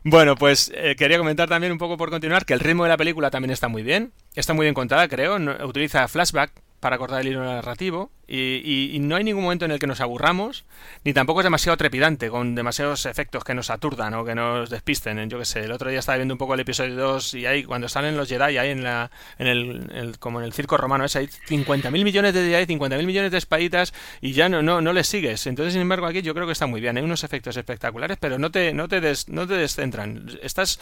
Bueno, 0.09 0.38
pues 0.38 0.71
eh, 0.73 0.95
quería 0.97 1.17
comentar 1.17 1.49
también 1.49 1.73
un 1.73 1.78
poco 1.78 1.97
por 1.97 2.09
continuar 2.09 2.45
que 2.45 2.53
el 2.53 2.61
ritmo 2.61 2.84
de 2.84 2.89
la 2.89 2.95
película 2.95 3.30
también 3.30 3.51
está 3.51 3.67
muy 3.67 3.84
bien. 3.84 4.13
Está 4.36 4.53
muy 4.53 4.63
bien 4.63 4.73
contada, 4.73 5.09
creo. 5.09 5.36
utiliza 5.65 6.07
flashback 6.07 6.51
para 6.80 6.97
cortar 6.97 7.21
el 7.21 7.28
hilo 7.28 7.43
narrativo 7.43 8.11
y, 8.28 8.97
no 8.99 9.15
hay 9.15 9.23
ningún 9.23 9.43
momento 9.43 9.63
en 9.65 9.71
el 9.71 9.80
que 9.80 9.88
nos 9.88 10.01
aburramos 10.01 10.65
ni 11.05 11.13
tampoco 11.13 11.39
es 11.39 11.45
demasiado 11.45 11.78
trepidante 11.78 12.30
con 12.30 12.55
demasiados 12.55 13.05
efectos 13.05 13.43
que 13.43 13.53
nos 13.53 13.69
aturdan 13.69 14.13
o 14.15 14.25
que 14.25 14.36
nos 14.36 14.69
despisten. 14.69 15.30
Yo 15.30 15.39
que 15.39 15.45
sé 15.45 15.61
el 15.61 15.71
otro 15.71 15.89
día 15.89 15.99
estaba 15.99 16.17
viendo 16.17 16.34
un 16.34 16.38
poco 16.38 16.53
el 16.53 16.59
episodio 16.59 16.95
2 16.95 17.34
y 17.36 17.45
ahí 17.45 17.63
cuando 17.63 17.88
están 17.88 18.05
en 18.05 18.17
los 18.17 18.28
Jedi 18.28 18.57
ahí 18.57 18.69
en 18.69 18.84
la 18.84 19.11
en 19.39 19.47
el, 19.47 20.19
como 20.19 20.39
en 20.39 20.45
el 20.45 20.53
circo 20.53 20.75
romano 20.78 21.05
ese 21.05 21.19
hay 21.19 21.28
50.000 21.28 21.91
millones 22.03 22.34
de 22.34 22.41
Jedi 22.41 22.75
50.000 22.75 23.05
millones 23.05 23.32
de 23.32 23.38
espaditas 23.38 23.93
y 24.19 24.34
ya 24.34 24.49
no 24.49 24.61
no 24.61 24.82
no 24.82 24.93
les 24.93 25.07
sigues. 25.07 25.47
Entonces 25.47 25.73
sin 25.73 25.82
embargo 25.82 26.05
aquí 26.05 26.21
yo 26.21 26.34
creo 26.34 26.45
que 26.45 26.53
está 26.53 26.67
muy 26.67 26.82
bien. 26.82 26.97
Hay 26.97 27.03
unos 27.03 27.23
efectos 27.23 27.55
espectaculares 27.55 28.17
pero 28.19 28.38
no 28.38 28.51
te 28.51 28.73
no 28.73 28.88
te 28.89 29.01
no 29.28 29.47
te 29.47 29.53
descentran. 29.53 30.28
Estás 30.41 30.80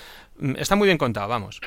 está 0.58 0.76
muy 0.76 0.88
bien 0.88 0.98
contado 0.98 1.28
vamos 1.28 1.62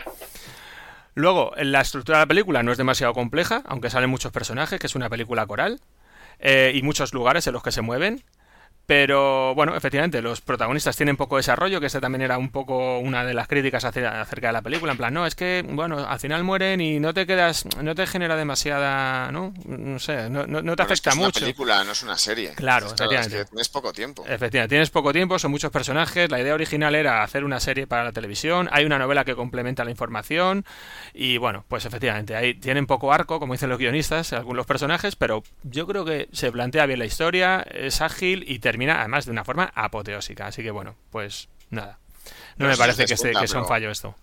Luego, 1.19 1.53
la 1.57 1.81
estructura 1.81 2.19
de 2.19 2.23
la 2.23 2.29
película 2.29 2.63
no 2.63 2.71
es 2.71 2.79
demasiado 2.79 3.13
compleja, 3.13 3.65
aunque 3.67 3.91
salen 3.91 4.09
muchos 4.09 4.31
personajes, 4.31 4.79
que 4.79 4.87
es 4.87 4.95
una 4.95 5.11
película 5.11 5.49
coral, 5.49 5.81
eh, 6.39 6.71
y 6.73 6.83
muchos 6.83 7.13
lugares 7.13 7.45
en 7.49 7.55
los 7.55 7.65
que 7.65 7.73
se 7.73 7.83
mueven. 7.83 8.23
Pero 8.89 9.55
bueno, 9.55 9.77
efectivamente, 9.77 10.23
los 10.23 10.41
protagonistas 10.41 10.97
tienen 10.97 11.19
poco 11.19 11.37
desarrollo, 11.37 11.79
que 11.79 11.89
este 11.89 12.01
también 12.01 12.23
era 12.23 12.39
un 12.39 12.49
poco 12.49 13.01
una 13.01 13.23
de 13.23 13.35
las 13.35 13.47
críticas 13.47 13.85
acerca 13.85 14.47
de 14.47 14.53
la 14.55 14.63
película. 14.63 14.93
En 14.93 14.97
plan, 14.97 15.13
no, 15.13 15.27
es 15.27 15.35
que, 15.35 15.63
bueno, 15.69 16.09
al 16.09 16.19
final 16.19 16.43
mueren 16.43 16.81
y 16.81 16.99
no 16.99 17.13
te 17.13 17.27
quedas, 17.27 17.67
no 17.83 17.95
te 17.95 18.07
genera 18.07 18.35
demasiada, 18.35 19.31
¿no? 19.31 19.53
No 19.67 19.99
sé, 19.99 20.31
no, 20.31 20.47
no, 20.47 20.75
te 20.75 20.83
afecta 20.83 21.15
mucho. 21.15 21.29
Es 21.29 21.37
una 21.37 21.45
película, 21.45 21.85
no 21.85 21.93
es 21.93 22.03
una 22.03 22.17
serie. 22.17 22.55
Claro, 22.55 22.87
efectivamente. 22.87 23.45
tienes 23.45 23.69
poco 23.69 23.93
tiempo. 23.93 24.25
Efectivamente, 24.27 24.73
tienes 24.73 24.89
poco 24.89 25.13
tiempo, 25.13 25.39
son 25.39 25.51
muchos 25.51 25.71
personajes. 25.71 26.31
La 26.31 26.41
idea 26.41 26.55
original 26.55 26.95
era 26.95 27.23
hacer 27.23 27.45
una 27.45 27.61
serie 27.61 27.87
para 27.87 28.05
la 28.05 28.13
televisión. 28.13 28.71
Hay 28.73 28.87
una 28.87 28.99
novela 28.99 29.27
que 29.27 29.37
complementa 29.37 29.85
la 29.85 29.91
información. 29.91 30.65
Y 31.13 31.37
bueno, 31.37 31.63
pues 31.69 31.85
efectivamente, 31.85 32.35
ahí 32.35 32.55
tienen 32.55 32.87
poco 32.87 33.13
arco, 33.13 33.39
como 33.39 33.53
dicen 33.53 33.69
los 33.69 33.79
guionistas, 33.79 34.33
algunos 34.33 34.65
personajes, 34.65 35.15
pero 35.15 35.43
yo 35.63 35.87
creo 35.87 36.07
que 36.07 36.31
se 36.33 36.51
plantea 36.51 36.87
bien 36.87 37.01
la 37.01 37.05
historia, 37.05 37.67
es 37.71 38.01
ágil 38.01 38.47
y 38.49 38.61
termina 38.61 38.78
además 38.87 39.25
de 39.25 39.33
una 39.33 39.45
forma 39.45 39.73
apoteósica. 39.75 40.47
Así 40.47 40.63
que 40.63 40.71
bueno, 40.71 40.97
pues 41.11 41.49
nada. 41.71 41.99
No, 42.57 42.67
me 42.67 42.77
parece 42.77 43.07
que, 43.07 43.17
sea 43.17 43.61
un 43.61 43.67
fallo 43.67 43.91
esto. 43.91 44.15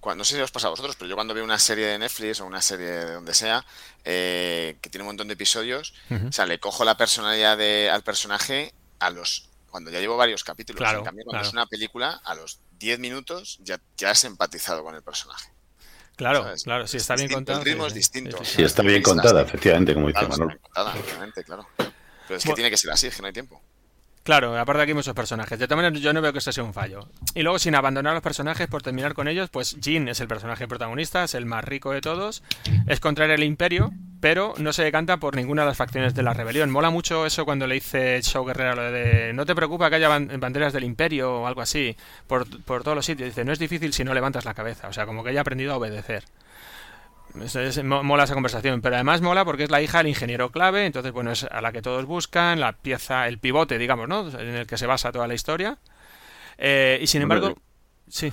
Cuando, 0.00 0.22
no 0.22 0.24
sé 0.24 0.34
si 0.34 0.40
os 0.40 0.50
pasa 0.50 0.66
a 0.66 0.70
vosotros, 0.70 0.96
pero 0.96 1.08
yo 1.08 1.14
cuando 1.14 1.32
veo 1.32 1.44
una 1.44 1.58
serie 1.58 1.86
de 1.86 1.98
Netflix 1.98 2.40
o 2.40 2.46
una 2.46 2.60
serie 2.60 2.86
de 2.86 3.12
donde 3.12 3.34
sea, 3.34 3.64
eh, 4.04 4.76
que 4.80 4.90
tiene 4.90 5.04
un 5.04 5.08
montón 5.08 5.28
de 5.28 5.34
episodios, 5.34 5.94
o 6.10 6.32
sea, 6.32 6.44
le 6.46 6.58
cojo 6.58 6.84
la 6.84 6.96
personalidad 6.96 7.56
de, 7.56 7.88
al 7.88 8.02
personaje 8.02 8.74
a 8.98 9.10
los 9.10 9.48
cuando 9.70 9.90
ya 9.90 10.00
llevo 10.00 10.16
varios 10.16 10.44
capítulos. 10.44 10.78
Claro, 10.78 10.98
en 10.98 11.04
cambio, 11.04 11.24
cuando 11.24 11.46
es 11.46 11.52
una 11.52 11.66
película, 11.66 12.20
a 12.24 12.34
los 12.34 12.60
10 12.78 12.98
minutos 12.98 13.58
ya, 13.62 13.80
ya 13.96 14.10
has 14.10 14.24
empatizado 14.24 14.84
con 14.84 14.94
el 14.94 15.02
personaje. 15.02 15.50
Claro, 16.16 16.46
claro, 16.62 16.86
si 16.86 16.98
está 16.98 17.16
bien 17.16 17.30
contado. 17.30 17.60
El 17.60 17.64
ritmo 17.64 17.86
es 17.86 17.94
distinto. 17.94 18.44
Si 18.44 18.62
está 18.62 18.82
bien 18.82 19.02
contada, 19.02 19.42
efectivamente, 19.42 19.94
como 19.94 20.08
dice 20.08 20.28
Manuel. 20.28 20.60
Contada, 20.60 20.94
claro. 21.46 21.66
Pero 21.76 22.36
es 22.36 22.44
que 22.44 22.52
tiene 22.52 22.70
que 22.70 22.76
ser 22.76 22.90
así, 22.90 23.06
es 23.06 23.16
que 23.16 23.22
no 23.22 23.28
hay 23.28 23.32
tiempo. 23.32 23.62
Claro, 24.22 24.56
aparte 24.56 24.82
aquí 24.82 24.94
muchos 24.94 25.14
personajes. 25.14 25.58
De 25.58 25.66
todas 25.66 25.82
maneras, 25.82 26.00
yo 26.00 26.12
no 26.12 26.20
veo 26.20 26.32
que 26.32 26.38
esto 26.38 26.52
sea 26.52 26.62
un 26.62 26.72
fallo. 26.72 27.08
Y 27.34 27.42
luego, 27.42 27.58
sin 27.58 27.74
abandonar 27.74 28.14
los 28.14 28.22
personajes, 28.22 28.68
por 28.68 28.80
terminar 28.80 29.14
con 29.14 29.26
ellos, 29.26 29.50
pues 29.50 29.76
Jean 29.80 30.06
es 30.08 30.20
el 30.20 30.28
personaje 30.28 30.68
protagonista, 30.68 31.24
es 31.24 31.34
el 31.34 31.44
más 31.44 31.64
rico 31.64 31.90
de 31.90 32.00
todos, 32.00 32.44
es 32.86 33.00
contrario 33.00 33.34
al 33.34 33.42
imperio, 33.42 33.92
pero 34.20 34.54
no 34.58 34.72
se 34.72 34.84
decanta 34.84 35.16
por 35.16 35.34
ninguna 35.34 35.62
de 35.62 35.68
las 35.68 35.76
facciones 35.76 36.14
de 36.14 36.22
la 36.22 36.34
rebelión. 36.34 36.70
Mola 36.70 36.90
mucho 36.90 37.26
eso 37.26 37.44
cuando 37.44 37.66
le 37.66 37.74
dice 37.74 38.20
Shaw 38.22 38.44
Guerrera 38.44 38.76
lo 38.76 38.92
de 38.92 39.32
no 39.32 39.44
te 39.44 39.56
preocupa 39.56 39.90
que 39.90 39.96
haya 39.96 40.08
banderas 40.08 40.72
del 40.72 40.84
imperio 40.84 41.40
o 41.40 41.46
algo 41.48 41.60
así 41.60 41.96
por, 42.28 42.46
por 42.62 42.84
todos 42.84 42.94
los 42.94 43.04
sitios. 43.04 43.28
Dice, 43.28 43.44
no 43.44 43.52
es 43.52 43.58
difícil 43.58 43.92
si 43.92 44.04
no 44.04 44.14
levantas 44.14 44.44
la 44.44 44.54
cabeza. 44.54 44.86
O 44.86 44.92
sea, 44.92 45.06
como 45.06 45.24
que 45.24 45.30
haya 45.30 45.40
aprendido 45.40 45.72
a 45.72 45.76
obedecer 45.76 46.22
mola 47.84 48.24
esa 48.24 48.34
conversación, 48.34 48.80
pero 48.80 48.96
además 48.96 49.20
mola 49.20 49.44
porque 49.44 49.64
es 49.64 49.70
la 49.70 49.80
hija 49.80 49.98
del 49.98 50.08
ingeniero 50.08 50.50
clave, 50.50 50.86
entonces 50.86 51.12
bueno, 51.12 51.32
es 51.32 51.44
a 51.44 51.60
la 51.60 51.72
que 51.72 51.82
todos 51.82 52.04
buscan, 52.04 52.60
la 52.60 52.72
pieza, 52.72 53.28
el 53.28 53.38
pivote, 53.38 53.78
digamos, 53.78 54.08
¿no? 54.08 54.28
En 54.28 54.54
el 54.54 54.66
que 54.66 54.76
se 54.76 54.86
basa 54.86 55.12
toda 55.12 55.26
la 55.26 55.34
historia. 55.34 55.78
Eh, 56.58 56.98
y 57.00 57.06
sin 57.06 57.22
embargo, 57.22 57.56
sí. 58.08 58.32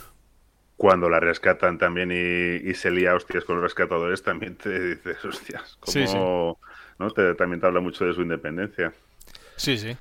Cuando 0.77 1.09
la 1.09 1.19
rescatan 1.19 1.77
también 1.77 2.11
y, 2.11 2.73
se 2.73 2.91
lía 2.91 3.15
hostias 3.15 3.43
con 3.43 3.55
los 3.55 3.63
rescatadores, 3.63 4.23
también 4.23 4.55
te 4.55 4.95
dices, 4.95 5.23
hostias, 5.25 5.77
como, 5.79 6.57
¿no? 6.99 7.11
también 7.35 7.59
te 7.59 7.67
habla 7.67 7.81
mucho 7.81 8.05
de 8.05 8.13
su 8.13 8.21
independencia. 8.21 8.93
Sí, 9.55 9.77
sí. 9.77 9.97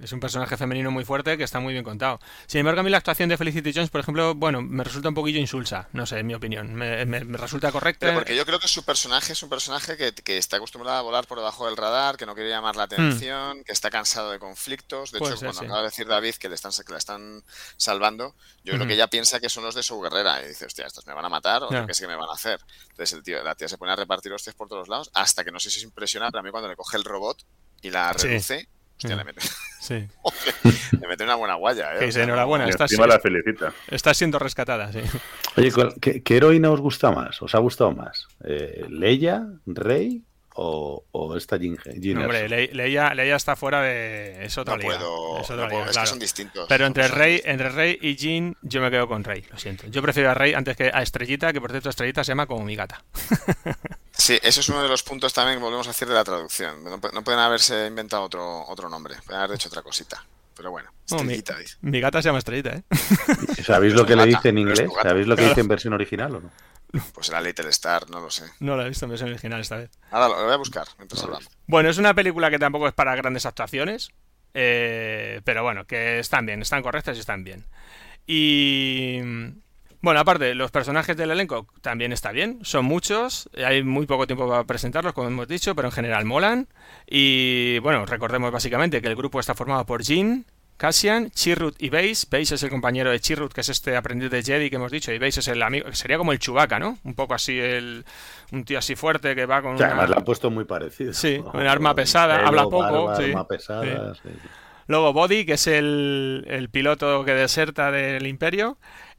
Es 0.00 0.12
un 0.12 0.20
personaje 0.20 0.56
femenino 0.56 0.92
muy 0.92 1.04
fuerte 1.04 1.36
que 1.36 1.42
está 1.42 1.58
muy 1.58 1.72
bien 1.72 1.84
contado. 1.84 2.20
Sin 2.46 2.60
embargo, 2.60 2.80
a 2.80 2.82
mí 2.84 2.90
la 2.90 2.98
actuación 2.98 3.28
de 3.28 3.36
Felicity 3.36 3.72
Jones, 3.74 3.90
por 3.90 4.00
ejemplo, 4.00 4.34
bueno, 4.34 4.62
me 4.62 4.84
resulta 4.84 5.08
un 5.08 5.14
poquillo 5.14 5.40
insulsa. 5.40 5.88
No 5.92 6.06
sé, 6.06 6.20
en 6.20 6.26
mi 6.26 6.34
opinión. 6.34 6.72
Me, 6.74 7.04
resulta 7.36 7.72
correcta. 7.72 8.14
porque 8.14 8.36
yo 8.36 8.46
creo 8.46 8.60
que 8.60 8.68
su 8.68 8.84
personaje 8.84 9.32
es 9.32 9.42
un 9.42 9.48
personaje 9.48 9.96
que, 9.96 10.38
está 10.38 10.58
acostumbrado 10.58 10.98
a 10.98 11.02
volar 11.02 11.26
por 11.26 11.38
debajo 11.38 11.66
del 11.66 11.76
radar, 11.76 12.16
que 12.16 12.26
no 12.26 12.34
quiere 12.34 12.48
llamar 12.48 12.76
la 12.76 12.84
atención, 12.84 13.64
que 13.64 13.72
está 13.72 13.90
cansado 13.90 14.30
de 14.30 14.38
conflictos. 14.38 15.10
De 15.10 15.18
hecho, 15.18 15.36
cuando 15.36 15.60
acaba 15.62 15.78
de 15.78 15.84
decir 15.84 16.06
David 16.06 16.34
que 16.34 16.48
le 16.48 16.54
están, 16.54 16.70
que 16.72 16.92
la 16.92 16.98
están 16.98 17.42
salvando, 17.76 18.36
yo 18.62 18.74
creo 18.74 18.86
que 18.86 18.94
ella 18.94 19.08
piensa 19.08 19.40
que 19.40 19.48
son 19.48 19.64
los 19.64 19.74
de 19.74 19.82
su 19.82 20.00
guerrera. 20.00 20.42
Y 20.44 20.48
dice, 20.48 20.66
hostia, 20.66 20.86
estos 20.86 21.06
me 21.06 21.14
van 21.14 21.24
a 21.24 21.28
matar 21.28 21.64
o 21.64 21.68
qué 21.86 21.94
sé 21.94 22.02
que 22.04 22.08
me 22.08 22.16
van 22.16 22.28
a 22.28 22.34
hacer. 22.34 22.60
Entonces 22.90 23.12
el 23.14 23.24
tío, 23.24 23.42
la 23.42 23.56
tía 23.56 23.68
se 23.68 23.78
pone 23.78 23.92
a 23.92 23.96
repartir 23.96 24.32
hostias 24.32 24.54
por 24.54 24.68
todos 24.68 24.88
lados 24.88 25.10
hasta 25.14 25.44
que 25.44 25.50
no 25.50 25.58
sé 25.58 25.70
si 25.70 25.78
es 25.78 25.84
impresiona, 25.84 26.30
pero 26.30 26.40
a 26.40 26.42
mí 26.42 26.50
cuando 26.50 26.68
le 26.68 26.76
coge 26.76 26.96
el 26.96 27.04
robot 27.04 27.44
y 27.82 27.90
la 27.90 28.12
reduce 28.12 28.68
Hostia, 28.98 29.16
le 29.16 29.24
mete. 29.24 29.40
Sí. 29.80 30.06
le 31.00 31.08
mete 31.08 31.24
una 31.24 31.36
buena 31.36 31.54
guaya, 31.54 31.94
¿eh? 31.94 32.12
Sí, 32.12 32.20
enhorabuena. 32.20 32.68
Estás, 32.68 32.92
la 32.92 33.20
felicita. 33.20 33.72
Está 33.86 34.12
siendo 34.12 34.38
rescatada, 34.38 34.92
sí. 34.92 35.00
Oye, 35.56 35.72
¿qué, 36.00 36.36
heroína 36.36 36.70
os 36.70 36.80
gusta 36.80 37.10
más? 37.10 37.40
¿Os 37.40 37.54
ha 37.54 37.58
gustado 37.58 37.92
más? 37.92 38.26
Eh, 38.44 38.84
¿Leia? 38.90 39.46
¿Rey? 39.64 40.24
O, 40.56 41.04
o, 41.12 41.36
esta 41.36 41.56
Jean, 41.56 41.78
Hombre, 42.18 42.48
Leia, 42.48 43.14
Leia, 43.14 43.36
está 43.36 43.54
fuera 43.54 43.80
de. 43.80 44.44
Es 44.44 44.58
otra 44.58 44.76
no 44.76 44.82
Puedo, 44.82 45.40
es, 45.40 45.50
otra 45.50 45.88
es 45.88 45.96
que 45.96 46.06
son 46.06 46.18
distintos. 46.18 46.66
Pero 46.68 46.84
entre 46.84 47.06
Rey, 47.06 47.40
entre 47.44 47.68
Rey 47.68 47.96
y 48.02 48.16
Jean, 48.16 48.56
yo 48.62 48.82
me 48.82 48.90
quedo 48.90 49.06
con 49.06 49.22
Rey, 49.22 49.44
lo 49.48 49.56
siento. 49.56 49.86
Yo 49.86 50.02
prefiero 50.02 50.30
a 50.30 50.34
Rey 50.34 50.54
antes 50.54 50.76
que 50.76 50.90
a 50.92 51.00
Estrellita, 51.00 51.52
que 51.52 51.60
por 51.60 51.70
cierto, 51.70 51.88
Estrellita 51.88 52.24
se 52.24 52.32
llama 52.32 52.46
como 52.46 52.64
mi 52.64 52.74
gata. 52.74 53.04
Sí, 54.18 54.38
eso 54.42 54.60
es 54.60 54.68
uno 54.68 54.82
de 54.82 54.88
los 54.88 55.04
puntos 55.04 55.32
también 55.32 55.58
que 55.58 55.64
volvemos 55.64 55.86
a 55.86 55.90
decir 55.90 56.08
de 56.08 56.14
la 56.14 56.24
traducción. 56.24 56.82
No, 56.84 57.00
pueden 57.00 57.40
haberse 57.40 57.86
inventado 57.86 58.24
otro, 58.24 58.66
otro 58.66 58.88
nombre, 58.88 59.14
pueden 59.24 59.40
haber 59.40 59.54
hecho 59.54 59.68
otra 59.68 59.82
cosita. 59.82 60.22
Pero 60.54 60.72
bueno, 60.72 60.90
estrellita 61.06 61.56
mi, 61.80 61.92
mi, 61.92 62.00
gata 62.00 62.20
se 62.20 62.28
llama 62.28 62.40
estrellita, 62.40 62.70
¿eh? 62.70 62.82
¿Sabéis 63.62 63.94
lo 63.94 64.04
que 64.04 64.16
le 64.16 64.26
dice 64.26 64.48
en 64.48 64.58
inglés? 64.58 64.90
¿Sabéis 65.02 65.28
lo 65.28 65.36
que 65.36 65.46
dice 65.46 65.60
en 65.60 65.68
versión 65.68 65.92
original 65.92 66.34
o 66.34 66.40
no? 66.40 66.50
Pues 67.12 67.28
era 67.28 67.40
Little 67.40 67.68
Star, 67.68 68.10
no 68.10 68.20
lo 68.20 68.28
sé. 68.28 68.44
No 68.58 68.76
lo 68.76 68.84
he 68.84 68.88
visto 68.88 69.04
en 69.04 69.10
versión 69.10 69.30
original 69.30 69.60
esta 69.60 69.76
vez. 69.76 69.90
Ahora 70.10 70.28
lo 70.28 70.44
voy 70.44 70.52
a 70.52 70.56
buscar 70.56 70.88
mientras 70.96 71.22
hablamos. 71.22 71.48
Bueno, 71.68 71.88
es 71.88 71.98
una 71.98 72.12
película 72.12 72.50
que 72.50 72.58
tampoco 72.58 72.88
es 72.88 72.94
para 72.94 73.14
grandes 73.14 73.46
actuaciones, 73.46 74.10
eh, 74.52 75.42
pero 75.44 75.62
bueno, 75.62 75.86
que 75.86 76.18
están 76.18 76.44
bien, 76.44 76.60
están 76.60 76.82
correctas 76.82 77.16
y 77.16 77.20
están 77.20 77.44
bien. 77.44 77.66
Y 78.26 79.20
bueno, 80.00 80.20
aparte, 80.20 80.54
los 80.54 80.70
personajes 80.70 81.16
del 81.16 81.30
elenco 81.30 81.66
también 81.80 82.12
está 82.12 82.30
bien, 82.30 82.60
son 82.62 82.84
muchos, 82.84 83.50
hay 83.56 83.82
muy 83.82 84.06
poco 84.06 84.26
tiempo 84.26 84.48
para 84.48 84.64
presentarlos, 84.64 85.12
como 85.12 85.28
hemos 85.28 85.48
dicho, 85.48 85.74
pero 85.74 85.88
en 85.88 85.92
general 85.92 86.24
molan. 86.24 86.68
Y 87.06 87.78
bueno, 87.80 88.06
recordemos 88.06 88.52
básicamente 88.52 89.02
que 89.02 89.08
el 89.08 89.16
grupo 89.16 89.40
está 89.40 89.54
formado 89.54 89.84
por 89.86 90.02
Jean, 90.02 90.44
Cassian, 90.76 91.30
Chirrut 91.30 91.74
y 91.82 91.90
Base. 91.90 92.28
Base 92.30 92.54
es 92.54 92.62
el 92.62 92.70
compañero 92.70 93.10
de 93.10 93.18
Chirrut, 93.18 93.52
que 93.52 93.62
es 93.62 93.68
este 93.68 93.96
aprendiz 93.96 94.30
de 94.30 94.44
Jedi 94.44 94.70
que 94.70 94.76
hemos 94.76 94.92
dicho, 94.92 95.12
y 95.12 95.18
Base 95.18 95.40
es 95.40 95.48
el 95.48 95.60
amigo, 95.60 95.92
sería 95.92 96.16
como 96.16 96.30
el 96.30 96.38
Chewbacca, 96.38 96.78
¿no? 96.78 96.98
Un 97.02 97.14
poco 97.14 97.34
así, 97.34 97.58
el, 97.58 98.04
un 98.52 98.64
tío 98.64 98.78
así 98.78 98.94
fuerte 98.94 99.34
que 99.34 99.46
va 99.46 99.60
con. 99.60 99.74
una... 99.74 99.86
además 99.86 100.10
le 100.10 100.16
han 100.16 100.24
puesto 100.24 100.48
muy 100.50 100.64
parecido. 100.64 101.12
Sí, 101.12 101.42
un 101.52 101.66
arma 101.66 101.94
pesada, 101.96 102.46
habla 102.46 102.62
poco. 102.62 103.10
Arma 103.10 103.48
pesada, 103.48 104.14
Luego 104.86 105.12
Body, 105.12 105.44
que 105.44 105.54
es 105.54 105.66
el, 105.66 106.46
el 106.48 106.70
piloto 106.70 107.22
que 107.24 107.34
deserta 107.34 107.90
del 107.90 108.26
Imperio 108.26 108.78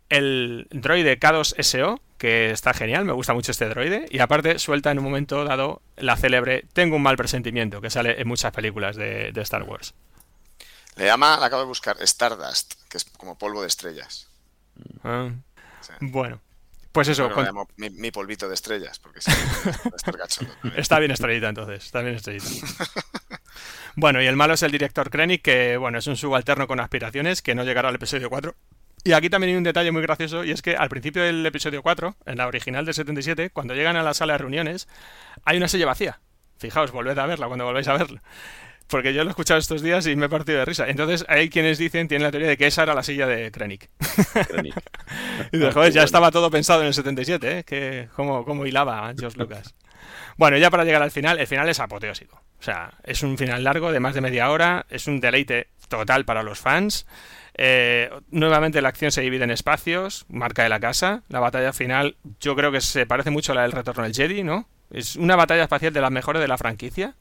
el 0.09 0.67
droide 0.71 1.19
K2SO, 1.19 1.99
que 2.17 2.51
está 2.51 2.73
genial, 2.73 3.05
me 3.05 3.13
gusta 3.13 3.33
mucho 3.33 3.51
este 3.51 3.69
droide, 3.69 4.05
y 4.09 4.19
aparte 4.19 4.59
suelta 4.59 4.91
en 4.91 4.99
un 4.99 5.05
momento 5.05 5.45
dado 5.45 5.81
la 5.95 6.17
célebre 6.17 6.65
Tengo 6.73 6.97
un 6.97 7.03
mal 7.03 7.15
presentimiento, 7.15 7.81
que 7.81 7.89
sale 7.89 8.19
en 8.19 8.27
muchas 8.27 8.51
películas 8.51 8.95
de, 8.95 9.31
Star 9.37 9.63
Wars. 9.63 9.93
Le 10.95 11.05
llama, 11.05 11.37
la 11.39 11.45
acabo 11.45 11.61
de 11.61 11.67
buscar, 11.67 11.97
Stardust, 12.01 12.73
que 12.89 12.97
es 12.97 13.05
como 13.05 13.37
polvo 13.37 13.61
de 13.61 13.67
estrellas. 13.67 14.27
Ah, 15.03 15.29
bueno. 16.01 16.41
Pues 16.91 17.07
eso. 17.07 17.29
mi, 17.77 18.11
polvito 18.11 18.49
de 18.49 18.55
estrellas, 18.55 18.99
porque 18.99 19.19
está 20.75 20.99
bien 20.99 21.11
estrellita 21.11 21.47
entonces, 21.47 21.85
está 21.85 22.01
bien 22.01 22.15
estrellita. 22.15 22.67
bueno, 23.95 24.21
y 24.21 24.25
el 24.25 24.35
malo 24.35 24.55
es 24.55 24.63
el 24.63 24.71
director 24.71 25.11
Krennic, 25.11 25.43
que 25.43 25.77
bueno, 25.77 25.99
es 25.99 26.07
un 26.07 26.17
subalterno 26.17 26.67
con 26.67 26.79
aspiraciones, 26.79 27.43
que 27.43 27.53
no 27.53 27.63
llegará 27.63 27.89
al 27.89 27.95
episodio 27.95 28.29
4, 28.29 28.55
y 29.09 29.13
aquí 29.13 29.27
también 29.27 29.49
hay 29.49 29.57
un 29.57 29.63
detalle 29.63 29.91
muy 29.91 30.03
gracioso, 30.03 30.43
y 30.43 30.51
es 30.51 30.61
que 30.61 30.75
al 30.75 30.87
principio 30.87 31.23
del 31.23 31.43
episodio 31.43 31.81
4, 31.81 32.15
en 32.27 32.37
la 32.37 32.45
original 32.45 32.85
del 32.85 32.93
77, 32.93 33.49
cuando 33.49 33.73
llegan 33.73 33.95
a 33.95 34.03
la 34.03 34.13
sala 34.13 34.33
de 34.33 34.37
reuniones, 34.37 34.87
hay 35.45 35.57
una 35.57 35.67
silla 35.67 35.87
vacía. 35.87 36.19
Fijaos, 36.59 36.91
volved 36.91 37.17
a 37.17 37.25
verla 37.25 37.47
cuando 37.47 37.65
volváis 37.65 37.87
a 37.87 37.97
verla. 37.97 38.21
Porque 38.85 39.11
yo 39.15 39.23
lo 39.23 39.29
he 39.29 39.31
escuchado 39.31 39.59
estos 39.59 39.81
días 39.81 40.05
y 40.05 40.15
me 40.15 40.27
he 40.27 40.29
partido 40.29 40.59
de 40.59 40.65
risa. 40.65 40.87
Entonces 40.87 41.25
hay 41.27 41.49
quienes 41.49 41.79
dicen, 41.79 42.07
tienen 42.07 42.23
la 42.23 42.29
teoría 42.29 42.49
de 42.49 42.57
que 42.57 42.67
esa 42.67 42.83
era 42.83 42.93
la 42.93 43.01
silla 43.01 43.25
de 43.25 43.49
Krennic. 43.49 43.89
y 45.51 45.57
de, 45.57 45.71
joder, 45.71 45.91
ya 45.91 46.03
estaba 46.03 46.29
todo 46.29 46.51
pensado 46.51 46.81
en 46.81 46.87
el 46.87 46.93
77, 46.93 47.59
¿eh? 47.59 47.63
Que, 47.63 48.09
cómo, 48.15 48.45
cómo 48.45 48.67
hilaba 48.67 49.11
George 49.17 49.39
Lucas. 49.39 49.73
Bueno, 50.37 50.57
ya 50.57 50.69
para 50.69 50.83
llegar 50.83 51.01
al 51.01 51.11
final, 51.11 51.39
el 51.39 51.47
final 51.47 51.67
es 51.67 51.79
apoteósico. 51.79 52.43
O 52.59 52.63
sea, 52.63 52.91
es 53.03 53.23
un 53.23 53.39
final 53.39 53.63
largo 53.63 53.91
de 53.91 53.99
más 53.99 54.13
de 54.13 54.21
media 54.21 54.51
hora, 54.51 54.85
es 54.89 55.07
un 55.07 55.19
deleite 55.19 55.69
total 55.87 56.25
para 56.25 56.43
los 56.43 56.59
fans. 56.59 57.07
Eh, 57.61 58.09
nuevamente 58.31 58.81
la 58.81 58.87
acción 58.87 59.11
se 59.11 59.19
divide 59.19 59.43
en 59.43 59.51
espacios, 59.51 60.25
marca 60.29 60.63
de 60.63 60.69
la 60.69 60.79
casa. 60.79 61.23
La 61.27 61.41
batalla 61.41 61.73
final 61.73 62.15
yo 62.39 62.55
creo 62.55 62.71
que 62.71 62.79
se 62.79 63.05
parece 63.05 63.31
mucho 63.31 63.51
a 63.51 63.55
la 63.55 63.63
del 63.63 63.73
Retorno 63.73 64.03
del 64.03 64.13
Jedi, 64.13 64.43
¿no? 64.43 64.69
Es 64.91 65.17
una 65.17 65.35
batalla 65.35 65.63
espacial 65.63 65.91
de 65.91 65.99
las 65.99 66.09
mejores 66.09 66.41
de 66.41 66.47
la 66.47 66.57
franquicia. 66.57 67.15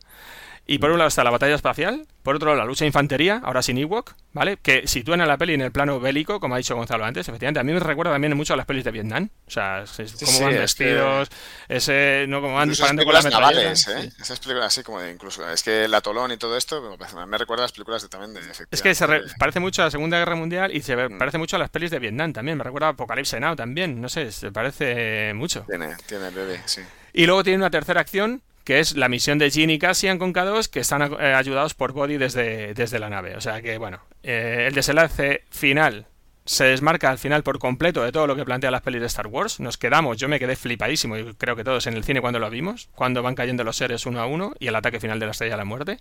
Y 0.71 0.79
por 0.79 0.91
un 0.91 0.99
lado 0.99 1.09
está 1.09 1.25
la 1.25 1.31
batalla 1.31 1.55
espacial, 1.55 2.07
por 2.23 2.37
otro 2.37 2.49
lado 2.49 2.59
la 2.61 2.67
lucha 2.67 2.85
de 2.85 2.89
infantería, 2.89 3.41
ahora 3.43 3.63
sin 3.63 3.79
Ewok, 3.79 4.13
¿vale? 4.35 4.59
Que 4.59 4.87
sitúan 4.87 5.23
a 5.23 5.27
la 5.27 5.39
peli 5.39 5.55
en 5.55 5.63
el 5.63 5.73
plano 5.73 5.99
bélico, 5.99 6.41
como 6.41 6.55
ha 6.55 6.59
dicho 6.59 6.77
Gonzalo 6.77 7.07
antes, 7.07 7.27
efectivamente. 7.27 7.59
A 7.61 7.65
mí 7.65 7.73
me 7.73 7.81
recuerda 7.81 8.13
también 8.13 8.37
mucho 8.37 8.53
a 8.53 8.57
las 8.59 8.67
pelis 8.67 8.85
de 8.85 8.91
Vietnam. 8.91 9.31
O 9.47 9.51
sea, 9.51 9.83
es- 9.85 9.99
es 9.99 10.11
Sí, 10.11 10.27
cómo 10.27 10.37
sí, 10.37 10.45
van 10.45 10.53
es 10.53 10.61
vestidos, 10.61 11.31
ese, 11.69 12.27
no 12.29 12.43
como 12.43 12.57
van 12.57 12.69
disparando 12.69 13.03
con 13.05 13.15
la 13.15 13.21
películas 13.23 13.43
metralleta. 13.55 13.89
navales, 13.89 13.89
¿eh? 14.07 14.11
Sí. 14.15 14.23
Esas 14.23 14.41
películas 14.41 14.67
así 14.67 14.83
como 14.83 15.01
de 15.01 15.11
incluso... 15.11 15.51
Es 15.51 15.63
que 15.63 15.87
el 15.87 15.95
atolón 15.95 16.33
y 16.33 16.37
todo 16.37 16.55
esto 16.59 16.83
me- 17.27 17.39
recuerda 17.39 17.63
a 17.63 17.65
las 17.65 17.73
películas 17.73 18.03
de, 18.03 18.09
también 18.11 18.35
de... 18.35 18.41
Es 18.71 18.83
que 18.83 18.95
se 18.95 19.07
re- 19.07 19.23
parece 19.39 19.61
mucho 19.61 19.81
a 19.81 19.87
la 19.87 19.91
Segunda 19.91 20.19
Guerra 20.19 20.37
Mundial 20.37 20.71
y 20.77 20.83
se 20.83 20.97
Mm. 20.99 21.17
parece 21.19 21.39
mucho 21.39 21.57
a 21.57 21.59
las 21.61 21.71
pelis 21.71 21.91
de 21.91 21.99
Vietnam 21.99 22.35
también. 22.35 22.59
Me 22.59 22.65
recuerda 22.65 22.89
a 22.89 22.91
Apocalypse 22.91 23.41
Now 23.41 23.57
también. 23.57 24.01
No 24.03 24.11
sé, 24.11 24.31
se 24.33 24.53
parece 24.53 25.33
mucho. 25.35 25.65
Tiene, 25.67 25.97
tiene 26.07 26.29
bebé, 26.29 26.61
sí. 26.67 26.83
Y 27.15 27.25
luego 27.25 27.43
tiene 27.43 27.57
una 27.59 27.71
tercera 27.71 28.03
acción, 28.03 28.43
que 28.69 28.81
es 28.81 28.99
la 28.99 29.09
misión 29.09 29.39
de 29.39 29.49
Jean 29.49 29.71
y 29.71 29.79
Cassian 29.79 30.19
con 30.19 30.35
K2, 30.35 30.69
que 30.69 30.81
están 30.81 31.01
eh, 31.01 31.33
ayudados 31.33 31.73
por 31.73 31.95
Body 31.95 32.19
desde, 32.19 32.75
desde 32.75 32.99
la 32.99 33.09
nave. 33.09 33.35
O 33.35 33.41
sea 33.41 33.63
que, 33.63 33.79
bueno, 33.79 34.03
eh, 34.23 34.67
el 34.69 34.75
desenlace 34.75 35.45
final 35.49 36.07
se 36.45 36.65
desmarca 36.65 37.09
al 37.09 37.17
final 37.17 37.43
por 37.43 37.59
completo 37.59 38.03
de 38.03 38.13
todo 38.13 38.27
lo 38.27 38.37
que 38.37 38.45
plantea 38.45 38.71
las 38.71 38.83
pelis 38.83 39.01
de 39.01 39.07
Star 39.07 39.29
Wars. 39.29 39.59
Nos 39.59 39.79
quedamos, 39.79 40.19
yo 40.19 40.29
me 40.29 40.39
quedé 40.39 40.55
flipadísimo, 40.55 41.17
y 41.17 41.33
creo 41.37 41.57
que 41.57 41.65
todos 41.65 41.87
en 41.87 41.95
el 41.95 42.05
cine 42.05 42.21
cuando 42.21 42.41
lo 42.41 42.51
vimos, 42.51 42.91
cuando 42.95 43.23
van 43.23 43.35
cayendo 43.35 43.65
los 43.65 43.75
seres 43.75 44.05
uno 44.05 44.21
a 44.21 44.27
uno 44.27 44.53
y 44.59 44.67
el 44.67 44.77
ataque 44.77 45.01
final 45.01 45.19
de 45.19 45.25
la 45.25 45.33
Estrella 45.33 45.55
de 45.55 45.59
la 45.61 45.65
Muerte. 45.65 46.01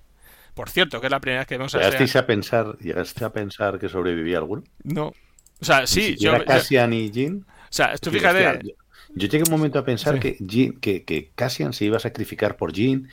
Por 0.54 0.70
cierto, 0.70 1.00
que 1.00 1.08
es 1.08 1.12
la 1.12 1.22
primera 1.22 1.40
vez 1.40 1.48
que 1.48 1.58
vemos 1.58 1.74
a 1.74 1.78
¿Llegasteis 1.78 2.18
a 2.18 2.26
pensar, 2.26 2.78
llegaste 2.80 3.24
a 3.24 3.32
pensar 3.32 3.80
que 3.80 3.88
sobrevivía 3.88 4.40
alguno? 4.40 4.64
No. 4.84 5.14
O 5.62 5.66
sea, 5.66 5.88
sí, 5.88 6.18
yo, 6.20 6.34
Cassian 6.44 6.92
y 6.92 7.12
Jean. 7.12 7.46
O 7.48 7.68
sea, 7.70 7.98
tú 7.98 8.12
fíjate. 8.12 8.76
Yo, 9.18 9.28
llegué 9.28 9.44
un 9.44 9.52
momento 9.52 9.80
a 9.80 9.86
pensar 9.86 10.16
Sí. 10.16 10.20
que, 10.20 10.38
Jean- 10.40 10.80
que, 10.80 11.04
que 11.04 11.32
Cassian 11.36 11.74
se 11.74 11.86
iba 11.86 11.98
a 11.98 12.00
sacrificar 12.02 12.58
por 12.58 12.74
Jean 12.74 13.10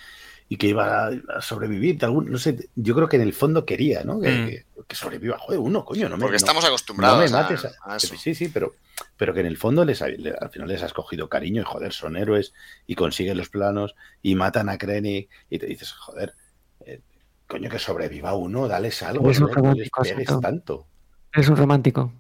y 0.48 0.57
que 0.57 0.68
iba 0.68 1.07
a, 1.07 1.11
a 1.36 1.40
sobrevivir. 1.40 1.98
de 1.98 2.07
algún- 2.07 2.30
no 2.30 2.38
sé, 2.38 2.68
yo 2.76 2.94
creo 2.94 3.09
que 3.09 3.16
en 3.16 3.22
el 3.22 3.32
fondo 3.32 3.64
quería, 3.64 4.05
¿no? 4.05 4.20
Que, 4.20 4.30
Mm. 4.30 4.46
que- 4.48 4.64
que 4.86 4.96
sobreviva. 4.96 5.38
Joder, 5.38 5.59
uno, 5.61 5.84
coño, 5.84 6.09
no 6.09 6.16
me 6.16 6.22
Porque 6.22 6.32
no- 6.32 6.36
estamos 6.36 6.62
no 6.64 6.68
acostumbrados 6.68 7.18
me 7.30 7.36
a- 7.36 7.42
mates. 7.42 7.64
a- 7.64 7.92
a 7.92 7.96
eso. 7.96 8.14
Sí, 8.16 8.34
sí, 8.34 8.48
pero, 8.48 8.74
pero 9.16 9.32
que 9.32 9.40
en 9.40 9.46
el 9.46 9.57
fondo 9.57 9.84
les, 9.84 10.02
al 10.02 10.50
final 10.50 10.68
les 10.68 10.82
has 10.82 10.92
cogido 10.92 11.28
cariño 11.28 11.62
y 11.62 11.64
joder, 11.64 11.92
son 11.92 12.16
héroes 12.16 12.52
y 12.86 12.94
consiguen 12.94 13.38
los 13.38 13.48
planos 13.48 13.94
y 14.22 14.34
matan 14.34 14.68
a 14.68 14.76
Krennic 14.76 15.30
y 15.48 15.59
te 15.59 15.66
dices, 15.66 15.92
joder, 15.92 16.34
eh, 16.84 17.00
coño, 17.46 17.70
que 17.70 17.78
sobreviva 17.78 18.34
uno, 18.34 18.68
dales 18.68 19.02
algo, 19.02 19.30
Es 19.30 19.40
un 19.40 19.50
no, 19.50 19.62
no 19.62 19.72
les 19.74 19.88
pegues 19.90 20.40
tanto. 20.40 20.86
Eres 21.32 21.48
un 21.48 21.57
romántico. 21.57 22.12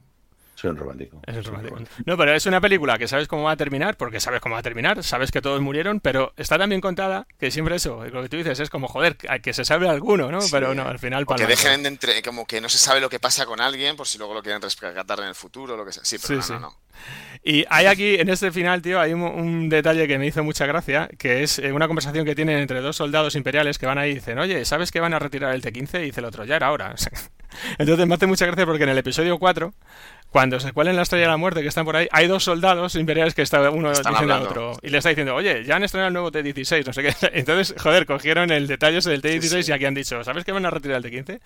Soy 0.54 0.70
un 0.70 0.76
romántico. 0.76 1.20
Es 1.26 1.36
un 1.36 1.44
romántico. 1.44 1.78
No, 2.06 2.16
pero 2.16 2.32
es 2.34 2.46
una 2.46 2.60
película 2.60 2.96
que 2.96 3.08
sabes 3.08 3.26
cómo 3.28 3.42
va 3.42 3.52
a 3.52 3.56
terminar, 3.56 3.96
porque 3.96 4.20
sabes 4.20 4.40
cómo 4.40 4.54
va 4.54 4.60
a 4.60 4.62
terminar, 4.62 5.02
sabes 5.02 5.30
que 5.32 5.42
todos 5.42 5.60
murieron, 5.60 6.00
pero 6.00 6.32
está 6.36 6.56
tan 6.58 6.68
bien 6.68 6.80
contada 6.80 7.26
que 7.40 7.50
siempre 7.50 7.76
eso, 7.76 8.04
lo 8.04 8.22
que 8.22 8.28
tú 8.28 8.36
dices 8.36 8.60
es 8.60 8.70
como, 8.70 8.86
joder, 8.88 9.16
que- 9.16 9.28
que 9.40 9.52
se 9.52 9.64
sabe 9.64 9.88
alguno, 9.88 10.30
¿no? 10.30 10.40
Sí. 10.40 10.50
Pero 10.52 10.74
no, 10.74 10.86
al 10.86 10.98
final 10.98 11.24
O 11.26 11.34
que 11.34 11.46
dejen 11.46 11.82
de 11.82 11.88
entre, 11.88 12.22
como 12.22 12.46
que 12.46 12.60
no 12.60 12.68
se 12.68 12.78
sabe 12.78 13.00
lo 13.00 13.08
que 13.10 13.18
pasa 13.18 13.46
con 13.46 13.60
alguien 13.60 13.96
por 13.96 14.06
si 14.06 14.16
luego 14.18 14.32
lo 14.34 14.42
quieren 14.42 14.62
rescatar 14.62 15.18
en 15.20 15.26
el 15.26 15.34
futuro, 15.34 15.76
lo 15.76 15.84
que 15.84 15.92
sea. 15.92 16.04
Sí, 16.04 16.16
pero 16.18 16.28
Sí, 16.28 16.34
no, 16.36 16.42
sí. 16.42 16.52
no, 16.52 16.60
no. 16.60 16.76
Y 17.42 17.64
hay 17.68 17.86
aquí, 17.86 18.14
en 18.14 18.28
este 18.28 18.52
final, 18.52 18.80
tío, 18.80 19.00
hay 19.00 19.12
un, 19.12 19.22
un 19.22 19.68
detalle 19.68 20.06
que 20.06 20.18
me 20.18 20.26
hizo 20.26 20.42
mucha 20.44 20.64
gracia, 20.66 21.08
que 21.18 21.42
es 21.42 21.58
eh, 21.58 21.72
una 21.72 21.88
conversación 21.88 22.24
que 22.24 22.34
tienen 22.36 22.58
entre 22.58 22.80
dos 22.80 22.96
soldados 22.96 23.34
imperiales 23.34 23.76
que 23.78 23.86
van 23.86 23.98
ahí 23.98 24.12
y 24.12 24.14
dicen, 24.14 24.38
oye, 24.38 24.64
¿sabes 24.64 24.90
que 24.92 25.00
van 25.00 25.12
a 25.12 25.18
retirar 25.18 25.52
el 25.54 25.60
T-15? 25.60 26.00
Y 26.00 26.04
dice 26.04 26.20
el 26.20 26.26
otro, 26.26 26.44
ya 26.44 26.56
era 26.56 26.70
hora. 26.70 26.94
Entonces 27.78 28.06
me 28.06 28.14
hace 28.14 28.26
mucha 28.26 28.46
gracia 28.46 28.64
porque 28.66 28.82
en 28.84 28.88
el 28.90 28.98
episodio 28.98 29.38
4, 29.38 29.72
cuando 30.30 30.58
se 30.60 30.72
cuelen 30.72 30.96
la 30.96 31.02
estrella 31.02 31.26
de 31.26 31.30
la 31.30 31.36
muerte 31.36 31.62
que 31.62 31.68
están 31.68 31.84
por 31.84 31.96
ahí, 31.96 32.08
hay 32.10 32.26
dos 32.26 32.42
soldados 32.44 32.94
imperiales 32.96 33.34
que 33.34 33.42
está 33.42 33.70
uno 33.70 33.92
Están 33.92 34.12
diciendo 34.12 34.34
al 34.34 34.40
hablando. 34.42 34.70
otro 34.70 34.80
y 34.82 34.90
le 34.90 34.98
está 34.98 35.10
diciendo, 35.10 35.34
oye, 35.34 35.64
ya 35.64 35.76
han 35.76 35.84
estrenado 35.84 36.08
el 36.08 36.12
nuevo 36.14 36.32
T-16, 36.32 36.86
no 36.86 36.92
sé 36.92 37.02
qué. 37.02 37.14
Entonces, 37.38 37.74
joder, 37.80 38.06
cogieron 38.06 38.50
el 38.50 38.66
detalle 38.66 39.00
del 39.00 39.22
T-16 39.22 39.40
Sí, 39.42 39.62
sí. 39.64 39.70
y 39.70 39.74
aquí 39.74 39.84
han 39.84 39.94
dicho, 39.94 40.22
¿sabes 40.24 40.44
que 40.44 40.52
van 40.52 40.66
a 40.66 40.70
retirar 40.70 40.96
el 40.96 41.02
T-15? 41.10 41.40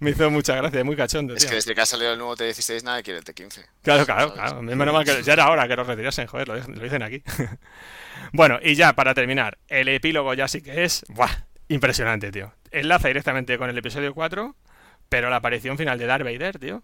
Me 0.00 0.10
hizo 0.10 0.30
mucha 0.30 0.54
gracia, 0.56 0.82
muy 0.84 0.96
cachondo, 0.96 1.34
Es 1.34 1.40
tío. 1.42 1.50
que 1.50 1.56
desde 1.56 1.74
que 1.74 1.80
ha 1.82 1.86
salido 1.86 2.12
el 2.12 2.18
nuevo 2.18 2.34
T16 2.36 2.82
nadie 2.84 3.02
quiere 3.02 3.18
el 3.18 3.24
T15. 3.24 3.64
Claro, 3.82 4.06
claro, 4.06 4.32
claro. 4.32 4.62
Menos 4.62 4.94
mal 4.94 5.04
que 5.04 5.22
ya 5.22 5.34
era 5.34 5.50
hora 5.50 5.68
que 5.68 5.76
los 5.76 5.86
retirasen, 5.86 6.26
joder, 6.26 6.48
lo, 6.48 6.56
lo 6.56 6.82
dicen 6.82 7.02
aquí. 7.02 7.22
bueno, 8.32 8.58
y 8.62 8.74
ya 8.74 8.94
para 8.94 9.14
terminar, 9.14 9.58
el 9.68 9.88
epílogo 9.88 10.32
ya 10.34 10.48
sí 10.48 10.62
que 10.62 10.84
es, 10.84 11.04
¡buah! 11.08 11.28
Impresionante, 11.68 12.32
tío. 12.32 12.52
Enlaza 12.72 13.08
directamente 13.08 13.56
con 13.58 13.70
el 13.70 13.78
episodio 13.78 14.12
4, 14.14 14.56
pero 15.10 15.28
la 15.28 15.36
aparición 15.36 15.76
final 15.76 15.98
de 15.98 16.06
Darth 16.06 16.24
Vader, 16.24 16.58
tío. 16.58 16.82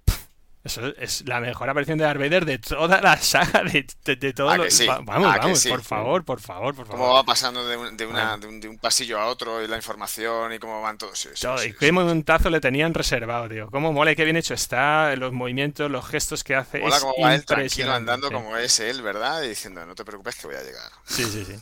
Eso 0.65 0.85
es 0.99 1.23
la 1.29 1.39
mejor 1.39 1.71
aparición 1.71 1.97
de 1.97 2.03
Darth 2.03 2.19
Vader 2.19 2.45
de 2.45 2.59
toda 2.59 3.01
la 3.01 3.17
saga, 3.19 3.63
de, 3.63 3.87
de, 4.05 4.17
de 4.17 4.33
todo 4.33 4.51
¿A 4.51 4.57
lo- 4.57 4.65
que 4.65 4.73
sí? 4.73 4.85
va- 4.85 4.99
Vamos, 5.01 5.31
¿A 5.31 5.35
que 5.35 5.39
vamos, 5.47 5.61
sí? 5.61 5.69
por 5.69 5.81
favor, 5.81 6.25
por 6.25 6.41
favor, 6.41 6.75
por 6.75 6.87
favor. 6.89 7.01
Cómo 7.01 7.15
va 7.15 7.23
pasando 7.23 7.65
de 7.69 7.77
un, 7.77 7.97
de 7.97 8.05
una- 8.05 8.31
Bueno. 8.31 8.39
de 8.39 8.47
un, 8.49 8.61
de 8.61 8.69
un 8.71 8.79
pasillo 8.79 9.21
a 9.21 9.27
otro 9.27 9.63
y 9.63 9.69
la 9.69 9.77
información 9.77 10.53
y 10.53 10.59
cómo 10.59 10.83
van 10.83 10.99
todos. 10.99 11.17
Sí, 11.21 11.29
Todo, 11.41 11.65
y 11.65 11.73
qué 11.73 11.93
montazo 11.93 12.51
le 12.51 12.59
tenían 12.61 12.95
reservado, 12.95 13.49
tío. 13.49 13.71
Cómo 13.71 13.93
mola 13.93 14.11
y 14.11 14.17
qué 14.17 14.25
bien 14.25 14.37
hecho 14.37 14.55
está, 14.55 15.15
los 15.15 15.33
movimientos, 15.33 15.89
los 15.89 16.05
gestos 16.05 16.43
que 16.43 16.57
hace. 16.57 16.81
Mola 16.81 16.99
cómo 16.99 17.15
va 17.23 17.37
él 17.37 17.45
tranquilo 17.45 17.93
andando 17.93 18.29
como 18.33 18.57
es 18.57 18.81
él, 18.81 19.03
¿verdad? 19.03 19.45
Y 19.45 19.49
diciendo, 19.51 19.87
no 19.87 19.95
te 19.95 20.05
preocupes 20.05 20.35
que 20.35 20.49
voy 20.49 20.57
a 20.57 20.63
llegar. 20.65 20.91
Sí, 21.05 21.23
sí, 21.27 21.45
sí. 21.45 21.55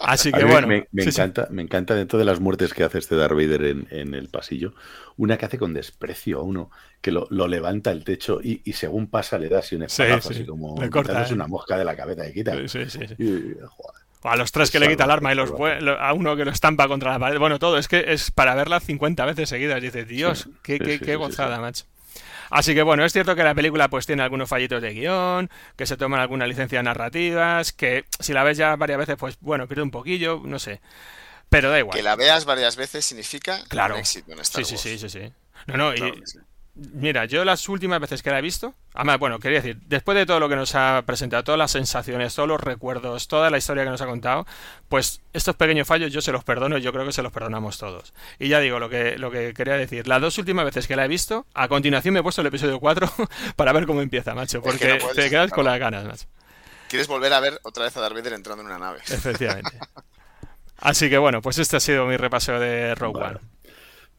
Así 0.00 0.32
que 0.32 0.44
bueno. 0.44 0.66
me, 0.66 0.88
me 0.92 1.02
sí, 1.02 1.12
sí. 1.12 1.20
encanta, 1.20 1.48
me 1.50 1.62
encanta 1.62 1.94
dentro 1.94 2.18
de 2.18 2.24
las 2.24 2.40
muertes 2.40 2.74
que 2.74 2.84
hace 2.84 2.98
este 2.98 3.16
Darth 3.16 3.34
Vader 3.34 3.64
en, 3.64 3.86
en 3.90 4.14
el 4.14 4.28
pasillo, 4.28 4.74
una 5.16 5.36
que 5.38 5.46
hace 5.46 5.58
con 5.58 5.74
desprecio 5.74 6.40
a 6.40 6.42
uno, 6.42 6.70
que 7.00 7.12
lo, 7.12 7.26
lo 7.30 7.46
levanta 7.48 7.90
el 7.92 8.04
techo 8.04 8.40
y, 8.42 8.60
y 8.64 8.72
según 8.72 9.08
pasa 9.08 9.38
le 9.38 9.48
da 9.48 9.60
así 9.60 9.76
un 9.76 9.84
espadazo, 9.84 10.30
sí, 10.30 10.34
así 10.36 10.46
como 10.46 10.74
corta, 10.90 11.26
¿eh? 11.28 11.32
una 11.32 11.46
mosca 11.46 11.76
de 11.76 11.84
la 11.84 11.96
cabeza 11.96 12.28
y 12.28 12.32
quita. 12.32 12.56
Sí, 12.56 12.68
sí, 12.68 12.90
sí, 12.90 13.06
sí. 13.08 13.14
Y- 13.18 13.54
joder. 13.64 14.02
O 14.24 14.28
a 14.28 14.36
los 14.36 14.52
tres 14.52 14.70
que 14.70 14.78
le 14.78 14.88
quita 14.88 15.04
el 15.04 15.10
arma 15.10 15.32
y 15.32 15.34
los 15.34 15.52
a 15.98 16.12
uno 16.12 16.36
que 16.36 16.44
lo 16.44 16.52
estampa 16.52 16.86
contra 16.86 17.10
la 17.10 17.18
pared. 17.18 17.38
Bueno, 17.40 17.58
todo. 17.58 17.76
Es 17.76 17.88
que 17.88 18.04
es 18.06 18.30
para 18.30 18.54
verla 18.54 18.78
50 18.78 19.24
veces 19.24 19.48
seguidas. 19.48 19.82
Dices, 19.82 20.06
Dios, 20.06 20.48
qué, 20.62 21.16
gozada, 21.16 21.58
macho. 21.60 21.86
Así 22.52 22.74
que 22.74 22.82
bueno, 22.82 23.02
es 23.04 23.12
cierto 23.14 23.34
que 23.34 23.42
la 23.42 23.54
película 23.54 23.88
pues 23.88 24.04
tiene 24.06 24.22
algunos 24.22 24.48
fallitos 24.48 24.82
de 24.82 24.92
guion, 24.92 25.50
que 25.74 25.86
se 25.86 25.96
toman 25.96 26.20
algunas 26.20 26.46
licencias 26.48 26.84
narrativas, 26.84 27.72
que 27.72 28.04
si 28.20 28.32
la 28.34 28.44
ves 28.44 28.58
ya 28.58 28.76
varias 28.76 28.98
veces, 28.98 29.16
pues 29.18 29.38
bueno, 29.40 29.66
pierde 29.66 29.82
un 29.82 29.90
poquillo, 29.90 30.40
no 30.44 30.58
sé. 30.58 30.80
Pero 31.48 31.70
da 31.70 31.78
igual. 31.78 31.96
Que 31.96 32.02
la 32.02 32.14
veas 32.14 32.44
varias 32.44 32.76
veces 32.76 33.04
significa 33.06 33.62
Claro. 33.68 33.94
un 33.94 34.00
éxito 34.00 34.32
en 34.32 34.38
Star 34.40 34.64
Sí, 34.64 34.76
sí, 34.76 34.88
Wars. 34.90 35.00
sí, 35.00 35.08
sí, 35.08 35.20
sí. 35.28 35.32
No, 35.66 35.76
no, 35.78 35.94
Claro 35.94 36.14
y 36.14 36.26
sí. 36.26 36.38
Mira, 36.74 37.26
yo 37.26 37.44
las 37.44 37.68
últimas 37.68 38.00
veces 38.00 38.22
que 38.22 38.30
la 38.30 38.38
he 38.38 38.42
visto, 38.42 38.74
además, 38.94 39.18
bueno, 39.18 39.38
quería 39.38 39.60
decir, 39.60 39.78
después 39.88 40.16
de 40.16 40.24
todo 40.24 40.40
lo 40.40 40.48
que 40.48 40.56
nos 40.56 40.74
ha 40.74 41.02
presentado, 41.04 41.44
todas 41.44 41.58
las 41.58 41.70
sensaciones, 41.70 42.34
todos 42.34 42.48
los 42.48 42.58
recuerdos, 42.58 43.28
toda 43.28 43.50
la 43.50 43.58
historia 43.58 43.84
que 43.84 43.90
nos 43.90 44.00
ha 44.00 44.06
contado, 44.06 44.46
pues 44.88 45.20
estos 45.34 45.54
pequeños 45.54 45.86
fallos 45.86 46.10
yo 46.10 46.22
se 46.22 46.32
los 46.32 46.44
perdono 46.44 46.78
y 46.78 46.80
yo 46.80 46.90
creo 46.90 47.04
que 47.04 47.12
se 47.12 47.22
los 47.22 47.30
perdonamos 47.30 47.76
todos. 47.76 48.14
Y 48.38 48.48
ya 48.48 48.58
digo 48.60 48.78
lo 48.78 48.88
que, 48.88 49.18
lo 49.18 49.30
que 49.30 49.52
quería 49.52 49.74
decir, 49.74 50.08
las 50.08 50.22
dos 50.22 50.38
últimas 50.38 50.64
veces 50.64 50.86
que 50.86 50.96
la 50.96 51.04
he 51.04 51.08
visto, 51.08 51.44
a 51.52 51.68
continuación 51.68 52.14
me 52.14 52.20
he 52.20 52.22
puesto 52.22 52.40
el 52.40 52.46
episodio 52.46 52.80
4 52.80 53.12
para 53.56 53.72
ver 53.74 53.86
cómo 53.86 54.00
empieza, 54.00 54.34
macho, 54.34 54.58
Es 54.58 54.64
que 54.64 54.70
porque 54.70 54.88
no 54.88 54.98
puedes, 54.98 55.16
te 55.16 55.28
quedas 55.28 55.50
con 55.50 55.66
las 55.66 55.78
ganas, 55.78 56.06
macho. 56.06 56.26
Quieres 56.88 57.06
volver 57.06 57.34
a 57.34 57.40
ver 57.40 57.60
otra 57.64 57.84
vez 57.84 57.94
a 57.98 58.00
Darth 58.00 58.14
Vader 58.14 58.32
entrando 58.32 58.62
en 58.62 58.68
una 58.68 58.78
nave. 58.78 59.00
Efectivamente. 59.10 59.78
Así 60.78 61.10
que 61.10 61.18
bueno, 61.18 61.42
pues 61.42 61.58
este 61.58 61.76
ha 61.76 61.80
sido 61.80 62.06
mi 62.06 62.16
repaso 62.16 62.58
de 62.58 62.94
Rogue 62.94 63.20
Vale. 63.20 63.40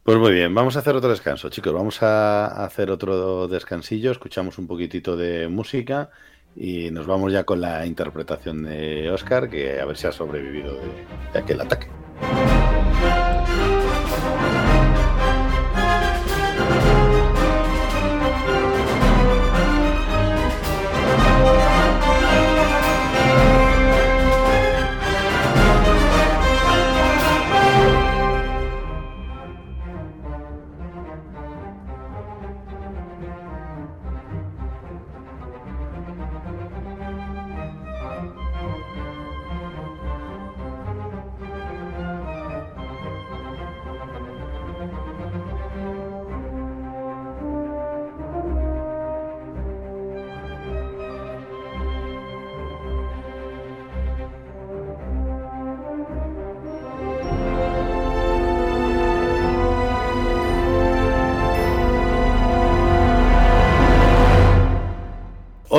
Pues 0.03 0.17
muy 0.17 0.33
bien, 0.33 0.53
vamos 0.53 0.75
a 0.75 0.79
hacer 0.79 0.97
otro 0.97 1.09
descanso, 1.09 1.47
chicos. 1.49 1.71
Vamos 1.71 2.03
a 2.03 2.65
hacer 2.65 2.91
otro 2.91 3.47
descansillo, 3.47 4.11
escuchamos 4.11 4.57
un 4.57 4.67
poquitito 4.67 5.15
de 5.15 5.47
música 5.47 6.09
y 6.57 6.91
nos 6.91 7.07
vamos 7.07 7.31
ya 7.31 7.45
con 7.45 7.61
la 7.61 7.85
interpretación 7.85 8.63
de 8.63 9.09
Oscar, 9.11 9.49
que 9.49 9.79
a 9.79 9.85
ver 9.85 9.95
si 9.95 10.05
ha 10.07 10.11
sobrevivido 10.11 10.75
de, 10.75 11.05
de 11.31 11.39
aquel 11.39 11.61
ataque. 11.61 11.87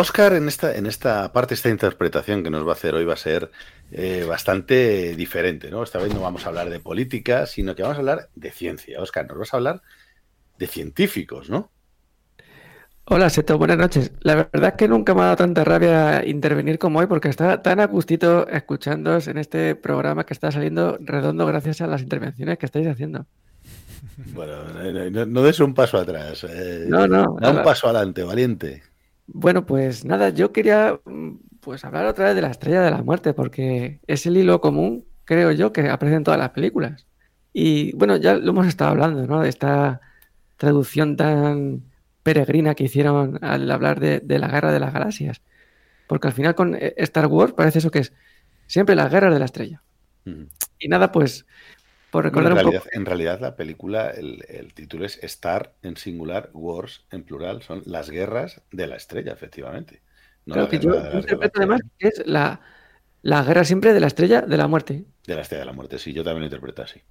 Oscar 0.05 0.35
en 0.35 0.49
esta, 0.49 0.77
en 0.77 0.85
esta 0.85 1.33
parte, 1.33 1.55
esta 1.55 1.71
interpretación 1.71 2.43
que 2.43 2.51
nos 2.51 2.67
va 2.67 2.73
a 2.73 2.75
hacer 2.75 2.95
hoy 2.95 3.07
va 3.07 3.15
a 3.15 3.17
ser 3.17 3.51
eh, 3.91 4.27
bastante 4.29 5.17
diferente, 5.17 5.71
¿no? 5.71 5.83
Esta 5.83 5.99
vez 5.99 6.13
no 6.13 6.21
vamos 6.21 6.45
a 6.45 6.51
hablar 6.51 6.69
de 6.69 6.79
política, 6.79 7.47
sino 7.47 7.75
que 7.75 7.81
vamos 7.81 7.97
a 7.97 8.01
hablar 8.01 8.29
de 8.35 8.51
ciencia. 8.51 9.01
Oscar, 9.01 9.27
nos 9.27 9.39
vas 9.39 9.55
a 9.55 9.57
hablar 9.57 9.81
de 10.59 10.67
científicos, 10.67 11.49
¿no? 11.49 11.71
Hola, 13.07 13.31
Seto, 13.31 13.57
buenas 13.57 13.79
noches. 13.79 14.13
La 14.21 14.35
verdad 14.35 14.73
es 14.73 14.75
que 14.75 14.89
nunca 14.89 15.15
me 15.15 15.23
ha 15.23 15.25
dado 15.25 15.37
tanta 15.37 15.65
rabia 15.65 16.23
intervenir 16.27 16.79
como 16.79 16.99
hoy 16.99 17.07
porque 17.07 17.31
está 17.31 17.63
tan 17.63 17.81
a 17.81 17.87
gustito 17.87 18.47
escuchándoos 18.49 19.27
en 19.29 19.39
este 19.39 19.75
programa 19.75 20.27
que 20.27 20.35
está 20.35 20.53
saliendo 20.53 20.99
redondo 21.01 21.47
gracias 21.47 21.81
a 21.81 21.87
las 21.87 22.03
intervenciones 22.03 22.59
que 22.59 22.67
estáis 22.67 22.89
haciendo. 22.89 23.25
Bueno, 24.35 24.65
no, 25.11 25.25
no 25.25 25.43
des 25.43 25.61
un 25.61 25.73
paso 25.73 25.97
atrás. 25.97 26.45
Eh, 26.45 26.85
No, 26.89 27.09
no, 27.09 27.39
Da 27.41 27.53
un 27.53 27.63
paso 27.63 27.89
adelante, 27.89 28.23
valiente. 28.23 28.83
Bueno, 29.27 29.67
pues 29.67 30.05
nada, 30.05 30.31
yo 30.31 30.53
quería 30.53 31.01
mm, 31.05 31.37
pues 31.61 31.85
hablar 31.85 32.07
otra 32.07 32.27
vez 32.27 32.35
de 32.35 32.43
la 32.43 32.51
estrella 32.51 32.83
de 32.83 32.91
la 32.91 33.03
muerte 33.03 33.33
porque 33.35 34.01
es 34.07 34.27
el 34.27 34.37
hilo 34.37 34.61
común, 34.61 35.07
creo 35.25 35.53
yo, 35.53 35.73
que 35.73 35.89
aparece 35.89 36.17
en 36.17 36.25
todas 36.25 36.39
las 36.41 36.51
películas. 36.51 37.07
Y 37.53 37.93
bueno, 37.97 38.17
ya 38.17 38.35
lo 38.35 38.51
hemos 38.51 38.67
estado 38.67 38.91
hablando, 38.91 39.27
¿no? 39.27 39.43
De 39.43 39.49
esta 39.49 40.01
traducción 40.57 41.17
tan 41.17 41.85
peregrina 42.23 42.75
que 42.75 42.85
hicieron 42.85 43.39
al 43.43 43.71
hablar 43.71 44.01
de, 44.01 44.21
de 44.21 44.39
la 44.39 44.49
guerra 44.49 44.73
de 44.73 44.81
las 44.81 44.93
galaxias. 44.93 45.43
Porque 46.07 46.29
al 46.29 46.35
final 46.35 46.55
con 46.55 46.75
eh, 46.75 46.95
Star 46.99 47.27
Wars 47.27 47.53
parece 47.55 47.79
eso 47.79 47.91
que 47.91 48.01
es 48.01 48.13
siempre 48.67 48.95
las 48.97 49.11
guerras 49.11 49.33
de 49.33 49.39
la 49.39 49.45
estrella. 49.47 49.83
Y 50.79 50.89
nada, 50.89 51.13
pues 51.13 51.47
por 52.15 52.31
En 52.33 52.47
un 52.47 52.53
realidad, 52.53 52.83
poco. 52.83 52.85
en 52.93 53.07
realidad 53.07 53.41
la 53.41 53.57
película, 53.57 54.11
el, 54.11 54.45
el 54.49 54.75
título 54.75 55.07
es 55.07 55.19
Star 55.25 55.75
en 55.83 55.97
singular, 55.97 56.51
Wars 56.53 57.07
en 57.11 57.25
plural, 57.25 57.63
son 57.63 57.83
las 57.87 58.11
guerras 58.11 58.63
de 58.73 58.87
la 58.87 58.97
estrella, 58.97 59.33
efectivamente. 59.33 60.03
No 60.47 60.69
que 60.69 60.79
yo 60.79 60.91
interpreto 61.13 61.59
además 61.61 61.81
que 61.99 62.09
es 62.09 62.23
la, 62.27 62.61
la 63.23 63.43
guerra 63.45 63.65
siempre 63.65 63.93
de 63.95 64.01
la 64.01 64.09
estrella 64.09 64.43
de 64.43 64.57
la 64.59 64.69
muerte. 64.69 65.07
De 65.27 65.35
la 65.35 65.43
estrella 65.43 65.61
de 65.61 65.67
la 65.67 65.73
muerte, 65.75 65.99
sí, 65.99 66.15
yo 66.15 66.25
también 66.25 66.41
lo 66.41 66.47
interpreto 66.47 66.81
así. 66.83 67.03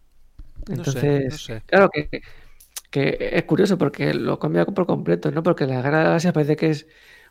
No 0.68 0.86
sé, 0.86 1.00
Entonces, 1.02 1.26
no 1.30 1.38
sé. 1.38 1.64
claro 1.66 1.90
que, 1.90 2.10
que 2.92 3.18
es 3.34 3.44
curioso 3.46 3.78
porque 3.78 4.14
lo 4.14 4.40
cambia 4.40 4.66
por 4.66 4.86
completo, 4.88 5.32
¿no? 5.32 5.44
Porque 5.44 5.66
la 5.68 5.78
guerra 5.82 5.98
de 6.00 6.04
la 6.06 6.10
galaxia 6.12 6.34
parece 6.34 6.56
que 6.58 6.70
es 6.72 6.88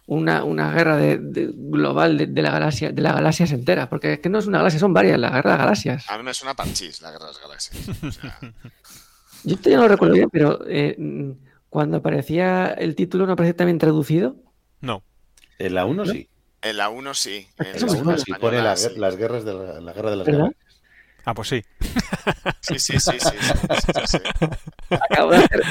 una, 0.06 0.44
una 0.44 0.72
guerra 0.72 0.96
de, 0.96 1.18
de- 1.18 1.50
global 1.54 2.18
de, 2.18 2.26
de 2.26 2.42
la 2.42 2.50
galaxia, 2.50 2.90
de 2.90 3.00
las 3.02 3.14
galaxias 3.14 3.52
enteras, 3.52 3.88
porque 3.88 4.14
es 4.14 4.18
que 4.20 4.28
no 4.28 4.38
es 4.38 4.46
una 4.46 4.58
galaxia, 4.58 4.80
son 4.80 4.92
varias, 4.92 5.18
la 5.18 5.30
guerra 5.30 5.50
de 5.52 5.56
las 5.56 5.58
galaxias. 5.66 6.10
A 6.10 6.18
mí 6.18 6.24
me 6.24 6.34
suena 6.34 6.54
parchís 6.54 7.00
la 7.02 7.10
guerra 7.12 7.26
de 7.26 7.32
las 7.32 7.40
galaxias. 7.40 7.88
O 8.02 8.10
sea, 8.12 8.38
Yo 9.44 9.54
esto 9.56 9.70
ya 9.70 9.76
no 9.76 9.82
lo 9.82 9.88
recuerdo 9.88 10.14
bien, 10.14 10.28
pero 10.30 10.60
eh, 10.68 10.96
cuando 11.68 11.96
aparecía 11.96 12.66
el 12.68 12.94
título 12.94 13.26
no 13.26 13.32
aparecía 13.32 13.56
también 13.56 13.78
traducido. 13.78 14.36
No. 14.80 15.02
En 15.58 15.74
la 15.74 15.84
1 15.84 16.06
sí. 16.06 16.28
en 16.62 16.76
la 16.76 16.88
1 16.90 17.14
sí. 17.14 17.48
En 17.58 17.64
la 17.64 17.64
me 17.64 17.70
En 17.72 17.78
segunda 17.80 18.02
la 18.04 18.16
1 18.16 18.18
sí 18.18 18.32
pone 18.40 18.62
la 18.62 18.76
sí. 18.76 18.88
las 18.96 19.16
guerras 19.16 19.44
de 19.44 19.54
la, 19.54 19.80
la 19.80 19.92
guerra 19.92 20.10
de 20.10 20.16
las 20.16 20.26
¿Verdad? 20.26 20.40
galaxias. 20.40 20.80
Ah, 21.24 21.34
pues 21.34 21.48
sí. 21.48 21.62
Sí, 22.60 22.78
sí, 22.78 22.98
sí, 22.98 23.00
sí, 23.00 23.18
sí, 23.20 23.28
sí, 23.30 23.92
sí, 23.94 24.18
sí. 24.18 24.18
Acabo 25.10 25.30
de 25.30 25.36
hacer. 25.38 25.62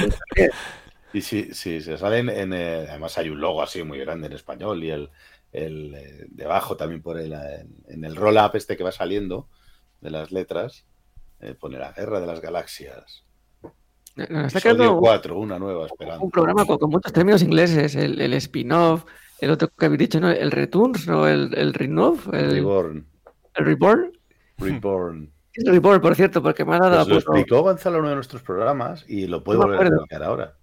Y 1.12 1.20
sí, 1.20 1.50
sí, 1.52 1.80
se 1.80 1.98
salen 1.98 2.28
en, 2.28 2.52
eh, 2.52 2.86
además 2.88 3.18
hay 3.18 3.28
un 3.28 3.40
logo 3.40 3.62
así 3.62 3.82
muy 3.82 3.98
grande 3.98 4.28
en 4.28 4.32
español 4.32 4.82
y 4.82 4.90
el, 4.90 5.10
el 5.52 5.94
eh, 5.94 6.26
debajo 6.30 6.76
también 6.76 7.02
por 7.02 7.18
el, 7.18 7.32
eh, 7.32 7.66
en 7.88 8.04
el 8.04 8.16
roll-up 8.16 8.52
este 8.54 8.76
que 8.76 8.84
va 8.84 8.92
saliendo 8.92 9.48
de 10.00 10.10
las 10.10 10.32
letras, 10.32 10.86
eh, 11.40 11.54
pone 11.54 11.78
la 11.78 11.92
guerra 11.92 12.20
de 12.20 12.26
las 12.26 12.40
galaxias. 12.40 13.24
Nos 14.14 14.54
está 14.54 14.74
un, 14.74 14.98
4, 15.00 15.38
una 15.38 15.58
nueva 15.58 15.86
esperando. 15.86 16.24
un 16.24 16.30
programa 16.30 16.66
con, 16.66 16.78
con 16.78 16.90
muchos 16.90 17.12
términos 17.12 17.42
ingleses, 17.42 17.94
el, 17.94 18.20
el 18.20 18.34
spin-off, 18.34 19.04
el 19.40 19.50
otro 19.50 19.68
que 19.68 19.86
habéis 19.86 20.00
dicho, 20.00 20.20
¿no? 20.20 20.30
El 20.30 20.50
Returns, 20.50 21.06
¿no? 21.06 21.26
El, 21.26 21.52
el 21.54 21.72
Renov, 21.74 22.32
el, 22.34 22.52
Reborn. 22.52 23.06
el 23.54 23.64
Reborn. 23.64 24.12
Reborn. 24.58 25.32
¿Qué 25.52 25.62
es 25.62 25.66
el 25.66 25.72
Reborn, 25.72 26.00
por 26.00 26.14
cierto? 26.14 26.42
Porque 26.42 26.64
me 26.64 26.76
ha 26.76 26.78
dado 26.78 27.04
Pues 27.04 27.08
lo 27.08 27.18
explicó 27.18 27.62
Gonzalo 27.62 27.96
en 27.96 28.00
uno 28.00 28.08
de 28.10 28.14
nuestros 28.16 28.42
programas 28.42 29.04
y 29.08 29.26
lo 29.26 29.42
puede 29.42 29.58
No 29.58 29.66
volver 29.66 29.82
a 29.82 29.88
explicar 29.88 30.22
ahora. 30.22 30.56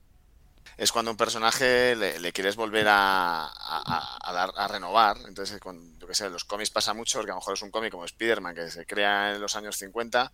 Es 0.79 0.91
cuando 0.93 1.11
un 1.11 1.17
personaje 1.17 1.95
le, 1.95 2.19
le 2.19 2.31
quieres 2.31 2.55
volver 2.55 2.87
a, 2.87 3.45
a- 3.47 4.33
dar, 4.33 4.51
a 4.55 4.67
renovar. 4.69 5.17
Entonces, 5.27 5.59
con, 5.59 5.99
yo 5.99 6.07
que 6.07 6.13
sé, 6.15 6.29
los 6.29 6.45
cómics 6.45 6.69
pasa 6.69 6.93
mucho, 6.93 7.17
porque 7.19 7.31
a 7.31 7.33
lo 7.35 7.39
mejor 7.41 7.55
es 7.55 7.61
un 7.61 7.69
cómic 7.71 7.91
como 7.91 8.05
Spider-Man 8.05 8.55
que 8.55 8.71
se 8.71 8.85
crea 8.85 9.35
en 9.35 9.41
los 9.41 9.55
años 9.57 9.75
50 9.77 10.31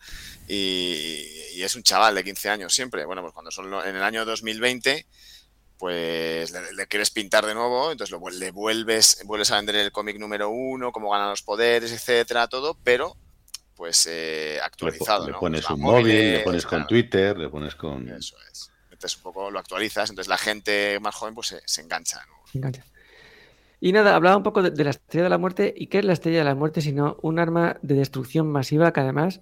y, 0.48 1.26
y 1.56 1.64
es 1.64 1.74
un 1.76 1.82
chaval 1.84 2.14
de 2.14 2.24
15 2.24 2.50
años 2.50 2.74
siempre. 2.76 3.06
Bueno, 3.06 3.22
pues 3.24 3.34
cuando 3.34 3.50
son 3.50 3.74
en 3.86 3.96
el 3.96 4.04
año 4.04 4.24
2020, 4.24 5.08
pues 5.78 6.52
le, 6.52 6.74
le 6.74 6.88
quieres 6.88 7.10
pintar 7.10 7.46
de 7.46 7.54
nuevo, 7.54 7.92
entonces 7.92 8.12
lo, 8.12 8.30
le 8.30 8.52
vuelves, 8.52 9.22
vuelves 9.26 9.52
a 9.52 9.56
vender 9.58 9.76
el 9.78 9.92
cómic 9.92 10.18
número 10.20 10.50
uno, 10.50 10.92
cómo 10.92 11.10
ganan 11.10 11.30
los 11.30 11.42
poderes, 11.42 11.92
etcétera, 11.92 12.48
todo, 12.48 12.78
pero 12.84 13.18
pues 13.76 14.08
eh, 14.10 14.60
actualizado. 14.64 15.28
le 15.28 15.34
pones 15.34 15.62
Pues 15.62 15.72
un 15.72 15.82
móvil, 15.82 16.34
le 16.34 16.40
pones 16.42 16.64
con 16.66 16.70
claro. 16.78 16.88
Twitter, 16.88 17.38
le 17.38 17.50
pones 17.50 17.76
con... 17.76 18.08
Eso 18.10 18.38
es. 18.52 18.70
Un 19.18 19.24
poco, 19.24 19.52
lo 19.52 19.60
actualizas, 19.60 20.10
entonces 20.10 20.30
la 20.30 20.38
gente 20.38 21.00
más 21.00 21.14
joven 21.16 21.36
pues 21.36 21.56
se, 21.66 21.82
engancha. 21.82 22.22
encanta. 22.54 22.84
Y 23.80 23.92
nada, 23.92 24.16
hablaba 24.16 24.38
un 24.38 24.44
poco 24.44 24.64
de, 24.64 24.84
la 24.84 24.90
estrella 24.90 25.26
de 25.26 25.30
la 25.30 25.38
muerte. 25.38 25.74
¿Y 25.76 25.88
qué 25.88 26.00
es 26.00 26.06
la 26.06 26.14
estrella 26.14 26.40
de 26.40 26.46
la 26.46 26.56
muerte? 26.56 26.82
Sino 26.82 27.18
un 27.22 27.38
arma 27.40 27.78
de 27.82 27.96
destrucción 27.96 28.48
masiva 28.48 28.92
que 28.94 29.02
además 29.02 29.42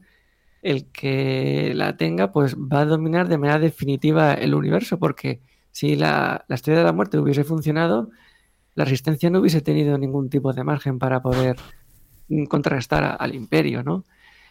el 0.61 0.85
que 0.91 1.71
la 1.75 1.95
tenga 1.97 2.31
pues 2.31 2.55
va 2.55 2.81
a 2.81 2.85
dominar 2.85 3.27
de 3.27 3.37
manera 3.37 3.59
definitiva 3.59 4.33
el 4.33 4.53
universo. 4.55 4.97
Porque 4.99 5.39
si 5.71 5.95
la, 5.95 6.43
la 6.47 6.55
estrella 6.55 6.79
de 6.79 6.85
la 6.85 6.93
muerte 6.93 7.17
hubiese 7.19 7.43
funcionado, 7.43 8.09
la 8.75 8.83
resistencia 8.85 9.29
no 9.29 9.39
hubiese 9.39 9.61
tenido 9.61 9.97
ningún 9.97 10.29
tipo 10.29 10.51
de 10.51 10.63
margen 10.63 10.99
para 10.99 11.21
poder 11.21 11.55
mm, 12.27 12.45
contrarrestar 12.45 13.15
al 13.19 13.35
imperio, 13.35 13.83
¿no? 13.83 14.03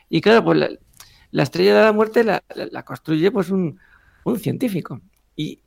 Y 0.08 0.20
claro, 0.20 0.44
pues 0.44 0.58
la, 0.58 0.70
la 1.32 1.42
estrella 1.42 1.74
de 1.76 1.82
la 1.84 1.92
muerte 1.92 2.22
la, 2.24 2.42
la- 2.54 2.66
la 2.70 2.82
construye 2.84 3.30
pues 3.30 3.50
un, 3.50 3.78
un 4.24 4.38
científico. 4.38 5.00
Y 5.36 5.60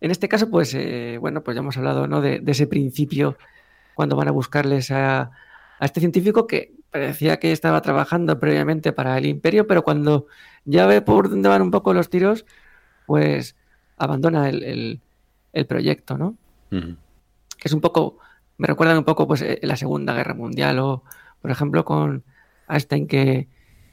en 0.00 0.10
este 0.10 0.28
caso, 0.28 0.50
pues, 0.50 0.74
eh, 0.74 1.18
bueno, 1.20 1.42
pues 1.42 1.54
ya 1.54 1.60
hemos 1.60 1.76
hablado, 1.76 2.06
¿no? 2.06 2.20
De, 2.20 2.40
de 2.40 2.52
ese 2.52 2.66
principio 2.66 3.36
cuando 3.94 4.16
van 4.16 4.28
a 4.28 4.32
buscarles 4.32 4.90
a, 4.90 5.22
a 5.78 5.84
este 5.84 6.00
científico 6.00 6.46
que 6.46 6.72
parecía 6.90 7.38
que 7.38 7.52
estaba 7.52 7.80
trabajando 7.82 8.38
previamente 8.38 8.92
para 8.92 9.16
el 9.18 9.26
imperio, 9.26 9.66
pero 9.66 9.82
cuando 9.82 10.26
ya 10.64 10.86
ve 10.86 11.02
por 11.02 11.30
dónde 11.30 11.48
van 11.48 11.62
un 11.62 11.70
poco 11.70 11.94
los 11.94 12.10
tiros, 12.10 12.44
pues 13.06 13.56
abandona 13.96 14.48
el, 14.48 14.62
el- 14.62 15.00
el 15.52 15.66
proyecto, 15.66 16.16
¿no? 16.18 16.34
Que 17.58 17.68
es 17.68 17.72
un 17.72 17.80
poco, 17.82 18.18
me 18.58 18.66
recuerdan 18.66 18.96
un 18.98 19.04
poco 19.04 19.26
pues 19.28 19.42
eh, 19.42 19.58
la 19.62 19.76
Segunda 19.76 20.14
Guerra 20.14 20.34
Mundial 20.34 20.78
o, 20.78 21.02
por 21.42 21.50
ejemplo, 21.50 21.84
con 21.84 22.24
Einstein 22.68 23.06
que 23.06 23.48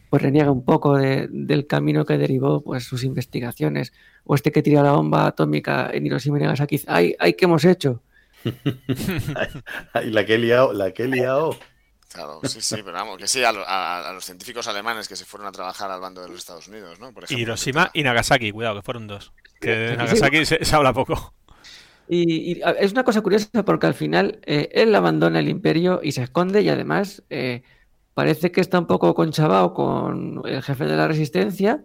pues 0.10 0.22
reniega 0.22 0.52
un 0.52 0.64
poco 0.66 0.98
de- 0.98 1.28
del 1.30 1.68
camino 1.68 2.06
que 2.06 2.18
derivó 2.18 2.62
pues 2.64 2.84
sus 2.84 3.04
investigaciones 3.04 3.94
o 4.26 4.36
este 4.36 4.52
que 4.52 4.62
tira 4.64 4.84
la 4.84 4.92
bomba 4.94 5.28
atómica 5.28 5.90
en 5.94 6.06
Hiroshima 6.06 6.38
y 6.40 6.42
Nagasaki, 6.44 6.76
dice, 6.78 6.88
ay, 6.90 7.16
ay, 7.20 7.34
¿qué 7.34 7.46
hemos 7.46 7.64
hecho? 7.66 8.02
Ay, 9.94 10.12
la 10.12 10.26
que 10.26 10.36
he 10.36 10.38
liado, 10.38 10.74
la 10.74 10.92
que 10.92 11.04
he 11.04 11.08
liado. 11.08 11.56
Claro, 12.12 12.40
sí, 12.44 12.60
sí, 12.62 12.76
pero 12.78 12.94
vamos, 12.94 13.18
que 13.18 13.28
sí, 13.28 13.44
a, 13.44 13.50
a- 13.50 14.10
a 14.10 14.14
los 14.14 14.26
científicos 14.26 14.68
alemanes 14.68 15.08
que 15.08 15.16
se 15.16 15.26
fueron 15.26 15.48
a 15.48 15.52
trabajar 15.52 15.92
al 15.92 16.00
bando 16.02 16.22
de 16.22 16.30
los 16.30 16.40
Estados 16.40 16.68
Unidos, 16.68 17.00
¿no? 17.00 17.12
Por 17.14 17.24
ejemplo. 17.26 17.42
Hiroshima 17.44 17.92
y 17.94 18.02
Nagasaki, 18.04 18.52
cuidado, 18.52 18.76
que 18.78 18.82
fueron 18.82 19.08
dos. 19.08 19.32
Que 19.62 19.70
de 19.72 19.90
Sí. 19.92 19.98
Nagasaki 19.98 20.46
se, 20.46 20.66
se 20.66 20.76
habla 20.76 20.94
poco. 20.94 21.34
Y, 22.08 22.60
es 22.80 22.92
una 22.94 23.04
cosa 23.04 23.22
curiosa 23.22 23.64
porque 23.64 23.86
al 23.86 23.94
final 23.94 24.40
eh, 24.48 24.70
él 24.72 24.96
abandona 24.96 25.40
el 25.40 25.48
imperio 25.50 26.00
y 26.02 26.14
se 26.14 26.24
esconde 26.24 26.64
y 26.64 26.70
además 26.70 27.22
eh, 27.30 27.62
parece 28.20 28.52
que 28.52 28.60
está 28.62 28.80
un 28.80 28.86
poco 28.88 29.14
conchabado 29.16 29.74
con 29.74 30.42
el 30.46 30.62
jefe 30.62 30.86
de 30.86 30.98
la 30.98 31.08
resistencia. 31.08 31.82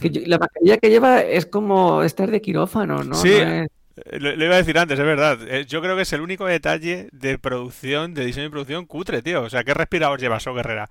Que 0.00 0.10
yo- 0.10 0.22
la 0.26 0.38
mascarilla 0.38 0.76
que 0.78 0.90
lleva 0.90 1.20
es 1.22 1.46
como 1.46 2.02
estar 2.02 2.30
de 2.30 2.40
quirófano, 2.42 3.04
¿no? 3.04 3.14
Sí. 3.14 3.28
No 3.30 3.62
es- 3.62 3.68
Eh, 4.06 4.18
Lo, 4.18 4.34
lo 4.34 4.44
iba 4.46 4.54
a 4.54 4.58
decir 4.58 4.78
antes, 4.78 4.98
es 4.98 5.04
verdad. 5.04 5.38
Eh, 5.46 5.66
Yo 5.66 5.82
creo 5.82 5.94
que 5.96 6.02
es 6.02 6.12
el 6.14 6.22
único 6.22 6.46
detalle 6.46 7.08
de 7.12 7.38
producción, 7.38 8.14
de 8.14 8.24
diseño 8.24 8.46
y 8.46 8.50
producción 8.50 8.86
cutre, 8.86 9.20
tío. 9.20 9.42
O 9.42 9.50
sea, 9.50 9.64
¿qué 9.64 9.74
respirador 9.74 10.18
lleva 10.18 10.38
eso, 10.38 10.54
Guerrera? 10.54 10.88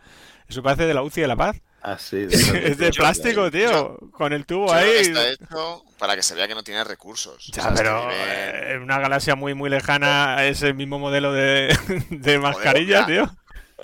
Eso 0.48 0.61
parece 0.61 0.85
de 0.85 0.93
la 0.93 1.02
UCI 1.02 1.22
de 1.22 1.27
la 1.27 1.35
Paz. 1.35 1.60
Ah, 1.81 1.98
sí. 1.98 2.27
Es 2.30 2.77
de 2.77 2.91
Yo- 2.91 3.02
plástico, 3.02 3.49
yo- 3.49 3.52
tío. 3.52 3.98
Con 4.11 4.34
el 4.34 4.45
tubo 4.45 4.68
Yo 4.68 4.73
creo 4.73 4.84
que 4.91 4.98
ahí. 4.99 5.02
está 5.02 5.30
hecho 5.31 5.84
para 5.98 6.15
que 6.15 6.22
se 6.22 6.35
vea 6.35 6.48
que 6.48 6.53
no 6.53 6.61
tiene 6.64 6.84
recursos. 6.84 7.49
O 7.49 7.52
Ya, 7.52 7.64
sea, 7.64 7.72
es 7.72 7.77
que 7.80 7.84
pero 7.84 8.02
vive- 8.03 8.14
eh, 8.14 8.73
en 8.76 8.81
una 8.84 8.99
galaxia 8.99 9.35
muy, 9.35 9.56
muy 9.56 9.69
lejana 9.72 10.45
es 10.45 10.61
el 10.61 10.76
mismo 10.76 10.99
modelo 10.99 11.34
de, 11.34 11.76
de 12.11 12.38
mascarilla, 12.38 13.07
tío. 13.07 13.31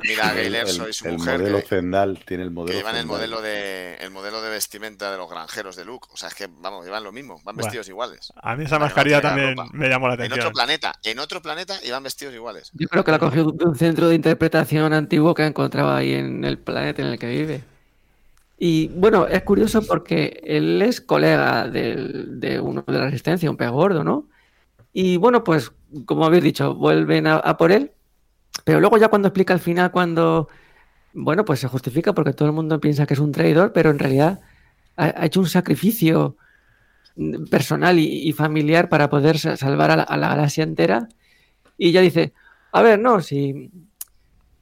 Mira, 0.04 0.30
El, 0.32 0.36
Gailer, 0.38 0.62
el- 0.68 0.68
soy 0.74 0.94
su 0.94 1.08
el 1.08 1.18
mujer. 1.18 1.40
modelo 1.40 1.60
que- 1.62 1.68
Zendal 1.68 2.20
tiene 2.26 2.44
el 2.44 2.50
que 2.50 2.54
modelo 2.56 2.78
llevan 2.78 2.96
el 2.96 3.02
Zendal. 3.02 3.18
modelo 3.18 3.42
de 3.42 3.96
el 3.96 4.12
modelo 4.12 4.42
de 4.42 4.50
vestimenta 4.50 5.12
de 5.12 5.18
los 5.18 5.30
granjeros 5.30 5.76
de 5.76 5.86
Luke. 5.86 6.08
O 6.14 6.18
sea, 6.18 6.30
es 6.30 6.36
que, 6.36 6.48
vamos, 6.48 6.86
llevan 6.86 7.04
lo 7.04 7.12
mismo, 7.12 7.42
van 7.44 7.56
vestidos 7.56 7.88
iguales. 7.90 8.32
A 8.42 8.56
mí 8.56 8.64
esa 8.66 8.78
que 8.78 8.84
mascarilla 8.84 9.22
también 9.22 9.56
me 9.74 9.90
llamó 9.90 10.08
la 10.08 10.14
En 10.14 10.20
otro 10.22 10.36
atención. 10.36 10.54
planeta, 10.54 10.94
en 11.04 11.20
otro 11.20 11.42
planeta 11.42 11.76
y 11.84 11.92
van 11.92 12.04
vestidos 12.04 12.34
iguales. 12.34 12.72
Yo 12.74 12.88
creo 12.88 13.04
que 13.04 13.12
la 13.12 13.20
cogió 13.20 13.46
de 13.52 13.66
un 13.66 13.76
centro 13.76 14.08
de 14.10 14.16
interpretación 14.16 14.94
antiguo 14.94 15.34
que 15.34 15.44
ha 15.44 15.48
encontrado 15.48 15.92
ahí 15.94 16.14
en 16.14 16.44
el 16.46 16.58
planeta 16.60 17.02
en 17.02 17.08
el 17.10 17.20
que 17.20 17.28
vive. 17.28 17.64
Y 18.60 18.88
bueno, 18.90 19.28
es 19.28 19.44
curioso 19.44 19.82
porque 19.86 20.42
él 20.44 20.82
es 20.82 21.00
colega 21.02 21.68
del- 21.68 22.40
de 22.40 22.60
uno 22.60 22.84
de 22.88 22.94
la 22.94 23.06
resistencia, 23.06 23.50
un 23.50 23.58
pez 23.58 23.70
gordo, 23.70 24.04
¿no? 24.04 24.28
Y 24.94 25.18
bueno, 25.18 25.44
pues 25.44 25.72
como 26.06 26.26
habéis 26.26 26.44
dicho, 26.44 26.74
vuelven 26.74 27.28
a, 27.28 27.40
por 27.58 27.72
él, 27.72 27.92
pero 28.64 28.80
luego 28.80 28.98
ya 28.98 29.10
cuando 29.10 29.28
explica 29.28 29.54
al 29.54 29.60
final, 29.60 29.92
cuando, 29.92 30.50
bueno, 31.14 31.46
pues 31.46 31.60
se 31.60 31.68
justifica 31.68 32.14
porque 32.14 32.34
todo 32.34 32.48
el 32.48 32.54
mundo 32.54 32.80
piensa 32.80 33.06
que 33.06 33.14
es 33.14 33.20
un 33.20 33.32
traidor, 33.32 33.74
pero 33.74 33.90
en 33.90 34.00
realidad 34.00 34.40
ha, 34.96 35.26
hecho 35.26 35.40
un 35.40 35.48
sacrificio 35.48 36.38
personal 37.50 37.98
y, 38.00 38.32
familiar 38.34 38.90
para 38.90 39.10
poder 39.10 39.40
salvar 39.40 39.92
a 39.92 40.18
la, 40.18 40.30
galaxia 40.30 40.64
entera. 40.64 41.08
Y 41.78 41.92
ya 41.92 42.02
dice, 42.02 42.34
a 42.72 42.82
ver, 42.82 43.00
no, 43.00 43.22
si 43.22 43.72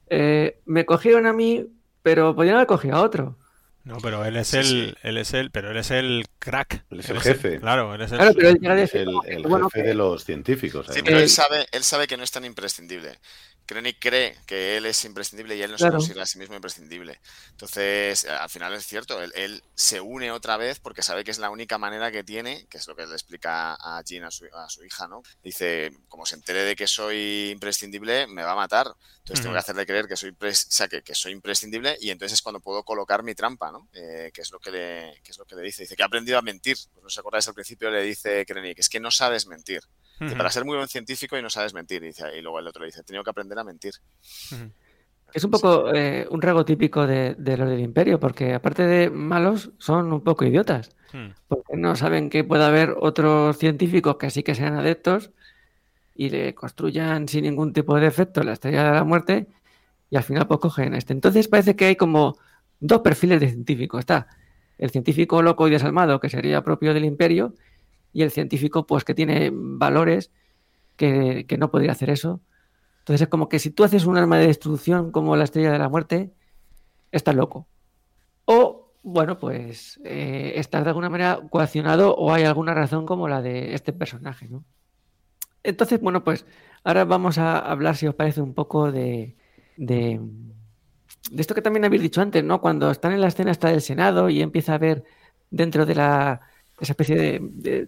eh, 0.10 0.60
me 0.66 0.86
cogieron 0.86 1.26
a 1.26 1.34
mí, 1.34 1.66
pero 2.02 2.36
podrían 2.36 2.56
haber 2.56 2.68
cogido 2.68 2.96
a 2.96 3.02
otro. 3.02 3.38
No, 3.86 3.98
pero 4.02 4.26
él 4.26 4.36
es 4.36 4.56
el, 4.56 4.98
él 5.04 5.18
es 5.18 5.36
el, 5.36 5.52
pero 5.52 5.70
él 5.70 5.78
es 5.78 5.92
el 5.92 6.26
crack. 6.40 6.86
Él 6.90 7.02
es 7.02 7.10
el 7.10 7.22
jefe. 7.22 7.60
claro, 7.60 7.94
él 7.94 8.02
es 8.02 8.12
el, 8.12 8.20
jefe 8.34 9.84
de 9.84 9.94
los 9.94 10.24
científicos. 10.24 10.88
Sí, 10.90 11.02
pero 11.04 11.20
él 11.20 11.30
sabe, 11.30 11.68
él 11.72 11.84
sabe 11.84 12.08
que 12.08 12.18
no 12.18 12.24
es 12.24 12.32
tan 12.32 12.46
imprescindible. 12.46 13.20
Krennic 13.66 13.98
cree 14.00 14.38
que 14.46 14.78
él 14.78 14.86
es 14.86 15.04
imprescindible 15.06 15.56
y 15.56 15.62
él 15.62 15.72
no 15.72 15.78
se 15.78 15.90
considera 15.90 16.24
a 16.24 16.26
sí 16.26 16.38
mismo 16.38 16.56
imprescindible. 16.56 17.20
Entonces, 17.52 18.26
al 18.26 18.50
final 18.50 18.74
es 18.74 18.86
cierto, 18.86 19.22
él, 19.22 19.64
se 19.74 20.02
une 20.02 20.32
otra 20.32 20.58
vez 20.58 20.80
porque 20.80 21.02
sabe 21.02 21.24
que 21.24 21.32
es 21.32 21.40
la 21.40 21.50
única 21.50 21.78
manera 21.78 22.12
que 22.12 22.24
tiene, 22.24 22.68
que 22.70 22.78
es 22.78 22.88
lo 22.88 22.96
que 22.96 23.06
le 23.06 23.14
explica 23.14 23.74
a 23.74 24.02
Jean, 24.04 24.24
a 24.24 24.32
su, 24.32 24.46
hija, 24.86 25.08
¿no? 25.08 25.24
Dice, 25.44 25.92
como 26.08 26.26
se 26.26 26.36
entere 26.36 26.64
de 26.64 26.76
que 26.76 26.88
soy 26.88 27.50
imprescindible, 27.52 28.28
me 28.28 28.44
va 28.44 28.52
a 28.52 28.56
matar. 28.56 28.88
Entonces 29.20 29.42
tengo 29.42 29.54
que 29.54 29.60
hacerle 29.60 29.86
creer 29.88 30.08
que 30.08 30.16
soy, 30.16 30.36
que, 30.36 31.16
soy 31.16 31.32
imprescindible 31.32 31.98
y 32.00 32.12
entonces 32.12 32.38
es 32.38 32.42
cuando 32.44 32.60
puedo 32.60 32.84
colocar 32.84 33.24
mi 33.24 33.34
trampa, 33.34 33.72
¿no? 33.72 33.90
Eh, 33.94 34.30
que, 34.32 34.42
es 34.42 34.52
lo 34.52 34.60
que, 34.60 34.72
le, 34.72 35.10
es 35.26 35.38
lo 35.40 35.46
que 35.46 35.56
le 35.56 35.64
dice. 35.64 35.82
Dice 35.82 35.96
que 35.96 36.04
ha 36.04 36.06
aprendido 36.06 36.38
a 36.38 36.44
mentir. 36.44 36.78
Pues 36.94 37.02
no 37.02 37.08
os 37.08 37.18
acordáis 37.18 37.48
al 37.48 37.56
principio, 37.56 37.90
le 37.90 38.04
dice 38.04 38.46
Krennic, 38.46 38.78
es 38.78 38.90
que 38.90 39.00
no 39.00 39.10
sabes 39.10 39.48
mentir. 39.48 39.82
Para 40.20 40.50
ser 40.50 40.66
muy 40.66 40.78
buen 40.78 40.88
científico 40.88 41.38
y 41.38 41.42
no 41.42 41.50
sabes 41.50 41.74
mentir. 41.74 42.04
Y, 42.04 42.08
dice, 42.08 42.26
y 42.38 42.42
luego 42.42 42.60
el 42.60 42.68
otro 42.68 42.82
le 42.82 42.88
dice, 42.88 43.02
he 43.02 43.04
tenido 43.04 43.24
que 43.24 43.30
aprender 43.30 43.60
a 43.60 43.64
mentir. 43.64 43.94
Es 45.34 45.44
un 45.44 45.52
poco 45.52 45.94
eh, 45.94 46.28
un 46.30 46.42
rasgo 46.42 46.64
típico 46.64 47.06
de, 47.06 47.36
los 47.38 47.70
del 47.70 47.80
imperio, 47.80 48.20
porque 48.20 48.54
aparte 48.54 48.84
de 48.84 49.10
malos, 49.10 49.72
son 49.78 50.14
un 50.14 50.22
poco 50.22 50.46
idiotas. 50.46 50.92
Hmm. 51.12 51.30
Porque 51.48 51.76
no 51.76 51.96
saben 51.96 52.30
que 52.30 52.44
puede 52.44 52.64
haber 52.64 52.96
otros 53.00 53.58
científicos 53.58 54.16
que 54.18 54.30
sí 54.30 54.44
que 54.44 54.56
sean 54.56 54.76
adeptos 54.76 55.32
y 56.16 56.30
le 56.30 56.56
construyan 56.56 57.28
sin 57.28 57.44
ningún 57.44 57.74
tipo 57.74 58.00
de 58.00 58.08
efecto 58.08 58.42
la 58.44 58.54
estrella 58.54 58.86
de 58.86 58.92
la 58.94 59.04
muerte 59.04 59.48
y 60.10 60.16
al 60.16 60.24
final 60.24 60.48
pues 60.48 60.60
cogen 60.60 60.94
este. 60.94 61.14
Entonces 61.14 61.48
parece 61.48 61.76
que 61.76 61.86
hay 61.86 61.96
como 61.96 62.38
dos 62.80 63.02
perfiles 63.02 63.42
de 63.42 63.50
científicos. 63.50 64.00
Está 64.00 64.28
el 64.78 64.90
científico 64.90 65.42
loco 65.42 65.68
y 65.68 65.72
desalmado, 65.72 66.20
que 66.20 66.30
sería 66.30 66.64
propio 66.64 66.94
del 66.94 67.06
imperio, 67.06 67.54
y 68.16 68.24
el 68.24 68.32
científico 68.32 68.88
pues 68.88 69.04
que 69.04 69.14
tiene 69.14 69.52
valores 69.54 70.32
que, 70.96 71.46
no 71.60 71.70
podría 71.70 71.92
hacer 71.92 72.10
eso. 72.10 72.40
Entonces 73.00 73.24
es 73.24 73.28
como 73.28 73.50
que 73.50 73.60
si 73.60 73.72
tú 73.72 73.84
haces 73.84 74.06
un 74.06 74.18
arma 74.18 74.38
de 74.38 74.48
destrucción 74.48 75.12
como 75.12 75.36
la 75.36 75.44
estrella 75.44 75.74
de 75.74 75.80
la 75.80 75.90
muerte, 75.90 76.32
estás 77.12 77.36
loco. 77.36 77.68
O, 78.46 78.94
bueno, 79.04 79.38
pues 79.38 80.00
eh, 80.06 80.54
estás 80.56 80.86
de 80.86 80.92
alguna 80.92 81.10
manera 81.10 81.42
coaccionado 81.50 82.16
o 82.16 82.32
hay 82.32 82.46
alguna 82.46 82.74
razón 82.74 83.06
como 83.06 83.28
la 83.28 83.42
de 83.42 83.74
este 83.76 83.92
personaje, 83.92 84.48
¿no? 84.48 84.64
Entonces, 85.62 86.00
bueno, 86.00 86.24
pues 86.24 86.46
ahora 86.86 87.04
vamos 87.04 87.38
a 87.38 87.60
hablar, 87.60 87.98
si 87.98 88.08
os 88.08 88.16
parece, 88.16 88.42
un 88.42 88.54
poco 88.54 88.94
de, 88.94 89.36
de, 89.76 90.22
esto 91.38 91.54
que 91.54 91.62
también 91.62 91.84
habéis 91.84 92.04
dicho 92.04 92.22
antes, 92.22 92.46
¿no? 92.46 92.62
Cuando 92.62 92.92
están 92.92 93.12
en 93.12 93.20
la 93.20 93.28
escena 93.28 93.52
está 93.52 93.72
del 93.72 93.82
Senado 93.82 94.30
y 94.30 94.42
empieza 94.42 94.74
a 94.74 94.78
ver 94.78 95.04
dentro 95.52 95.86
de 95.86 95.96
la 95.96 96.40
esa 96.80 96.94
especie 96.94 97.16
de, 97.16 97.40
de 97.42 97.88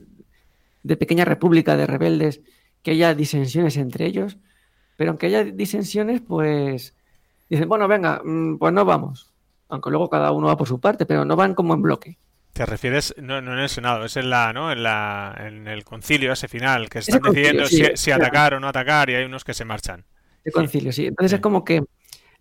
pequeña 0.96 1.26
república 1.26 1.76
de 1.76 1.88
rebeldes 1.88 2.42
que 2.84 2.92
haya 2.92 3.14
disensiones 3.14 3.76
entre 3.76 4.06
ellos, 4.06 4.38
pero 4.96 5.12
aunque 5.12 5.28
haya 5.28 5.44
disensiones, 5.44 6.22
pues 6.22 6.96
dicen, 7.50 7.68
bueno, 7.68 7.88
venga, 7.88 8.22
mm, 8.24 8.58
pues 8.58 8.74
no 8.74 8.86
vamos. 8.86 9.32
Aunque 9.70 9.90
luego 9.90 10.10
cada 10.10 10.32
uno 10.32 10.48
va 10.48 10.58
por 10.58 10.68
su 10.68 10.80
parte, 10.80 11.06
pero 11.06 11.26
no 11.26 11.36
van 11.36 11.54
como 11.54 11.74
en 11.74 11.82
bloque. 11.82 12.18
Te 12.54 12.66
refieres, 12.66 13.14
no, 13.18 13.42
no 13.42 13.54
en 13.54 13.60
el 13.60 13.70
Senado, 13.70 14.06
es 14.06 14.18
en 14.18 14.30
la, 14.30 14.52
¿no? 14.54 14.72
En 14.72 14.82
la, 14.82 15.36
en 15.40 15.68
el 15.68 15.84
concilio 15.84 16.32
ese 16.32 16.48
final, 16.48 16.90
que 16.90 17.00
están 17.00 17.22
decidiendo 17.22 17.66
si, 17.68 18.12
atacar 18.12 18.56
o 18.56 18.60
no 18.60 18.68
atacar 18.68 19.10
y 19.10 19.16
hay 19.16 19.26
unos 19.26 19.44
que 19.44 19.54
se 19.54 19.66
marchan. 19.66 20.06
El 20.44 20.54
concilio, 20.54 20.92
sí. 20.92 21.06
Entonces 21.06 21.34
es 21.34 21.42
como 21.42 21.64
que 21.64 21.84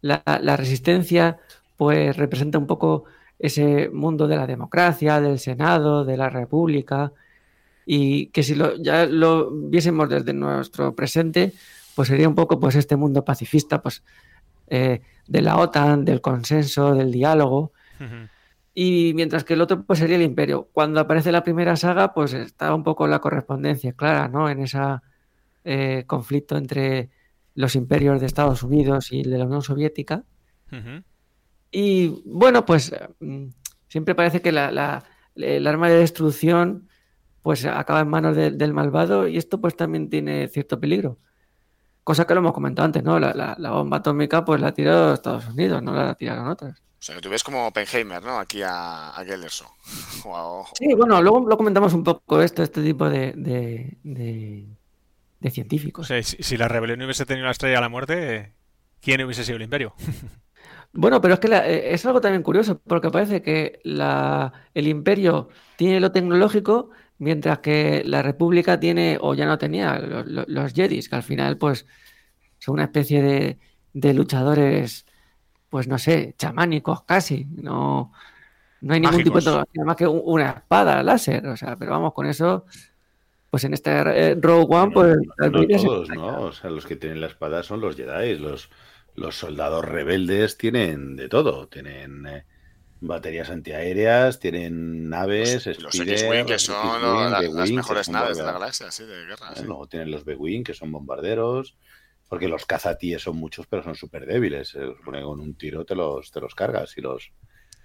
la, 0.01 0.23
la, 0.41 0.57
resistencia, 0.57 1.39
pues 1.77 2.17
representa 2.17 2.57
un 2.57 2.67
poco 2.67 3.05
ese 3.39 3.91
mundo 3.91 4.27
de 4.27 4.37
la 4.37 4.47
democracia, 4.47 5.21
del 5.21 5.39
Senado, 5.39 6.05
de 6.05 6.17
la 6.17 6.31
República, 6.31 7.13
y 7.87 8.27
que 8.27 8.43
si 8.43 8.57
lo, 8.57 8.77
ya 8.77 9.07
lo 9.07 9.51
viésemos 9.51 10.09
desde 10.09 10.33
nuestro 10.33 10.95
presente, 10.95 11.53
pues 11.95 12.09
sería 12.09 12.29
un 12.29 12.35
poco 12.35 12.59
pues 12.59 12.75
este 12.75 12.97
mundo 12.97 13.25
pacifista, 13.25 13.81
pues 13.81 14.03
eh, 14.67 15.01
de 15.29 15.41
la 15.41 15.57
OTAN, 15.57 16.05
del 16.05 16.21
consenso, 16.21 16.95
del 16.95 17.13
diálogo. 17.13 17.73
Y 18.75 19.13
mientras 19.15 19.45
que 19.45 19.55
el 19.55 19.63
otro 19.63 19.85
pues 19.85 20.01
sería 20.01 20.17
el 20.17 20.23
imperio. 20.23 20.69
Cuando 20.73 21.01
aparece 21.01 21.33
la 21.33 21.45
primera 21.45 21.77
saga, 21.77 22.13
pues 22.13 22.35
está 22.35 22.75
un 22.75 22.83
poco 22.83 23.07
la 23.07 23.21
correspondencia 23.21 23.93
clara, 23.93 24.29
¿no? 24.29 24.51
En 24.51 24.61
ese 24.61 24.79
eh, 25.65 26.05
conflicto 26.07 26.57
entre 26.57 27.11
los 27.55 27.75
imperios 27.77 28.21
de 28.21 28.27
Estados 28.27 28.63
Unidos 28.63 29.13
y 29.13 29.23
de 29.23 29.39
la 29.39 29.47
Unión 29.47 29.63
Soviética. 29.63 30.25
Y 31.71 32.23
bueno, 32.27 32.67
pues 32.67 32.93
mm, 33.21 33.47
siempre 33.89 34.15
parece 34.15 34.43
que 34.43 34.53
la, 34.53 35.05
el 35.37 35.67
arma 35.67 35.89
de 35.89 35.99
destrucción 35.99 36.86
pues 37.47 37.65
acaba 37.65 38.01
en 38.01 38.09
manos 38.09 38.35
del 38.35 38.73
malvado 38.75 39.29
y 39.29 39.37
esto 39.37 39.61
pues 39.61 39.77
también 39.77 40.11
tiene 40.11 40.49
cierto 40.49 40.81
peligro. 40.81 41.21
Cosa 42.03 42.27
que 42.27 42.35
lo 42.35 42.41
hemos 42.41 42.53
comentado 42.53 42.87
antes, 42.87 43.05
¿no? 43.05 43.21
La, 43.21 43.55
bomba 43.71 43.99
atómica 43.99 44.45
pues 44.45 44.61
la 44.61 44.67
ha 44.67 44.75
tirado 44.75 45.15
Estados 45.15 45.47
Unidos, 45.47 45.81
no 45.81 45.93
la 45.95 46.17
tiraron 46.17 46.49
otras. 46.49 46.81
O 46.81 46.83
sea, 46.99 47.15
que 47.15 47.21
tú 47.21 47.31
ves 47.31 47.45
como 47.45 47.69
Oppenheimer, 47.69 48.21
¿no? 48.21 48.41
Aquí 48.41 48.63
a, 48.63 49.11
a 49.11 49.25
Gelderson. 49.25 49.69
Sí, 50.75 50.93
bueno, 50.95 51.23
luego 51.23 51.49
lo 51.49 51.57
comentamos 51.57 51.95
un 51.95 52.03
poco 52.03 52.43
esto, 52.43 52.65
este 52.65 52.83
tipo 52.83 53.09
de, 53.09 53.33
de, 53.37 54.67
científicos. 55.53 56.07
O 56.07 56.09
sea, 56.09 56.21
si, 56.21 56.57
la 56.57 56.67
rebelión 56.67 57.01
hubiese 57.03 57.27
tenido 57.27 57.45
la 57.45 57.53
estrella 57.53 57.77
de 57.77 57.81
la 57.81 57.89
muerte, 57.89 58.55
¿quién 59.01 59.23
hubiese 59.23 59.45
sido 59.45 59.55
el 59.55 59.63
imperio? 59.63 59.95
Bueno, 60.93 61.21
pero 61.21 61.35
es 61.35 61.41
que 61.41 61.49
eh, 61.49 61.93
es 61.93 62.07
algo 62.07 62.23
también 62.23 62.43
curioso, 62.43 62.81
porque 62.87 63.11
parece 63.11 63.43
que 63.43 63.81
la, 63.85 64.55
el 64.73 64.89
imperio 64.89 65.51
tiene 65.77 66.01
lo 66.01 66.11
tecnológico, 66.11 66.91
Mientras 67.19 67.61
que 67.61 68.03
la 68.05 68.23
República 68.23 68.79
tiene, 68.79 69.19
o 69.21 69.35
ya 69.35 69.47
no 69.47 69.59
tenía, 69.59 69.99
los, 69.99 70.47
los 70.49 70.73
Jedis, 70.73 71.09
que 71.09 71.17
al 71.17 71.23
final, 71.23 71.57
pues, 71.57 71.87
son 72.59 72.75
una 72.75 72.85
especie 72.85 73.23
de, 73.23 73.59
de 73.93 74.13
luchadores, 74.13 75.07
pues 75.71 75.89
no 75.89 75.99
sé, 75.99 76.35
chamánicos 76.39 77.03
casi. 77.05 77.47
No, 77.47 78.13
no 78.83 78.95
hay 78.95 79.01
ningún 79.01 79.23
tipo 79.23 79.39
de 79.39 79.45
tecnología 79.45 79.85
más 79.85 79.97
que 79.97 80.07
una 80.07 80.51
espada 80.51 81.03
láser. 81.03 81.47
O 81.47 81.57
sea, 81.57 81.77
pero 81.77 81.93
vamos, 81.93 82.13
con 82.13 82.27
eso, 82.27 82.67
pues 83.51 83.65
en 83.65 83.73
este 83.73 83.91
eh, 83.91 84.35
Rogue 84.39 84.67
One, 84.69 84.93
pues. 84.93 85.17
No, 85.39 85.67
todos, 85.67 86.11
¿no? 86.11 86.43
O 86.43 86.53
sea, 86.53 86.71
los 86.71 86.85
que 86.85 86.97
tienen 86.97 87.21
la 87.21 87.29
espada 87.29 87.63
son 87.63 87.81
los 87.81 87.97
Jedi, 87.97 88.37
los, 88.37 88.71
los 89.15 89.35
soldados 89.37 89.85
rebeldes 89.85 90.59
tienen 90.59 91.17
de 91.17 91.29
todo. 91.29 91.69
Tienen. 91.69 92.27
Eh, 92.27 92.45
baterías 93.01 93.51
antiaéreas, 93.51 94.39
tienen 94.39 95.09
naves, 95.09 95.67
los, 95.79 95.95
X-Wing, 95.95 96.47
que 96.47 96.59
son 96.59 97.31
las 97.31 97.71
mejores 97.71 98.09
naves 98.09 98.37
de 98.37 98.45
la 98.45 98.53
galaxia, 98.53 98.91
sí, 98.91 99.05
de 99.05 99.27
guerra. 99.27 99.53
Luego 99.65 99.87
tienen 99.87 100.11
los 100.11 100.25
B-Wing, 100.25 100.65
que 100.65 100.75
son 100.75 100.93
bombarderos, 100.93 101.77
porque 102.29 102.49
los 102.49 102.65
cazatíes 102.67 103.23
son 103.23 103.37
muchos, 103.37 103.67
pero 103.67 103.83
son 103.83 103.95
súper 103.95 104.27
débiles. 104.27 104.69
Se 104.69 104.81
supone 104.97 105.19
que 105.19 105.25
con 105.25 105.41
un 105.41 105.57
tiro 105.57 105.85
te 105.85 105.95
los, 105.95 106.31
te 106.31 106.41
los 106.41 106.55
cargas 106.55 106.97
y 106.97 107.01
los, 107.01 107.31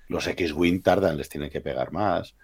los 0.07 0.25
X-Wing 0.27 0.81
tardan, 0.81 1.17
les 1.17 1.29
tienen 1.29 1.49
que 1.49 1.61
pegar 1.61 1.91
más. 1.91 2.35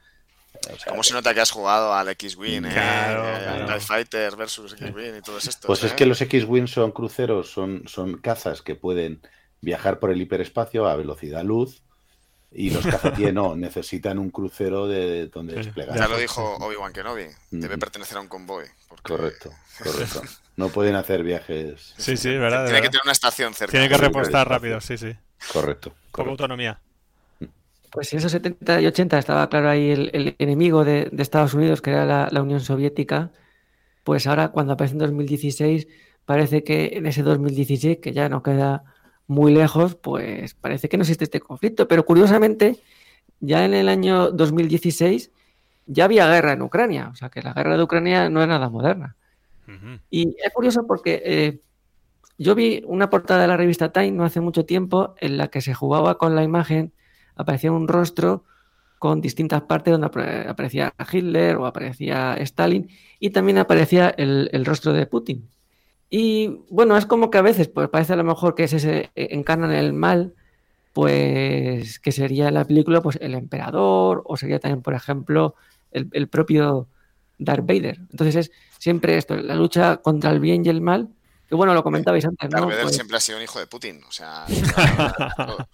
¿Cómo 0.88 1.04
se 1.04 1.14
nota 1.14 1.34
que 1.34 1.42
has 1.42 1.52
jugado 1.52 1.94
al 1.94 2.10
X-Wing? 2.10 2.66
Eh? 2.66 2.70
Claro, 2.74 3.80
Fighter 3.80 4.36
versus 4.36 4.74
X-Wing 4.74 5.18
y 5.20 5.22
todo 5.22 5.38
esto. 5.38 5.68
Pues 5.68 5.84
es 5.84 5.94
que 5.94 6.06
los 6.06 6.20
X-Wing 6.20 6.68
son 6.68 6.92
cruceros, 6.92 7.52
son, 7.52 7.88
son 7.88 8.18
cazas 8.18 8.62
que 8.62 8.76
pueden 8.76 9.22
viajar 9.62 10.00
por 10.00 10.12
el 10.12 10.22
hiperespacio 10.22 10.88
a 10.88 10.96
velocidad 10.96 11.44
luz 11.44 11.84
y 12.52 12.70
los 12.70 12.86
cazatíes 12.86 13.34
no, 13.34 13.56
necesitan 13.56 14.18
un 14.18 14.30
crucero 14.30 14.88
de 14.88 15.28
donde 15.28 15.56
desplegar. 15.56 15.98
Ya 15.98 16.08
lo 16.08 16.18
dijo 16.18 16.56
Obi-Wan 16.58 16.94
Kenobi, 16.94 17.26
debe 17.52 17.78
pertenecer 17.78 18.18
a 18.18 18.22
un 18.22 18.28
convoy. 18.28 18.66
Correcto, 19.04 19.52
correcto. 19.84 20.22
No 20.56 20.70
pueden 20.70 20.96
hacer 20.96 21.24
viajes. 21.24 21.94
Sí, 21.98 22.18
sí, 22.18 22.30
verdad. 22.30 22.66
Tiene 22.66 22.82
que 22.82 22.90
tener 22.90 23.04
una 23.04 23.12
estación 23.12 23.54
cerca. 23.54 23.72
Tiene 23.72 23.90
que 23.90 23.98
repostar 23.98 24.50
rápido, 24.50 24.82
sí, 24.82 24.98
sí. 24.98 25.16
Correcto. 25.54 25.94
Con 26.12 26.30
autonomía. 26.30 26.80
Pues 27.92 28.12
en 28.14 28.20
esos 28.20 28.32
70 28.32 28.82
y 28.82 28.88
80 28.88 29.20
estaba 29.20 29.50
claro 29.50 29.70
ahí 29.70 29.92
el, 29.92 30.36
enemigo 30.40 30.84
de, 30.84 31.12
Estados 31.18 31.54
Unidos, 31.54 31.82
que 31.82 31.92
era 31.92 32.06
la, 32.06 32.28
la, 32.32 32.42
Unión 32.42 32.60
Soviética. 32.60 33.32
Pues 34.04 34.26
ahora, 34.26 34.50
cuando 34.50 34.74
aparece 34.74 34.94
en 34.94 35.00
2016, 35.00 35.88
parece 36.26 36.64
que 36.64 36.92
en 36.94 37.06
ese 37.06 37.24
2016, 37.24 38.00
que 38.02 38.14
ya 38.14 38.30
no 38.30 38.42
queda 38.42 38.84
muy 39.28 39.54
lejos, 39.54 39.96
pues 39.96 40.54
parece 40.56 40.90
que 40.90 40.98
no 40.98 41.04
existe 41.04 41.26
este 41.26 41.40
conflicto. 41.40 41.88
Pero 41.88 42.06
curiosamente, 42.06 42.80
ya 43.40 43.66
en 43.66 43.74
el 43.74 43.90
año 43.90 44.32
2016 44.32 45.32
ya 45.86 46.06
había 46.06 46.28
guerra 46.28 46.54
en 46.54 46.62
Ucrania. 46.62 47.10
O 47.12 47.16
sea 47.16 47.30
que 47.30 47.42
la 47.42 47.54
guerra 47.54 47.78
de 47.78 47.84
Ucrania 47.84 48.30
no 48.30 48.42
es 48.42 48.48
nada 48.48 48.70
moderna. 48.70 49.16
Y 50.10 50.36
es 50.42 50.54
curioso 50.54 50.88
porque 50.88 51.22
eh, 51.26 51.60
yo 52.38 52.56
vi 52.56 52.84
una 52.86 53.10
portada 53.10 53.42
de 53.42 53.48
la 53.48 53.58
revista 53.58 53.92
Time 53.92 54.12
no 54.12 54.24
hace 54.24 54.40
mucho 54.40 54.66
tiempo 54.66 55.16
en 55.20 55.38
la 55.38 55.50
que 55.50 55.62
se 55.62 55.74
jugaba 55.74 56.18
con 56.18 56.36
la 56.36 56.44
imagen, 56.44 56.94
aparecía 57.36 57.72
un 57.72 57.88
rostro 57.88 58.46
con 59.00 59.22
distintas 59.22 59.62
partes 59.64 59.92
donde 59.92 60.08
aparecía 60.48 60.94
Hitler 61.12 61.58
o 61.58 61.66
aparecía 61.66 62.36
Stalin 62.36 62.90
y 63.20 63.32
también 63.32 63.58
aparecía 63.58 64.10
el, 64.10 64.66
rostro 64.66 64.94
de 64.94 65.06
Putin. 65.06 65.50
Y 66.10 66.62
bueno, 66.70 66.98
es 66.98 67.06
como 67.06 67.30
que 67.30 67.38
a 67.38 67.42
veces 67.42 67.68
pues 67.68 67.90
parece 67.90 68.14
a 68.14 68.18
lo 68.18 68.24
mejor 68.24 68.56
que 68.56 68.68
se 68.68 69.12
encarnan 69.16 69.74
el 69.74 69.94
mal, 69.94 70.34
pues 70.94 72.00
que 72.00 72.12
sería 72.12 72.48
en 72.48 72.54
la 72.54 72.66
película 72.66 73.02
pues 73.02 73.18
el 73.22 73.36
emperador 73.36 74.24
o 74.26 74.38
sería 74.38 74.60
también, 74.60 74.82
por 74.82 74.94
ejemplo, 74.94 75.56
el, 75.92 76.28
propio 76.30 76.88
Darth 77.38 77.66
Vader. 77.66 78.00
Entonces 78.10 78.36
es 78.36 78.52
siempre 78.80 79.18
esto, 79.18 79.36
la 79.36 79.56
lucha 79.56 79.98
contra 79.98 80.32
el 80.32 80.40
bien 80.40 80.66
y 80.66 80.70
el 80.70 80.82
mal, 80.82 81.10
que 81.48 81.56
bueno, 81.56 81.74
lo 81.74 81.84
comentabais 81.84 82.26
antes, 82.26 82.50
Darth 82.50 82.66
Vader 82.66 82.84
pues 82.84 82.96
siempre 82.96 83.18
ha 83.18 83.20
sido 83.20 83.38
un 83.38 83.44
hijo 83.44 83.60
de 83.60 83.68
Putin, 83.68 84.02
o 84.08 84.12
sea, 84.12 84.46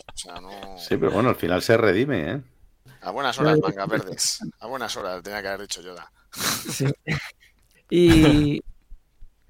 Sí, 0.77 0.97
pero 0.97 1.11
bueno, 1.11 1.30
al 1.30 1.35
final 1.35 1.61
se 1.61 1.77
redime, 1.77 2.31
¿eh? 2.31 2.41
A 3.01 3.11
buenas 3.11 3.38
horas, 3.38 3.60
manga 3.61 3.85
verdes. 3.85 4.39
A 4.60 4.68
buenas 4.68 4.95
horas, 4.95 5.22
tenía 5.22 5.41
que 5.41 5.47
haber 5.49 5.61
dicho 5.61 5.81
Yoda. 5.81 6.11
Sí. 6.31 6.85
Y 7.89 8.64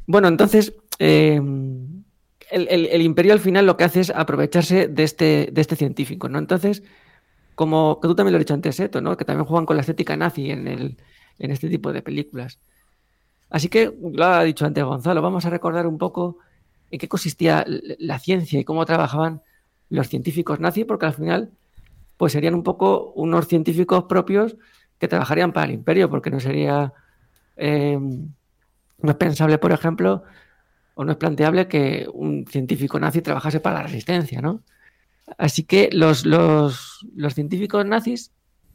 bueno, 0.07 0.27
entonces 0.27 0.73
em, 0.99 2.03
el, 2.49 3.01
imperio 3.01 3.33
al 3.33 3.39
final 3.39 3.65
lo 3.65 3.77
que 3.77 3.83
hace 3.83 4.01
es 4.01 4.09
aprovecharse 4.09 4.87
de 4.87 5.03
este, 5.03 5.49
de 5.51 5.61
este 5.61 5.75
científico, 5.75 6.29
¿no? 6.29 6.39
Entonces, 6.39 6.83
como 7.55 7.99
que 7.99 8.07
tú 8.07 8.15
también 8.15 8.33
lo 8.33 8.37
has 8.37 8.45
dicho 8.45 8.53
antes, 8.53 8.79
Eto, 8.79 9.01
¿no? 9.01 9.17
Que 9.17 9.25
también 9.25 9.45
juegan 9.45 9.65
con 9.65 9.75
la 9.75 9.81
estética 9.81 10.17
nazi 10.17 10.51
en, 10.51 10.67
el, 10.67 10.97
en 11.39 11.51
este 11.51 11.69
tipo 11.69 11.93
de 11.93 12.01
películas. 12.01 12.59
Así 13.49 13.69
que, 13.69 13.93
lo 14.01 14.25
ha 14.25 14.43
dicho 14.43 14.65
antes 14.65 14.83
Gonzalo, 14.83 15.21
vamos 15.21 15.45
a 15.45 15.49
recordar 15.49 15.87
un 15.87 15.97
poco 15.97 16.37
en 16.89 16.99
qué 16.99 17.07
consistía 17.07 17.65
la 17.67 18.19
ciencia 18.19 18.59
y 18.59 18.63
cómo 18.63 18.85
trabajaban 18.85 19.41
los 19.89 20.09
científicos 20.09 20.59
nazis, 20.59 20.85
porque 20.85 21.05
al 21.05 21.13
final 21.13 21.51
pues 22.17 22.33
serían 22.33 22.55
un 22.55 22.63
poco 22.63 23.11
unos 23.15 23.47
científicos 23.47 24.05
propios 24.05 24.55
que 24.97 25.07
trabajarían 25.07 25.51
para 25.53 25.65
el 25.65 25.73
imperio, 25.73 26.09
porque 26.09 26.29
no 26.29 26.39
sería, 26.39 26.93
eh, 27.57 27.99
no 29.03 29.11
es 29.11 29.17
pensable, 29.17 29.59
por 29.59 29.71
ejemplo, 29.71 30.23
o 30.95 31.05
no 31.05 31.11
es 31.11 31.17
planteable 31.17 31.67
que 31.67 32.07
un 32.11 32.45
científico 32.47 32.99
nazi 32.99 33.21
trabajase 33.21 33.59
para 33.59 33.77
la 33.77 33.83
resistencia, 33.83 34.41
¿no? 34.41 34.61
Así 35.37 35.63
que 35.63 35.89
los, 35.91 36.25
los, 36.25 37.05
los 37.15 37.33
científicos 37.35 37.85
nazis 37.85 38.31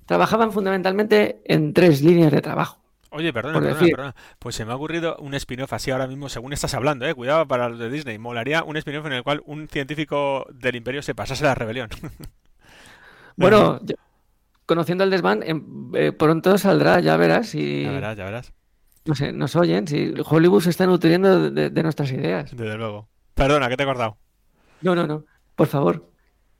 trabajaban 0.06 0.52
fundamentalmente 0.52 1.42
en 1.44 1.74
tres 1.74 2.02
líneas 2.02 2.32
de 2.32 2.40
trabajo. 2.40 2.80
Oye, 3.10 3.32
perdona, 3.32 3.60
perdona, 3.60 3.80
perdona, 3.80 4.14
Pues 4.38 4.54
se 4.54 4.64
me 4.64 4.72
ha 4.72 4.76
ocurrido 4.76 5.16
un 5.16 5.34
spin-off 5.34 5.72
así 5.72 5.90
ahora 5.90 6.06
mismo, 6.06 6.28
según 6.28 6.52
estás 6.52 6.74
hablando, 6.74 7.06
eh. 7.06 7.14
Cuidado 7.14 7.46
para 7.48 7.68
los 7.68 7.78
de 7.78 7.88
Disney. 7.88 8.18
Molaría 8.18 8.64
un 8.64 8.76
spin-off 8.76 9.06
en 9.06 9.12
el 9.12 9.22
cual 9.22 9.42
un 9.46 9.68
científico 9.68 10.46
del 10.52 10.76
imperio 10.76 11.02
se 11.02 11.14
pasase 11.14 11.44
la 11.44 11.54
rebelión. 11.54 11.88
Bueno, 13.40 13.78
conociendo 14.66 15.04
el 15.04 15.10
desván, 15.10 15.44
em, 15.44 15.92
eh, 15.94 16.10
pronto 16.10 16.58
saldrá, 16.58 16.98
ya 16.98 17.16
verás. 17.16 17.54
Y... 17.54 17.84
Ya 17.84 17.92
verás, 17.92 18.16
ya 18.16 18.24
verás. 18.24 18.52
No 19.08 19.14
sé, 19.14 19.32
nos 19.32 19.56
oyen, 19.56 19.88
si 19.88 20.12
Hollywood 20.22 20.60
se 20.60 20.68
está 20.68 20.84
nutriendo 20.84 21.50
de, 21.50 21.82
nuestras 21.82 22.12
ideas. 22.12 22.54
Desde 22.54 22.76
luego. 22.76 23.08
Perdona, 23.32 23.70
que 23.70 23.76
te 23.78 23.84
he 23.84 23.86
cortado. 23.86 24.18
No, 24.82 24.94
no, 24.94 25.06
no, 25.06 25.24
por 25.56 25.66
favor. 25.66 26.12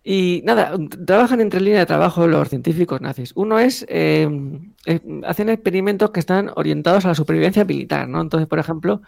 Y 0.03 0.41
nada, 0.47 0.73
trabajan 1.05 1.43
entre 1.43 1.61
línea 1.61 1.81
de 1.81 1.85
trabajo 1.85 2.27
los 2.27 2.49
científicos 2.49 3.03
nazis. 3.03 3.33
Uno 3.35 3.59
es, 3.59 3.85
em, 3.91 4.73
eh, 4.87 4.99
hacen 5.27 5.51
experimentos 5.51 6.11
que 6.11 6.21
están 6.21 6.51
orientados 6.57 7.05
a 7.05 7.09
la 7.09 7.15
supervivencia 7.15 7.67
militar, 7.67 8.09
¿no? 8.09 8.23
Entonces, 8.23 8.49
por 8.49 8.59
ejemplo, 8.59 9.03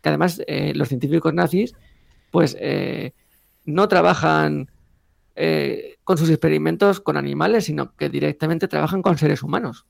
que 0.00 0.08
además 0.08 0.42
eh, 0.48 0.72
los 0.74 0.88
científicos 0.88 1.32
nazis, 1.32 1.76
pues 2.32 2.56
no 3.64 3.86
trabajan 3.86 4.72
con 6.02 6.18
sus 6.18 6.30
experimentos 6.30 6.98
con 7.00 7.16
animales, 7.16 7.66
sino 7.66 7.94
que 7.94 8.08
directamente 8.08 8.66
trabajan 8.66 9.02
con 9.02 9.18
seres 9.18 9.44
humanos. 9.44 9.86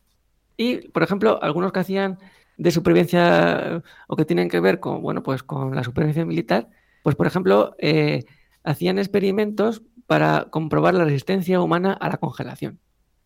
Y, 0.59 0.89
por 0.89 1.03
ejemplo, 1.03 1.43
algunos 1.43 1.73
que 1.73 1.81
hacían 1.81 2.19
de 2.57 2.71
supervivencia 2.71 3.83
o 4.09 4.17
que 4.17 4.25
tienen 4.25 4.49
que 4.49 4.61
ver 4.61 4.81
con, 4.81 5.03
bueno, 5.03 5.23
pues 5.23 5.43
con 5.43 5.75
la 5.75 5.85
supervivencia 5.85 6.25
militar, 6.25 6.69
pues, 7.03 7.17
por 7.17 7.27
ejemplo, 7.27 7.75
eh, 7.79 8.25
hacían 8.65 8.99
experimentos 8.99 9.83
para 10.07 10.49
comprobar 10.51 10.95
la 10.95 11.05
resistencia 11.05 11.61
humana 11.61 11.93
a 11.93 12.09
la 12.09 12.19
congelación. 12.19 12.81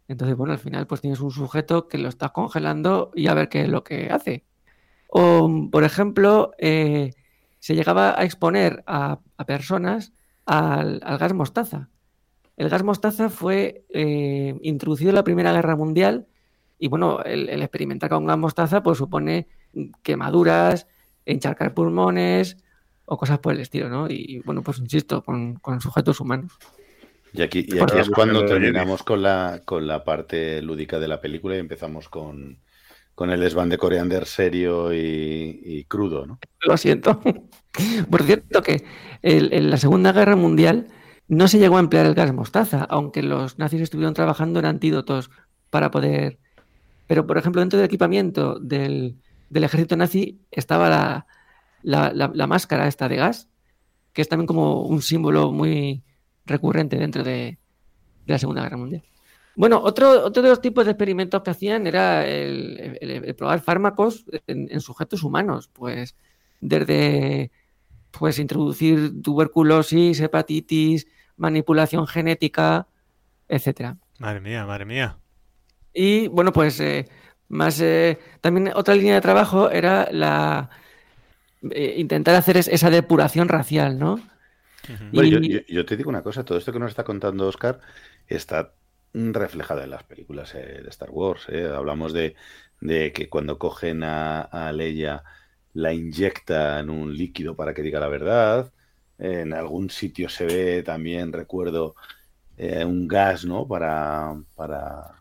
Entonces, 0.08 0.36
bueno, 0.36 0.52
al 0.52 0.58
final, 0.58 0.86
pues 0.86 1.00
tienes 1.00 1.20
un 1.20 1.30
sujeto 1.30 1.88
que 1.88 1.98
lo 1.98 2.08
está 2.08 2.30
congelando 2.30 3.10
y 3.14 3.26
a 3.26 3.34
ver 3.34 3.48
qué 3.48 3.62
es 3.62 3.68
lo 3.68 3.82
que 3.82 4.10
hace. 4.10 4.44
O, 5.08 5.68
por 5.70 5.84
ejemplo, 5.84 6.52
eh, 6.58 7.12
se 7.58 7.74
llegaba 7.74 8.18
a 8.18 8.24
exponer 8.24 8.84
a, 8.86 9.20
personas 9.46 10.12
al, 10.44 11.00
al, 11.04 11.18
gas 11.18 11.32
mostaza. 11.32 11.90
El 12.56 12.68
gas 12.68 12.84
mostaza 12.84 13.28
fue 13.28 13.84
eh, 13.90 14.56
introducido 14.62 15.10
en 15.10 15.16
la 15.16 15.24
Primera 15.24 15.52
Guerra 15.52 15.76
Mundial 15.76 16.26
y 16.78 16.88
bueno, 16.88 17.22
el, 17.22 17.48
experimentar 17.62 18.10
con 18.10 18.26
gas 18.26 18.38
mostaza 18.38 18.82
pues 18.82 18.98
supone 18.98 19.48
quemaduras, 20.02 20.86
encharcar 21.24 21.74
pulmones 21.74 22.56
o 23.04 23.16
cosas 23.16 23.38
por 23.38 23.54
el 23.54 23.60
estilo, 23.60 23.88
¿no? 23.88 24.08
Y 24.08 24.42
bueno, 24.44 24.62
pues 24.62 24.78
insisto, 24.78 25.22
con, 25.22 25.60
sujetos 25.80 26.20
humanos. 26.20 26.52
Y 27.32 27.42
aquí, 27.42 27.66
es 27.96 28.10
cuando 28.10 28.44
terminamos 28.44 29.02
con 29.02 29.22
la, 29.22 29.60
con 29.64 29.86
la 29.86 30.04
parte 30.04 30.62
lúdica 30.62 30.98
de 30.98 31.08
la 31.08 31.20
película 31.20 31.56
y 31.56 31.60
empezamos 31.60 32.08
con, 32.08 32.58
el 33.18 33.40
desván 33.40 33.68
de 33.68 33.78
Coriander 33.78 34.26
serio 34.26 34.92
y, 34.92 35.84
crudo, 35.88 36.26
¿no? 36.26 36.38
Lo 36.60 36.76
siento. 36.76 37.20
Por 38.10 38.22
cierto 38.22 38.62
que 38.62 38.84
en 39.22 39.70
la 39.70 39.76
Segunda 39.76 40.12
Guerra 40.12 40.36
Mundial 40.36 40.88
no 41.28 41.48
se 41.48 41.58
llegó 41.58 41.76
a 41.76 41.80
emplear 41.80 42.06
el 42.06 42.14
gas 42.14 42.32
mostaza, 42.32 42.84
aunque 42.84 43.22
los 43.22 43.58
nazis 43.58 43.82
estuvieron 43.82 44.14
trabajando 44.14 44.58
en 44.58 44.66
antídotos 44.66 45.30
para 45.70 45.90
poder... 45.90 46.38
Pero, 47.06 47.26
por 47.26 47.38
ejemplo, 47.38 47.60
dentro 47.60 47.78
del 47.78 47.86
equipamiento 47.86 48.58
del, 48.58 49.16
ejército 49.52 49.96
nazi 49.96 50.40
estaba 50.50 51.26
la, 51.82 52.46
máscara 52.46 52.88
esta 52.88 53.08
de 53.08 53.16
gas, 53.16 53.48
que 54.12 54.22
es 54.22 54.28
también 54.28 54.46
como 54.46 54.82
un 54.82 55.02
símbolo 55.02 55.52
muy 55.52 56.02
recurrente 56.44 56.96
dentro 56.96 57.22
de, 57.22 57.58
la 58.26 58.38
Segunda 58.38 58.62
Guerra 58.62 58.76
Mundial. 58.76 59.04
Bueno, 59.54 59.80
otro, 59.80 60.24
otro 60.24 60.42
de 60.42 60.50
los 60.50 60.60
tipos 60.60 60.84
de 60.84 60.90
experimentos 60.90 61.42
que 61.42 61.50
hacían 61.50 61.86
era 61.86 62.26
el, 62.26 63.34
probar 63.38 63.60
fármacos 63.60 64.24
en, 64.46 64.68
en, 64.70 64.80
sujetos 64.80 65.22
humanos, 65.22 65.70
pues 65.72 66.16
desde 66.60 67.50
pues 68.10 68.38
introducir 68.38 69.22
tuberculosis, 69.22 70.20
hepatitis, 70.20 71.06
manipulación 71.36 72.06
genética, 72.06 72.88
etcétera. 73.48 73.98
Madre 74.18 74.40
mía, 74.40 74.66
madre 74.66 74.84
mía. 74.84 75.18
Y 75.98 76.28
bueno, 76.28 76.52
pues 76.52 76.78
eh, 76.80 77.08
más 77.48 77.80
eh, 77.80 78.18
también 78.42 78.70
otra 78.74 78.94
línea 78.94 79.14
de 79.14 79.22
trabajo 79.22 79.70
era 79.70 80.06
la 80.12 80.68
eh, 81.70 81.94
intentar 81.96 82.34
hacer 82.34 82.58
esa 82.58 82.90
depuración 82.90 83.48
racial, 83.48 83.98
¿no? 83.98 84.20
yo, 85.10 85.86
te 85.86 85.96
digo 85.96 86.10
una 86.10 86.22
cosa, 86.22 86.44
todo 86.44 86.58
esto 86.58 86.72
que 86.72 86.78
nos 86.78 86.90
está 86.90 87.02
contando 87.02 87.48
Oscar 87.48 87.80
está 88.28 88.72
reflejado 89.12 89.82
en 89.82 89.90
las 89.90 90.04
películas 90.04 90.52
de 90.52 90.84
Star 90.90 91.10
Wars. 91.10 91.48
Hablamos 91.48 92.12
de, 92.12 92.36
que 92.80 93.28
cuando 93.28 93.58
cogen 93.58 94.04
a, 94.04 94.42
a 94.42 94.70
Leia 94.72 95.24
la 95.72 95.92
inyectan 95.92 96.88
un 96.88 97.16
líquido 97.16 97.56
para 97.56 97.74
que 97.74 97.82
diga 97.82 98.00
la 98.00 98.08
verdad. 98.08 98.70
En 99.18 99.54
algún 99.54 99.90
sitio 99.90 100.28
se 100.28 100.44
ve 100.44 100.82
también, 100.82 101.32
recuerdo, 101.32 101.96
eh, 102.56 102.84
un 102.84 103.06
gas, 103.06 103.44
¿no? 103.44 103.66
Para. 103.68 104.34
para 104.54 105.15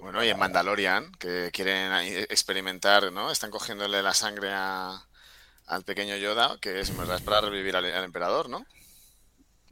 bueno, 0.00 0.24
y 0.24 0.28
en 0.28 0.38
Mandalorian, 0.38 1.12
que 1.12 1.50
quieren 1.52 1.92
experimentar, 2.30 3.12
¿no? 3.12 3.30
Están 3.30 3.50
cogiéndole 3.50 4.02
la 4.02 4.14
sangre 4.14 4.50
al 4.52 5.84
pequeño 5.84 6.16
Yoda, 6.16 6.56
que 6.60 6.80
es, 6.80 6.96
¿verdad? 6.96 7.20
para 7.24 7.40
revivir 7.40 7.76
al, 7.76 7.84
emperador, 7.86 8.48
¿no? 8.48 8.64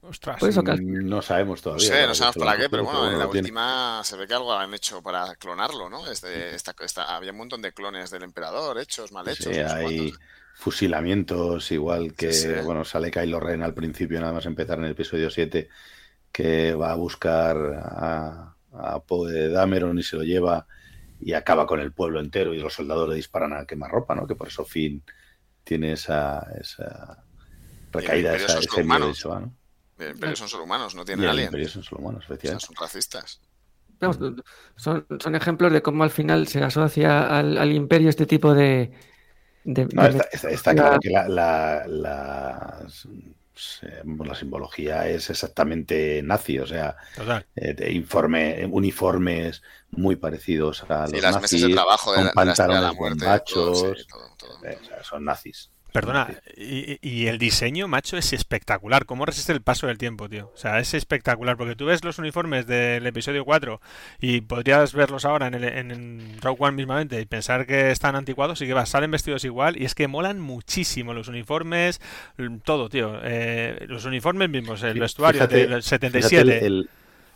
Ostras, 0.01 0.37
pues 0.39 0.57
no 0.57 1.23
sabemos 1.23 1.61
todavía. 1.61 1.89
No 1.89 1.95
sé, 1.95 2.07
no 2.07 2.15
sabemos 2.15 2.37
para 2.37 2.57
qué, 2.57 2.69
pero 2.71 2.85
bueno, 2.85 3.11
en 3.11 3.19
la 3.19 3.27
última 3.27 4.03
se 4.05 4.17
ve 4.17 4.29
que 4.29 4.35
algo 4.35 4.53
han 4.53 4.73
hecho 4.73 5.03
para 5.03 5.35
clonarlo, 5.35 5.91
¿no? 5.91 6.09
Este, 6.11 6.57
había 7.07 7.33
un 7.33 7.39
montón 7.39 7.63
de 7.63 7.73
clones 7.73 8.11
del 8.11 8.23
emperador 8.23 8.79
hechos, 8.79 9.11
mal 9.11 9.29
hechos. 9.29 9.53
Sí, 9.53 9.61
hay, 9.61 10.13
fusilamientos, 10.59 11.71
igual 11.71 12.15
que, 12.15 12.61
bueno, 12.65 12.85
sale 12.85 13.13
Kylo 13.13 13.39
Ren 13.39 13.63
al 13.63 13.75
principio, 13.75 14.21
nada 14.21 14.33
más 14.33 14.45
empezar 14.45 14.79
en 14.79 14.87
el 14.87 14.91
episodio 14.91 15.31
7, 15.31 15.69
que 16.33 16.75
va 16.75 16.91
a 16.91 16.97
buscar 16.97 17.57
a, 17.57 18.57
a 18.73 19.01
Poe 19.01 19.33
de 19.33 19.49
Dameron 19.49 19.99
y 19.99 20.03
se 20.03 20.17
lo 20.17 20.23
lleva 20.23 20.67
y 21.21 21.33
acaba 21.33 21.67
con 21.67 21.81
el 21.81 21.93
pueblo 21.93 22.21
entero 22.21 22.55
y 22.55 22.61
los 22.61 22.75
soldados 22.75 23.09
le 23.09 23.17
disparan 23.17 23.53
a 23.53 23.65
quemarropa, 23.65 24.15
¿no? 24.15 24.27
Que 24.27 24.35
por 24.35 24.49
eso 24.49 24.65
Finn 24.65 25.03
tiene 25.65 25.93
esa, 25.93 26.47
esa 26.61 27.25
recaída, 27.93 28.37
esa, 28.37 28.59
ese 28.59 28.85
miedo 28.85 29.13
¿no? 29.25 29.55
El 29.99 30.11
imperio 30.13 30.37
son 30.37 30.49
solo 30.49 30.65
humanos, 30.65 30.95
no 30.95 31.05
tienen 31.05 31.29
alien. 31.29 31.53
El 31.53 31.69
son 31.69 31.83
solo 31.83 32.03
humanos, 32.03 32.25
efectivamente. 32.25 32.67
son 32.67 32.77
racistas. 32.77 33.41
son, 34.77 35.07
son, 35.19 35.35
ejemplos 35.35 35.73
de 35.73 35.83
cómo 35.83 36.05
al 36.05 36.11
final 36.11 36.47
se 36.47 36.63
asocia 36.63 37.37
al, 37.37 37.59
al 37.59 37.73
imperio 37.73 38.09
este 38.09 38.27
tipo 38.27 38.55
de, 38.55 38.93
está, 39.65 40.75
claro 40.75 40.99
que 41.01 41.11
la, 41.11 41.85
la, 41.87 42.87
simbología 44.35 45.09
es 45.09 45.31
exactamente 45.31 46.23
nazi, 46.23 46.59
o 46.59 46.67
sea, 46.67 46.97
eh, 47.57 47.93
informe, 47.93 48.67
uniformes 48.67 49.63
muy 49.91 50.17
parecidos 50.17 50.85
a 50.89 51.07
los 51.07 51.23
las 51.23 51.41
nazis, 51.41 51.63
de 51.63 51.73
trabajo 51.75 52.13
de 52.13 52.17
con 52.17 52.27
la, 52.27 52.33
pantalones 52.33 53.17
machos, 53.17 54.07
eh, 54.65 54.79
son 55.03 55.25
nazis. 55.25 55.71
Perdona, 56.01 56.29
y, 56.57 57.27
el 57.27 57.39
diseño, 57.39 57.89
macho, 57.89 58.17
es 58.17 58.33
espectacular. 58.33 59.05
¿Cómo 59.05 59.27
resiste 59.27 59.53
el 59.53 59.63
paso 59.63 59.87
del 59.87 59.99
tiempo, 59.99 60.29
tío? 60.29 60.51
O 60.55 60.57
sea, 60.57 60.79
es 60.79 60.95
espectacular, 60.95 61.57
porque 61.57 61.75
tú 61.75 61.87
ves 61.87 62.05
los 62.05 62.19
uniformes 62.19 62.67
del 62.67 63.07
episodio 63.07 63.45
4 63.45 63.81
y 64.21 64.41
podrías 64.43 64.93
verlos 64.93 65.25
ahora 65.25 65.49
en, 65.49 65.55
el, 65.55 65.65
en 65.65 66.37
Rogue 66.41 66.59
One 66.61 66.77
mismamente 66.77 67.21
y 67.21 67.27
pensar 67.27 67.67
que 67.67 67.91
están 67.91 68.17
anticuados 68.17 68.61
y 68.63 68.67
que 68.67 68.75
va, 68.75 68.87
salen 68.87 69.11
vestidos 69.11 69.45
igual 69.45 69.81
y 69.81 69.85
es 69.85 69.95
que 69.95 70.09
molan 70.09 70.41
muchísimo 70.41 71.15
los 71.15 71.29
uniformes, 71.29 72.01
todo, 72.65 72.89
tío. 72.89 73.19
Eh, 73.23 73.87
los 73.89 74.05
uniformes 74.05 74.49
mismos, 74.49 74.83
el 74.83 75.01
vestuario 75.01 75.47
del 75.47 75.83
77. 75.83 76.71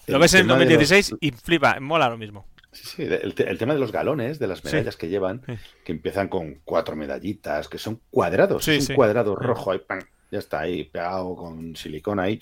lo 0.07 0.19
ves 0.19 0.35
en 0.35 0.47
2016 0.47 1.15
y 1.21 1.33
flipa, 1.33 1.79
mola 1.81 2.09
lo 2.09 2.19
mismo. 2.19 2.47
Sí, 2.73 2.87
sí, 2.87 3.03
el, 3.03 3.35
tema 3.59 3.75
de 3.75 3.81
los 3.81 3.93
galones, 3.93 4.39
de 4.39 4.47
las 4.47 4.65
medallas 4.65 4.97
que 4.97 5.09
llevan, 5.09 5.43
que 5.85 5.93
empiezan 5.93 6.29
con 6.29 6.61
cuatro 6.65 6.97
medallitas, 6.97 7.69
que 7.69 7.79
son 7.79 8.01
cuadrados, 8.11 8.67
es 8.67 8.89
un 8.89 8.97
cuadrado 8.97 9.37
rojo 9.37 9.73
ahí, 9.73 9.79
¡pam! 9.79 10.01
ya 10.33 10.39
está 10.39 10.61
ahí, 10.61 10.85
pegado 10.85 11.37
con 11.37 11.77
silicona 11.77 12.25
ahí, 12.25 12.41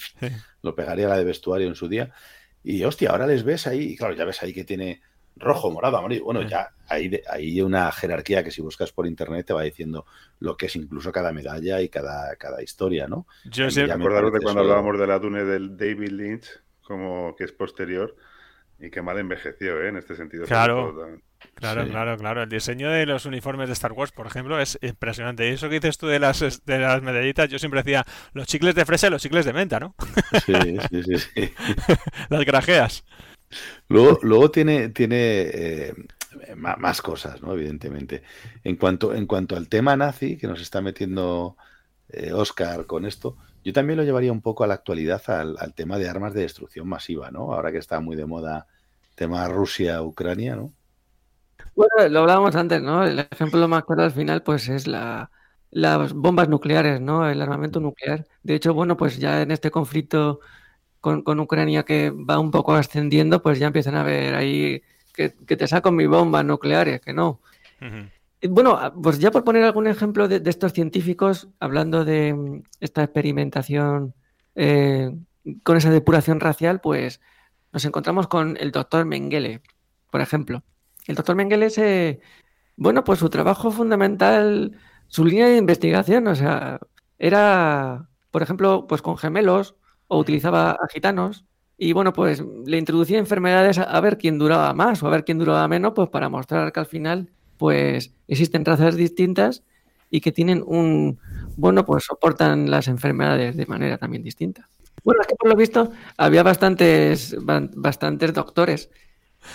lo 0.62 0.74
pegaría 0.76 1.08
la 1.08 1.18
de 1.18 1.24
vestuario 1.24 1.66
en 1.66 1.74
su 1.74 1.88
día. 1.88 2.12
Y 2.62 2.84
hostia, 2.84 3.10
ahora 3.10 3.26
les 3.26 3.42
ves 3.42 3.66
ahí, 3.66 3.96
claro, 3.96 4.14
ya 4.14 4.24
ves 4.24 4.42
ahí 4.42 4.52
que 4.52 4.64
tiene 4.64 5.02
rojo, 5.34 5.70
morado, 5.72 5.96
amarillo. 5.96 6.24
Bueno, 6.24 6.42
ya 6.42 6.70
hay, 6.88 7.20
hay 7.28 7.60
una 7.62 7.90
jerarquía 7.90 8.44
que 8.44 8.52
si 8.52 8.62
buscas 8.62 8.92
por 8.92 9.08
internet 9.08 9.46
te 9.46 9.52
va 9.52 9.62
diciendo 9.62 10.06
lo 10.38 10.56
que 10.56 10.66
es 10.66 10.76
incluso 10.76 11.10
cada 11.10 11.32
medalla 11.32 11.80
y 11.80 11.88
cada, 11.88 12.36
cada 12.36 12.62
historia, 12.62 13.08
¿no? 13.08 13.26
Yo 13.44 13.68
sí, 13.70 13.80
acordaros 13.80 14.32
de 14.32 14.40
cuando 14.40 14.60
hablábamos 14.60 14.98
de 14.98 15.06
la 15.06 15.18
Dune 15.18 15.44
del 15.44 15.76
David 15.76 16.10
Lynch, 16.10 16.62
como 16.82 17.34
que 17.34 17.44
es 17.44 17.52
posterior, 17.52 18.14
y 18.80 18.90
qué 18.90 19.02
mal 19.02 19.18
envejeció, 19.18 19.82
¿eh? 19.82 19.88
En 19.88 19.96
este 19.96 20.16
sentido. 20.16 20.46
Claro. 20.46 21.20
Claro, 21.54 21.86
claro, 21.88 22.16
claro. 22.16 22.42
El 22.42 22.48
diseño 22.48 22.90
de 22.90 23.06
los 23.06 23.26
uniformes 23.26 23.68
de 23.68 23.74
Star 23.74 23.92
Wars, 23.92 24.12
por 24.12 24.26
ejemplo, 24.26 24.60
es 24.60 24.78
impresionante. 24.82 25.48
Y 25.48 25.52
eso 25.52 25.68
que 25.68 25.80
dices 25.80 25.98
tú 25.98 26.06
de 26.06 26.18
las, 26.18 26.64
de 26.64 26.78
las 26.78 27.02
medallitas, 27.02 27.48
yo 27.48 27.58
siempre 27.58 27.82
decía 27.82 28.04
los 28.32 28.46
chicles 28.46 28.74
de 28.74 28.84
fresa 28.84 29.06
y 29.06 29.10
los 29.10 29.22
chicles 29.22 29.44
de 29.44 29.52
menta, 29.52 29.78
¿no? 29.80 29.94
Sí, 30.46 30.54
sí, 30.90 31.02
sí. 31.02 31.18
sí. 31.18 31.52
las 32.28 32.44
grajeas. 32.44 33.04
Luego, 33.88 34.18
luego 34.22 34.50
tiene, 34.50 34.90
tiene 34.90 35.16
eh, 35.52 35.94
más 36.56 37.02
cosas, 37.02 37.42
¿no? 37.42 37.52
Evidentemente. 37.52 38.22
En 38.64 38.76
cuanto, 38.76 39.14
en 39.14 39.26
cuanto 39.26 39.56
al 39.56 39.68
tema 39.68 39.96
nazi, 39.96 40.36
que 40.36 40.46
nos 40.46 40.60
está 40.60 40.80
metiendo 40.80 41.56
eh, 42.08 42.32
Oscar 42.32 42.86
con 42.86 43.04
esto, 43.04 43.36
yo 43.64 43.72
también 43.72 43.98
lo 43.98 44.04
llevaría 44.04 44.32
un 44.32 44.40
poco 44.40 44.64
a 44.64 44.66
la 44.66 44.74
actualidad 44.74 45.22
al, 45.28 45.74
tema 45.74 45.98
de 45.98 46.08
armas 46.08 46.34
de 46.34 46.42
destrucción 46.42 46.88
masiva, 46.88 47.30
¿no? 47.30 47.52
Ahora 47.52 47.72
que 47.72 47.78
está 47.78 48.00
muy 48.00 48.16
de 48.16 48.26
moda 48.26 48.66
tema 49.14 49.46
Rusia-Ucrania, 49.48 50.56
¿no? 50.56 50.72
Bueno, 51.74 52.08
lo 52.08 52.20
hablábamos 52.20 52.56
antes, 52.56 52.80
¿no? 52.82 53.04
El 53.04 53.18
ejemplo 53.18 53.68
más 53.68 53.84
claro 53.84 54.02
al 54.02 54.12
final, 54.12 54.42
pues 54.42 54.68
es 54.68 54.86
la, 54.86 55.30
las 55.70 56.12
bombas 56.12 56.48
nucleares, 56.48 57.00
¿no? 57.00 57.28
El 57.28 57.40
armamento 57.42 57.80
nuclear. 57.80 58.26
De 58.42 58.54
hecho, 58.54 58.74
bueno, 58.74 58.96
pues 58.96 59.18
ya 59.18 59.42
en 59.42 59.50
este 59.50 59.70
conflicto 59.70 60.40
con, 61.00 61.40
Ucrania 61.40 61.82
que 61.84 62.10
va 62.10 62.38
un 62.38 62.50
poco 62.50 62.74
ascendiendo, 62.74 63.42
pues 63.42 63.58
ya 63.58 63.68
empiezan 63.68 63.94
a 63.94 64.02
ver 64.02 64.34
ahí 64.34 64.82
que, 65.14 65.30
te 65.30 65.66
saco 65.66 65.92
mi 65.92 66.06
bomba 66.06 66.42
nucleares, 66.42 67.00
que 67.00 67.12
no. 67.12 67.40
Bueno, 68.48 68.76
ah, 68.80 68.92
pues 68.94 69.18
ya 69.18 69.30
por 69.30 69.44
poner 69.44 69.64
algún 69.64 69.86
ejemplo 69.86 70.26
de, 70.26 70.40
estos 70.48 70.72
científicos, 70.72 71.48
hablando 71.60 72.04
de 72.04 72.32
mm, 72.32 72.62
esta 72.80 73.02
experimentación 73.04 74.14
eh, 74.54 75.14
con 75.62 75.76
esa 75.76 75.90
depuración 75.90 76.40
racial, 76.40 76.80
pues 76.80 77.20
nos 77.72 77.84
encontramos 77.84 78.28
con 78.28 78.56
el 78.58 78.72
doctor 78.72 79.04
Mengele, 79.04 79.62
por 80.10 80.20
ejemplo. 80.22 80.62
El 81.06 81.16
doctor 81.16 81.36
Mengele 81.36 81.66
es, 81.66 81.78
eh, 81.78 82.20
bueno, 82.76 83.04
pues 83.04 83.18
su 83.20 83.30
trabajo 83.30 83.70
fundamental, 83.70 84.78
su 85.08 85.24
línea 85.24 85.48
de 85.48 85.58
investigación, 85.58 86.26
o 86.28 86.34
sea, 86.34 86.80
era, 87.18 88.08
por 88.30 88.42
ejemplo, 88.42 88.86
pues 88.88 89.02
con 89.02 89.18
gemelos 89.18 89.76
o 90.08 90.18
utilizaba 90.18 90.72
a 90.72 90.88
gitanos 90.92 91.44
y 91.76 91.92
bueno, 91.92 92.12
pues 92.12 92.42
le 92.66 92.78
introducía 92.78 93.18
enfermedades 93.18 93.78
a 93.78 94.00
ver 94.00 94.18
quién 94.18 94.38
duraba 94.38 94.74
más 94.74 95.02
o 95.02 95.06
a 95.08 95.10
ver 95.10 95.24
quién 95.24 95.38
duraba 95.38 95.68
menos, 95.68 95.92
pues 95.94 96.08
para 96.10 96.28
mostrar 96.28 96.72
que 96.72 96.80
al 96.80 96.86
final 96.86 97.30
pues 97.60 98.14
existen 98.26 98.64
razas 98.64 98.96
distintas 98.96 99.62
y 100.08 100.22
que 100.22 100.32
tienen 100.32 100.64
un, 100.66 101.20
bueno, 101.58 101.84
pues 101.84 102.04
soportan 102.04 102.70
las 102.70 102.88
enfermedades 102.88 103.54
de 103.54 103.66
manera 103.66 103.98
también 103.98 104.22
distinta. 104.22 104.66
Bueno, 105.04 105.20
es 105.20 105.26
que 105.26 105.34
por 105.36 105.50
lo 105.50 105.56
visto 105.56 105.92
había 106.16 106.42
bastantes, 106.42 107.36
bastantes 107.44 108.32
doctores 108.32 108.88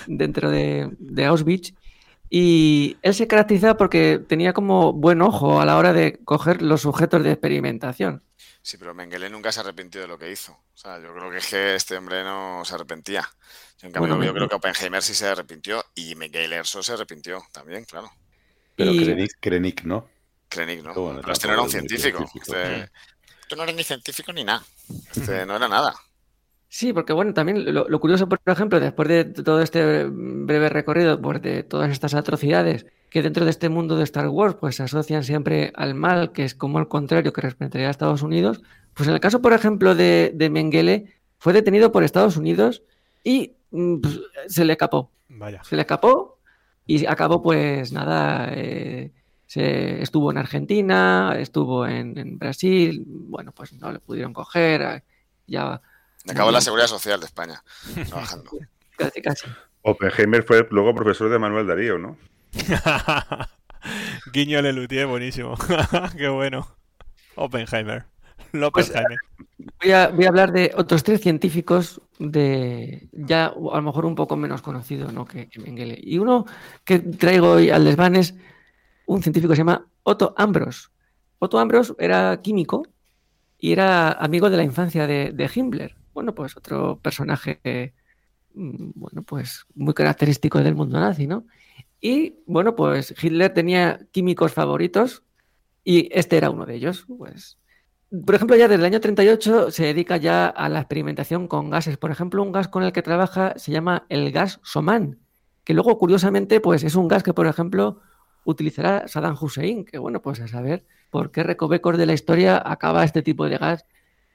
dentro 0.06 0.52
de, 0.52 1.26
Auschwitz 1.26 1.74
y 2.30 2.98
él 3.02 3.16
se 3.16 3.26
caracterizaba 3.26 3.76
porque 3.76 4.22
tenía 4.28 4.54
como 4.54 4.94
buen 4.94 5.24
ojo 5.24 5.60
a 5.60 5.66
la 5.66 5.76
hora 5.76 5.92
de 5.92 6.20
coger 6.26 6.62
los 6.62 6.82
sujetos 6.82 7.24
de 7.24 7.32
experimentación. 7.32 8.22
Sí, 8.62 8.78
pero 8.78 8.94
Mengele 8.94 9.32
nunca 9.32 9.52
se 9.52 9.62
arrepintió 9.62 10.02
de 10.02 10.08
lo 10.08 10.20
que 10.20 10.32
hizo. 10.32 10.52
O 10.52 10.78
sea, 10.78 11.00
yo 11.00 11.12
creo 11.12 11.32
que 11.32 11.38
es 11.38 11.50
que 11.50 11.76
este 11.76 11.98
hombre 11.98 12.24
no 12.24 12.64
se 12.66 12.76
arrepentía. 12.76 13.28
En 13.82 13.92
cambio, 13.92 14.24
yo 14.24 14.34
creo 14.34 14.50
que 14.50 14.56
Oppenheimer 14.56 15.02
sí 15.02 15.14
se 15.14 15.28
arrepintió 15.28 15.84
y 15.96 16.16
Miguel 16.16 16.54
Erso 16.54 16.82
se 16.82 16.94
arrepintió 16.94 17.44
también, 17.52 17.86
claro. 17.86 18.10
Pero 18.76 18.92
y... 18.92 19.28
Krennic, 19.40 19.84
no. 19.84 20.08
Krennic 20.50 20.84
no. 20.84 20.94
pero 20.94 21.32
este 21.32 21.48
no 21.48 21.54
era 21.54 21.62
un 21.62 21.70
científico. 21.70 22.26
Este... 22.36 22.90
no 23.56 23.64
era 23.64 23.72
ni 23.72 23.84
científico 23.84 24.34
ni 24.34 24.44
nada. 24.44 24.64
Este 25.16 25.46
no 25.46 25.56
era 25.56 25.68
nada. 25.68 25.96
Sí, 26.68 26.92
porque 26.92 27.14
bueno, 27.14 27.34
también 27.34 27.74
lo, 27.74 28.00
curioso, 28.00 28.28
por 28.28 28.42
ejemplo, 28.46 28.80
después 28.80 29.08
de 29.08 29.24
todo 29.24 29.62
este 29.62 30.06
breve 30.06 30.68
recorrido, 30.70 31.22
pues 31.22 31.42
de 31.42 31.64
todas 31.64 31.92
estas 31.92 32.14
atrocidades 32.14 32.86
que 33.10 33.22
dentro 33.22 33.46
de 33.46 33.52
este 33.52 33.70
mundo 33.70 33.96
de 33.96 34.04
Star 34.04 34.28
Wars, 34.28 34.58
pues 34.60 34.76
se 34.76 34.84
asocian 34.84 35.24
siempre 35.24 35.72
al 35.76 35.96
mal, 35.96 36.34
que 36.34 36.44
es 36.44 36.54
como 36.54 36.80
el 36.80 36.90
contrario 36.90 37.32
que 37.32 37.40
respetaría 37.40 37.88
a 37.88 37.92
Estados 37.92 38.24
Unidos, 38.24 38.62
pues 38.94 39.08
en 39.08 39.14
el 39.14 39.22
caso, 39.22 39.42
por 39.42 39.54
ejemplo, 39.54 39.96
de, 39.96 40.32
de 40.36 40.50
Mengele, 40.50 41.14
fue 41.38 41.54
detenido 41.54 41.94
por 41.94 42.04
Estados 42.04 42.36
Unidos 42.36 42.84
y 43.24 43.54
se 44.48 44.66
le 44.66 44.74
escapó. 44.74 45.12
Vaya. 45.30 45.64
Se 45.64 45.76
le 45.76 45.82
escapó 45.82 46.40
y 46.86 47.06
acabó, 47.06 47.42
pues 47.42 47.92
nada, 47.92 48.50
eh, 48.54 49.12
se, 49.48 50.02
estuvo 50.02 50.32
en 50.32 50.38
Argentina, 50.38 51.36
estuvo 51.38 51.88
en, 51.88 52.38
Brasil, 52.38 53.04
bueno, 53.08 53.52
pues 53.52 53.74
no 53.74 53.92
le 53.92 54.00
pudieron 54.00 54.34
coger, 54.34 54.82
eh, 54.82 55.04
ya... 55.48 55.82
Acabó 56.28 56.52
la 56.52 56.62
Seguridad 56.62 56.88
Social 56.88 57.20
de 57.20 57.26
España, 57.28 57.64
trabajando. 58.08 58.52
casi, 58.98 59.22
casi. 59.22 59.48
Oppenheimer 59.82 60.44
fue 60.44 60.68
luego 60.72 60.96
profesor 60.96 61.30
de 61.30 61.38
Manuel 61.38 61.68
Darío, 61.68 62.00
¿no? 62.00 62.18
Guiño 64.34 64.62
Lelutier, 64.62 65.06
buenísimo. 65.06 65.56
Qué 66.18 66.28
bueno. 66.28 66.76
Oppenheimer. 67.36 68.06
López 68.60 68.92
pues, 68.92 69.04
Voy 69.82 69.92
a, 69.92 70.10
voy 70.10 70.26
a, 70.26 70.30
hablar 70.30 70.52
de 70.52 70.72
otros 70.76 71.04
tres 71.04 71.22
científicos 71.22 72.02
de 72.20 73.08
ya 73.14 73.48
a 73.48 73.76
lo 73.76 73.82
mejor 73.82 74.06
un 74.06 74.16
poco 74.16 74.36
menos 74.36 74.62
conocido 74.62 75.12
¿no? 75.12 75.26
que, 75.26 75.50
Mengele. 75.58 75.98
Y 76.02 76.18
uno 76.18 76.46
que 76.84 77.00
traigo 77.00 77.52
hoy 77.52 77.70
al 77.70 77.86
desván 77.86 78.16
es 78.16 78.36
un 79.06 79.22
científico 79.22 79.52
que 79.52 79.56
se 79.56 79.62
llama 79.62 79.88
Otto 80.04 80.34
Ambros. 80.38 80.92
Otto 81.40 81.60
Ambros 81.60 81.96
era 82.00 82.42
químico 82.42 82.84
y 83.58 83.72
era 83.72 84.12
amigo 84.12 84.50
de 84.50 84.58
la 84.58 84.64
infancia 84.64 85.08
de, 85.08 85.52
Himmler. 85.54 85.96
Bueno, 86.14 86.34
pues 86.36 86.56
otro 86.58 87.00
personaje 87.02 87.94
mm, 88.54 88.92
bueno, 88.96 89.24
pues 89.24 89.66
muy 89.76 89.94
característico 89.94 90.62
del 90.62 90.76
mundo 90.76 91.00
nazi, 91.00 91.28
¿no? 91.28 91.46
Y 92.02 92.36
bueno, 92.46 92.76
pues 92.76 93.14
Hitler 93.22 93.54
tenía 93.54 94.00
químicos 94.12 94.54
favoritos 94.54 95.24
y 95.84 96.10
este 96.12 96.38
era 96.38 96.50
uno 96.50 96.66
de 96.66 96.76
ellos. 96.76 97.06
Pues 97.18 97.58
por 98.24 98.36
ejemplo, 98.36 98.56
ya 98.56 98.68
desde 98.68 98.82
el 98.82 98.86
año 98.86 99.00
38 99.00 99.72
se 99.72 99.86
dedica 99.86 100.18
ya 100.18 100.48
a 100.48 100.70
la 100.70 100.80
experimentación 100.80 101.48
con 101.48 101.70
gases. 101.70 101.98
Por 101.98 102.12
ejemplo, 102.12 102.44
un 102.44 102.52
gas 102.52 102.68
con 102.68 102.84
el 102.84 102.92
que 102.92 103.02
trabaja 103.02 103.54
se 103.58 103.72
llama 103.72 104.06
el 104.10 104.32
gas 104.32 104.60
Soman, 104.64 105.20
que 105.64 105.74
luego, 105.74 105.98
curiosamente, 105.98 106.60
pues 106.60 106.84
es 106.84 106.96
un 106.96 107.08
gas 107.08 107.24
que, 107.24 107.34
por 107.34 107.48
ejemplo, 107.48 108.02
utilizará 108.44 109.08
Saddam 109.08 109.36
Hussein, 109.40 109.86
que 109.86 109.98
bueno, 109.98 110.22
pues 110.22 110.40
a 110.40 110.48
saber 110.48 110.86
por 111.10 111.32
qué 111.32 111.44
recovecos 111.44 111.98
de 111.98 112.06
la 112.06 112.14
historia 112.14 112.62
acaba 112.64 113.04
este 113.04 113.22
tipo 113.22 113.50
de 113.50 113.58
gas 113.58 113.86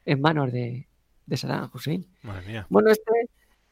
en 0.05 0.21
manos 0.21 0.53
de, 0.53 0.89
Saddam 1.33 1.71
Hussein. 1.73 2.07
Madre 2.23 2.47
mía. 2.47 2.67
Bueno, 2.69 2.91
este, 2.91 3.13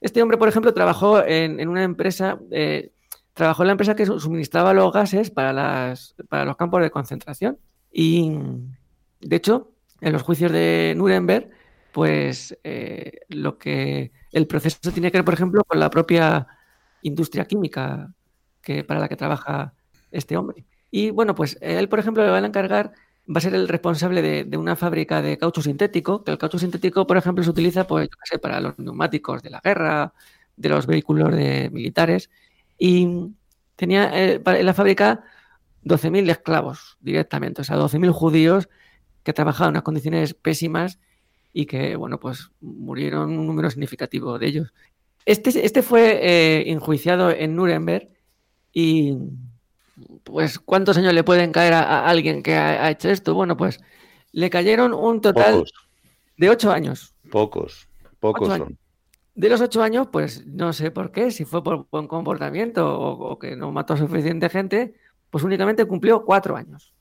este 0.01 0.23
hombre, 0.23 0.39
por 0.39 0.49
ejemplo, 0.49 0.73
trabajó 0.73 1.25
en, 1.25 1.69
una 1.69 1.83
empresa, 1.83 2.39
eh, 2.53 2.93
trabajó 3.35 3.65
en 3.65 3.69
la 3.69 3.73
empresa 3.73 3.97
que 3.97 4.07
suministraba 4.07 4.73
los 4.73 4.93
gases 4.93 5.31
para, 5.31 5.53
las, 5.53 6.15
para 6.29 6.45
los 6.45 6.57
campos 6.57 6.83
de 6.83 6.91
concentración. 6.91 7.59
Y, 7.91 8.39
de 9.21 9.37
hecho, 9.37 9.73
en 10.01 10.13
los 10.13 10.23
juicios 10.23 10.53
de 10.53 10.95
Nuremberg, 10.97 11.51
pues 11.93 12.57
eh, 12.65 13.21
lo 13.29 13.59
que 13.59 14.13
el 14.33 14.47
proceso 14.47 14.93
tiene 14.93 15.11
que 15.11 15.19
ver, 15.19 15.25
por 15.25 15.35
ejemplo, 15.35 15.65
con 15.65 15.81
la 15.81 15.91
propia 15.91 16.47
industria 17.03 17.45
química 17.45 18.13
que, 18.61 18.85
para 18.85 19.01
la 19.01 19.09
que 19.09 19.17
trabaja 19.17 19.75
este 20.11 20.37
hombre. 20.37 20.65
Y 20.91 21.11
bueno, 21.11 21.35
pues 21.35 21.59
él, 21.61 21.89
por 21.89 21.99
ejemplo, 21.99 22.25
le 22.25 22.31
van 22.31 22.45
a 22.45 22.49
encargar, 22.49 22.93
va 23.29 23.39
a 23.39 23.41
ser 23.41 23.55
el 23.55 23.69
responsable 23.69 24.23
de, 24.23 24.57
una 24.57 24.77
fábrica 24.77 25.23
de 25.23 25.39
caucho 25.39 25.63
sintético, 25.63 26.25
que 26.25 26.31
el 26.31 26.39
caucho 26.39 26.59
sintético, 26.59 27.07
por 27.07 27.17
ejemplo, 27.17 27.45
se 27.45 27.51
utiliza 27.51 27.87
pues, 27.87 28.09
para 28.41 28.61
los 28.61 28.79
neumáticos 28.79 29.43
de 29.43 29.51
la 29.51 29.61
guerra, 29.61 30.13
de 30.57 30.69
los 30.69 30.87
vehículos 30.87 31.35
de 31.35 31.71
militares. 31.71 32.31
Y 32.79 33.33
tenía 33.77 34.11
eh, 34.19 34.41
en 34.45 34.67
la 34.67 34.75
fábrica 34.75 35.25
12.000 35.85 36.31
esclavos 36.31 36.97
directamente, 37.01 37.63
o 37.63 37.65
sea, 37.65 37.77
12.000 37.77 38.13
judíos 38.13 38.69
que 39.29 39.35
trabajaban 39.35 39.69
en 39.69 39.73
unas 39.73 39.83
condiciones 39.83 40.33
pésimas 40.33 40.99
y 41.53 41.67
que, 41.67 41.97
bueno, 41.97 42.19
pues 42.19 42.51
murieron 42.63 43.39
un 43.39 43.47
número 43.47 43.69
significativo 43.69 44.39
de 44.39 44.47
ellos. 44.47 44.73
Este, 45.27 45.67
este 45.67 45.83
fue 45.83 46.19
eh, 46.23 46.71
enjuiciado 46.71 47.31
en 47.31 47.55
Nuremberg 47.55 48.09
y, 48.73 49.19
pues, 50.25 50.59
¿cuántos 50.59 50.97
años 50.97 51.13
le 51.13 51.25
pueden 51.25 51.53
caer 51.53 51.75
a, 51.75 52.09
alguien 52.09 52.43
que 52.43 52.55
ha, 52.55 52.91
hecho 52.91 53.11
esto? 53.11 53.35
Bueno, 53.35 53.55
pues 53.55 53.81
le 54.33 54.49
cayeron 54.49 54.95
un 54.95 55.21
total 55.21 55.63
de 56.39 56.49
ocho 56.49 56.73
años. 56.73 57.13
Pocos, 57.31 57.87
pocos 58.21 58.49
son. 58.49 58.79
De 59.35 59.51
los 59.51 59.61
ocho 59.61 59.83
años, 59.83 60.09
pues 60.11 60.47
no 60.47 60.73
sé 60.73 60.91
por 60.91 61.13
qué, 61.13 61.31
si 61.33 61.45
fue 61.45 61.63
por 61.63 61.87
buen 61.91 62.09
comportamiento 62.09 62.99
o, 62.99 63.33
o 63.33 63.39
que 63.39 63.57
no 63.57 63.73
mató 63.73 63.93
a 63.93 63.99
suficiente 63.99 64.49
gente, 64.49 64.95
pues 65.29 65.45
únicamente 65.45 65.85
cumplió 65.85 66.25
cuatro 66.25 66.57
años. 66.57 66.95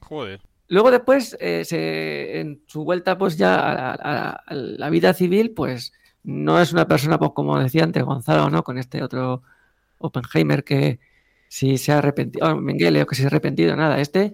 Joder. 0.00 0.40
Luego 0.74 0.90
después, 0.90 1.36
eh, 1.38 2.40
en 2.40 2.64
su 2.66 2.82
vuelta 2.82 3.16
pues 3.16 3.36
ya 3.38 3.92
a, 3.92 4.42
la 4.50 4.90
vida 4.90 5.14
civil, 5.14 5.52
pues 5.52 5.92
no 6.24 6.60
es 6.60 6.72
una 6.72 6.88
persona, 6.88 7.16
pues 7.16 7.30
como 7.32 7.56
decía 7.60 7.84
antes 7.84 8.02
Gonzalo, 8.02 8.50
¿no? 8.50 8.64
Con 8.64 8.78
este 8.78 9.00
otro 9.00 9.44
Oppenheimer 9.98 10.64
que 10.64 10.98
si 11.46 11.78
se 11.78 11.92
ha 11.92 11.98
arrepentido, 11.98 12.48
oh, 12.48 12.56
Mengele 12.56 13.02
o 13.02 13.06
que 13.06 13.14
se 13.14 13.22
ha 13.22 13.28
arrepentido, 13.28 13.76
nada. 13.76 14.00
Este, 14.00 14.32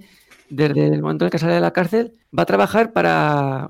desde 0.48 0.86
el 0.86 1.02
momento 1.02 1.26
en 1.26 1.30
que 1.30 1.38
sale 1.38 1.52
de 1.52 1.60
la 1.60 1.74
cárcel, 1.74 2.14
va 2.36 2.44
a 2.44 2.46
trabajar 2.46 2.94
para, 2.94 3.68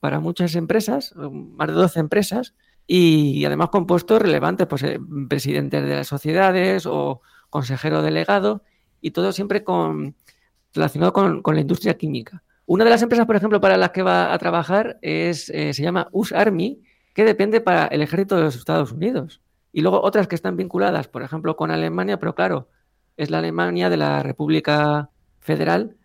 para 0.00 0.18
muchas 0.18 0.54
empresas, 0.54 1.12
más 1.16 1.68
de 1.68 1.74
12 1.74 2.00
empresas, 2.00 2.54
y, 2.86 3.44
además 3.44 3.68
con 3.68 3.86
puestos 3.86 4.22
relevantes, 4.22 4.66
pues 4.66 4.82
eh, 4.84 4.98
presidentes 5.28 5.84
de 5.84 5.96
las 5.96 6.06
sociedades 6.06 6.86
o 6.86 7.20
consejero 7.50 8.00
delegado, 8.00 8.62
y 9.02 9.10
todo 9.10 9.32
siempre 9.32 9.64
con 9.64 10.16
relacionado 10.76 11.12
con, 11.12 11.42
la 11.44 11.60
industria 11.60 11.96
química. 11.96 12.42
Una 12.66 12.84
de 12.84 12.90
las 12.90 13.02
empresas, 13.02 13.26
por 13.26 13.36
ejemplo, 13.36 13.60
para 13.60 13.76
las 13.76 13.90
que 13.90 14.02
va 14.02 14.32
a 14.32 14.38
trabajar 14.38 14.98
es, 15.02 15.50
eh, 15.50 15.72
se 15.72 15.82
llama 15.82 16.08
US 16.12 16.32
Army, 16.32 16.82
que 17.14 17.24
depende 17.24 17.60
para 17.60 17.86
el 17.86 18.02
ejército 18.02 18.36
de 18.36 18.42
los 18.42 18.56
Estados 18.56 18.92
Unidos. 18.92 19.40
Y 19.72 19.82
luego 19.82 20.02
otras 20.02 20.28
que 20.28 20.34
están 20.34 20.56
vinculadas, 20.56 21.08
por 21.08 21.22
ejemplo, 21.22 21.56
con 21.56 21.70
Alemania, 21.70 22.18
pero 22.18 22.34
claro, 22.34 22.68
es 23.16 23.30
la 23.30 23.38
Alemania 23.38 23.90
de 23.90 23.96
la 23.96 24.22
República 24.22 25.10
Federal, 25.40 25.96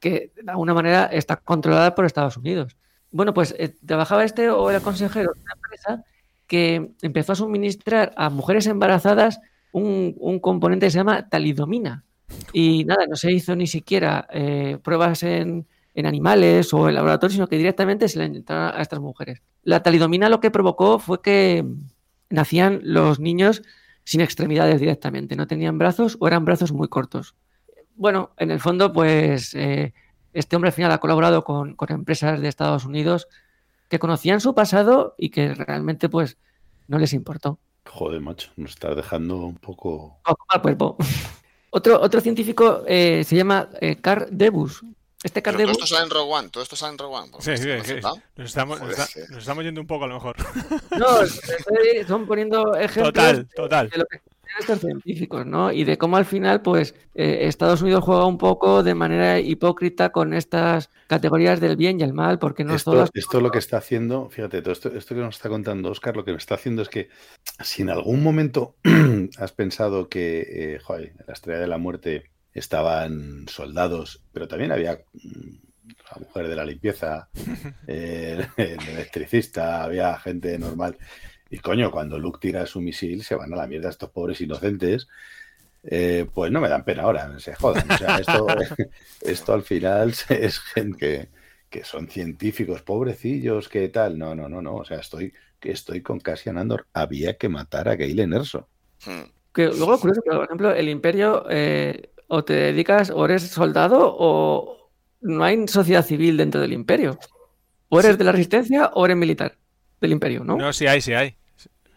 que 0.00 0.32
de 0.40 0.50
alguna 0.50 0.74
manera 0.74 1.06
está 1.06 1.36
controlada 1.36 1.94
por 1.94 2.04
Estados 2.04 2.36
Unidos. 2.36 2.76
Bueno, 3.10 3.34
pues 3.34 3.54
eh, 3.58 3.74
trabajaba 3.86 4.24
este 4.24 4.50
o 4.50 4.70
era 4.70 4.80
consejero 4.80 5.32
de 5.34 5.40
una 5.40 5.54
empresa 5.54 6.04
que 6.46 6.92
empezó 7.02 7.32
a 7.32 7.36
suministrar 7.36 8.12
a 8.16 8.28
mujeres 8.30 8.66
embarazadas 8.66 9.40
un, 9.72 10.14
un 10.18 10.40
componente 10.40 10.86
que 10.86 10.90
se 10.90 10.98
llama 10.98 11.28
talidomina, 11.28 12.04
y 12.52 12.84
nada, 12.84 13.06
no 13.06 13.16
se 13.16 13.32
hizo 13.32 13.56
ni 13.56 13.66
siquiera 13.66 14.26
eh, 14.30 14.78
pruebas 14.82 15.22
en, 15.22 15.66
animales 15.96 16.72
o 16.72 16.88
en 16.88 16.94
laboratorio, 16.94 17.34
sino 17.34 17.46
que 17.46 17.58
directamente 17.58 18.08
se 18.08 18.18
le 18.18 18.26
inyectaron 18.26 18.74
a 18.74 18.80
estas 18.80 19.00
mujeres. 19.00 19.42
La 19.62 19.82
talidomina 19.82 20.28
lo 20.28 20.40
que 20.40 20.50
provocó 20.50 20.98
fue 20.98 21.20
que 21.20 21.64
nacían 22.30 22.80
los 22.82 23.20
niños 23.20 23.62
sin 24.04 24.20
extremidades 24.20 24.80
directamente, 24.80 25.36
no 25.36 25.46
tenían 25.46 25.78
brazos 25.78 26.16
o 26.18 26.26
eran 26.26 26.44
brazos 26.44 26.72
muy 26.72 26.88
cortos. 26.88 27.36
Bueno, 27.94 28.32
en 28.38 28.50
el 28.50 28.58
fondo, 28.58 28.92
pues 28.92 29.54
eh, 29.54 29.92
este 30.32 30.56
hombre 30.56 30.68
al 30.68 30.74
final 30.74 30.92
ha 30.92 30.98
colaborado 30.98 31.44
con, 31.44 31.76
empresas 31.88 32.40
de 32.40 32.48
Estados 32.48 32.84
Unidos 32.84 33.28
que 33.88 33.98
conocían 33.98 34.40
su 34.40 34.54
pasado 34.54 35.14
y 35.18 35.30
que 35.30 35.54
realmente 35.54 36.08
pues 36.08 36.38
no 36.88 36.98
les 36.98 37.12
importó. 37.12 37.58
Joder, 37.86 38.20
macho, 38.20 38.50
nos 38.56 38.70
está 38.70 38.94
dejando 38.94 39.44
un 39.44 39.56
poco... 39.56 40.20
Al 40.24 40.62
cuerpo. 40.62 40.96
Otro, 41.74 41.98
otro 42.02 42.20
científico 42.20 42.84
eh, 42.86 43.24
se 43.24 43.34
llama 43.34 43.70
eh, 43.80 43.96
Carl 43.96 44.26
Debus. 44.30 44.82
Este 45.22 45.40
Carl 45.40 45.56
Debus... 45.56 45.78
Todo 45.78 45.84
esto 45.84 45.94
sale 45.94 46.04
en 46.04 46.10
Rogue 46.10 46.32
One, 46.32 46.48
todo 46.50 46.62
esto 46.62 46.76
sale 46.76 46.92
en 46.92 46.98
Rogue 46.98 47.16
One. 47.16 47.30
Sí, 47.38 47.56
sí, 47.56 47.68
sí. 47.82 47.94
Nos, 48.36 48.46
estamos, 48.46 48.78
nos, 48.82 49.38
estamos, 49.38 49.64
yendo 49.64 49.80
un 49.80 49.86
poco 49.86 50.04
a 50.04 50.08
lo 50.08 50.14
mejor. 50.14 50.36
No, 50.98 51.26
son 52.06 52.26
poniendo 52.26 52.74
ejemplos 52.76 53.14
total, 53.14 53.48
total. 53.56 53.88
de 53.88 53.98
lo 53.98 54.04
que 54.04 54.20
estos 54.58 54.80
científicos, 54.80 55.46
¿no? 55.46 55.72
Y 55.72 55.84
de 55.84 55.98
cómo 55.98 56.16
al 56.16 56.24
final, 56.24 56.62
pues, 56.62 56.94
eh, 57.14 57.40
Estados 57.42 57.82
Unidos 57.82 58.04
juega 58.04 58.26
un 58.26 58.38
poco 58.38 58.82
de 58.82 58.94
manera 58.94 59.40
hipócrita 59.40 60.10
con 60.10 60.34
estas 60.34 60.90
categorías 61.06 61.60
del 61.60 61.76
bien 61.76 62.00
y 62.00 62.02
el 62.02 62.12
mal, 62.12 62.38
porque 62.38 62.64
no 62.64 62.74
esto, 62.74 63.04
Esto 63.14 63.40
lo 63.40 63.50
que 63.50 63.58
está 63.58 63.78
haciendo, 63.78 64.28
fíjate, 64.30 64.62
todo 64.62 64.72
esto, 64.72 64.88
esto 64.94 65.14
que 65.14 65.20
nos 65.20 65.36
está 65.36 65.48
contando 65.48 65.90
Oscar, 65.90 66.16
lo 66.16 66.24
que 66.24 66.32
me 66.32 66.38
está 66.38 66.54
haciendo 66.54 66.82
es 66.82 66.88
que 66.88 67.08
si 67.62 67.82
en 67.82 67.90
algún 67.90 68.22
momento 68.22 68.76
has 69.38 69.52
pensado 69.52 70.08
que, 70.08 70.74
eh, 70.74 70.78
joder, 70.80 71.12
en 71.18 71.24
la 71.26 71.32
estrella 71.32 71.60
de 71.60 71.68
la 71.68 71.78
muerte 71.78 72.30
estaban 72.52 73.46
soldados, 73.48 74.22
pero 74.32 74.48
también 74.48 74.72
había 74.72 75.00
mm, 75.12 75.72
la 76.14 76.20
mujer 76.20 76.48
de 76.48 76.56
la 76.56 76.64
limpieza, 76.64 77.28
el 77.86 78.46
electricista, 78.56 79.82
había 79.82 80.18
gente 80.18 80.58
normal. 80.58 80.96
Y 81.52 81.58
coño, 81.58 81.90
cuando 81.90 82.18
Luke 82.18 82.38
tira 82.40 82.64
su 82.64 82.80
misil, 82.80 83.22
se 83.22 83.34
van 83.34 83.52
a 83.52 83.56
la 83.56 83.66
mierda 83.66 83.90
estos 83.90 84.08
pobres 84.08 84.40
inocentes. 84.40 85.06
Eh, 85.82 86.26
pues 86.32 86.50
no 86.50 86.62
me 86.62 86.68
dan 86.70 86.82
pena 86.82 87.02
ahora, 87.02 87.38
se 87.40 87.54
jodan. 87.54 87.90
O 87.90 87.98
sea, 87.98 88.16
esto, 88.16 88.46
esto 89.20 89.52
al 89.52 89.62
final 89.62 90.14
es 90.30 90.58
gente 90.60 91.28
que, 91.68 91.84
son 91.84 92.08
científicos, 92.08 92.80
pobrecillos, 92.80 93.68
que 93.68 93.86
tal. 93.90 94.16
No, 94.16 94.34
no, 94.34 94.48
no, 94.48 94.62
no. 94.62 94.76
O 94.76 94.84
sea, 94.86 95.00
estoy, 95.00 95.34
estoy 95.60 96.00
con 96.00 96.20
Cassian 96.20 96.56
Andor. 96.56 96.86
Había 96.94 97.36
que 97.36 97.50
matar 97.50 97.86
a 97.86 97.96
Galen 97.96 98.32
Erso. 98.32 98.66
Hmm. 99.04 99.28
Que 99.52 99.66
luego, 99.66 100.00
curioso, 100.00 100.22
por 100.24 100.44
ejemplo, 100.44 100.72
el 100.72 100.88
Imperio, 100.88 101.44
eh, 101.50 102.12
o 102.28 102.42
te 102.44 102.54
dedicas, 102.54 103.10
o 103.10 103.26
eres 103.26 103.42
soldado, 103.42 104.16
o 104.18 104.90
no 105.20 105.44
hay 105.44 105.68
sociedad 105.68 106.02
civil 106.02 106.38
dentro 106.38 106.62
del 106.62 106.72
Imperio. 106.72 107.18
O 107.90 108.00
eres 108.00 108.16
de 108.16 108.24
la 108.24 108.32
Resistencia 108.32 108.90
o 108.94 109.04
eres 109.04 109.18
militar 109.18 109.58
del 110.00 110.12
Imperio, 110.12 110.44
¿no? 110.44 110.56
No, 110.56 110.72
sí 110.72 110.86
hay, 110.86 111.02
sí 111.02 111.12
hay. 111.12 111.36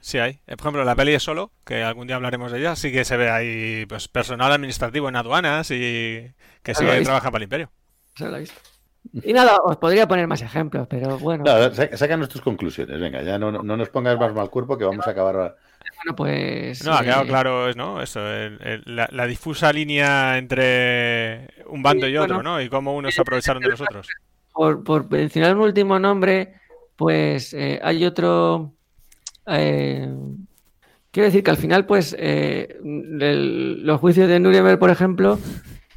Sí 0.06 0.20
hay. 0.20 0.34
Eh, 0.46 0.56
por 0.56 0.60
ejemplo, 0.68 0.84
la 0.84 0.96
peli 0.96 1.14
de 1.14 1.20
Solo, 1.20 1.52
que 1.66 1.82
algún 1.82 2.06
día 2.06 2.16
hablaremos 2.16 2.52
de 2.52 2.60
ella, 2.60 2.76
sí 2.76 2.92
que 2.92 3.04
se 3.04 3.18
ve 3.18 3.32
ahí 3.32 3.88
pues, 3.88 4.08
personal 4.08 4.52
administrativo 4.52 5.10
en 5.10 5.16
aduanas 5.16 5.72
y 5.72 6.32
que 6.62 6.76
sí 6.76 6.86
trabaja 7.04 7.32
para 7.32 7.38
el 7.38 7.44
imperio. 7.46 7.72
Se 8.14 8.30
lo 8.30 8.36
he 8.36 8.42
visto. 8.42 8.62
Y 9.24 9.34
nada, 9.34 9.58
os 9.64 9.78
podría 9.78 10.08
poner 10.08 10.28
más 10.28 10.44
ejemplos, 10.44 10.86
pero 10.88 11.18
bueno. 11.18 11.44
saca 11.94 12.18
nuestras 12.18 12.44
conclusiones, 12.44 13.00
venga, 13.00 13.24
ya 13.24 13.40
no, 13.40 13.52
no, 13.52 13.78
nos 13.78 13.90
pongas 13.90 14.20
más 14.20 14.32
mal 14.32 14.52
cuerpo 14.52 14.78
que 14.78 14.86
vamos 14.86 15.08
a 15.08 15.10
acabar. 15.10 15.56
Bueno, 15.96 16.16
pues. 16.16 16.86
No, 16.86 16.94
ha 16.94 17.02
quedado 17.02 17.24
eh, 17.24 17.28
claro, 17.28 17.74
¿no? 17.74 18.00
Eso, 18.00 18.20
la, 18.86 19.26
difusa 19.26 19.74
línea 19.74 20.38
entre 20.38 21.50
un 21.66 21.82
bando 21.82 22.08
y 22.08 22.16
otro, 22.16 22.44
¿no? 22.44 22.62
Y 22.62 22.70
cómo 22.70 22.96
unos 22.96 23.16
se 23.16 23.22
aprovecharon 23.22 23.64
de 23.64 23.70
los 23.70 23.82
otros. 23.82 24.08
Por, 24.54 24.84
por 24.84 25.10
mencionar 25.10 25.56
un 25.56 25.64
último 25.64 25.98
nombre, 25.98 26.54
pues 26.96 27.56
eh, 27.56 27.80
hay 27.84 28.06
otro 28.06 28.75
eh, 29.48 30.14
quiero 31.12 31.26
decir 31.26 31.44
que 31.44 31.52
al 31.52 31.58
final, 31.58 31.86
pues, 31.86 32.16
eh, 32.20 32.80
los 32.84 34.00
juicios 34.00 34.28
de 34.28 34.40
Nuremberg, 34.40 34.80
por 34.80 34.90
ejemplo, 34.90 35.40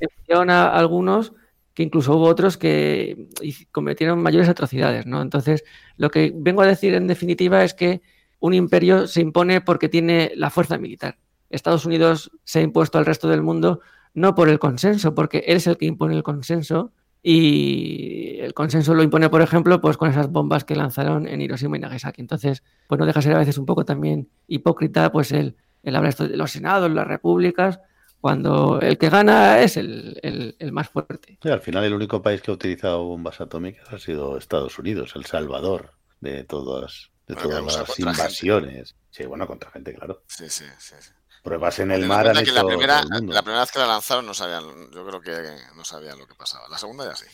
empezaron 0.01 0.51
a 0.51 0.69
algunos 0.69 1.33
que 1.75 1.85
incluso 1.85 2.17
hubo 2.17 2.25
otros 2.25 2.57
que 2.57 3.29
cometieron 3.71 4.21
mayores 4.21 4.49
atrocidades, 4.49 5.07
¿no? 5.07 5.23
Entonces, 5.23 5.63
lo 5.97 6.11
que 6.11 6.33
vengo 6.35 6.63
a 6.63 6.67
decir 6.67 6.95
en 6.95 7.07
definitiva 7.07 7.63
es 7.63 7.73
que 7.73 8.03
un 8.41 8.55
imperio 8.55 9.07
se 9.07 9.21
impone 9.21 9.61
porque 9.61 9.89
tiene 9.89 10.33
la 10.35 10.51
fuerza 10.51 10.77
militar. 10.79 11.19
Estados 11.51 11.87
Unidos 11.87 12.31
se 12.45 12.59
ha 12.59 12.63
impuesto 12.63 12.99
al 12.99 13.07
resto 13.07 13.29
del 13.29 13.43
mundo 13.43 13.81
no 14.15 14.35
por 14.35 14.49
el 14.49 14.59
consenso, 14.59 15.15
porque 15.15 15.45
él 15.47 15.59
es 15.59 15.67
el 15.67 15.77
que 15.77 15.87
impone 15.87 16.17
el 16.17 16.23
consenso, 16.23 16.93
y 17.31 18.41
el 18.41 18.55
consenso 18.55 18.95
lo 18.95 19.03
impone, 19.03 19.29
por 19.29 19.43
ejemplo, 19.43 19.83
pues 19.83 19.99
con 19.99 20.09
esas 20.09 20.31
bombas 20.31 20.65
que 20.65 20.75
lanzaron 20.75 21.29
en 21.29 21.43
Hiroshima 21.43 21.77
y 21.77 21.81
Nagasaki. 21.81 22.23
Entonces, 22.23 22.63
pues 22.87 22.99
no 22.99 23.05
deja 23.05 23.19
de 23.19 23.25
ser 23.25 23.35
a 23.35 23.39
veces 23.39 23.59
un 23.59 23.67
poco 23.67 23.85
también 23.85 24.31
hipócrita, 24.47 25.13
pues 25.13 25.31
el, 25.33 25.55
el 25.83 25.95
hablar 25.95 26.09
esto 26.09 26.27
de 26.27 26.39
los 26.39 26.51
senados, 26.51 26.91
las 26.91 27.07
repúblicas, 27.07 27.81
cuando 28.23 28.81
el 28.81 28.97
que 28.97 29.11
gana 29.11 29.61
es 29.61 29.77
el, 29.77 30.57
más 30.73 30.89
fuerte. 30.89 31.39
al 31.43 31.61
final 31.61 31.85
el 31.85 31.93
único 31.93 32.23
país 32.23 32.41
que 32.41 32.51
ha 32.51 32.55
utilizado 32.55 33.05
bombas 33.05 33.43
atómicas 33.43 33.93
ha 33.93 33.99
sido 33.99 34.39
Estados 34.39 34.79
Unidos, 34.79 35.13
el 35.15 35.27
salvador 35.27 35.93
de 36.21 36.45
todas, 36.45 37.11
de 37.27 37.35
todas 37.35 37.63
las 37.63 37.99
invasiones. 37.99 38.97
Sí, 39.11 39.27
bueno, 39.27 39.47
contra 39.47 39.71
gente, 39.71 39.93
claro. 39.93 40.23
Sí, 40.29 40.49
sí, 40.49 40.65
sí. 40.79 40.95
Pruebas 41.43 41.79
en 41.79 41.91
el 41.93 42.07
mar. 42.07 42.27
la, 42.27 42.33
primera, 42.65 43.03
la 43.05 43.43
primera 43.43 43.61
vez 43.61 43.73
que 43.73 43.79
la 43.79 43.87
lanzaron 43.87 44.27
no 44.27 44.35
sabían, 44.35 44.65
yo 44.93 45.07
creo 45.07 45.21
que 45.21 45.33
no 45.77 45.85
sabían 45.85 46.19
lo 46.19 46.27
que 46.27 46.35
pasaba. 46.35 46.69
La 46.69 46.79
segunda 46.79 47.05
ya 47.05 47.15
sí. 47.17 47.27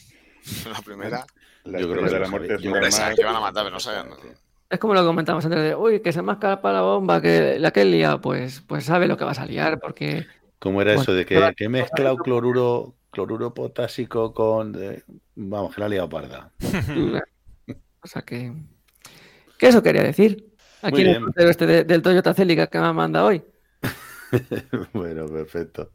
La 0.70 0.80
primera. 0.82 1.26
yo 1.64 1.90
creo 1.90 2.04
que 2.04 2.18
la 2.18 2.28
muerte 2.28 2.56
que 2.58 2.68
iban 3.22 3.34
a 3.36 3.40
matar, 3.40 3.64
pero 3.64 3.70
no 3.74 3.80
sabían. 3.80 4.10
Es 4.68 4.78
como 4.78 4.94
lo 4.94 5.00
que 5.00 5.06
comentamos 5.06 5.44
antes 5.44 5.60
de, 5.60 5.74
uy, 5.74 6.00
que 6.00 6.12
se 6.12 6.20
más 6.22 6.36
para 6.38 6.72
la 6.72 6.80
bomba 6.82 7.20
que 7.22 7.58
la 7.58 7.70
que 7.70 7.84
lía, 7.84 8.18
pues, 8.18 8.60
pues 8.66 8.84
sabe 8.84 9.06
lo 9.06 9.16
que 9.16 9.24
vas 9.24 9.38
a 9.38 9.46
liar, 9.46 9.78
porque 9.80 10.26
¿Cómo 10.58 10.80
era 10.82 10.94
eso 10.94 11.12
de 11.12 11.26
que, 11.26 11.52
que 11.56 11.64
he 11.64 11.68
mezclado 11.68 12.16
cloruro, 12.24 12.94
cloruro 13.10 13.52
potásico 13.54 14.32
con. 14.32 14.74
eh, 14.82 15.02
vamos, 15.34 15.74
que 15.74 15.80
la 15.80 15.86
ha 15.86 15.88
liado 15.90 16.08
parda. 16.08 16.50
O 18.02 18.06
sea 18.06 18.22
que. 18.22 18.52
¿Qué 19.58 19.68
eso 19.68 19.82
quería 19.82 20.02
decir? 20.02 20.52
Aquí 20.82 21.02
en 21.02 21.24
el 21.36 21.48
este 21.48 21.66
de- 21.66 21.84
del 21.84 22.02
Toyota 22.02 22.34
Celica 22.34 22.66
que 22.66 22.78
me 22.78 22.92
manda 22.92 23.24
hoy. 23.24 23.42
bueno, 24.92 25.26
perfecto. 25.26 25.90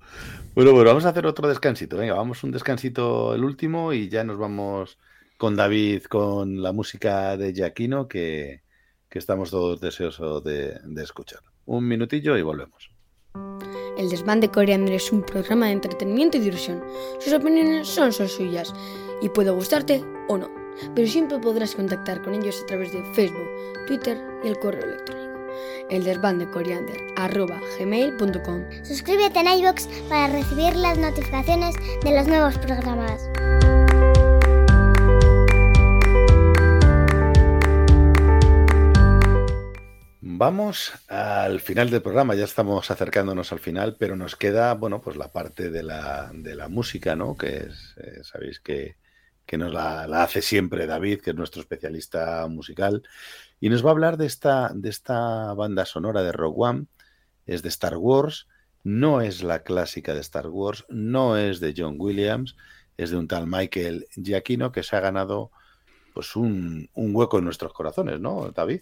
Bueno, 0.56 0.72
pues 0.72 0.86
vamos 0.86 1.06
a 1.06 1.10
hacer 1.10 1.26
otro 1.26 1.48
descansito. 1.48 1.98
Venga, 1.98 2.14
vamos 2.14 2.44
un 2.44 2.52
descansito 2.52 3.34
el 3.34 3.44
último 3.44 3.94
y 3.94 4.10
ya 4.10 4.24
nos 4.24 4.38
vamos 4.38 4.98
con 5.38 5.56
David 5.56 6.04
con 6.04 6.62
la 6.62 6.74
música 6.74 7.38
de 7.38 7.54
Giaquino 7.54 8.08
que, 8.08 8.62
que 9.10 9.20
estamos 9.20 9.50
todos 9.50 9.82
deseosos 9.82 10.44
de, 10.44 10.80
escuchar. 11.02 11.40
Un 11.66 11.88
minutillo 11.88 12.38
y 12.38 12.42
volvemos. 12.42 12.92
El 13.98 14.10
desván 14.10 14.40
de 14.40 14.50
Coriander 14.50 14.94
es 14.94 15.12
un 15.12 15.24
programa 15.24 15.68
de 15.68 15.74
entretenimiento 15.74 16.38
y 16.38 16.42
diversión. 16.42 16.84
Sus 17.20 17.34
opiniones 17.34 17.88
son 17.88 18.14
suyas 18.14 18.74
y 19.22 19.30
puede 19.30 19.52
gustarte 19.52 20.04
o 20.30 20.38
no, 20.38 20.50
pero 20.96 21.08
siempre 21.08 21.40
podrás 21.40 21.76
contactar 21.76 22.22
con 22.22 22.34
ellos 22.34 22.62
a 22.64 22.66
través 22.66 22.94
de 22.94 23.04
Facebook, 23.14 23.50
Twitter 23.88 24.18
y 24.44 24.48
el 24.48 24.60
correo 24.60 24.86
electrónico. 24.86 25.29
El 25.90 26.04
desván 26.04 26.40
de 26.40 26.50
Coriander 26.50 27.02
arroba 27.16 27.60
gmail.com. 27.80 28.64
Suscríbete 28.84 29.40
en 29.40 29.48
iVoox 29.48 29.88
para 30.10 30.28
recibir 30.28 30.76
las 30.76 30.98
notificaciones 30.98 31.76
de 32.04 32.16
los 32.16 32.28
nuevos 32.28 32.58
programas. 32.58 33.30
Vamos 40.42 40.94
al 41.10 41.60
final 41.60 41.90
del 41.90 42.02
programa, 42.02 42.34
ya 42.34 42.46
estamos 42.46 42.90
acercándonos 42.90 43.52
al 43.52 43.60
final, 43.60 43.98
pero 44.00 44.16
nos 44.16 44.38
queda, 44.38 44.74
bueno, 44.74 45.02
pues 45.02 45.18
la 45.18 45.34
parte 45.34 45.70
de 45.70 45.84
la, 45.84 46.32
de 46.34 46.56
la 46.56 46.70
música, 46.70 47.14
¿no? 47.14 47.36
Que 47.36 47.58
es, 47.58 47.96
eh, 47.98 48.24
sabéis 48.24 48.62
que, 48.62 48.96
que 49.46 49.58
nos 49.58 49.74
la, 49.74 50.08
la 50.08 50.24
hace 50.24 50.42
siempre 50.42 50.88
David, 50.88 51.20
que 51.20 51.32
es 51.32 51.36
nuestro 51.36 51.62
especialista 51.62 52.48
musical, 52.48 53.04
y 53.60 53.70
nos 53.70 53.84
va 53.84 53.90
a 53.90 53.92
hablar 53.92 54.18
de 54.18 54.26
esta, 54.26 54.72
de 54.74 54.90
esta 54.90 55.54
banda 55.54 55.86
sonora 55.86 56.24
de 56.24 56.32
Rogue 56.32 56.56
One, 56.58 56.86
es 57.46 57.62
de 57.62 57.70
Star 57.70 57.98
Wars, 57.98 58.48
no 58.84 59.22
es 59.22 59.44
la 59.44 59.64
clásica 59.64 60.14
de 60.14 60.22
Star 60.22 60.48
Wars, 60.48 60.86
no 60.90 61.38
es 61.38 61.60
de 61.60 61.74
John 61.76 61.96
Williams, 61.98 62.56
es 62.98 63.12
de 63.12 63.18
un 63.18 63.28
tal 63.28 63.48
Michael 63.48 64.08
Giacchino 64.12 64.72
que 64.72 64.84
se 64.84 64.96
ha 64.96 65.00
ganado 65.00 65.52
pues 66.14 66.36
un, 66.36 66.90
un 66.94 67.16
hueco 67.16 67.38
en 67.38 67.46
nuestros 67.46 67.74
corazones, 67.74 68.20
¿no, 68.20 68.52
David? 68.52 68.82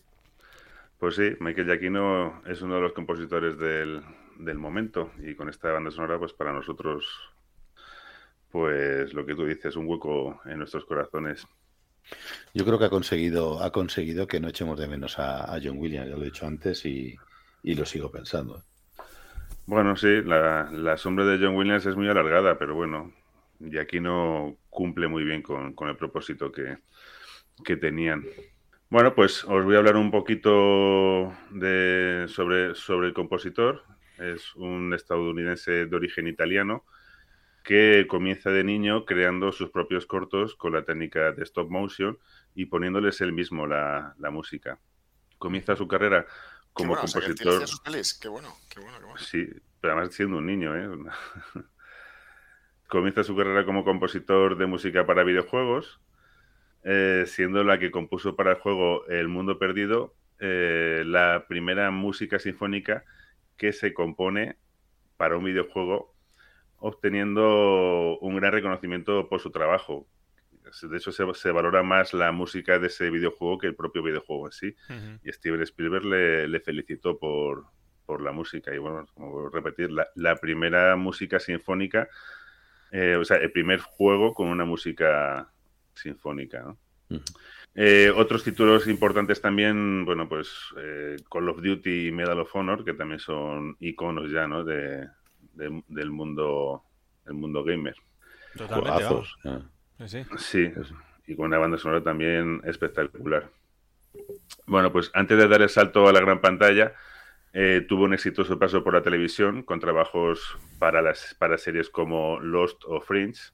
Pues 1.00 1.16
sí, 1.16 1.36
Michael 1.40 1.68
Giacchino 1.68 2.42
es 2.46 2.62
uno 2.62 2.76
de 2.76 2.82
los 2.82 2.94
compositores 2.94 3.58
del, 3.58 4.02
del 4.40 4.58
momento 4.58 5.12
y 5.20 5.36
con 5.36 5.50
esta 5.50 5.72
banda 5.72 5.92
sonora, 5.92 6.18
pues 6.20 6.34
para 6.34 6.54
nosotros, 6.54 7.06
pues 8.52 9.14
lo 9.14 9.26
que 9.26 9.36
tú 9.36 9.46
dices, 9.46 9.76
un 9.76 9.88
hueco 9.88 10.42
en 10.46 10.58
nuestros 10.60 10.86
corazones. 10.86 11.48
Yo 12.54 12.66
creo 12.66 12.80
que 12.80 12.86
ha 12.86 12.90
conseguido, 12.90 13.62
ha 13.62 13.72
conseguido 13.72 14.28
que 14.28 14.40
no 14.40 14.48
echemos 14.48 14.80
de 14.80 14.88
menos 14.88 15.20
a, 15.20 15.60
John 15.64 15.78
Williams, 15.78 16.10
ya 16.10 16.16
lo 16.16 16.22
he 16.22 16.26
dicho 16.26 16.48
antes 16.48 16.86
y, 16.86 17.16
y 17.64 17.76
lo 17.76 17.86
sigo 17.86 18.12
pensando. 18.12 18.64
Bueno, 19.66 19.96
sí, 19.96 20.22
la, 20.24 20.70
la 20.72 20.98
sombra 20.98 21.26
de 21.26 21.38
John 21.44 21.56
Williams 21.56 21.86
es 21.86 21.96
muy 21.96 22.08
alargada, 22.08 22.58
pero 22.58 22.74
bueno, 22.74 23.12
Giacchino 23.60 24.58
cumple 24.70 25.08
muy 25.08 25.24
bien 25.24 25.42
con, 25.42 25.74
con 25.74 25.90
el 25.90 25.98
propósito 25.98 26.52
que, 26.52 26.78
que 27.64 27.78
tenían. 27.78 28.24
Bueno, 28.90 29.14
pues 29.14 29.44
os 29.44 29.66
voy 29.66 29.76
a 29.76 29.80
hablar 29.80 29.98
un 29.98 30.12
poquito 30.12 31.34
de, 31.52 32.26
sobre, 32.30 32.74
sobre 32.76 33.08
el 33.08 33.14
compositor. 33.14 33.84
Es 34.18 34.56
un 34.56 34.94
estadounidense 34.94 35.86
de 35.86 35.96
origen 35.96 36.28
italiano 36.28 36.86
que 37.68 38.08
comienza 38.08 38.50
de 38.50 38.64
niño 38.64 39.04
creando 39.04 39.52
sus 39.52 39.72
propios 39.72 40.06
cortos 40.06 40.56
con 40.56 40.72
la 40.72 40.86
técnica 40.86 41.34
de 41.34 41.44
stop 41.44 41.70
motion 41.70 42.18
y 42.56 42.68
poniéndoles 42.68 43.20
él 43.20 43.34
mismo 43.34 43.68
la, 43.68 44.16
la 44.20 44.32
música. 44.32 44.80
Comienza 45.38 45.76
su 45.76 45.86
carrera 45.86 46.26
Qué 46.26 46.30
como 46.72 46.94
o 46.94 46.96
sea, 47.06 47.22
compositor. 47.22 47.68
sus 47.68 47.82
pelis. 47.82 48.14
Qué 48.14 48.30
bueno, 48.30 48.56
qué 48.70 48.80
bueno, 48.80 48.98
qué 49.00 49.04
bueno. 49.04 49.20
Sí, 49.20 49.50
pero 49.82 49.96
además 49.96 50.16
siendo 50.16 50.38
un 50.38 50.46
niño, 50.46 50.78
¿eh? 50.78 50.88
Comienza 52.88 53.26
su 53.26 53.36
carrera 53.36 53.66
como 53.66 53.84
compositor 53.84 54.58
de 54.58 54.66
música 54.66 55.06
para 55.06 55.26
videojuegos, 55.26 56.00
eh, 56.86 57.26
siendo 57.28 57.66
la 57.66 57.80
que 57.80 57.92
compuso 57.92 58.38
para 58.38 58.52
el 58.52 58.60
juego 58.60 59.06
El 59.08 59.28
Mundo 59.28 59.60
Perdido 59.60 60.16
eh, 60.40 61.04
la 61.06 61.48
primera 61.50 61.92
música 61.92 62.40
sinfónica 62.40 63.04
que 63.58 63.74
se 63.74 63.94
compone 63.94 64.56
para 65.18 65.36
un 65.36 65.44
videojuego, 65.44 66.16
obteniendo 66.80 68.18
un 68.20 68.36
gran 68.36 68.52
reconocimiento 68.52 69.28
por 69.30 69.40
su 69.40 69.52
trabajo. 69.52 70.08
De 70.82 70.98
hecho, 70.98 71.12
se, 71.12 71.24
se 71.34 71.52
valora 71.52 71.82
más 71.82 72.14
la 72.14 72.32
música 72.32 72.78
de 72.78 72.88
ese 72.88 73.10
videojuego 73.10 73.58
que 73.58 73.68
el 73.68 73.76
propio 73.76 74.04
videojuego 74.04 74.48
en 74.48 74.52
sí 74.52 74.76
y 75.24 75.32
Steven 75.32 75.62
Spielberg 75.62 76.04
le, 76.06 76.48
le 76.48 76.60
felicitó 76.60 77.18
por, 77.18 77.66
por 78.06 78.22
la 78.22 78.32
música. 78.32 78.76
Y 78.76 78.78
bueno, 78.78 79.06
como 79.14 79.32
vuelvo 79.32 79.48
a 79.48 79.52
repetir, 79.52 79.92
la, 79.92 80.08
la 80.16 80.36
primera 80.36 80.96
música 80.98 81.40
sinfónica, 81.40 82.10
eh, 82.92 83.16
o 83.16 83.24
sea, 83.24 83.38
el 83.38 83.52
primer 83.52 83.80
juego 83.80 84.34
con 84.34 84.50
una 84.50 84.66
música 84.66 85.50
sinfónica. 85.94 86.76
Eh, 87.76 88.12
otros 88.16 88.44
títulos 88.44 88.88
importantes 88.88 89.40
también, 89.40 90.04
bueno, 90.04 90.28
pues 90.28 90.52
eh, 90.78 91.16
Call 91.32 91.50
of 91.50 91.62
Duty 91.62 92.08
y 92.08 92.12
Medal 92.12 92.40
of 92.40 92.56
Honor, 92.56 92.84
que 92.84 92.94
también 92.94 93.20
son 93.20 93.78
iconos 93.80 94.32
ya, 94.32 94.48
¿no? 94.48 94.64
De, 94.64 95.08
de- 95.58 95.84
del 95.88 96.12
mundo 96.12 96.84
del 97.26 97.34
mundo 97.36 97.64
gamer. 97.64 97.96
Totalmente. 98.56 98.92
Juegazos, 98.92 99.36
ah. 99.46 99.62
Sí, 100.38 100.72
y 101.26 101.36
con 101.36 101.48
una 101.48 101.58
banda 101.58 101.78
sonora 101.78 102.02
también 102.02 102.62
espectacular. 102.64 103.50
Bueno, 104.66 104.92
pues 104.92 105.12
antes 105.14 105.38
de 105.38 105.48
dar 105.48 105.62
el 105.62 105.70
salto 105.70 106.08
a 106.08 106.14
la 106.14 106.22
gran 106.22 106.40
pantalla, 106.40 106.94
eh, 107.54 107.86
tuvo 107.88 108.04
un 108.06 108.14
exitoso 108.14 108.58
paso 108.60 108.84
por 108.84 108.94
la 108.94 109.02
televisión 109.02 109.64
con 109.64 109.80
trabajos 109.80 110.58
para, 110.80 111.02
las, 111.02 111.36
para 111.40 111.58
series 111.58 111.90
como 111.90 112.40
Lost 112.40 112.84
o 112.86 113.02
Fringe. 113.02 113.52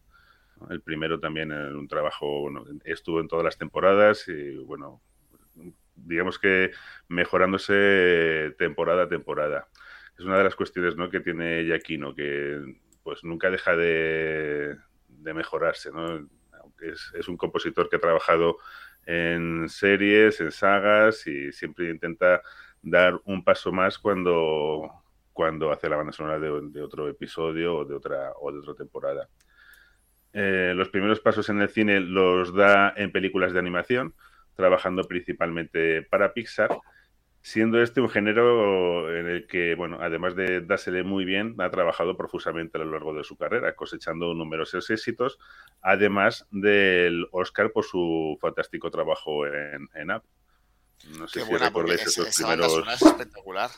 El 0.69 0.81
primero 0.81 1.19
también 1.19 1.51
en 1.51 1.75
un 1.75 1.87
trabajo, 1.87 2.41
bueno, 2.41 2.63
estuvo 2.85 3.19
en 3.19 3.27
todas 3.27 3.43
las 3.45 3.57
temporadas 3.57 4.27
y 4.27 4.57
bueno, 4.57 5.01
digamos 5.95 6.37
que 6.39 6.71
mejorándose 7.07 8.53
temporada 8.57 9.03
a 9.03 9.09
temporada. 9.09 9.67
Es 10.17 10.25
una 10.25 10.37
de 10.37 10.43
las 10.43 10.55
cuestiones 10.55 10.95
¿no? 10.95 11.09
que 11.09 11.19
tiene 11.19 11.63
Giacchino, 11.63 12.13
que 12.13 12.61
pues 13.03 13.23
nunca 13.23 13.49
deja 13.49 13.75
de, 13.75 14.77
de 15.07 15.33
mejorarse, 15.33 15.91
¿no? 15.91 16.27
Es, 16.81 17.27
un 17.27 17.37
compositor 17.37 17.89
que 17.89 17.95
ha 17.95 17.99
trabajado 17.99 18.57
en 19.05 19.67
series, 19.69 20.39
en 20.41 20.51
sagas 20.51 21.27
y 21.27 21.51
siempre 21.51 21.89
intenta 21.89 22.41
dar 22.81 23.19
un 23.25 23.43
paso 23.43 23.71
más 23.71 23.97
cuando, 23.97 24.89
cuando 25.31 25.71
hace 25.71 25.89
la 25.89 25.97
banda 25.97 26.11
sonora 26.11 26.39
de, 26.39 26.49
de 26.69 26.81
otro 26.81 27.07
episodio 27.07 27.77
o 27.77 27.85
de 27.85 27.95
otra, 27.95 28.33
o 28.39 28.51
de 28.51 28.59
otra 28.59 28.73
temporada. 28.73 29.29
Eh, 30.33 30.73
los 30.75 30.89
primeros 30.89 31.19
pasos 31.19 31.47
en 31.49 31.61
el 31.61 31.69
cine 31.69 31.99
los 31.99 32.53
da 32.53 32.93
en 32.97 33.11
películas 33.11 33.53
de 33.53 33.59
animación, 33.59 34.15
trabajando 34.55 35.03
principalmente 35.03 36.01
para 36.01 36.33
Pixar, 36.33 36.69
siendo 37.45 37.81
este 37.81 37.99
un 38.01 38.09
género 38.09 39.15
en 39.15 39.27
el 39.27 39.45
que, 39.47 39.75
bueno, 39.75 39.97
además 40.01 40.33
de 40.35 40.61
dársele 40.61 41.03
muy 41.03 41.25
bien, 41.25 41.55
ha 41.59 41.69
trabajado 41.69 42.15
profusamente 42.17 42.77
a 42.77 42.81
lo 42.85 42.91
largo 42.91 43.13
de 43.13 43.23
su 43.25 43.35
carrera, 43.37 43.75
cosechando 43.75 44.33
numerosos 44.33 44.89
éxitos, 44.89 45.37
además 45.81 46.47
del 46.51 47.27
Oscar 47.31 47.71
por 47.71 47.83
su 47.83 48.37
fantástico 48.41 48.89
trabajo 48.89 49.45
en, 49.45 49.89
en 49.93 50.11
Up. 50.11 50.23
No 51.19 51.27
sé 51.27 51.39
Qué 51.39 51.45
si 51.45 51.51
buena, 51.51 51.65
recordáis 51.67 52.01
esos 52.01 52.27
esa 52.27 52.47
banda 52.47 52.65
primeros... 52.65 52.93
es 52.95 53.01
espectacular. 53.01 53.69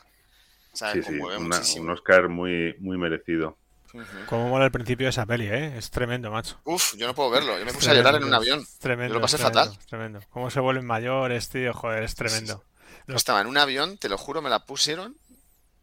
O 0.72 0.78
sea, 0.78 0.92
Sí, 0.94 1.02
sí, 1.02 1.18
una- 1.20 1.60
un 1.80 1.90
Oscar 1.90 2.30
muy, 2.30 2.76
muy 2.80 2.98
merecido. 2.98 3.58
Ujú. 3.94 4.04
Cómo 4.28 4.50
mola 4.50 4.66
el 4.66 4.72
principio 4.72 5.06
de 5.06 5.10
esa 5.12 5.26
peli, 5.26 5.48
¿eh? 5.48 5.78
Es 5.78 5.90
tremendo, 5.90 6.30
macho. 6.30 6.60
Uf, 6.66 6.96
yo 6.98 7.08
no 7.08 7.16
puedo 7.16 7.32
verlo. 7.32 7.58
Yo 7.58 7.66
me 7.66 7.72
puse 7.74 7.90
a 7.90 7.94
llorar 7.96 8.16
en 8.16 8.26
un 8.26 8.34
avión. 8.34 8.64
Tremendo. 8.80 9.14
Yo 9.14 9.20
lo 9.20 9.22
pasé 9.22 9.38
tremendo, 9.38 9.60
fatal. 9.62 9.78
es 9.80 9.88
Tremendo. 9.88 10.20
Cómo 10.30 10.50
se 10.52 10.60
vuelven 10.60 10.86
mayores, 10.86 11.50
tío. 11.50 11.74
Joder, 11.74 12.04
es 12.04 12.14
tremendo. 12.14 12.64
Estaba 13.08 13.42
en 13.42 13.48
un 13.48 13.58
avión, 13.58 13.98
te 13.98 14.10
lo 14.10 14.18
juro, 14.18 14.42
me 14.42 14.50
la 14.50 14.66
pusieron. 14.66 15.16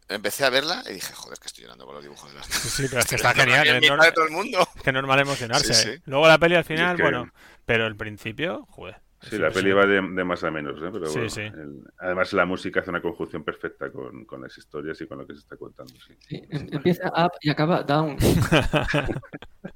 Empecé 0.09 0.43
a 0.45 0.49
verla 0.49 0.83
y 0.89 0.93
dije, 0.93 1.13
joder, 1.13 1.39
que 1.39 1.47
estoy 1.47 1.63
llorando 1.63 1.85
con 1.85 1.95
los 1.95 2.03
dibujos 2.03 2.29
de 2.29 2.37
las 2.37 2.45
Sí, 2.47 2.67
sí, 2.69 2.85
pero 2.89 2.99
es 3.01 3.07
que 3.07 3.15
está 3.15 3.33
genial. 3.33 3.61
aquí 3.61 3.69
Es, 3.69 3.75
en 3.75 3.83
nor- 3.83 3.93
mitad 3.95 4.05
de 4.05 4.11
todo 4.11 4.25
el 4.25 4.31
mundo. 4.31 4.67
es 4.75 4.81
que 4.83 4.89
es 4.89 4.93
normal 4.93 5.19
emocionarse. 5.19 5.73
Sí, 5.73 5.83
sí. 5.83 5.89
¿eh? 5.91 6.01
Luego 6.05 6.27
la 6.27 6.37
peli 6.37 6.55
al 6.55 6.65
final, 6.65 6.91
es 6.91 6.97
que- 6.97 7.03
bueno, 7.03 7.31
pero 7.65 7.87
el 7.87 7.95
principio, 7.95 8.65
joder. 8.69 8.97
Sí, 9.21 9.37
la 9.37 9.51
peli 9.51 9.71
va 9.71 9.85
de, 9.85 10.01
de 10.01 10.23
más 10.25 10.43
a 10.43 10.51
menos, 10.51 10.75
¿eh? 10.83 10.89
pero 10.91 11.05
Sí, 11.05 11.13
bueno, 11.13 11.29
sí. 11.29 11.41
el- 11.41 11.81
además 11.97 12.33
la 12.33 12.45
música 12.45 12.81
hace 12.81 12.89
una 12.89 13.01
conjunción 13.01 13.45
perfecta 13.45 13.89
con, 13.89 14.25
con 14.25 14.41
las 14.41 14.57
historias 14.57 14.99
y 14.99 15.07
con 15.07 15.19
lo 15.19 15.25
que 15.25 15.33
se 15.33 15.39
está 15.39 15.55
contando. 15.55 15.93
sí. 16.05 16.13
Sí, 16.27 16.43
em- 16.49 16.67
empieza 16.73 17.07
up 17.07 17.31
y 17.39 17.49
acaba 17.49 17.83
down. 17.83 18.17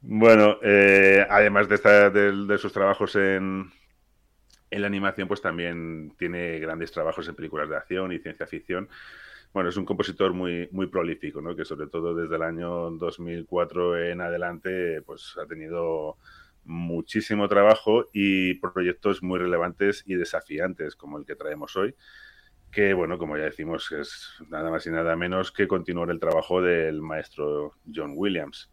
Bueno, 0.00 0.58
eh, 0.62 1.26
además 1.28 1.68
de, 1.68 1.74
esta- 1.74 2.10
de, 2.10 2.32
de 2.46 2.58
sus 2.58 2.72
trabajos 2.72 3.16
en, 3.16 3.72
en 4.70 4.80
la 4.80 4.86
animación, 4.86 5.28
pues 5.28 5.40
también 5.40 6.14
tiene 6.18 6.58
grandes 6.58 6.92
trabajos 6.92 7.28
en 7.28 7.34
películas 7.34 7.68
de 7.68 7.76
acción 7.76 8.12
y 8.12 8.18
ciencia 8.18 8.46
ficción, 8.46 8.88
bueno, 9.52 9.70
es 9.70 9.76
un 9.76 9.84
compositor 9.84 10.34
muy, 10.34 10.68
muy 10.72 10.88
prolífico, 10.88 11.40
¿no? 11.40 11.56
Que 11.56 11.64
sobre 11.64 11.86
todo 11.86 12.14
desde 12.14 12.36
el 12.36 12.42
año 12.42 12.90
2004 12.90 14.04
en 14.04 14.20
adelante, 14.20 15.02
pues 15.02 15.36
ha 15.42 15.46
tenido 15.46 16.16
muchísimo 16.64 17.48
trabajo 17.48 18.04
y 18.12 18.54
proyectos 18.54 19.22
muy 19.22 19.38
relevantes 19.38 20.02
y 20.06 20.14
desafiantes 20.14 20.96
como 20.96 21.18
el 21.18 21.24
que 21.24 21.34
traemos 21.34 21.76
hoy, 21.76 21.94
que 22.70 22.92
bueno, 22.92 23.16
como 23.16 23.38
ya 23.38 23.44
decimos, 23.44 23.90
es 23.92 24.34
nada 24.50 24.70
más 24.70 24.86
y 24.86 24.90
nada 24.90 25.16
menos 25.16 25.50
que 25.50 25.66
continuar 25.66 26.10
el 26.10 26.20
trabajo 26.20 26.60
del 26.60 27.00
maestro 27.00 27.72
John 27.92 28.12
Williams. 28.14 28.70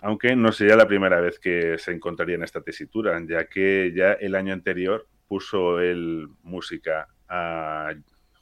Aunque 0.00 0.36
no 0.36 0.52
sería 0.52 0.76
la 0.76 0.86
primera 0.86 1.18
vez 1.20 1.38
que 1.38 1.78
se 1.78 1.92
encontraría 1.92 2.34
en 2.34 2.42
esta 2.42 2.60
tesitura, 2.60 3.18
ya 3.26 3.46
que 3.46 3.90
ya 3.96 4.12
el 4.12 4.34
año 4.34 4.52
anterior 4.52 5.06
puso 5.34 5.80
el 5.80 6.28
música 6.44 7.08
a 7.28 7.92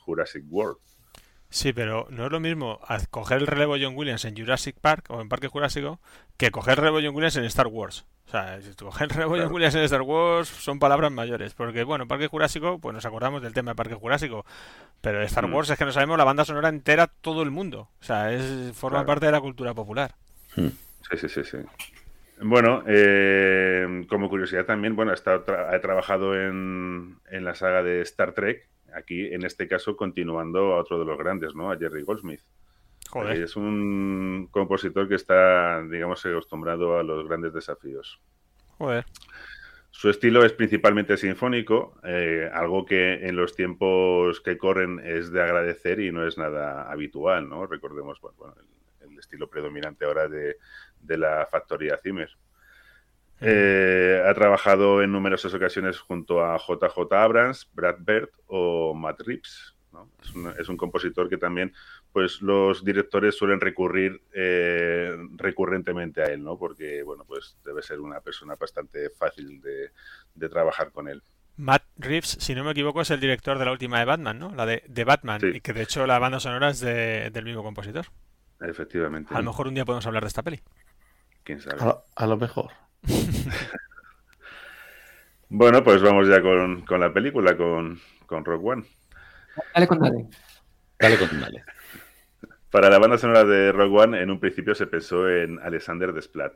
Jurassic 0.01 0.45
World. 0.51 0.77
Sí, 1.49 1.73
pero 1.73 2.07
no 2.11 2.27
es 2.27 2.31
lo 2.31 2.39
mismo 2.39 2.81
coger 3.09 3.39
el 3.39 3.47
relevo 3.47 3.77
John 3.81 3.97
Williams 3.97 4.27
en 4.27 4.37
Jurassic 4.37 4.77
Park 4.79 5.07
o 5.09 5.23
en 5.23 5.31
Parque 5.31 5.49
Jurásico 5.49 6.01
que 6.37 6.51
coger 6.51 6.73
el 6.73 6.85
relevo 6.85 6.99
John 7.03 7.15
Williams 7.15 7.37
en 7.37 7.45
Star 7.45 7.69
Wars. 7.69 8.05
O 8.27 8.31
sea, 8.31 8.59
coger 8.79 9.05
el 9.05 9.09
relevo 9.09 9.39
John 9.39 9.51
Williams 9.51 9.75
en 9.75 9.85
Star 9.85 10.03
Wars 10.03 10.49
son 10.49 10.79
palabras 10.79 11.11
mayores. 11.11 11.55
Porque, 11.55 11.83
bueno, 11.83 12.07
Parque 12.07 12.27
Jurásico, 12.27 12.79
pues 12.79 12.93
nos 12.95 13.07
acordamos 13.07 13.41
del 13.41 13.55
tema 13.55 13.71
de 13.71 13.77
Parque 13.77 13.95
Jurásico. 13.95 14.45
Pero 15.01 15.23
Star 15.23 15.47
mm. 15.47 15.55
Wars 15.55 15.71
es 15.71 15.79
que 15.79 15.87
no 15.87 15.93
sabemos 15.93 16.19
la 16.19 16.25
banda 16.25 16.45
sonora 16.45 16.69
entera 16.69 17.07
todo 17.07 17.43
el 17.43 17.51
mundo. 17.51 17.89
O 18.03 18.05
sea, 18.05 18.35
es 18.35 18.77
forma 18.77 19.07
parte 19.07 19.25
de 19.25 19.33
la 19.33 19.41
cultura 19.41 19.73
popular. 19.73 20.15
Mm. 20.57 20.69
Sí, 21.11 21.17
sí, 21.17 21.29
sí, 21.31 21.43
sí. 21.43 21.59
Bueno, 22.43 22.83
eh, 22.87 24.05
como 24.09 24.29
curiosidad 24.29 24.67
también, 24.67 24.97
bueno, 24.97 25.13
he, 25.13 25.79
trabajado 25.81 26.35
en, 26.35 27.19
en, 27.31 27.45
la 27.45 27.55
saga 27.55 27.83
de 27.83 28.01
Star 28.03 28.33
Trek, 28.33 28.69
aquí 28.95 29.33
en 29.33 29.45
este 29.45 29.69
caso 29.69 29.97
continuando 29.97 30.75
a 30.75 30.81
otro 30.81 30.99
de 30.99 31.05
los 31.05 31.19
grandes, 31.19 31.55
¿no? 31.55 31.71
A 31.71 31.77
Jerry 31.77 32.03
Goldsmith. 32.03 32.43
Joder. 33.11 33.43
Es 33.43 33.57
un 33.57 34.49
compositor 34.51 35.09
que 35.09 35.17
está, 35.17 35.83
digamos, 35.83 36.25
acostumbrado 36.25 36.99
a 36.99 37.03
los 37.03 37.29
grandes 37.29 37.53
desafíos. 37.53 38.21
Joder. 38.79 39.05
Su 39.91 40.09
estilo 40.09 40.43
es 40.45 40.53
principalmente 40.55 41.19
sinfónico, 41.19 42.01
eh, 42.03 42.51
algo 42.53 42.87
que 42.87 43.27
en 43.27 43.37
los 43.37 43.55
tiempos 43.55 44.41
que 44.41 44.57
corren 44.57 44.99
es 45.05 45.31
de 45.31 45.43
agradecer 45.43 46.01
y 46.01 46.11
no 46.11 46.27
es 46.27 46.39
nada 46.39 46.91
habitual, 46.91 47.49
¿no? 47.49 47.67
Recordemos, 47.67 48.19
bueno, 48.21 48.55
el, 49.03 49.19
estilo 49.19 49.49
predominante 49.49 50.05
ahora 50.07 50.27
de, 50.29 50.57
de 51.03 51.19
la 51.19 51.47
factoría 51.51 51.99
Zimmer. 51.99 52.31
Eh, 53.45 54.23
ha 54.25 54.33
trabajado 54.35 55.03
en 55.03 55.11
numerosas 55.11 55.53
ocasiones 55.53 55.99
junto 55.99 56.45
a 56.45 56.57
JJ 56.59 57.13
Abrams, 57.13 57.69
Brad 57.75 57.97
Bird 57.99 58.31
o 58.47 58.95
Matt 58.95 59.21
Reeves. 59.23 59.75
Es, 60.59 60.69
un, 60.71 60.77
compositor 60.79 61.29
que 61.29 61.37
también 61.37 61.75
pues 62.13 62.41
los 62.41 62.83
directores 62.83 63.37
suelen 63.37 63.61
recurrir 63.61 64.23
eh, 64.33 65.15
recurrentemente 65.37 66.23
a 66.23 66.27
él, 66.27 66.43
¿no? 66.43 66.57
Porque, 66.57 67.03
bueno, 67.03 67.25
pues 67.27 67.59
debe 67.63 67.83
ser 67.83 68.01
una 68.01 68.21
persona 68.21 68.55
bastante 68.55 69.11
fácil 69.11 69.61
de, 69.61 70.49
trabajar 70.49 70.93
con 70.93 71.09
él. 71.09 71.23
Matt 71.57 71.85
Reeves, 71.99 72.39
si 72.41 72.55
no 72.55 72.65
me 72.65 72.71
equivoco, 72.71 73.03
es 73.03 73.11
el 73.11 73.21
director 73.21 73.59
de 73.59 73.67
la 73.67 73.73
última 73.73 73.99
de 73.99 74.07
Batman, 74.07 74.39
¿no? 74.39 74.55
La 74.55 74.65
de, 74.65 75.05
Batman, 75.05 75.41
y 75.53 75.61
que 75.61 75.75
de 75.75 75.83
hecho 75.83 76.07
la 76.07 76.19
banda 76.19 76.41
sonora 76.41 76.71
es 76.71 76.81
del 76.81 77.45
mismo 77.45 77.63
compositor. 77.63 78.07
Efectivamente. 78.61 79.35
A 79.35 79.39
lo 79.39 79.45
mejor 79.45 79.69
un 79.69 79.75
día 79.75 79.85
podemos 79.85 80.07
hablar 80.07 80.23
de 80.23 80.29
esta 80.29 80.43
peli. 80.43 80.63
¿Quién 81.45 81.61
sabe? 81.61 81.81
a 82.15 82.27
lo 82.27 82.37
mejor. 82.37 82.71
bueno, 85.49 85.83
pues 85.83 86.03
vamos 86.03 86.29
ya 86.29 86.41
con, 86.41 86.85
la 87.01 87.13
película, 87.13 87.57
con, 87.57 88.01
con, 88.27 88.45
Rock 88.45 88.65
One. 88.65 88.85
Dale 89.75 89.87
con 89.87 89.99
dale. 89.99 90.27
Dale 90.99 91.19
con 91.19 91.41
dale. 91.41 91.65
Para 92.71 92.89
la 92.89 92.99
banda 92.99 93.19
sonora 93.19 93.45
de 93.45 93.73
Rock 93.73 93.93
One, 93.93 94.23
en 94.23 94.31
un 94.31 94.41
principio 94.41 94.75
se 94.75 94.87
pensó 94.87 95.29
en 95.29 95.59
Alexander 95.59 96.13
Desplat, 96.13 96.55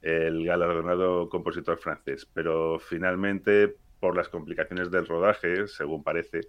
el 0.00 0.46
galardonado 0.46 1.28
compositor 1.28 1.78
francés, 1.78 2.26
pero 2.32 2.78
finalmente, 2.78 3.76
por 4.00 4.16
las 4.16 4.28
complicaciones 4.28 4.90
del 4.90 5.06
rodaje, 5.06 5.66
según 5.66 6.02
parece, 6.02 6.40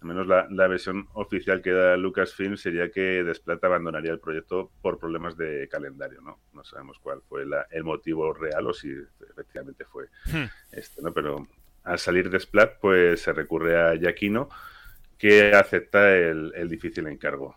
al 0.00 0.06
menos 0.06 0.26
la, 0.26 0.68
versión 0.68 1.08
oficial 1.14 1.60
que 1.60 1.72
da 1.72 1.96
Lucasfilm 1.96 2.56
sería 2.56 2.90
que 2.90 3.24
Desplata 3.24 3.66
abandonaría 3.66 4.12
el 4.12 4.20
proyecto 4.20 4.70
por 4.80 4.98
problemas 4.98 5.36
de 5.36 5.68
calendario, 5.68 6.20
¿no? 6.20 6.38
No 6.52 6.62
sabemos 6.62 6.98
cuál 7.00 7.20
fue 7.28 7.44
el 7.70 7.84
motivo 7.84 8.32
real 8.32 8.68
o 8.68 8.72
si 8.72 8.92
efectivamente 9.28 9.84
fue 9.84 10.04
hmm. 10.26 10.44
este, 10.70 11.02
¿no? 11.02 11.12
Pero 11.12 11.48
al 11.82 11.98
salir 11.98 12.30
Desplat, 12.30 12.78
pues 12.80 13.22
se 13.22 13.32
recurre 13.32 13.80
a 13.80 13.94
Yaquino, 13.96 14.48
que 15.16 15.52
acepta 15.52 16.14
el, 16.14 16.68
difícil 16.68 17.06
encargo. 17.06 17.56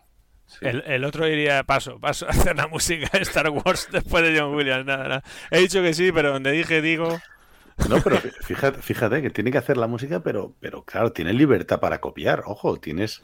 El, 0.61 1.05
otro 1.05 1.25
diría 1.25 1.63
paso, 1.63 1.99
paso 1.99 2.25
a 2.25 2.29
hacer 2.29 2.55
la 2.55 2.67
música 2.67 3.09
de 3.13 3.23
Star 3.23 3.49
Wars 3.49 3.87
después 3.91 4.23
de 4.23 4.39
John 4.39 4.55
Williams. 4.55 4.85
Nada, 4.85 5.03
nada. 5.03 5.23
He 5.51 5.59
dicho 5.59 5.81
que 5.81 5.93
sí, 5.93 6.11
pero 6.11 6.31
donde 6.31 6.51
dije 6.51 6.81
digo. 6.81 7.19
No, 7.89 8.01
pero 8.01 8.17
fíjate, 8.17 8.81
fíjate 8.81 9.21
que 9.21 9.29
tiene 9.29 9.51
que 9.51 9.57
hacer 9.57 9.77
la 9.77 9.87
música, 9.87 10.21
pero, 10.21 10.53
pero 10.59 10.83
claro, 10.83 11.11
tiene 11.11 11.33
libertad 11.33 11.79
para 11.79 11.99
copiar. 11.99 12.43
Ojo, 12.45 12.77
tienes. 12.77 13.23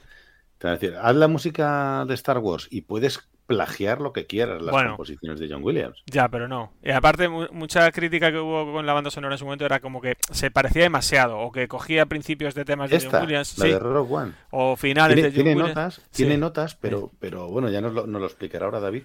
decir, 0.59 0.95
haz 1.01 1.15
la 1.15 1.27
música 1.27 2.05
de 2.07 2.13
Star 2.13 2.39
Wars 2.39 2.67
y 2.69 2.81
puedes 2.81 3.27
plagiar 3.47 4.01
lo 4.01 4.11
que 4.11 4.27
quieras 4.27 4.61
las 4.61 4.75
composiciones 4.75 5.39
de 5.39 5.47
John 5.49 5.63
Williams. 5.63 6.03
Ya, 6.05 6.27
pero 6.27 6.47
no. 6.47 6.73
Y 6.83 6.91
aparte, 6.91 7.29
mucha 7.29 7.89
crítica 7.91 8.29
que 8.31 8.39
hubo 8.39 8.73
con 8.73 8.85
la 8.85 8.93
banda 8.93 9.09
sonora 9.09 9.35
en 9.35 9.39
su 9.39 9.45
momento 9.45 9.65
era 9.65 9.79
como 9.79 10.01
que 10.01 10.17
se 10.31 10.51
parecía 10.51 10.83
demasiado 10.83 11.39
o 11.39 11.51
que 11.51 11.67
cogía 11.67 12.05
principios 12.05 12.53
de 12.53 12.65
temas 12.65 12.89
de 12.89 12.99
John 12.99 13.21
Williams. 13.21 13.57
La 13.57 13.65
de 13.65 13.79
Rogue 13.79 14.13
One. 14.13 14.33
O 14.51 14.75
finales 14.75 15.15
de 15.15 15.23
John 15.23 15.33
tiene 15.33 15.55
Notas, 15.55 16.01
Tiene 16.11 16.37
notas, 16.37 16.75
pero, 16.75 17.11
pero 17.19 17.47
bueno, 17.47 17.69
ya 17.69 17.79
nos 17.79 17.93
lo, 17.93 18.05
nos 18.05 18.19
lo 18.19 18.27
explicará 18.27 18.65
ahora 18.65 18.81
David. 18.81 19.03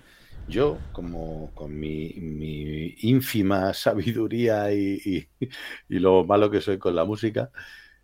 Yo, 0.49 0.79
como 0.93 1.51
con 1.55 1.79
mi, 1.79 2.95
ínfima 2.99 3.73
sabiduría 3.75 4.73
y, 4.73 5.29
lo 5.89 6.25
malo 6.25 6.51
que 6.51 6.61
soy 6.61 6.79
con 6.79 6.95
la 6.95 7.05
música, 7.05 7.51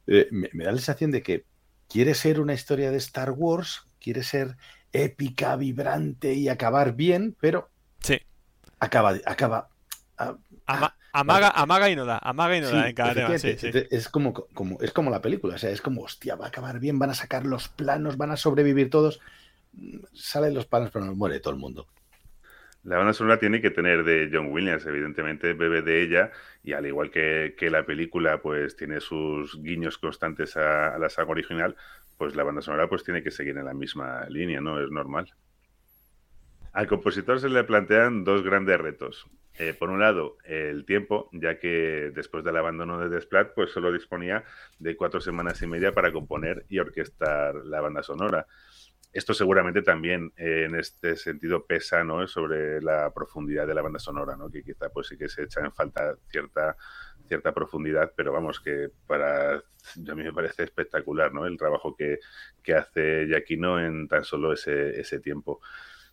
eh, 0.07 0.29
me, 0.31 0.49
da 0.53 0.73
la 0.73 0.79
sensación 0.79 1.11
de 1.11 1.23
que 1.23 1.45
quiere 1.89 2.15
ser 2.15 2.41
una 2.41 2.55
historia 2.55 2.91
de 2.91 2.99
Star 2.99 3.33
Wars, 3.33 3.83
quiere 4.01 4.23
ser 4.23 4.57
épica, 4.93 5.57
vibrante 5.57 6.35
y 6.35 6.49
acabar 6.49 6.95
bien, 6.95 7.37
pero 7.41 7.69
sí. 8.01 8.19
acaba, 8.79 9.15
acaba 9.27 9.69
ah, 10.17 10.37
amaga, 11.13 11.51
amaga 11.51 11.91
y 11.91 11.97
no 11.97 12.07
da, 12.07 12.19
amaga 12.23 12.57
y 12.57 12.61
no 12.61 12.71
da 12.71 12.89
en 12.89 12.95
cada 12.95 13.15
tema. 13.15 13.35
Es 13.35 14.09
como, 14.09 14.33
como, 14.33 14.79
es 14.81 14.93
como 14.93 15.11
la 15.11 15.21
película, 15.21 15.57
o 15.57 15.59
sea, 15.59 15.71
es 15.71 15.83
como, 15.83 16.03
hostia, 16.03 16.37
va 16.37 16.47
a 16.47 16.49
acabar 16.49 16.79
bien, 16.79 16.99
van 16.99 17.11
a 17.11 17.15
sacar 17.15 17.45
los 17.45 17.69
planos, 17.69 18.17
van 18.17 18.31
a 18.31 18.37
sobrevivir 18.37 18.89
todos. 18.91 19.21
Salen 20.15 20.55
los 20.55 20.67
planos, 20.67 20.91
pero 20.91 21.05
no 21.05 21.15
muere 21.15 21.41
todo 21.41 21.53
el 21.53 21.61
mundo. 21.61 21.87
La 22.89 22.97
banda 22.97 23.13
sonora 23.13 23.39
tiene 23.39 23.61
que 23.61 23.71
tener 23.71 24.03
de 24.03 24.31
John 24.33 24.51
Williams, 24.51 24.87
evidentemente 24.87 25.53
bebe 25.53 25.83
de 25.83 26.01
ella, 26.01 26.33
y 26.65 26.73
al 26.73 26.87
igual 26.87 27.11
que, 27.11 27.55
la 27.71 27.85
película 27.85 28.41
pues 28.41 28.77
tiene 28.77 29.03
sus 29.03 29.63
guiños 29.63 29.99
constantes 29.99 30.57
a, 30.57 30.97
la 30.99 31.11
saga 31.11 31.31
original, 31.31 31.77
pues 32.17 32.35
la 32.35 32.45
banda 32.45 32.63
sonora 32.63 32.89
pues 32.89 33.05
tiene 33.05 33.23
que 33.23 33.31
seguir 33.31 33.59
en 33.59 33.67
la 33.67 33.75
misma 33.75 34.25
línea, 34.31 34.63
¿no? 34.63 34.83
Es 34.83 34.91
normal. 34.91 35.31
Al 36.73 36.87
compositor 36.87 37.41
se 37.41 37.51
le 37.51 37.63
plantean 37.63 38.25
dos 38.25 38.43
grandes 38.43 38.81
retos. 38.81 39.27
Eh, 39.59 39.75
por 39.79 39.91
un 39.91 40.01
lado, 40.01 40.39
el 40.45 40.87
tiempo, 40.87 41.29
ya 41.33 41.59
que 41.59 42.11
después 42.15 42.43
del 42.43 42.57
abandono 42.57 42.99
de 42.99 43.11
Desplat, 43.11 43.53
pues 43.55 43.71
solo 43.71 43.93
disponía 43.93 44.45
de 44.79 44.97
cuatro 44.97 45.21
semanas 45.21 45.61
y 45.61 45.67
media 45.67 45.93
para 45.93 46.11
componer 46.11 46.65
y 46.71 46.79
orquestar 46.79 47.55
la 47.67 47.83
banda 47.83 48.03
sonora 48.03 48.47
esto 49.19 49.35
seguramente 49.35 49.83
también 49.83 50.33
eh, 50.37 50.65
en 50.67 50.77
este 50.77 51.17
sentido 51.17 51.67
pesa 51.67 52.05
¿no? 52.05 52.27
sobre 52.27 52.81
la 52.81 53.13
profundidad 53.13 53.67
de 53.67 53.75
la 53.75 53.83
banda 53.83 53.99
sonora, 53.99 54.37
¿no? 54.37 54.49
que 54.51 54.63
quizá 54.63 54.89
pues 54.91 55.09
sí 55.09 55.19
que 55.19 55.29
se 55.29 55.43
echa 55.43 55.61
en 55.61 55.73
falta 55.73 56.17
cierta, 56.29 56.77
cierta 57.27 57.53
profundidad, 57.53 58.13
pero 58.17 58.33
vamos, 58.33 58.61
que 58.61 58.91
para 59.07 59.57
a 59.57 60.15
mí 60.15 60.23
me 60.23 60.33
parece 60.33 60.63
espectacular 60.63 61.33
¿no? 61.33 61.47
el 61.47 61.59
trabajo 61.59 61.97
que, 61.97 62.21
que 62.63 62.75
hace 62.75 63.27
Giaquino 63.27 63.81
en 63.81 64.07
tan 64.09 64.25
solo 64.25 64.53
ese, 64.53 64.99
ese 65.01 65.19
tiempo. 65.19 65.61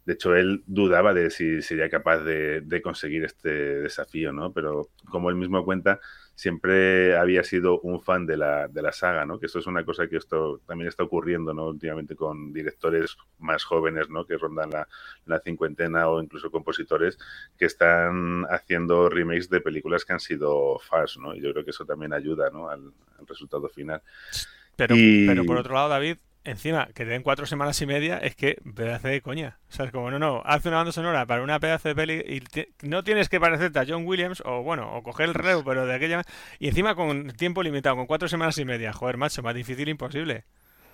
De 0.05 0.13
hecho, 0.13 0.35
él 0.35 0.63
dudaba 0.67 1.13
de 1.13 1.29
si 1.29 1.61
sería 1.61 1.89
capaz 1.89 2.19
de, 2.19 2.61
de 2.61 2.81
conseguir 2.81 3.23
este 3.23 3.49
desafío, 3.81 4.31
¿no? 4.31 4.53
Pero 4.53 4.89
como 5.09 5.31
él 5.31 5.35
mismo 5.35 5.65
cuenta, 5.65 5.99
siempre 6.35 7.17
había 7.17 7.43
sido 7.43 7.79
un 7.79 8.01
fan 8.01 8.25
de 8.25 8.37
la, 8.37 8.67
de 8.67 8.81
la 8.81 8.91
saga, 8.91 9.25
¿no? 9.25 9.39
Que 9.39 9.45
esto 9.45 9.59
es 9.59 9.67
una 9.67 9.85
cosa 9.85 10.07
que 10.07 10.17
esto 10.17 10.61
también 10.67 10.89
está 10.89 11.03
ocurriendo, 11.03 11.53
¿no? 11.53 11.67
Últimamente 11.67 12.15
con 12.15 12.51
directores 12.51 13.17
más 13.39 13.63
jóvenes, 13.63 14.09
¿no? 14.09 14.25
Que 14.25 14.37
rondan 14.37 14.69
la, 14.69 14.87
la 15.25 15.39
cincuentena 15.39 16.09
o 16.09 16.21
incluso 16.21 16.51
compositores 16.51 17.17
que 17.57 17.65
están 17.65 18.45
haciendo 18.49 19.09
remakes 19.09 19.49
de 19.49 19.61
películas 19.61 20.03
que 20.03 20.13
han 20.13 20.19
sido 20.19 20.77
fans, 20.79 21.17
¿no? 21.17 21.33
Y 21.33 21.41
yo 21.41 21.51
creo 21.53 21.63
que 21.63 21.71
eso 21.71 21.85
también 21.85 22.13
ayuda, 22.13 22.49
¿no? 22.51 22.69
Al, 22.69 22.91
resultado 23.27 23.67
final. 23.69 24.03
Pero, 24.75 24.93
pero 24.93 25.45
por 25.45 25.57
otro 25.57 25.73
lado, 25.73 25.89
David, 25.89 26.17
encima, 26.45 26.87
que 26.87 27.03
te 27.03 27.05
den 27.05 27.23
cuatro 27.23 27.45
semanas 27.45 27.81
y 27.81 27.85
media, 27.85 28.17
es 28.17 28.35
que 28.35 28.57
pedazo 28.75 29.07
de 29.07 29.21
coña. 29.21 29.59
O 29.69 29.73
sea, 29.73 29.85
es 29.85 29.91
como, 29.91 30.09
no, 30.11 30.19
no, 30.19 30.41
haz 30.45 30.65
una 30.65 30.77
banda 30.77 30.91
sonora 30.91 31.25
para 31.25 31.43
una 31.43 31.59
pedazo 31.59 31.89
de 31.89 31.95
peli 31.95 32.13
y 32.13 32.41
no 32.87 33.03
tienes 33.03 33.29
que 33.29 33.39
parecerte 33.39 33.79
a 33.79 33.85
John 33.87 34.05
Williams 34.05 34.41
o, 34.45 34.63
bueno, 34.63 34.95
o 34.95 35.03
coger 35.03 35.29
el 35.29 35.33
relevo, 35.33 35.63
pero 35.63 35.85
de 35.85 35.95
aquella... 35.95 36.21
Y 36.59 36.69
encima 36.69 36.95
con 36.95 37.31
tiempo 37.31 37.63
limitado, 37.63 37.95
con 37.95 38.05
cuatro 38.05 38.27
semanas 38.27 38.57
y 38.57 38.65
media. 38.65 38.93
Joder, 38.93 39.17
macho, 39.17 39.43
más 39.43 39.55
difícil 39.55 39.89
imposible. 39.89 40.45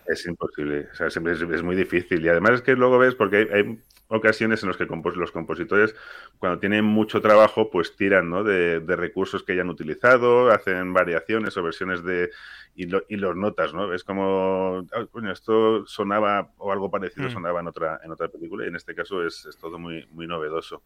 Es 0.07 0.25
imposible, 0.25 0.87
o 0.91 0.95
sea, 0.95 1.09
siempre 1.09 1.33
es, 1.33 1.41
es, 1.41 1.63
muy 1.63 1.75
difícil. 1.75 2.23
Y 2.25 2.29
además 2.29 2.51
es 2.51 2.61
que 2.61 2.75
luego 2.75 2.97
ves, 2.97 3.15
porque 3.15 3.37
hay, 3.37 3.47
hay 3.53 3.79
ocasiones 4.11 4.61
en 4.61 4.67
las 4.67 4.77
que 4.77 4.87
compos 4.87 5.15
los 5.15 5.31
compositores, 5.31 5.95
cuando 6.37 6.59
tienen 6.59 6.83
mucho 6.83 7.21
trabajo, 7.21 7.69
pues 7.69 7.95
tiran 7.95 8.29
¿no? 8.29 8.43
de, 8.43 8.81
de, 8.81 8.95
recursos 8.95 9.43
que 9.43 9.55
ya 9.55 9.61
han 9.61 9.69
utilizado, 9.69 10.51
hacen 10.51 10.93
variaciones 10.93 11.55
o 11.55 11.63
versiones 11.63 12.03
de... 12.03 12.29
y, 12.75 12.87
lo, 12.87 13.03
y 13.07 13.15
los 13.15 13.35
notas, 13.35 13.73
¿no? 13.73 13.93
Es 13.93 14.03
como, 14.03 14.79
oh, 14.79 15.07
coño, 15.11 15.31
esto 15.31 15.85
sonaba 15.87 16.51
o 16.57 16.71
algo 16.71 16.91
parecido 16.91 17.29
mm. 17.29 17.31
sonaba 17.31 17.61
en 17.61 17.67
otra, 17.67 18.01
en 18.03 18.11
otra 18.11 18.27
película 18.27 18.65
y 18.65 18.67
en 18.67 18.75
este 18.75 18.93
caso 18.93 19.25
es, 19.25 19.45
es 19.45 19.57
todo 19.57 19.79
muy, 19.79 20.05
muy 20.11 20.27
novedoso. 20.27 20.83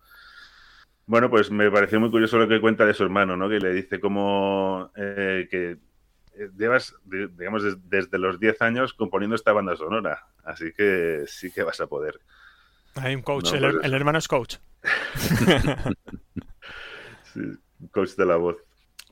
Bueno, 1.07 1.29
pues 1.29 1.51
me 1.51 1.69
pareció 1.71 1.99
muy 1.99 2.11
curioso 2.11 2.37
lo 2.37 2.47
que 2.47 2.61
cuenta 2.61 2.85
de 2.85 2.93
su 2.93 3.03
hermano, 3.03 3.35
¿no? 3.35 3.49
Que 3.49 3.59
le 3.59 3.73
dice 3.73 3.99
como 3.99 4.91
eh, 4.95 5.47
que 5.49 5.77
llevas, 6.57 6.95
digamos, 7.03 7.63
desde 7.89 8.17
los 8.17 8.39
10 8.39 8.61
años 8.61 8.93
componiendo 8.93 9.35
esta 9.35 9.53
banda 9.53 9.75
sonora. 9.75 10.27
Así 10.43 10.71
que 10.73 11.23
sí 11.27 11.51
que 11.51 11.63
vas 11.63 11.79
a 11.81 11.87
poder. 11.87 12.19
Hay 12.95 13.15
un 13.15 13.21
coach, 13.21 13.51
no, 13.51 13.57
el, 13.57 13.73
pues 13.73 13.85
el, 13.85 13.93
hermano 13.93 14.17
es 14.17 14.27
coach. 14.27 14.57
sí, 17.33 17.41
coach 17.91 18.11
de 18.15 18.25
la 18.25 18.37
voz. 18.37 18.57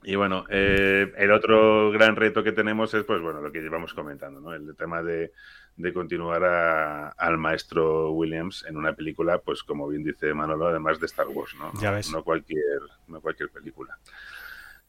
Y 0.06 0.16
bueno, 0.16 0.46
eh, 0.50 1.12
el 1.18 1.32
otro 1.32 1.92
gran 1.92 2.16
reto 2.16 2.44
que 2.44 2.52
tenemos 2.52 2.94
es, 2.94 3.04
pues 3.06 3.22
bueno, 3.22 3.42
lo 3.42 3.52
que 3.52 3.62
llevamos 3.62 3.94
comentando, 3.94 4.42
¿no? 4.42 4.54
El 4.54 4.76
tema 4.76 5.02
de, 5.02 5.32
de 5.78 5.94
continuar 5.94 6.44
a, 6.44 7.10
al 7.10 7.38
maestro 7.38 8.12
Williams 8.12 8.66
en 8.68 8.78
una 8.78 8.94
película, 8.94 9.40
pues 9.40 9.64
como 9.64 9.88
bien 9.88 10.04
dice 10.04 10.34
Manolo, 10.34 10.68
además 10.68 11.00
de 11.00 11.06
Star 11.06 11.28
Wars, 11.28 11.56
¿no? 11.58 11.72
Ya 11.80 11.92
ves. 11.92 12.12
No, 12.12 12.18
no 12.18 12.24
cualquier, 12.24 12.82
no 13.08 13.22
cualquier 13.22 13.50
película. 13.50 13.98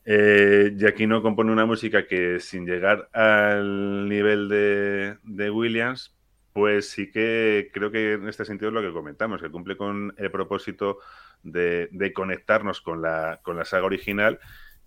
Eh, 0.07 0.75
Giacchino 0.77 1.23
compone 1.23 1.51
una 1.51 1.65
música 1.65 2.07
que 2.07 2.39
sin 2.39 2.67
llegar 2.67 3.09
al 3.13 4.09
nivel 4.09 4.49
de, 4.49 5.17
de, 5.23 5.51
Williams, 5.51 6.15
pues 6.53 6.91
sí 6.91 7.11
que 7.11 7.71
creo 7.73 7.91
que 7.91 8.13
en 8.13 8.29
este 8.29 8.45
sentido 8.45 8.69
es 8.69 8.75
lo 8.75 8.83
que 8.83 8.93
comentamos, 8.93 9.41
que 9.41 9.51
cumple 9.51 9.77
con 9.77 10.15
el 10.19 10.31
propósito 10.31 10.99
de, 11.43 11.89
de 11.91 12.13
conectarnos 12.13 12.81
con 12.83 13.01
la, 13.01 13.41
con 13.43 13.57
la 13.57 13.65
saga 13.65 13.87
original 13.87 14.39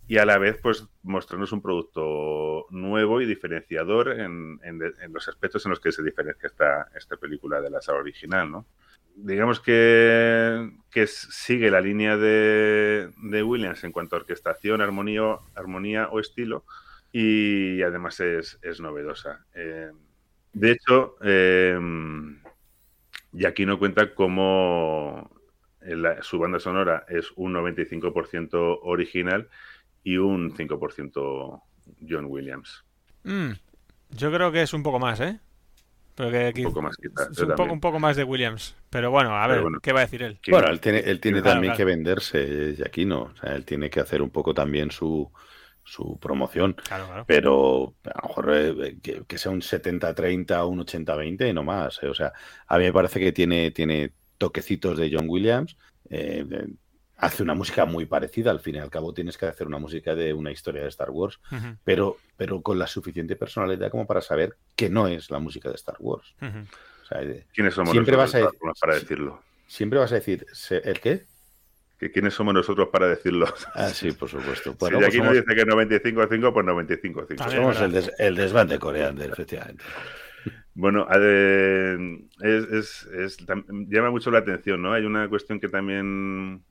y 0.06 0.18
a 0.18 0.24
la 0.24 0.38
vez 0.38 0.58
pues 0.62 0.86
mostrarnos 1.02 1.52
un 1.52 1.62
producto 1.62 2.66
nuevo 2.70 3.20
y 3.20 3.26
diferenciador 3.26 4.20
en, 4.20 4.60
en, 4.62 4.80
en 4.82 5.12
los 5.12 5.28
aspectos 5.28 5.66
en 5.66 5.70
los 5.70 5.80
que 5.80 5.92
se 5.92 6.02
diferencia 6.02 6.46
esta, 6.46 6.88
esta 6.96 7.16
película 7.16 7.60
de 7.60 7.70
la 7.70 7.82
saga 7.82 7.98
original, 7.98 8.50
¿no? 8.50 8.66
Digamos 9.24 9.60
que, 9.60 10.70
que, 10.90 11.06
sigue 11.06 11.70
la 11.70 11.80
línea 11.80 12.16
de, 12.16 13.10
de, 13.16 13.42
Williams 13.42 13.82
en 13.84 13.92
cuanto 13.92 14.16
a 14.16 14.20
orquestación, 14.20 14.80
armonía, 14.80 15.36
armonía 15.54 16.08
o 16.08 16.20
estilo 16.20 16.64
y 17.12 17.82
además 17.82 18.20
es, 18.20 18.58
es 18.62 18.80
novedosa. 18.80 19.44
Eh, 19.54 19.90
de 20.52 20.70
hecho, 20.70 21.16
eh, 21.22 21.78
y 23.32 23.44
aquí 23.44 23.66
no 23.66 23.78
cuenta 23.78 24.14
cómo 24.14 25.30
la, 25.80 26.22
su 26.22 26.38
banda 26.38 26.58
sonora 26.58 27.04
es 27.08 27.30
un 27.36 27.54
95% 27.54 28.80
original 28.82 29.48
y 30.02 30.16
un 30.16 30.54
5% 30.54 31.62
John 32.08 32.26
Williams. 32.26 32.84
Mm, 33.24 33.52
yo 34.10 34.32
creo 34.32 34.52
que 34.52 34.62
es 34.62 34.72
un 34.72 34.82
poco 34.82 34.98
más, 34.98 35.20
¿eh? 35.20 35.40
Pero 36.18 36.52
que, 36.52 36.66
un 36.66 36.72
poco 36.72 36.82
más, 36.82 36.96
quizás. 36.96 37.30
Es 37.30 37.38
un 37.38 37.54
poco, 37.54 37.72
un 37.72 37.80
poco, 37.80 38.00
más 38.00 38.16
de 38.16 38.24
Williams. 38.24 38.74
Pero 38.90 39.12
bueno, 39.12 39.36
a 39.36 39.46
ver, 39.46 39.62
bueno, 39.62 39.78
¿qué 39.80 39.92
va 39.92 40.00
a 40.00 40.02
decir 40.02 40.24
él? 40.24 40.40
Bueno, 40.50 40.66
él 40.66 40.80
tiene, 40.80 40.98
él 40.98 41.20
tiene 41.20 41.40
claro, 41.40 41.54
también 41.54 41.74
claro. 41.74 41.76
que 41.76 41.84
venderse, 41.84 42.74
y 42.76 42.82
aquí 42.82 43.04
no. 43.04 43.22
O 43.22 43.36
sea, 43.36 43.54
él 43.54 43.64
tiene 43.64 43.88
que 43.88 44.00
hacer 44.00 44.20
un 44.20 44.30
poco 44.30 44.52
también 44.52 44.90
su, 44.90 45.30
su 45.84 46.18
promoción. 46.18 46.74
Claro, 46.88 47.24
pero 47.24 47.94
a 48.02 48.22
lo 48.22 48.28
mejor 48.28 48.50
eh, 48.52 48.98
que, 49.00 49.22
que, 49.28 49.38
sea 49.38 49.52
un 49.52 49.60
70-30 49.60 50.60
o 50.60 50.66
un 50.66 50.80
80-20, 50.80 51.54
no 51.54 51.62
más. 51.62 52.02
Eh. 52.02 52.08
O 52.08 52.14
sea, 52.14 52.32
a 52.66 52.78
mí 52.78 52.84
me 52.84 52.92
parece 52.92 53.20
que 53.20 53.30
tiene, 53.30 53.70
tiene 53.70 54.10
toquecitos 54.38 54.98
de 54.98 55.10
John 55.12 55.26
Williams. 55.28 55.76
Eh, 56.10 56.44
hace 57.18 57.42
una 57.42 57.54
música 57.54 57.84
muy 57.84 58.06
parecida, 58.06 58.50
al 58.50 58.60
fin 58.60 58.76
y 58.76 58.78
al 58.78 58.90
cabo 58.90 59.12
tienes 59.12 59.36
que 59.36 59.46
hacer 59.46 59.66
una 59.66 59.78
música 59.78 60.14
de 60.14 60.32
una 60.32 60.52
historia 60.52 60.82
de 60.82 60.88
Star 60.88 61.10
Wars, 61.10 61.40
uh 61.50 61.56
-huh. 61.56 61.76
pero, 61.84 62.16
pero 62.36 62.62
con 62.62 62.78
la 62.78 62.86
suficiente 62.86 63.36
personalidad 63.36 63.90
como 63.90 64.06
para 64.06 64.20
saber 64.20 64.56
que 64.76 64.88
no 64.88 65.08
es 65.08 65.30
la 65.30 65.40
música 65.40 65.68
de 65.68 65.74
Star 65.74 65.96
Wars. 65.98 66.34
Uh 66.40 66.46
-huh. 66.46 66.66
o 67.02 67.06
sea, 67.06 67.20
¿Quiénes 67.52 67.74
somos 67.74 67.90
siempre 67.90 68.16
vas 68.16 68.34
a, 68.34 68.48
para 68.80 68.94
decirlo? 68.94 69.42
Siempre 69.66 69.98
vas 69.98 70.12
a 70.12 70.14
decir, 70.14 70.46
¿el 70.70 71.00
qué? 71.00 71.26
que 71.98 72.12
quiénes 72.12 72.32
somos 72.32 72.54
nosotros 72.54 72.90
para 72.92 73.08
decirlo. 73.08 73.52
Ah, 73.74 73.88
sí, 73.88 74.12
por 74.12 74.28
supuesto. 74.28 74.74
Bueno, 74.78 75.00
si 75.00 75.04
aquí 75.04 75.18
pues 75.18 75.28
somos... 75.28 75.44
dice 75.44 75.56
que 75.56 75.66
95 75.66 76.26
5, 76.30 76.52
pues 76.52 76.66
95 76.66 77.26
5. 77.28 77.50
Somos 77.50 77.80
el, 77.80 77.90
des, 77.90 78.12
el 78.18 78.36
desván 78.36 78.68
de 78.68 78.78
Coreander, 78.78 79.30
efectivamente. 79.32 79.82
Bueno, 80.74 81.08
es, 81.10 82.64
es, 82.70 83.08
es, 83.12 83.36
llama 83.88 84.12
mucho 84.12 84.30
la 84.30 84.38
atención, 84.38 84.80
¿no? 84.80 84.92
Hay 84.92 85.04
una 85.04 85.28
cuestión 85.28 85.58
que 85.58 85.68
también 85.68 86.62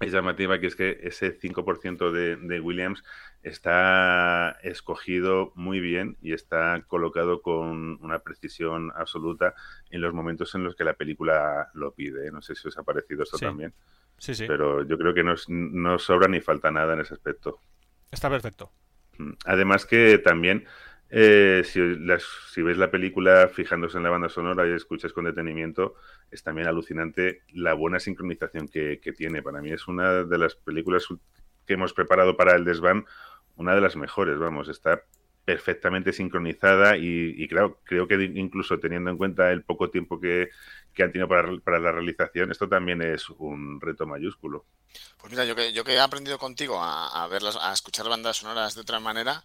es 0.00 0.12
llamativa, 0.12 0.60
que 0.60 0.68
es 0.68 0.76
que 0.76 0.98
ese 1.02 1.38
5% 1.38 2.10
de, 2.10 2.36
de, 2.36 2.60
Williams 2.60 3.02
está 3.42 4.56
escogido 4.62 5.52
muy 5.56 5.80
bien 5.80 6.16
y 6.22 6.32
está 6.32 6.84
colocado 6.86 7.42
con 7.42 7.98
una 8.02 8.20
precisión 8.20 8.92
absoluta 8.94 9.54
en 9.90 10.00
los 10.00 10.14
momentos 10.14 10.54
en 10.54 10.64
los 10.64 10.76
que 10.76 10.84
la 10.84 10.94
película 10.94 11.70
lo 11.74 11.92
pide. 11.94 12.30
No 12.30 12.42
sé 12.42 12.54
si 12.54 12.68
os 12.68 12.78
ha 12.78 12.84
parecido 12.84 13.24
esto 13.24 13.38
sí. 13.38 13.44
también. 13.44 13.74
Sí, 14.18 14.34
sí. 14.34 14.46
Pero 14.46 14.86
yo 14.86 14.98
creo 14.98 15.14
que 15.14 15.24
no, 15.24 15.34
no 15.48 15.98
sobra 15.98 16.28
ni 16.28 16.40
falta 16.40 16.70
nada 16.70 16.94
en 16.94 17.00
ese 17.00 17.14
aspecto. 17.14 17.60
Está 18.10 18.30
perfecto. 18.30 18.72
Además 19.46 19.84
que 19.84 20.18
también 20.18 20.66
eh, 21.10 21.62
si, 21.64 21.80
las, 21.80 22.22
si 22.52 22.60
ves 22.60 22.76
la 22.76 22.90
película 22.90 23.48
fijándose 23.48 23.96
en 23.96 24.04
la 24.04 24.10
banda 24.10 24.28
sonora 24.28 24.68
y 24.68 24.72
escuchas 24.72 25.12
con 25.12 25.24
detenimiento, 25.24 25.94
es 26.30 26.42
también 26.42 26.68
alucinante 26.68 27.42
la 27.52 27.74
buena 27.74 27.98
sincronización 27.98 28.68
que, 28.68 29.00
tiene. 29.16 29.42
Para 29.42 29.62
mí 29.62 29.70
es 29.70 29.88
una 29.88 30.24
de 30.24 30.38
las 30.38 30.54
películas 30.54 31.06
que 31.66 31.74
hemos 31.74 31.94
preparado 31.94 32.36
para 32.36 32.54
el 32.54 32.64
desván, 32.64 33.06
una 33.56 33.74
de 33.74 33.80
las 33.80 33.96
mejores, 33.96 34.38
vamos, 34.38 34.68
está 34.68 35.02
perfectamente 35.44 36.12
sincronizada 36.12 36.98
y, 36.98 37.48
claro, 37.48 37.80
creo 37.84 38.06
que 38.06 38.22
incluso 38.34 38.78
teniendo 38.78 39.10
en 39.10 39.16
cuenta 39.16 39.50
el 39.50 39.62
poco 39.62 39.88
tiempo 39.88 40.20
que, 40.20 40.50
que 40.92 41.02
han 41.02 41.10
tenido 41.10 41.26
para, 41.26 41.56
para, 41.64 41.78
la 41.78 41.90
realización, 41.90 42.50
esto 42.50 42.68
también 42.68 43.00
es 43.00 43.30
un 43.30 43.80
reto 43.80 44.06
mayúsculo. 44.06 44.66
Pues 45.18 45.32
mira, 45.32 45.46
yo 45.46 45.56
que, 45.56 45.72
yo 45.72 45.84
que 45.84 45.94
he 45.94 46.00
aprendido 46.00 46.38
contigo 46.38 46.82
a, 46.82 47.24
a, 47.24 47.26
verlas, 47.28 47.56
a 47.58 47.72
escuchar 47.72 48.10
bandas 48.10 48.36
sonoras 48.36 48.74
de 48.74 48.82
otra 48.82 49.00
manera, 49.00 49.42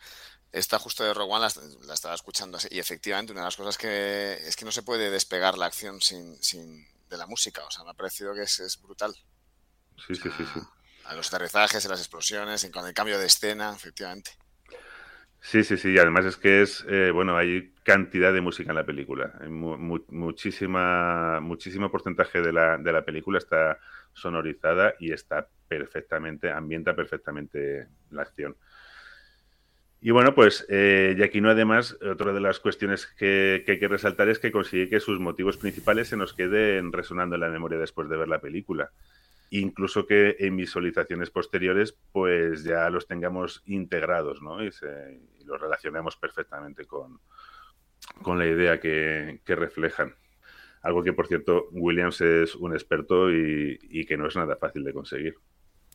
esta 0.54 0.80
justo 0.80 1.04
de 1.04 1.14
Rogue 1.14 1.34
One 1.34 1.48
la, 1.48 1.52
la, 1.88 1.94
estaba 1.96 2.14
escuchando 2.14 2.60
y 2.70 2.80
efectivamente 2.80 3.32
una 3.32 3.42
de 3.42 3.48
las 3.48 3.58
cosas 3.58 3.78
que 3.78 4.34
es 4.34 4.56
que 4.56 4.66
no 4.66 4.72
se 4.72 4.84
puede 4.84 5.10
despegar 5.10 5.58
la 5.58 5.66
acción 5.66 6.00
sin, 6.00 6.42
sin 6.42 6.88
de 7.10 7.18
la 7.18 7.28
música, 7.28 7.66
o 7.66 7.72
sea, 7.72 7.84
me 7.84 7.90
ha 7.90 7.96
parecido 7.96 8.34
que 8.34 8.44
es, 8.44 8.60
es 8.60 8.82
brutal. 8.82 9.14
Sí, 10.08 10.16
sí, 10.16 10.30
sí, 10.38 10.46
sí. 10.54 10.60
A 11.06 11.16
los 11.16 11.28
aterrizajes, 11.34 11.86
a 11.86 11.90
las 11.90 12.00
explosiones, 12.00 12.70
con 12.72 12.88
el 12.88 12.94
cambio 12.94 13.20
de 13.20 13.26
escena, 13.26 13.74
efectivamente. 13.76 14.32
Sí, 15.42 15.64
sí, 15.64 15.76
sí, 15.76 15.92
y 15.92 15.98
además 15.98 16.26
es 16.26 16.38
que 16.38 16.62
es, 16.62 16.86
eh, 16.88 17.12
bueno, 17.12 17.36
hay 17.36 17.74
cantidad 17.84 18.32
de 18.32 18.40
música 18.40 18.72
en 18.72 18.78
la 18.78 18.86
película, 18.86 19.34
hay 19.42 19.50
mu 19.50 19.78
mu 19.78 20.00
muchísima, 20.10 21.42
muchísimo 21.42 21.92
porcentaje 21.92 22.42
de 22.42 22.54
la, 22.54 22.78
de 22.78 22.94
la 22.94 23.04
película 23.04 23.40
está 23.40 23.78
sonorizada 24.14 24.94
y 25.00 25.12
está 25.12 25.50
perfectamente, 25.68 26.50
ambienta 26.50 26.96
perfectamente 26.96 27.88
la 28.12 28.22
acción. 28.22 28.56
Y 30.06 30.12
bueno, 30.12 30.36
pues 30.36 30.66
eh, 30.68 31.14
Giacchino 31.16 31.50
además, 31.50 31.98
otra 32.02 32.34
de 32.34 32.42
las 32.42 32.60
cuestiones 32.60 33.08
que, 33.08 33.64
hay 33.66 33.80
que 33.80 33.88
resaltar 33.88 34.28
es 34.28 34.38
que 34.38 34.52
consigue 34.52 34.90
que 34.90 35.00
sus 35.00 35.18
motivos 35.22 35.56
principales 35.56 36.10
se 36.10 36.18
nos 36.18 36.34
queden 36.34 36.92
resonando 36.92 37.36
en 37.36 37.42
la 37.42 37.50
memoria 37.50 37.80
después 37.80 38.10
de 38.10 38.18
ver 38.18 38.28
la 38.28 38.42
película. 38.42 38.92
Incluso 39.50 40.06
que 40.06 40.36
en 40.40 40.58
visualizaciones 40.58 41.30
posteriores 41.30 41.98
pues 42.12 42.66
ya 42.66 42.90
los 42.90 43.08
tengamos 43.08 43.64
integrados 43.66 44.42
¿no? 44.42 44.62
y, 44.62 44.74
se, 44.74 45.22
y 45.40 45.46
los 45.46 45.62
relacionemos 45.62 46.18
perfectamente 46.18 46.84
con, 46.84 47.22
con 48.22 48.38
la 48.38 48.46
idea 48.46 48.82
que, 48.82 49.40
que, 49.46 49.56
reflejan. 49.56 50.16
Algo 50.82 51.02
que, 51.02 51.14
por 51.14 51.28
cierto, 51.28 51.70
Williams 51.72 52.20
es 52.20 52.56
un 52.56 52.74
experto 52.74 53.32
y 53.32 54.06
que 54.06 54.18
no 54.18 54.28
es 54.28 54.36
nada 54.36 54.58
fácil 54.58 54.84
de 54.84 54.92
conseguir. 54.92 55.36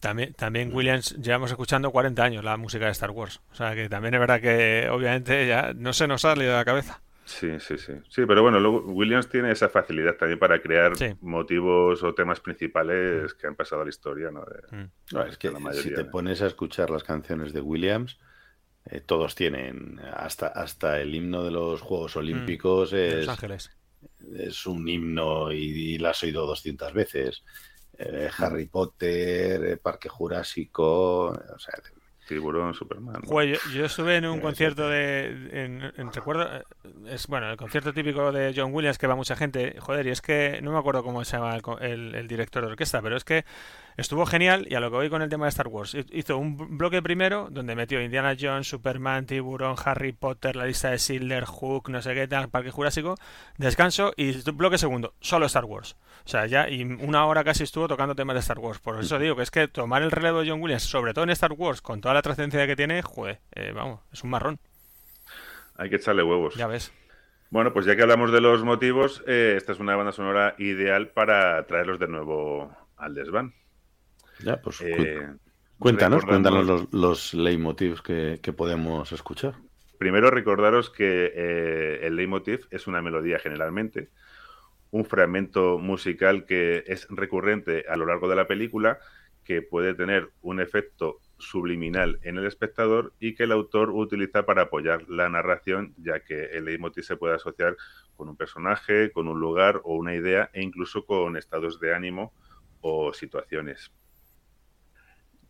También, 0.00 0.34
también 0.34 0.74
Williams 0.74 1.16
llevamos 1.16 1.50
escuchando 1.50 1.90
40 1.90 2.22
años 2.22 2.44
la 2.44 2.56
música 2.56 2.86
de 2.86 2.92
Star 2.92 3.10
Wars. 3.10 3.40
O 3.50 3.54
sea 3.54 3.74
que 3.74 3.88
también 3.88 4.14
es 4.14 4.20
verdad 4.20 4.40
que 4.40 4.88
obviamente 4.90 5.46
ya 5.46 5.72
no 5.74 5.92
se 5.92 6.06
nos 6.06 6.24
ha 6.24 6.30
salido 6.30 6.52
de 6.52 6.58
la 6.58 6.64
cabeza. 6.64 7.00
Sí, 7.28 7.60
sí, 7.60 7.76
sí. 7.76 7.92
Sí, 8.08 8.22
pero 8.26 8.42
bueno, 8.42 8.58
luego 8.58 8.80
Williams 8.86 9.28
tiene 9.28 9.52
esa 9.52 9.68
facilidad 9.68 10.16
también 10.16 10.38
para 10.38 10.62
crear 10.62 10.96
sí. 10.96 11.14
motivos 11.20 12.02
o 12.02 12.14
temas 12.14 12.40
principales 12.40 13.34
que 13.34 13.46
han 13.46 13.54
pasado 13.54 13.82
a 13.82 13.84
la 13.84 13.90
historia, 13.90 14.30
¿no? 14.30 14.46
De, 14.46 14.76
mm. 14.76 14.90
no 15.12 15.24
es 15.24 15.36
que 15.36 15.50
mayoría, 15.50 15.82
si 15.82 15.94
te 15.94 16.04
pones 16.06 16.40
a 16.40 16.46
escuchar 16.46 16.88
las 16.88 17.04
canciones 17.04 17.52
de 17.52 17.60
Williams, 17.60 18.18
eh, 18.86 19.00
todos 19.00 19.34
tienen, 19.34 20.00
hasta, 20.14 20.46
hasta 20.46 21.00
el 21.00 21.14
himno 21.14 21.44
de 21.44 21.50
los 21.50 21.82
Juegos 21.82 22.16
Olímpicos 22.16 22.94
mm. 22.94 22.96
es, 22.96 23.26
Los 23.26 23.28
Ángeles. 23.28 23.76
es 24.34 24.66
un 24.66 24.88
himno 24.88 25.52
y, 25.52 25.94
y 25.94 25.98
la 25.98 26.10
has 26.10 26.22
oído 26.22 26.46
200 26.46 26.94
veces 26.94 27.44
eh, 27.98 28.30
Harry 28.38 28.66
Potter, 28.66 29.64
eh, 29.64 29.76
Parque 29.76 30.08
Jurásico, 30.08 31.26
o 31.30 31.58
sea, 31.58 31.74
Tiburón, 32.28 32.74
Superman. 32.74 33.22
yo, 33.72 33.84
estuve 33.86 34.16
en 34.16 34.26
un 34.26 34.40
concierto 34.40 34.88
de. 34.88 35.48
En, 35.50 36.12
recuerdo. 36.12 36.58
Eh, 36.58 36.62
es 37.06 37.26
bueno, 37.26 37.50
el 37.50 37.56
concierto 37.56 37.92
típico 37.92 38.30
de 38.30 38.52
John 38.54 38.72
Williams 38.72 38.98
que 38.98 39.06
va 39.06 39.16
mucha 39.16 39.34
gente. 39.34 39.76
Joder, 39.80 40.06
y 40.06 40.10
es 40.10 40.20
que 40.20 40.60
no 40.62 40.72
me 40.72 40.78
acuerdo 40.78 41.02
cómo 41.02 41.24
se 41.24 41.38
llama 41.38 41.58
el, 41.80 42.14
el 42.14 42.28
director 42.28 42.62
de 42.62 42.70
orquesta, 42.70 43.00
pero 43.00 43.16
es 43.16 43.24
que 43.24 43.44
Estuvo 43.98 44.26
genial 44.26 44.68
y 44.70 44.76
a 44.76 44.80
lo 44.80 44.92
que 44.92 44.96
voy 44.96 45.10
con 45.10 45.22
el 45.22 45.28
tema 45.28 45.46
de 45.46 45.48
Star 45.48 45.66
Wars. 45.66 45.96
Hizo 46.12 46.38
un 46.38 46.78
bloque 46.78 47.02
primero 47.02 47.48
donde 47.50 47.74
metió 47.74 48.00
Indiana 48.00 48.36
Jones, 48.40 48.68
Superman, 48.68 49.26
Tiburón, 49.26 49.74
Harry 49.84 50.12
Potter, 50.12 50.54
la 50.54 50.66
lista 50.66 50.90
de 50.90 50.98
Silver, 50.98 51.44
Hook, 51.44 51.90
no 51.90 52.00
sé 52.00 52.14
qué, 52.14 52.28
tal, 52.28 52.48
Parque 52.48 52.70
Jurásico, 52.70 53.16
descanso 53.56 54.12
y 54.16 54.40
bloque 54.52 54.78
segundo, 54.78 55.14
solo 55.18 55.46
Star 55.46 55.64
Wars. 55.64 55.96
O 56.24 56.28
sea, 56.28 56.46
ya 56.46 56.70
y 56.70 56.84
una 56.84 57.26
hora 57.26 57.42
casi 57.42 57.64
estuvo 57.64 57.88
tocando 57.88 58.14
temas 58.14 58.34
de 58.34 58.40
Star 58.40 58.60
Wars. 58.60 58.78
Por 58.78 59.00
eso 59.00 59.18
digo 59.18 59.34
que 59.34 59.42
es 59.42 59.50
que 59.50 59.66
tomar 59.66 60.02
el 60.02 60.12
relevo 60.12 60.42
de 60.42 60.50
John 60.50 60.62
Williams, 60.62 60.84
sobre 60.84 61.12
todo 61.12 61.24
en 61.24 61.30
Star 61.30 61.54
Wars, 61.54 61.82
con 61.82 62.00
toda 62.00 62.14
la 62.14 62.22
trascendencia 62.22 62.68
que 62.68 62.76
tiene, 62.76 63.02
joder, 63.02 63.40
eh, 63.50 63.72
vamos, 63.74 64.02
es 64.12 64.22
un 64.22 64.30
marrón. 64.30 64.60
Hay 65.76 65.90
que 65.90 65.96
echarle 65.96 66.22
huevos. 66.22 66.54
Ya 66.54 66.68
ves. 66.68 66.92
Bueno, 67.50 67.72
pues 67.72 67.84
ya 67.84 67.96
que 67.96 68.02
hablamos 68.02 68.30
de 68.30 68.42
los 68.42 68.62
motivos, 68.62 69.24
eh, 69.26 69.54
esta 69.56 69.72
es 69.72 69.80
una 69.80 69.96
banda 69.96 70.12
sonora 70.12 70.54
ideal 70.58 71.08
para 71.08 71.66
traerlos 71.66 71.98
de 71.98 72.06
nuevo 72.06 72.70
al 72.96 73.14
desván. 73.16 73.54
Ya, 74.44 74.60
pues 74.60 74.80
eh, 74.80 75.26
cuéntanos, 75.78 76.24
cuéntanos 76.24 76.66
los, 76.66 76.92
los 76.92 77.34
leitmotivs 77.34 78.02
que, 78.02 78.52
podemos 78.56 79.12
escuchar. 79.12 79.56
Primero 79.98 80.30
recordaros 80.30 80.90
que 80.90 81.32
eh, 81.34 82.06
el 82.06 82.16
leitmotiv 82.16 82.66
es 82.70 82.86
una 82.86 83.02
melodía 83.02 83.38
generalmente, 83.38 84.10
un 84.90 85.04
fragmento 85.04 85.78
musical 85.78 86.46
que 86.46 86.84
es 86.86 87.06
recurrente 87.10 87.84
a 87.88 87.96
lo 87.96 88.06
largo 88.06 88.28
de 88.28 88.36
la 88.36 88.46
película, 88.46 88.98
que 89.44 89.62
puede 89.62 89.94
tener 89.94 90.30
un 90.42 90.60
efecto 90.60 91.20
subliminal 91.38 92.18
en 92.22 92.36
el 92.36 92.46
espectador 92.46 93.14
y 93.18 93.34
que 93.34 93.44
el 93.44 93.52
autor 93.52 93.90
utiliza 93.90 94.44
para 94.44 94.62
apoyar 94.62 95.08
la 95.08 95.28
narración, 95.28 95.94
ya 95.96 96.20
que 96.20 96.44
el 96.46 96.66
leitmotiv 96.66 97.04
se 97.04 97.16
puede 97.16 97.34
asociar 97.34 97.76
con 98.16 98.28
un 98.28 98.36
personaje, 98.36 99.10
con 99.10 99.28
un 99.28 99.40
lugar 99.40 99.80
o 99.84 99.94
una 99.94 100.14
idea 100.14 100.50
e 100.52 100.62
incluso 100.62 101.06
con 101.06 101.36
estados 101.36 101.80
de 101.80 101.94
ánimo 101.94 102.32
o 102.80 103.12
situaciones. 103.12 103.90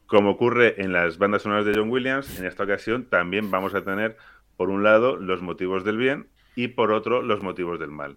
Como 0.09 0.31
ocurre 0.31 0.81
en 0.81 0.95
las 0.95 1.19
bandas 1.19 1.43
sonoras 1.43 1.67
de 1.67 1.75
John 1.75 1.91
Williams, 1.91 2.39
en 2.39 2.47
esta 2.47 2.65
ocasión 2.65 3.05
también 3.11 3.51
vamos 3.51 3.75
a 3.75 3.85
tener, 3.85 4.17
por 4.57 4.71
un 4.71 4.83
lado, 4.83 5.17
los 5.17 5.43
motivos 5.43 5.85
del 5.85 5.99
bien 5.99 6.29
y 6.57 6.69
por 6.69 6.93
otro, 6.93 7.21
los 7.21 7.43
motivos 7.43 7.79
del 7.79 7.91
mal. 7.91 8.17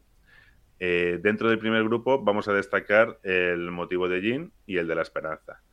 Eh, 0.80 1.20
dentro 1.22 1.50
del 1.50 1.60
primer 1.60 1.84
grupo 1.84 2.24
vamos 2.24 2.48
a 2.48 2.54
destacar 2.54 3.20
el 3.24 3.72
motivo 3.72 4.08
de 4.08 4.22
Jean 4.22 4.54
y 4.66 4.78
el 4.78 4.88
de 4.88 4.96
la 4.96 5.02
esperanza. 5.02 5.64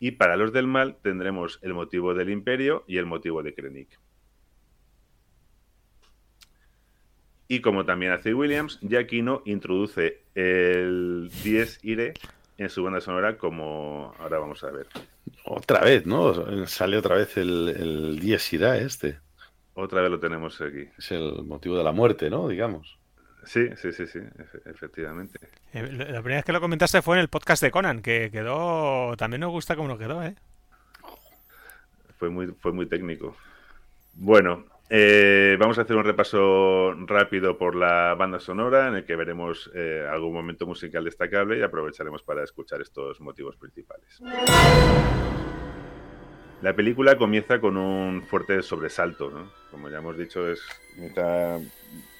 Y 0.00 0.10
para 0.10 0.36
los 0.36 0.52
del 0.52 0.66
mal 0.66 0.98
tendremos 1.02 1.58
el 1.62 1.72
motivo 1.72 2.12
del 2.12 2.28
imperio 2.28 2.84
y 2.86 2.98
el 2.98 3.06
motivo 3.06 3.42
de 3.42 3.54
Krennic. 3.54 3.98
Y 7.48 7.62
como 7.62 7.86
también 7.86 8.12
hace 8.12 8.34
Williams, 8.34 8.80
Giacchino 8.82 9.40
introduce 9.46 10.24
el 10.34 11.30
10 11.42 11.84
ire 11.84 12.12
en 12.58 12.68
su 12.68 12.82
banda 12.82 13.00
sonora 13.00 13.36
como 13.36 14.14
ahora 14.18 14.38
vamos 14.38 14.62
a 14.64 14.70
ver. 14.70 14.86
Otra 15.44 15.80
vez, 15.80 16.06
¿no? 16.06 16.66
Sale 16.66 16.96
otra 16.96 17.16
vez 17.16 17.36
el, 17.36 17.68
el 17.68 18.20
Dies 18.20 18.52
este. 18.52 19.18
Otra 19.74 20.02
vez 20.02 20.10
lo 20.10 20.20
tenemos 20.20 20.60
aquí. 20.60 20.88
Es 20.98 21.10
el 21.10 21.44
motivo 21.44 21.76
de 21.76 21.84
la 21.84 21.92
muerte, 21.92 22.30
¿no? 22.30 22.48
Digamos. 22.48 22.98
Sí, 23.44 23.68
sí, 23.76 23.92
sí, 23.92 24.06
sí, 24.06 24.20
efectivamente. 24.64 25.38
Eh, 25.72 25.82
la 25.82 26.22
primera 26.22 26.36
vez 26.36 26.44
que 26.44 26.52
lo 26.52 26.60
comentaste 26.60 27.02
fue 27.02 27.16
en 27.16 27.20
el 27.20 27.28
podcast 27.28 27.62
de 27.62 27.70
Conan, 27.70 28.00
que 28.00 28.30
quedó, 28.30 29.16
también 29.16 29.40
nos 29.40 29.50
gusta 29.50 29.76
cómo 29.76 29.88
nos 29.88 29.98
quedó, 29.98 30.22
¿eh? 30.22 30.34
Fue 32.18 32.30
muy, 32.30 32.46
fue 32.60 32.72
muy 32.72 32.86
técnico. 32.86 33.36
Bueno, 34.14 34.64
eh, 34.90 35.56
vamos 35.58 35.78
a 35.78 35.82
hacer 35.82 35.96
un 35.96 36.04
repaso 36.04 36.94
rápido 37.06 37.56
por 37.58 37.74
la 37.74 38.14
banda 38.14 38.38
sonora 38.38 38.88
en 38.88 38.96
el 38.96 39.04
que 39.04 39.16
veremos 39.16 39.70
eh, 39.74 40.06
algún 40.10 40.32
momento 40.32 40.66
musical 40.66 41.04
destacable 41.04 41.58
y 41.58 41.62
aprovecharemos 41.62 42.22
para 42.22 42.44
escuchar 42.44 42.80
estos 42.80 43.20
motivos 43.20 43.56
principales. 43.56 44.20
La 46.62 46.74
película 46.74 47.18
comienza 47.18 47.60
con 47.60 47.76
un 47.76 48.22
fuerte 48.22 48.62
sobresalto, 48.62 49.50
como 49.70 49.90
ya 49.90 49.98
hemos 49.98 50.16
dicho, 50.16 50.48
es 50.48 50.62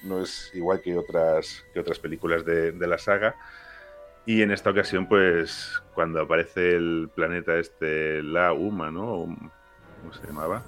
no 0.03 0.21
es 0.21 0.51
igual 0.53 0.81
que 0.81 0.97
otras, 0.97 1.65
que 1.73 1.79
otras 1.79 1.99
películas 1.99 2.45
de, 2.45 2.71
de 2.71 2.87
la 2.87 2.97
saga. 2.97 3.35
Y 4.27 4.41
en 4.41 4.51
esta 4.51 4.71
ocasión, 4.71 5.07
pues, 5.07 5.81
cuando 5.93 6.21
aparece 6.21 6.75
el 6.75 7.09
planeta 7.15 7.57
este, 7.57 8.23
la 8.23 8.53
Uma, 8.53 8.91
¿no? 8.91 9.35
¿Cómo 10.01 10.13
se 10.13 10.25
llamaba? 10.25 10.63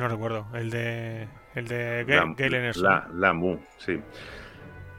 No 0.00 0.08
recuerdo. 0.08 0.46
El 0.54 0.70
de. 0.70 1.28
El 1.54 1.68
de 1.68 2.06
Galen 2.06 2.72
La, 2.76 3.06
la 3.12 3.34
Mu, 3.34 3.58
sí. 3.76 4.00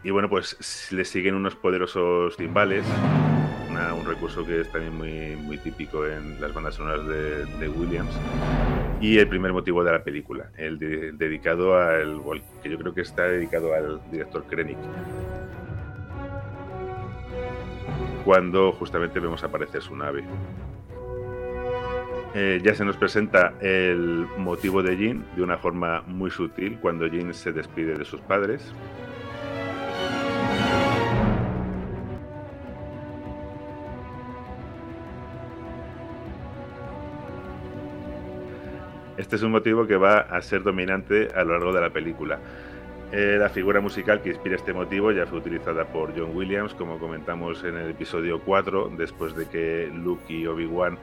Y 0.03 0.11
bueno, 0.11 0.29
pues 0.29 0.91
le 0.91 1.03
siguen 1.05 1.33
unos 1.33 1.55
poderosos 1.55 2.37
timbales. 2.37 2.85
un 3.97 4.05
recurso 4.05 4.45
que 4.45 4.61
es 4.61 4.71
también 4.71 4.95
muy, 4.95 5.35
muy 5.37 5.57
típico 5.57 6.05
en 6.05 6.39
las 6.39 6.53
bandas 6.53 6.75
sonoras 6.75 7.07
de, 7.07 7.67
Williams. 7.69 8.11
Y 8.99 9.17
el 9.17 9.27
primer 9.27 9.53
motivo 9.53 9.83
de 9.83 9.91
la 9.91 10.03
película, 10.03 10.51
el 10.55 10.77
dedicado 10.77 11.75
al. 11.75 12.21
que 12.61 12.69
yo 12.69 12.77
creo 12.77 12.93
que 12.93 13.01
está 13.01 13.23
dedicado 13.23 13.73
al 13.73 13.99
director 14.11 14.45
Krennic. 14.45 14.77
Cuando 18.23 18.71
justamente 18.73 19.19
vemos 19.19 19.43
aparecer 19.43 19.81
su 19.81 19.95
nave. 19.95 20.23
Eh, 22.33 22.61
ya 22.63 22.73
se 22.73 22.85
nos 22.85 22.95
presenta 22.95 23.53
el 23.59 24.25
motivo 24.37 24.81
de 24.81 24.95
Jean 24.95 25.25
de 25.35 25.43
una 25.43 25.57
forma 25.57 26.01
muy 26.07 26.31
sutil 26.31 26.77
cuando 26.79 27.05
Jean 27.07 27.33
se 27.33 27.51
despide 27.51 27.97
de 27.97 28.05
sus 28.05 28.21
padres. 28.21 28.73
Este 39.17 39.35
es 39.35 39.43
un 39.43 39.51
motivo 39.51 39.85
que 39.85 39.97
va 39.97 40.19
a 40.19 40.41
ser 40.41 40.63
dominante 40.63 41.27
a 41.35 41.43
lo 41.43 41.51
largo 41.51 41.73
de 41.73 41.81
la 41.81 41.89
película. 41.89 42.39
Eh, 43.11 43.35
la 43.37 43.49
figura 43.49 43.81
musical 43.81 44.21
que 44.21 44.29
inspira 44.29 44.55
este 44.55 44.71
motivo 44.71 45.11
ya 45.11 45.25
fue 45.25 45.39
utilizada 45.39 45.83
por 45.83 46.17
John 46.17 46.31
Williams, 46.33 46.73
como 46.73 46.97
comentamos 46.97 47.61
en 47.65 47.75
el 47.75 47.91
episodio 47.91 48.39
4, 48.39 48.93
después 48.97 49.35
de 49.35 49.47
que 49.47 49.91
Luke 49.93 50.33
y 50.33 50.47
Obi-Wan 50.47 50.97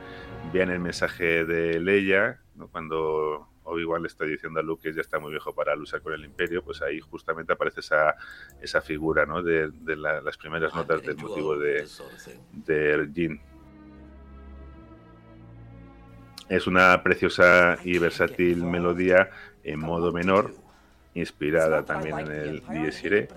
vean 0.52 0.70
el 0.70 0.81
mensaje 0.81 1.44
de 1.44 1.81
Leia, 1.81 2.40
cuando 2.73 3.48
Obi-Wan 3.69 4.02
le 4.02 4.09
está 4.09 4.24
diciendo 4.24 4.60
a 4.60 4.62
Luke 4.62 4.82
que 4.82 4.94
ya 4.94 5.01
está 5.01 5.19
muy 5.19 5.31
viejo 5.31 5.55
para 5.55 5.77
luchar 5.77 6.01
con 6.01 6.12
el 6.12 6.24
Imperio, 6.24 6.62
pues 6.62 6.82
ahí 6.82 7.01
justamente 7.01 7.52
aparece 7.52 7.81
esa, 7.81 8.16
esa 8.60 8.81
figura 8.81 9.27
¿no? 9.27 9.43
de, 9.43 9.70
las 9.97 10.36
primeras 10.36 10.74
notas 10.74 11.02
del 11.02 11.16
motivo 11.16 11.56
de, 11.56 11.86
de 12.52 13.09
Jean. 13.12 13.40
Es 16.48 16.66
una 16.66 17.02
preciosa 17.02 17.77
y 17.85 17.98
versátil 17.98 18.65
melodía 18.65 19.28
en 19.65 19.81
modo 19.81 20.12
menor, 20.12 20.55
inspirada 21.15 21.85
también 21.85 22.19
en 22.20 22.32
el 22.32 22.62
Dies 22.70 23.05
Irae, 23.05 23.28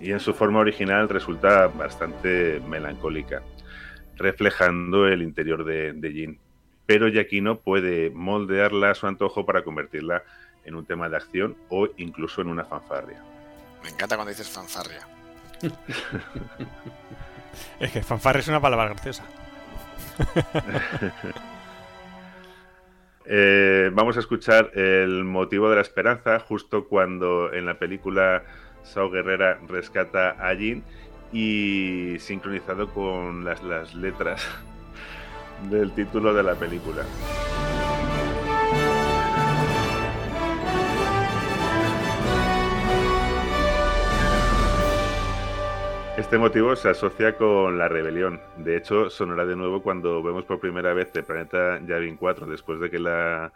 y 0.00 0.12
en 0.12 0.20
su 0.20 0.32
forma 0.32 0.60
original 0.60 1.10
resulta 1.10 1.66
bastante 1.66 2.60
melancólica, 2.66 3.42
reflejando 4.16 5.08
el 5.08 5.22
interior 5.22 5.64
de, 5.64 5.92
de 5.92 6.12
Jin. 6.12 6.38
Pero 6.86 7.08
Giacchino 7.08 7.58
puede 7.58 8.10
moldearla 8.10 8.90
a 8.90 8.94
su 8.94 9.06
antojo 9.06 9.46
para 9.46 9.62
convertirla 9.62 10.22
en 10.64 10.74
un 10.74 10.84
tema 10.84 11.08
de 11.08 11.16
acción 11.16 11.56
o 11.68 11.88
incluso 11.96 12.40
en 12.40 12.48
una 12.48 12.64
fanfarria. 12.64 13.22
Me 13.82 13.88
encanta 13.90 14.16
cuando 14.16 14.30
dices 14.30 14.48
fanfarria. 14.48 15.06
es 17.80 17.92
que 17.92 18.02
fanfarria 18.02 18.40
es 18.40 18.48
una 18.48 18.60
palabra 18.60 18.88
graciosa. 18.88 19.24
Eh, 23.24 23.88
vamos 23.94 24.16
a 24.16 24.20
escuchar 24.20 24.72
el 24.74 25.22
motivo 25.22 25.70
de 25.70 25.76
la 25.76 25.82
esperanza 25.82 26.40
justo 26.40 26.88
cuando 26.88 27.52
en 27.52 27.66
la 27.66 27.78
película 27.78 28.42
Sao 28.82 29.10
Guerrera 29.10 29.60
rescata 29.68 30.30
a 30.40 30.56
Jin 30.56 30.82
y 31.32 32.16
sincronizado 32.18 32.88
con 32.90 33.44
las, 33.44 33.62
las 33.62 33.94
letras 33.94 34.46
del 35.70 35.92
título 35.92 36.34
de 36.34 36.42
la 36.42 36.54
película. 36.54 37.04
Este 46.16 46.38
motivo 46.38 46.76
se 46.76 46.90
asocia 46.90 47.36
con 47.36 47.78
la 47.78 47.88
rebelión. 47.88 48.40
De 48.58 48.76
hecho, 48.76 49.10
sonará 49.10 49.44
de 49.44 49.56
nuevo 49.56 49.82
cuando 49.82 50.22
vemos 50.22 50.44
por 50.44 50.60
primera 50.60 50.94
vez 50.94 51.10
el 51.14 51.24
planeta 51.24 51.80
Yavin 51.86 52.16
4, 52.16 52.46
después 52.46 52.78
de 52.80 52.90
que 52.90 52.98
la, 52.98 53.52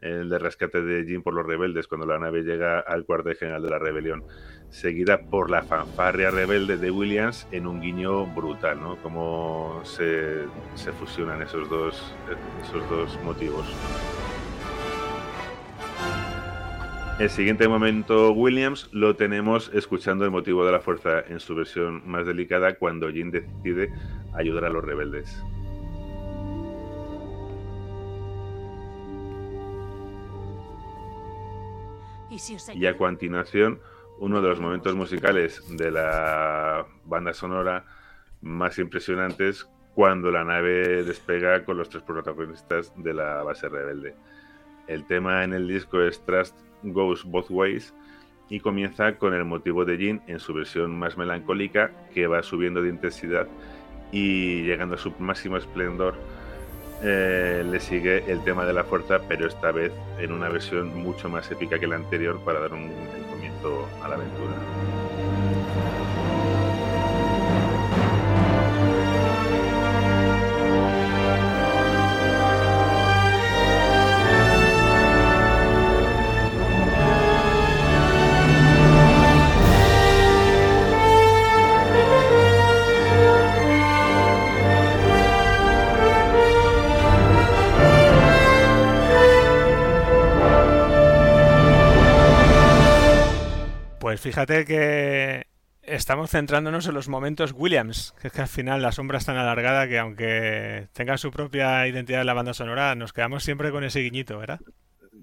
el 0.00 0.30
rescate 0.40 0.82
de 0.82 1.04
Jin 1.04 1.22
por 1.22 1.34
los 1.34 1.46
rebeldes, 1.46 1.86
cuando 1.88 2.06
la 2.06 2.18
nave 2.18 2.42
llega 2.42 2.80
al 2.80 3.04
cuartel 3.04 3.36
general 3.36 3.62
de 3.62 3.70
la 3.70 3.78
rebelión, 3.78 4.24
seguida 4.70 5.22
por 5.22 5.50
la 5.50 5.62
fanfarria 5.62 6.30
rebelde 6.30 6.76
de 6.76 6.90
Williams 6.90 7.46
en 7.52 7.66
un 7.66 7.80
guiño 7.80 8.26
brutal, 8.26 8.80
¿no? 8.80 8.96
Cómo 8.96 9.80
se, 9.84 10.44
se 10.74 10.92
fusionan 10.92 11.42
esos 11.42 11.68
dos, 11.68 12.14
esos 12.62 12.88
dos 12.90 13.18
motivos. 13.24 13.66
El 17.18 17.30
siguiente 17.30 17.66
momento 17.66 18.32
Williams 18.32 18.90
lo 18.92 19.16
tenemos 19.16 19.70
escuchando 19.72 20.26
el 20.26 20.30
motivo 20.30 20.66
de 20.66 20.72
la 20.72 20.80
fuerza 20.80 21.20
en 21.26 21.40
su 21.40 21.54
versión 21.54 22.02
más 22.06 22.26
delicada 22.26 22.74
cuando 22.74 23.10
Jin 23.10 23.30
decide 23.30 23.90
ayudar 24.34 24.66
a 24.66 24.68
los 24.68 24.84
rebeldes. 24.84 25.42
Y 32.74 32.84
a 32.84 32.96
continuación, 32.98 33.80
uno 34.18 34.40
de 34.40 34.48
los 34.48 34.60
momentos 34.60 34.94
musicales 34.94 35.62
de 35.76 35.90
la 35.90 36.86
banda 37.04 37.32
sonora 37.32 37.84
más 38.40 38.78
impresionantes 38.78 39.68
cuando 39.94 40.30
la 40.30 40.44
nave 40.44 41.04
despega 41.04 41.64
con 41.64 41.78
los 41.78 41.88
tres 41.88 42.02
protagonistas 42.02 42.92
de 42.96 43.14
la 43.14 43.42
base 43.42 43.68
rebelde. 43.68 44.14
El 44.86 45.06
tema 45.06 45.42
en 45.42 45.52
el 45.52 45.66
disco 45.66 46.00
es 46.02 46.24
Trust 46.24 46.54
Goes 46.82 47.24
Both 47.24 47.50
Ways 47.50 47.94
y 48.48 48.60
comienza 48.60 49.16
con 49.16 49.34
el 49.34 49.44
motivo 49.44 49.84
de 49.84 49.96
Jin 49.96 50.22
en 50.26 50.38
su 50.38 50.54
versión 50.54 50.98
más 50.98 51.16
melancólica 51.16 51.90
que 52.14 52.26
va 52.26 52.42
subiendo 52.42 52.82
de 52.82 52.90
intensidad 52.90 53.48
y 54.12 54.62
llegando 54.62 54.94
a 54.94 54.98
su 54.98 55.12
máximo 55.18 55.56
esplendor 55.56 56.14
eh, 57.02 57.64
le 57.68 57.80
sigue 57.80 58.30
el 58.30 58.42
tema 58.44 58.64
de 58.64 58.72
la 58.72 58.84
fuerza, 58.84 59.20
pero 59.28 59.46
esta 59.46 59.70
vez 59.72 59.92
en 60.18 60.32
una 60.32 60.48
versión 60.48 60.94
mucho 60.96 61.28
más 61.28 61.50
épica 61.50 61.78
que 61.78 61.86
la 61.86 61.96
anterior 61.96 62.40
para 62.44 62.60
dar 62.60 62.72
un 62.72 62.90
a 64.02 64.08
la 64.08 64.14
aventura. 64.16 64.75
Pues 94.16 94.22
fíjate 94.22 94.64
que 94.64 95.46
estamos 95.82 96.30
centrándonos 96.30 96.88
en 96.88 96.94
los 96.94 97.06
momentos 97.06 97.52
Williams, 97.54 98.14
que 98.18 98.28
es 98.28 98.32
que 98.32 98.40
al 98.40 98.48
final 98.48 98.80
la 98.80 98.90
sombra 98.90 99.18
es 99.18 99.26
tan 99.26 99.36
alargada 99.36 99.86
que 99.88 99.98
aunque 99.98 100.88
tenga 100.94 101.18
su 101.18 101.30
propia 101.30 101.86
identidad 101.86 102.22
en 102.22 102.26
la 102.26 102.32
banda 102.32 102.54
sonora, 102.54 102.94
nos 102.94 103.12
quedamos 103.12 103.44
siempre 103.44 103.70
con 103.70 103.84
ese 103.84 104.00
guiñito, 104.00 104.38
¿verdad? 104.38 104.58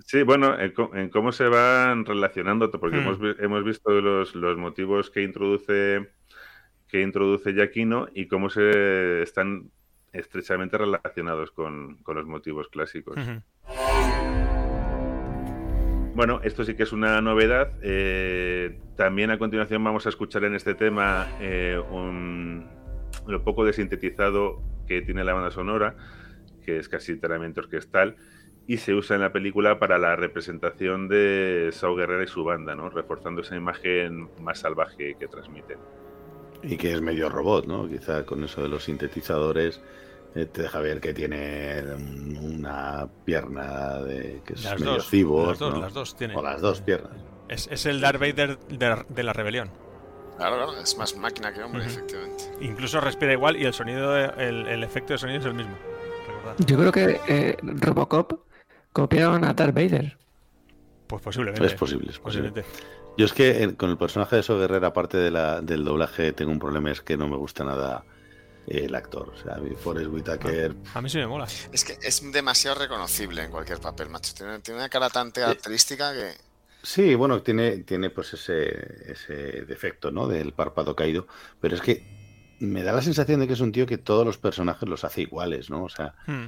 Sí, 0.05 0.21
bueno, 0.21 0.55
en, 0.59 1.09
cómo 1.09 1.31
se 1.31 1.47
van 1.47 2.05
relacionando, 2.05 2.69
porque 2.69 2.97
Hmm. 2.97 2.99
hemos, 2.99 3.39
hemos 3.39 3.63
visto 3.63 3.89
los, 3.89 4.35
los 4.35 4.57
motivos 4.59 5.09
que 5.09 5.23
introduce 5.23 6.11
que 6.87 7.01
introduce 7.01 7.51
Giacchino 7.51 8.09
y 8.13 8.27
cómo 8.27 8.51
se 8.51 9.23
están 9.23 9.71
estrechamente 10.11 10.77
relacionados 10.77 11.49
con, 11.49 11.97
con 12.03 12.15
los 12.15 12.27
motivos 12.27 12.67
clásicos. 12.67 13.17
Ujú. 13.17 13.41
Bueno, 16.15 16.41
esto 16.43 16.63
sí 16.63 16.75
que 16.75 16.83
es 16.83 16.91
una 16.93 17.21
novedad. 17.21 17.71
Eh, 17.81 18.77
también 18.95 19.31
a 19.31 19.39
continuación 19.39 19.83
vamos 19.83 20.05
a 20.05 20.09
escuchar 20.09 20.43
en 20.43 20.53
este 20.53 20.75
tema 20.75 21.27
eh, 21.39 21.81
un- 21.91 22.67
lo 23.27 23.43
poco 23.43 23.65
de 23.65 23.73
sintetizado 23.73 24.61
que 24.87 25.01
tiene 25.01 25.23
la 25.23 25.33
banda 25.33 25.49
sonora, 25.49 25.95
que 26.65 26.77
es 26.77 26.87
casi 26.87 27.13
enteramente 27.13 27.61
orquestal, 27.61 28.15
y 28.67 28.77
se 28.77 28.93
usa 28.93 29.15
en 29.15 29.21
la 29.21 29.33
película 29.33 29.79
para 29.79 29.97
la 29.97 30.15
representación 30.15 31.07
de 31.07 31.69
Sao 31.71 31.95
Guerrera 31.95 32.23
y 32.23 32.27
su 32.27 32.43
banda, 32.43 32.75
¿no? 32.75 32.89
reforzando 32.89 33.41
esa 33.41 33.55
imagen 33.55 34.29
más 34.41 34.59
salvaje 34.59 35.15
que 35.19 35.27
transmiten. 35.27 35.77
Y 36.61 36.77
que 36.77 36.93
es 36.93 37.01
medio 37.01 37.27
robot, 37.27 37.65
¿no? 37.65 37.89
Quizá 37.89 38.25
con 38.25 38.41
eso 38.43 38.61
de 38.61 38.69
los 38.69 38.85
sintetizadores 38.85 39.81
te 40.33 40.61
deja 40.63 40.79
ver 40.79 40.99
que 40.99 41.13
tiene 41.13 41.81
un- 41.95 42.37
una 42.55 43.07
pierna 43.25 43.99
de, 43.99 44.41
que 44.45 44.53
es 44.53 44.63
Las 44.63 44.79
medio 44.79 44.93
dos, 44.93 45.09
cyborg, 45.09 45.49
las 45.49 45.59
dos, 45.59 45.73
¿no? 45.73 45.81
las 45.81 45.93
dos 45.93 46.15
tiene. 46.15 46.35
O 46.35 46.41
las 46.41 46.61
dos 46.61 46.81
piernas. 46.81 47.11
Es, 47.49 47.67
es 47.71 47.85
el 47.85 48.01
Darth 48.01 48.19
Vader 48.19 48.57
de, 48.67 49.05
de 49.09 49.23
la 49.23 49.33
rebelión. 49.33 49.69
Claro, 50.37 50.55
claro, 50.55 50.77
es 50.79 50.97
más 50.97 51.15
máquina 51.15 51.53
que 51.53 51.61
hombre, 51.61 51.85
efectivamente. 51.85 52.45
Incluso 52.61 52.99
respira 52.99 53.33
igual 53.33 53.55
y 53.57 53.65
el 53.65 53.73
sonido, 53.73 54.15
el, 54.17 54.67
el 54.67 54.83
efecto 54.83 55.13
de 55.13 55.19
sonido 55.19 55.39
es 55.39 55.45
el 55.45 55.53
mismo. 55.53 55.75
Recordad. 56.27 56.55
Yo 56.65 56.77
creo 56.77 56.91
que 56.91 57.19
eh, 57.27 57.57
Robocop 57.61 58.33
copiaron 58.91 59.43
a 59.45 59.53
Darth 59.53 59.75
Vader. 59.75 60.17
Pues 61.07 61.21
posiblemente. 61.21 61.65
Es 61.67 61.75
posible, 61.75 62.09
es 62.09 62.17
posible. 62.17 62.49
posiblemente. 62.49 62.65
Yo 63.15 63.25
es 63.25 63.33
que 63.33 63.63
eh, 63.63 63.75
con 63.75 63.91
el 63.91 63.97
personaje 63.97 64.37
de 64.37 64.41
So 64.43 64.57
Guerrera, 64.57 64.87
aparte 64.87 65.17
de 65.17 65.29
la, 65.29 65.61
del 65.61 65.85
doblaje, 65.85 66.33
tengo 66.33 66.51
un 66.51 66.57
problema, 66.59 66.89
es 66.89 67.01
que 67.01 67.15
no 67.15 67.27
me 67.27 67.37
gusta 67.37 67.63
nada 67.63 68.03
el 68.67 68.95
actor. 68.95 69.29
O 69.29 69.37
sea, 69.37 69.55
a 69.55 69.57
mí 69.57 69.75
Forrest 69.75 70.09
Whitaker... 70.11 70.75
A 70.93 71.01
mí 71.01 71.09
sí 71.09 71.17
me 71.17 71.27
mola. 71.27 71.47
Es 71.71 71.83
que 71.83 71.97
es 72.01 72.31
demasiado 72.31 72.79
reconocible 72.79 73.43
en 73.43 73.51
cualquier 73.51 73.79
papel, 73.79 74.09
macho. 74.09 74.33
Tiene, 74.33 74.59
tiene 74.59 74.79
una 74.79 74.89
cara 74.89 75.09
tan 75.09 75.31
característica 75.31 76.13
que. 76.13 76.31
Sí, 76.81 77.15
bueno, 77.15 77.41
tiene, 77.41 77.77
tiene 77.79 78.09
pues 78.09 78.33
ese, 78.33 79.11
ese 79.11 79.33
defecto, 79.65 80.11
¿no? 80.11 80.27
Del 80.27 80.53
párpado 80.53 80.95
caído. 80.95 81.27
Pero 81.61 81.75
es 81.75 81.81
que 81.81 82.03
me 82.59 82.83
da 82.83 82.91
la 82.93 83.01
sensación 83.01 83.39
de 83.39 83.47
que 83.47 83.53
es 83.53 83.59
un 83.61 83.71
tío 83.71 83.85
que 83.85 83.97
todos 83.97 84.25
los 84.25 84.37
personajes 84.37 84.87
los 84.87 85.03
hace 85.03 85.21
iguales, 85.21 85.69
¿no? 85.69 85.83
O 85.83 85.89
sea, 85.89 86.13
Hmm. 86.27 86.45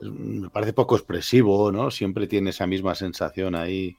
me 0.00 0.48
parece 0.50 0.72
poco 0.72 0.96
expresivo, 0.96 1.70
¿no? 1.70 1.90
Siempre 1.90 2.26
tiene 2.26 2.50
esa 2.50 2.66
misma 2.66 2.94
sensación 2.94 3.54
ahí 3.54 3.96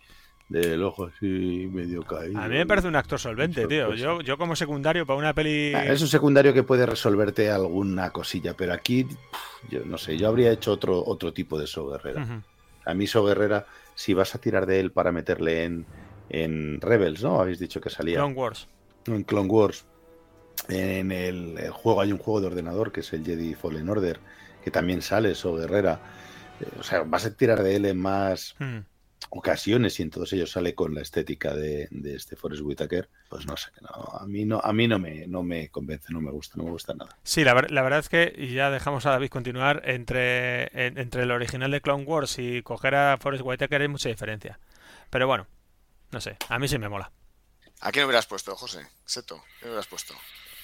del 0.49 0.83
ojo 0.83 1.05
así 1.05 1.67
medio 1.71 2.03
caído. 2.03 2.39
A 2.39 2.47
mí 2.47 2.55
me 2.55 2.65
parece 2.67 2.87
un 2.87 2.95
actor 2.95 3.19
solvente, 3.19 3.65
tío. 3.67 3.93
Yo, 3.95 4.21
yo 4.21 4.37
como 4.37 4.55
secundario 4.55 5.05
para 5.05 5.17
una 5.17 5.33
peli... 5.33 5.73
Ah, 5.73 5.85
Es 5.85 6.01
un 6.01 6.07
secundario 6.07 6.53
que 6.53 6.61
puede 6.63 6.85
resolverte 6.85 7.49
alguna 7.49 8.11
cosilla, 8.11 8.55
pero 8.55 8.73
aquí, 8.73 9.07
yo 9.69 9.83
no 9.85 9.97
sé, 9.97 10.17
yo 10.17 10.27
habría 10.27 10.51
hecho 10.51 10.71
otro, 10.71 11.03
otro 11.03 11.33
tipo 11.33 11.57
de 11.59 11.65
So 11.67 11.87
Guerrera. 11.87 12.43
A 12.85 12.93
mí 12.93 13.07
So 13.07 13.23
Guerrera, 13.25 13.65
si 13.95 14.13
vas 14.13 14.35
a 14.35 14.39
tirar 14.39 14.65
de 14.67 14.79
él 14.79 14.91
para 14.91 15.11
meterle 15.11 15.63
en, 15.63 15.85
en 16.29 16.79
Rebels, 16.79 17.23
¿no? 17.23 17.39
Habéis 17.41 17.57
dicho 17.59 17.81
que 17.81 17.89
salía 17.89 18.17
Clone 18.17 18.35
Wars. 18.35 18.67
en 19.07 19.23
Clone 19.23 19.49
Wars. 19.49 19.85
En 20.69 21.11
el, 21.11 21.57
el 21.57 21.71
juego 21.71 22.01
hay 22.01 22.11
un 22.11 22.17
juego 22.17 22.41
de 22.41 22.47
ordenador 22.47 22.91
que 22.91 23.01
es 23.01 23.11
el 23.13 23.25
Jedi 23.25 23.55
Fallen 23.55 23.89
Order, 23.89 24.19
que 24.63 24.69
también 24.71 25.01
sale 25.01 25.33
So 25.35 25.55
Guerrera. 25.55 25.99
Eh, 26.61 26.65
O 26.79 26.83
sea, 26.83 27.01
vas 27.03 27.25
a 27.25 27.35
tirar 27.35 27.61
de 27.63 27.75
él 27.75 27.85
en 27.85 27.99
más. 27.99 28.55
Ocasiones 29.37 29.99
y 29.99 30.03
en 30.03 30.09
todos 30.09 30.31
ellos 30.33 30.51
sale 30.51 30.73
con 30.75 30.93
la 30.95 31.01
estética 31.01 31.53
de, 31.55 31.87
de 31.91 32.15
este 32.15 32.35
Forrest 32.35 32.63
Whitaker. 32.63 33.09
Pues 33.29 33.45
no 33.45 33.57
sé, 33.57 33.69
no, 33.81 33.89
a 33.89 34.25
mí 34.25 34.45
no, 34.45 34.59
a 34.63 34.71
mí 34.73 34.87
no 34.87 34.97
me, 34.99 35.27
no 35.27 35.43
me 35.43 35.69
convence, 35.69 36.11
no 36.13 36.21
me 36.21 36.31
gusta, 36.31 36.55
no 36.57 36.63
me 36.63 36.71
gusta 36.71 36.93
nada. 36.93 37.15
Sí, 37.23 37.43
la, 37.43 37.53
ver- 37.53 37.71
la 37.71 37.81
verdad 37.81 37.99
es 37.99 38.09
que, 38.09 38.33
y 38.37 38.53
ya 38.53 38.69
dejamos 38.71 39.05
a 39.05 39.11
David 39.11 39.29
continuar, 39.29 39.81
entre, 39.85 40.63
en- 40.87 40.97
entre 40.97 41.23
el 41.23 41.31
original 41.31 41.71
de 41.71 41.81
Clone 41.81 42.03
Wars 42.05 42.37
y 42.39 42.61
coger 42.63 42.95
a 42.95 43.17
Forrest 43.17 43.43
Whitaker 43.45 43.81
hay 43.81 43.87
mucha 43.87 44.09
diferencia. 44.09 44.59
Pero 45.09 45.27
bueno, 45.27 45.47
no 46.11 46.21
sé, 46.21 46.37
a 46.49 46.59
mí 46.59 46.67
sí 46.67 46.77
me 46.77 46.89
mola. 46.89 47.11
¿A 47.81 47.91
quién 47.91 48.05
hubieras 48.05 48.25
puesto, 48.27 48.55
José? 48.55 48.87
Seto, 49.05 49.43
¿qué 49.59 49.65
hubieras 49.67 49.87
puesto? 49.87 50.13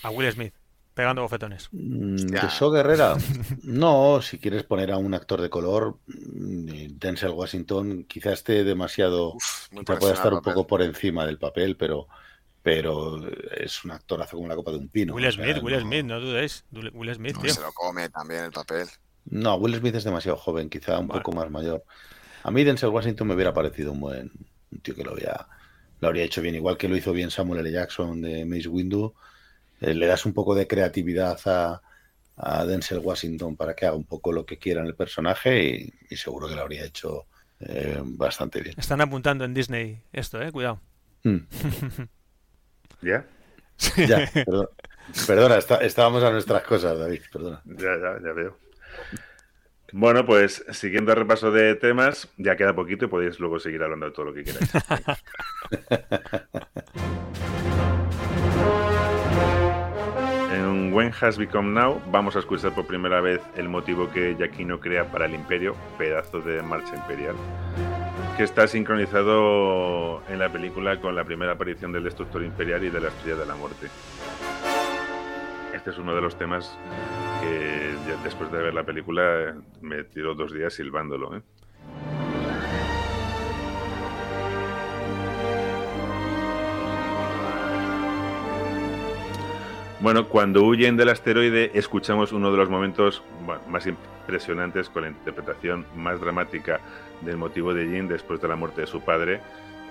A 0.03 0.10
Will 0.10 0.31
Smith, 0.31 0.53
pegando 0.93 1.22
bofetones. 1.22 1.69
Mm. 1.72 2.15
¿De 2.15 2.49
So 2.49 2.72
Guerrera? 2.72 3.15
No, 3.63 4.22
si 4.22 4.38
quieres 4.39 4.63
poner 4.63 4.91
a 4.91 4.97
un 4.97 5.13
actor 5.13 5.41
de 5.41 5.49
color, 5.49 5.97
mm, 6.07 6.97
Denzel 6.99 7.31
Washington 7.31 8.03
quizás 8.05 8.34
esté 8.34 8.63
demasiado, 8.63 9.34
Uf, 9.35 9.68
quizá 9.69 9.97
pueda 9.99 10.13
estar 10.13 10.34
un 10.34 10.41
poco 10.41 10.68
por 10.68 10.81
encima 10.81 11.26
del 11.26 11.38
papel, 11.38 11.77
pero, 11.77 12.07
pero 12.61 13.19
es 13.57 13.84
un 13.84 13.91
actorazo 13.91 14.35
como 14.38 14.47
la 14.47 14.55
copa 14.55 14.72
de 14.72 14.77
un 14.77 14.89
pino. 14.89 15.13
Will 15.15 15.26
o 15.26 15.31
sea, 15.31 15.43
Smith, 15.43 15.63
Will 15.63 15.76
no- 15.76 15.81
Smith, 15.81 16.05
no 16.05 16.19
dudéis. 16.19 16.65
Will 16.72 17.13
Smith, 17.15 17.35
No, 17.35 17.41
tío. 17.41 17.53
se 17.53 17.61
lo 17.61 17.72
come 17.73 18.09
también 18.09 18.45
el 18.45 18.51
papel. 18.51 18.88
No, 19.26 19.55
Will 19.55 19.76
Smith 19.76 19.95
es 19.95 20.03
demasiado 20.03 20.38
joven, 20.38 20.69
quizá 20.69 20.99
un 20.99 21.07
Bueno. 21.07 21.22
poco 21.23 21.35
más 21.38 21.49
mayor. 21.51 21.84
A 22.43 22.51
mí 22.51 22.63
Denzel 22.63 22.89
Washington 22.89 23.27
me 23.27 23.35
hubiera 23.35 23.53
parecido 23.53 23.91
un 23.91 23.99
buen 23.99 24.31
un 24.72 24.80
tío 24.80 24.95
que 24.95 25.03
lo 25.03 25.11
había, 25.11 25.47
lo 25.99 26.07
habría 26.07 26.23
hecho 26.23 26.41
bien, 26.41 26.55
igual 26.55 26.77
que 26.77 26.88
lo 26.89 26.95
hizo 26.97 27.11
bien 27.13 27.30
Samuel 27.30 27.59
L. 27.59 27.72
Jackson 27.72 28.22
de 28.22 28.45
Mace 28.45 28.68
Windu. 28.69 29.13
Eh, 29.81 29.93
le 29.93 30.05
das 30.07 30.25
un 30.25 30.33
poco 30.33 30.55
de 30.55 30.67
creatividad 30.67 31.37
a, 31.45 31.81
a 32.37 32.65
Denzel 32.65 32.99
Washington 32.99 33.57
para 33.57 33.75
que 33.75 33.85
haga 33.87 33.95
un 33.95 34.05
poco 34.05 34.31
lo 34.31 34.45
que 34.45 34.57
quiera 34.57 34.79
en 34.81 34.87
el 34.87 34.95
personaje 34.95 35.63
y, 35.63 35.93
y 36.09 36.15
seguro 36.15 36.47
que 36.47 36.55
lo 36.55 36.61
habría 36.61 36.85
hecho 36.85 37.25
eh, 37.59 37.99
bastante 38.03 38.61
bien. 38.61 38.75
Están 38.77 39.01
apuntando 39.01 39.43
en 39.43 39.53
Disney 39.53 40.01
esto, 40.13 40.41
eh, 40.41 40.51
cuidado. 40.51 40.79
Mm. 41.23 41.37
¿Ya? 43.01 43.25
Ya, 44.07 44.29
perdona, 44.31 44.67
perdona, 45.25 45.57
está- 45.57 45.81
estábamos 45.83 46.23
a 46.23 46.29
nuestras 46.31 46.61
cosas, 46.63 46.97
David, 46.99 47.21
perdona. 47.33 47.61
Ya, 47.65 47.97
ya, 47.99 48.19
ya 48.23 48.31
veo. 48.33 48.57
Bueno, 49.93 50.25
pues 50.25 50.63
siguiendo 50.71 51.11
el 51.11 51.17
repaso 51.17 51.51
de 51.51 51.75
temas, 51.75 52.29
ya 52.37 52.55
queda 52.55 52.73
poquito 52.75 53.05
y 53.05 53.07
podéis 53.09 53.39
luego 53.39 53.59
seguir 53.59 53.81
hablando 53.83 54.05
de 54.05 54.11
todo 54.13 54.25
lo 54.27 54.33
que 54.33 54.43
queráis. 54.43 54.71
En 60.52 60.94
When 60.94 61.14
Has 61.22 61.38
Become 61.38 61.72
Now 61.72 62.02
vamos 62.11 62.36
a 62.36 62.40
escuchar 62.40 62.76
por 62.76 62.86
primera 62.86 63.22
vez 63.22 63.41
el 63.56 63.69
motivo 63.69 64.10
que 64.10 64.36
Giacchino 64.36 64.82
crea 64.82 65.10
para 65.10 65.26
el 65.26 65.34
Imperio, 65.34 65.76
pedazo 65.98 66.41
de 66.41 66.61
marcha 66.61 66.94
imperial, 66.94 67.36
que 68.36 68.44
está 68.44 68.68
sincronizado 68.68 70.22
en 70.28 70.40
la 70.40 70.52
película 70.52 70.99
con 70.99 71.15
la 71.15 71.23
primera 71.23 71.53
aparición 71.53 71.94
del 71.94 72.03
Destructor 72.03 72.44
Imperial 72.44 72.84
y 72.84 72.90
de 72.90 72.99
la 72.99 73.07
Estrella 73.07 73.38
de 73.38 73.45
la 73.45 73.56
Muerte. 73.56 73.88
Este 75.73 75.90
es 75.91 75.98
uno 75.98 76.14
de 76.14 76.22
los 76.22 76.38
temas 76.38 76.78
que 77.41 77.95
después 78.22 78.52
de 78.52 78.61
ver 78.61 78.73
la 78.73 78.84
película 78.84 79.56
me 79.80 80.03
tiró 80.03 80.36
dos 80.36 80.53
días 80.53 80.73
silbándolo. 80.73 81.38
¿eh? 81.38 81.41
Bueno, 90.02 90.28
cuando 90.28 90.64
huyen 90.64 90.98
del 90.98 91.10
asteroide 91.10 91.72
escuchamos 91.76 92.32
uno 92.32 92.52
de 92.52 92.57
los 92.57 92.69
momentos 92.69 93.22
más 93.68 93.86
impresionantes 93.86 94.90
con 94.90 95.03
la 95.03 95.10
interpretación 95.10 95.86
más 95.95 96.19
dramática 96.19 96.80
del 97.22 97.38
motivo 97.38 97.73
de 97.73 97.86
Jin 97.86 98.07
después 98.07 98.41
de 98.41 98.48
la 98.48 98.56
muerte 98.56 98.82
de 98.82 98.88
su 98.88 99.02
padre 99.02 99.41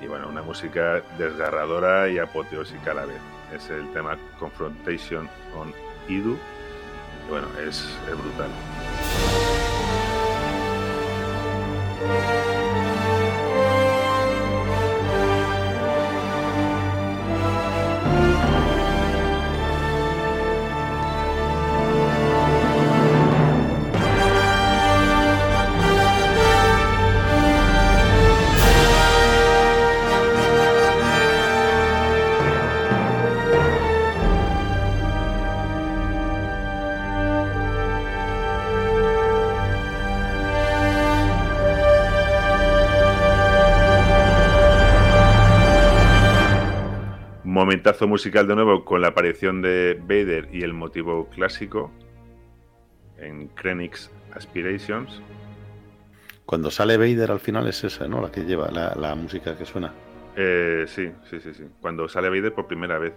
y 0.02 0.06
bueno, 0.06 0.28
una 0.28 0.42
música 0.42 1.02
desgarradora 1.16 2.08
y 2.08 2.18
apoteósica 2.18 2.90
a 2.90 2.94
la 2.94 3.06
vez. 3.06 3.20
Es 3.54 3.70
el 3.70 3.92
tema 3.92 4.18
Confrontation 4.38 5.28
on 5.56 5.72
Idu 6.08 6.36
bueno, 7.30 7.46
es 7.64 7.96
brutal. 8.06 8.50
Momentazo 47.80 48.06
musical 48.06 48.46
de 48.46 48.54
nuevo 48.54 48.84
con 48.84 49.00
la 49.00 49.08
aparición 49.08 49.62
de 49.62 49.98
Vader 50.02 50.50
y 50.52 50.64
el 50.64 50.74
motivo 50.74 51.30
clásico 51.30 51.90
en 53.16 53.48
Krennic's 53.48 54.10
Aspirations. 54.34 55.22
Cuando 56.44 56.70
sale 56.70 56.98
Vader 56.98 57.30
al 57.30 57.40
final 57.40 57.66
es 57.68 57.82
esa, 57.82 58.06
¿no? 58.06 58.20
La 58.20 58.30
que 58.30 58.42
lleva 58.42 58.70
la, 58.70 59.14
música 59.14 59.56
que 59.56 59.64
suena. 59.64 59.94
Eh, 60.36 60.84
sí, 60.88 61.10
sí, 61.30 61.40
sí, 61.40 61.54
sí. 61.54 61.64
Cuando 61.80 62.06
sale 62.06 62.28
Vader 62.28 62.52
por 62.52 62.66
primera 62.66 62.98
vez. 62.98 63.14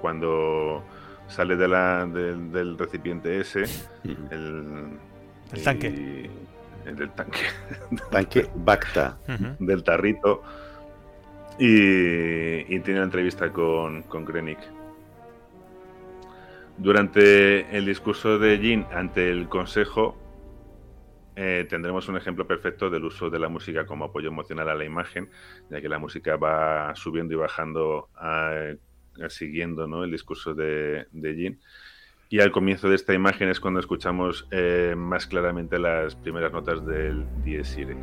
Cuando 0.00 0.82
sale 1.28 1.56
de 1.56 1.68
la, 1.68 2.06
del 2.06 2.78
recipiente 2.78 3.38
ese, 3.38 3.64
el, 4.30 4.96
el 5.52 5.62
tanque. 5.62 6.30
El 6.86 6.96
del 6.96 7.10
tanque. 7.10 7.40
Tanque 8.10 8.48
Bacta. 8.54 9.18
Del 9.58 9.84
tarrito 9.84 10.42
y, 11.60 12.80
tiene 12.80 13.00
una 13.00 13.04
entrevista 13.04 13.52
con, 13.52 14.02
con 14.04 14.24
Krennic. 14.24 14.58
Durante 16.78 17.76
el 17.76 17.84
discurso 17.84 18.38
de 18.38 18.58
Jin 18.58 18.86
ante 18.90 19.30
el 19.30 19.48
Consejo, 19.48 20.16
eh, 21.36 21.66
tendremos 21.68 22.08
un 22.08 22.16
ejemplo 22.16 22.46
perfecto 22.46 22.88
del 22.88 23.04
uso 23.04 23.28
de 23.28 23.38
la 23.38 23.50
música 23.50 23.84
como 23.84 24.06
apoyo 24.06 24.28
emocional 24.28 24.70
a 24.70 24.74
la 24.74 24.84
imagen, 24.84 25.28
ya 25.68 25.82
que 25.82 25.88
la 25.90 25.98
música 25.98 26.36
va 26.36 26.94
subiendo 26.96 27.34
y 27.34 27.36
bajando 27.36 28.08
siguiendo 29.28 29.84
el 30.02 30.10
discurso 30.10 30.54
de, 30.54 31.06
de 31.12 31.34
Jin. 31.34 31.60
Y 32.30 32.40
al 32.40 32.52
comienzo 32.52 32.88
de 32.88 32.94
esta 32.94 33.12
imagen 33.12 33.48
es 33.50 33.60
cuando 33.60 33.80
escuchamos 33.80 34.46
eh, 34.50 34.94
más 34.96 35.26
claramente 35.26 35.78
las 35.78 36.14
primeras 36.14 36.52
notas 36.52 36.86
del 36.86 37.26
Dies 37.44 37.76
Irae. 37.76 37.96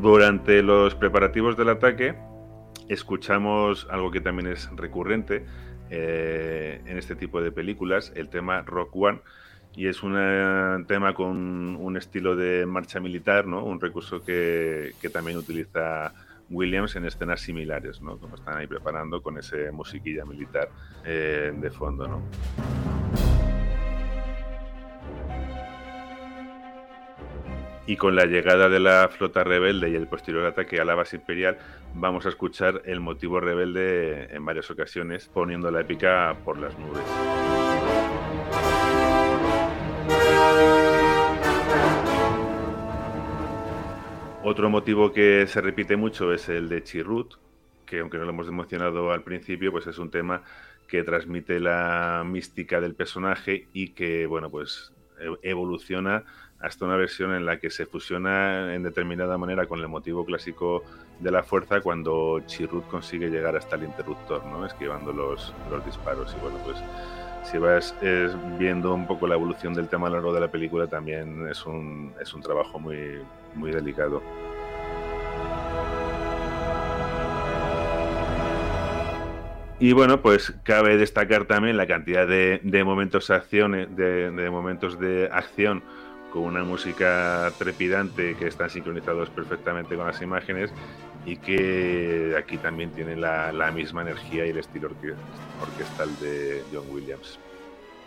Durante 0.00 0.62
los 0.62 0.94
preparativos 0.94 1.56
del 1.56 1.70
ataque, 1.70 2.14
escuchamos 2.86 3.86
algo 3.90 4.10
que 4.10 4.20
también 4.20 4.52
es 4.52 4.68
recurrente 4.76 5.46
eh, 5.88 6.82
en 6.84 6.98
este 6.98 7.16
tipo 7.16 7.40
de 7.40 7.50
películas, 7.50 8.12
el 8.14 8.28
tema 8.28 8.60
Rock 8.60 8.94
One, 8.94 9.20
y 9.74 9.86
es 9.86 10.02
un 10.02 10.84
tema 10.86 11.14
con 11.14 11.76
un 11.76 11.96
estilo 11.96 12.36
de 12.36 12.66
marcha 12.66 13.00
militar, 13.00 13.46
¿no? 13.46 13.64
un 13.64 13.80
recurso 13.80 14.22
que, 14.22 14.92
también 15.14 15.38
utiliza 15.38 16.12
Williams 16.50 16.94
en 16.96 17.06
escenas 17.06 17.40
similares, 17.40 18.02
¿no? 18.02 18.18
como 18.18 18.34
están 18.34 18.58
ahí 18.58 18.66
preparando 18.66 19.22
con 19.22 19.38
ese 19.38 19.72
musiquilla 19.72 20.26
militar 20.26 20.68
eh, 21.06 21.54
de 21.56 21.70
fondo. 21.70 22.06
¿no? 22.06 23.45
Y 27.86 27.96
con 27.96 28.16
la 28.16 28.26
llegada 28.26 28.68
de 28.68 28.80
la 28.80 29.08
flota 29.08 29.44
rebelde 29.44 29.90
y 29.90 29.94
el 29.94 30.08
posterior 30.08 30.44
ataque 30.44 30.80
a 30.80 30.84
la 30.84 30.94
base 30.94 31.16
imperial, 31.16 31.58
vamos 31.94 32.26
a 32.26 32.30
escuchar 32.30 32.82
el 32.84 33.00
motivo 33.00 33.40
rebelde 33.40 34.34
en 34.34 34.44
varias 34.44 34.70
ocasiones, 34.70 35.30
poniendo 35.32 35.70
la 35.70 35.80
épica 35.80 36.36
por 36.44 36.58
las 36.58 36.76
nubes. 36.78 37.04
Otro 44.42 44.70
motivo 44.70 45.12
que 45.12 45.46
se 45.46 45.60
repite 45.60 45.96
mucho 45.96 46.32
es 46.32 46.48
el 46.48 46.68
de 46.68 46.82
Chirrut, 46.82 47.34
que 47.84 48.00
aunque 48.00 48.18
no 48.18 48.24
lo 48.24 48.30
hemos 48.30 48.50
mencionado 48.50 49.10
al 49.10 49.22
principio, 49.22 49.72
pues 49.72 49.86
es 49.86 49.98
un 49.98 50.10
tema 50.10 50.42
que 50.86 51.02
transmite 51.02 51.58
la 51.60 52.22
mística 52.24 52.80
del 52.80 52.94
personaje 52.94 53.66
y 53.72 53.88
que, 53.88 54.26
bueno, 54.26 54.50
pues 54.50 54.92
e-, 55.18 55.50
evoluciona 55.50 56.24
hasta 56.60 56.84
una 56.84 56.96
versión 56.96 57.34
en 57.34 57.44
la 57.44 57.58
que 57.58 57.70
se 57.70 57.86
fusiona 57.86 58.74
en 58.74 58.82
determinada 58.82 59.36
manera 59.36 59.66
con 59.66 59.80
el 59.80 59.88
motivo 59.88 60.24
clásico 60.24 60.82
de 61.20 61.30
la 61.30 61.42
fuerza 61.42 61.80
cuando 61.80 62.40
Chirrut 62.46 62.86
consigue 62.88 63.28
llegar 63.28 63.56
hasta 63.56 63.76
el 63.76 63.84
interruptor, 63.84 64.44
¿no? 64.46 64.64
esquivando 64.64 65.12
los, 65.12 65.52
los 65.70 65.84
disparos. 65.84 66.34
Y 66.36 66.42
bueno, 66.42 66.58
pues 66.64 66.76
si 67.44 67.58
vas 67.58 67.94
viendo 68.58 68.94
un 68.94 69.06
poco 69.06 69.26
la 69.26 69.34
evolución 69.34 69.74
del 69.74 69.88
tema 69.88 70.06
a 70.06 70.10
lo 70.10 70.16
largo 70.16 70.32
de 70.32 70.40
la 70.40 70.50
película, 70.50 70.86
también 70.86 71.46
es 71.48 71.64
un, 71.66 72.12
es 72.20 72.32
un 72.34 72.42
trabajo 72.42 72.78
muy, 72.78 73.20
muy 73.54 73.70
delicado. 73.70 74.22
Y 79.78 79.92
bueno, 79.92 80.22
pues 80.22 80.54
cabe 80.62 80.96
destacar 80.96 81.44
también 81.44 81.76
la 81.76 81.86
cantidad 81.86 82.26
de, 82.26 82.60
de 82.62 82.82
momentos 82.82 83.28
acciones, 83.28 83.94
de 83.94 84.48
momentos 84.50 84.98
de 84.98 85.28
acción 85.30 85.82
con 86.32 86.42
una 86.42 86.64
música 86.64 87.52
trepidante 87.58 88.36
que 88.36 88.46
están 88.46 88.70
sincronizados 88.70 89.30
perfectamente 89.30 89.96
con 89.96 90.06
las 90.06 90.20
imágenes 90.20 90.70
y 91.24 91.36
que 91.36 92.34
aquí 92.38 92.56
también 92.58 92.90
tiene 92.92 93.16
la, 93.16 93.72
misma 93.74 94.02
energía 94.02 94.46
y 94.46 94.50
el 94.50 94.58
estilo 94.58 94.90
orquestal 95.60 96.08
de 96.20 96.62
John 96.72 96.84
Williams. 96.90 97.38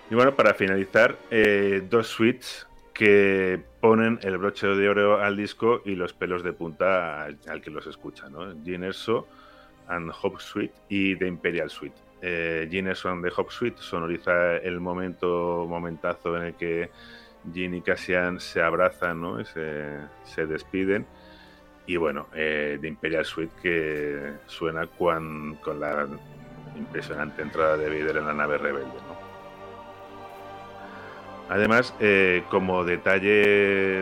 Y 0.09 0.15
bueno, 0.15 0.35
para 0.35 0.53
finalizar, 0.53 1.17
eh, 1.29 1.83
dos 1.89 2.07
suites 2.07 2.67
que 2.93 3.61
ponen 3.79 4.19
el 4.23 4.37
broche 4.37 4.67
de 4.67 4.89
oro 4.89 5.21
al 5.21 5.37
disco 5.37 5.81
y 5.85 5.95
los 5.95 6.13
pelos 6.13 6.43
de 6.43 6.51
punta 6.53 7.23
al, 7.23 7.61
que 7.61 7.69
los 7.69 7.87
escucha, 7.87 8.29
¿no? 8.29 8.51
Erso 8.65 9.25
and 9.87 10.11
Hop 10.21 10.39
Suite 10.39 10.73
y 10.89 11.15
The 11.15 11.27
Imperial 11.27 11.69
Suite. 11.69 11.95
Eh, 12.21 12.67
Erso 12.71 13.09
and 13.09 13.23
The 13.23 13.31
Hop 13.37 13.51
Suite 13.51 13.77
sonoriza 13.79 14.57
el 14.57 14.79
momento, 14.79 15.65
momentazo 15.69 16.35
en 16.37 16.43
el 16.43 16.53
que 16.55 16.89
Jin 17.53 17.76
y 17.76 17.82
Cassian 17.82 18.40
se 18.40 18.61
abrazan, 18.61 19.22
¿no? 19.22 19.44
se, 19.45 19.98
se 20.24 20.45
despiden. 20.45 21.06
Y 21.90 21.98
bueno, 21.98 22.28
eh, 22.36 22.78
de 22.80 22.88
Imperial 22.88 23.26
Suite 23.26 23.52
que 23.64 24.34
suena 24.45 24.86
con 24.86 25.57
la 25.80 26.07
impresionante 26.78 27.41
entrada 27.41 27.78
de 27.78 27.90
Vader 27.90 28.18
en 28.18 28.28
la 28.28 28.34
nave 28.34 28.60
rebelde. 28.60 28.94
Además, 31.49 31.95
eh, 31.99 32.44
como 32.52 32.84
detalle, 32.84 34.02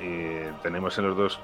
eh, 0.00 0.52
tenemos 0.62 0.96
en 0.96 1.08
los 1.08 1.16
dos 1.18 1.40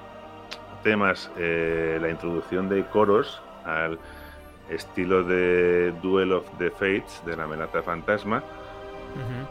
temas 0.81 1.29
la 1.37 2.09
introducción 2.09 2.67
de 2.67 2.83
coros 2.85 3.39
al 3.63 3.99
estilo 4.69 5.23
de 5.23 5.93
Duel 6.01 6.31
of 6.31 6.49
the 6.57 6.71
Fates 6.71 7.21
de 7.27 7.37
la 7.37 7.43
amenaza 7.43 7.83
fantasma 7.83 8.43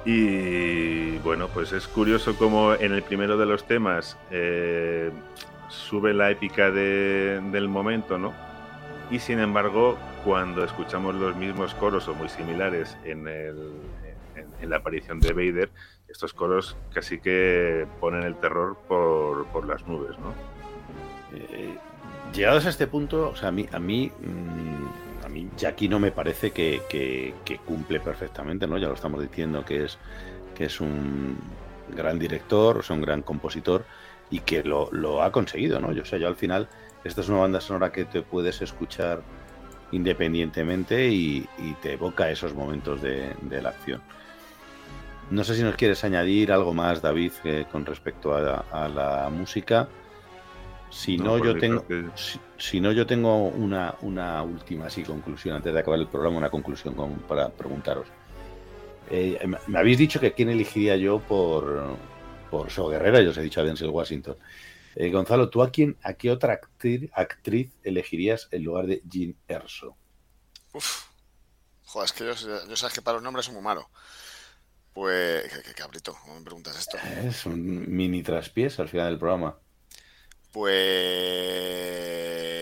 y 0.04 1.18
bueno, 1.18 1.48
pues 1.48 1.72
es 1.72 1.86
curioso 1.88 2.36
como 2.36 2.74
en 2.74 2.92
el 2.92 3.02
primero 3.02 3.36
de 3.36 3.46
los 3.46 3.66
temas 3.66 4.16
eh, 4.30 5.10
sube 5.68 6.14
la 6.14 6.30
épica 6.30 6.70
del 6.70 7.68
momento, 7.68 8.18
¿no? 8.18 8.32
Y 9.10 9.18
sin 9.18 9.38
embargo, 9.38 9.96
cuando 10.24 10.64
escuchamos 10.64 11.14
los 11.14 11.36
mismos 11.36 11.74
coros 11.74 12.08
o 12.08 12.14
muy 12.14 12.28
similares 12.28 12.96
en 13.04 13.28
el, 13.28 13.72
en 14.60 14.70
la 14.70 14.76
aparición 14.76 15.20
de 15.20 15.32
Vader, 15.32 15.70
estos 16.08 16.32
coros 16.32 16.76
casi 16.92 17.18
que 17.18 17.86
ponen 18.00 18.22
el 18.22 18.36
terror 18.36 18.76
por, 18.88 19.46
por 19.46 19.66
las 19.66 19.86
nubes, 19.86 20.18
¿no? 20.18 20.34
Eh, 21.34 21.76
llegados 22.32 22.66
a 22.66 22.70
este 22.70 22.86
punto, 22.86 23.30
o 23.30 23.36
sea, 23.36 23.48
a 23.48 23.52
mí, 23.52 23.68
a 23.72 23.78
mí, 23.78 24.10
mm, 24.20 25.05
mí 25.36 25.48
Jackie 25.56 25.88
no 25.88 25.98
me 25.98 26.12
parece 26.12 26.50
que, 26.50 27.34
cumple 27.64 28.00
perfectamente, 28.00 28.66
¿no? 28.66 28.78
Ya 28.78 28.88
lo 28.88 28.94
estamos 28.94 29.20
diciendo 29.20 29.64
que 29.64 29.84
es, 29.84 29.98
es 30.58 30.80
un 30.80 31.36
gran 31.94 32.18
director, 32.18 32.82
sea, 32.82 32.96
un 32.96 33.02
gran 33.02 33.22
compositor 33.22 33.84
y 34.30 34.40
que 34.40 34.62
lo, 34.62 35.22
ha 35.22 35.30
conseguido, 35.30 35.80
¿no? 35.80 35.92
Yo, 35.92 36.02
o 36.02 36.04
sea, 36.04 36.18
yo 36.18 36.28
al 36.28 36.36
final, 36.36 36.68
esta 37.04 37.20
es 37.20 37.28
una 37.28 37.40
banda 37.40 37.60
sonora 37.60 37.92
que 37.92 38.04
te 38.04 38.22
puedes 38.22 38.60
escuchar 38.62 39.22
independientemente 39.92 41.08
y, 41.08 41.48
te 41.82 41.92
evoca 41.92 42.30
esos 42.30 42.54
momentos 42.54 43.00
de, 43.02 43.34
la 43.62 43.68
acción. 43.68 44.00
No 45.30 45.44
sé 45.44 45.56
si 45.56 45.62
nos 45.62 45.76
quieres 45.76 46.04
añadir 46.04 46.52
algo 46.52 46.72
más, 46.72 47.02
David, 47.02 47.32
eh, 47.44 47.66
con 47.70 47.84
respecto 47.84 48.34
a 48.34 48.88
la 48.88 49.28
música. 49.30 49.88
Si 50.90 51.18
no, 51.18 51.36
por 51.38 51.46
yo 51.46 51.58
tengo, 51.58 51.82
parte, 51.82 52.10
si, 52.16 52.38
si 52.58 52.80
no, 52.80 52.92
yo 52.92 53.06
tengo 53.06 53.48
una, 53.48 53.94
una 54.02 54.42
última 54.42 54.86
así 54.86 55.02
conclusión 55.02 55.56
antes 55.56 55.72
de 55.72 55.80
acabar 55.80 56.00
el 56.00 56.06
programa, 56.08 56.38
una 56.38 56.50
conclusión 56.50 56.94
con- 56.94 57.18
para 57.20 57.48
preguntaros. 57.50 58.06
Eh, 59.10 59.38
me- 59.46 59.58
me 59.66 59.78
habéis 59.78 59.98
dicho 59.98 60.18
que 60.20 60.32
quién 60.32 60.48
elegiría 60.48 60.96
yo 60.96 61.20
por, 61.20 61.96
por 62.50 62.70
So 62.70 62.88
Guerrera, 62.88 63.20
yo 63.20 63.30
os 63.30 63.38
he 63.38 63.42
dicho 63.42 63.60
a 63.60 63.64
Denzel 63.64 63.90
Washington. 63.90 64.36
Eh, 64.94 65.10
Gonzalo, 65.10 65.50
¿tú 65.50 65.62
a 65.62 65.70
quién, 65.70 65.96
a 66.02 66.14
qué 66.14 66.30
otra 66.30 66.54
actriz, 66.54 67.10
actriz 67.12 67.70
elegirías 67.84 68.48
en 68.50 68.64
lugar 68.64 68.86
de 68.86 69.02
Jean 69.08 69.36
Erso? 69.46 69.96
Uf. 70.72 71.04
Joder, 71.84 72.06
es 72.06 72.12
que 72.12 72.24
yo, 72.24 72.66
yo 72.68 72.76
sabes 72.76 72.94
que 72.94 73.02
para 73.02 73.16
los 73.16 73.22
nombres 73.22 73.44
soy 73.46 73.54
muy 73.54 73.62
malo. 73.62 73.88
Pues, 74.92 75.44
qué 75.62 75.74
cabrito, 75.74 76.16
¿cómo 76.22 76.36
me 76.36 76.40
preguntas 76.44 76.78
esto? 76.78 76.96
Es 77.28 77.44
un 77.44 77.84
mini 77.94 78.22
traspiés 78.22 78.80
al 78.80 78.88
final 78.88 79.10
del 79.10 79.18
programa. 79.18 79.56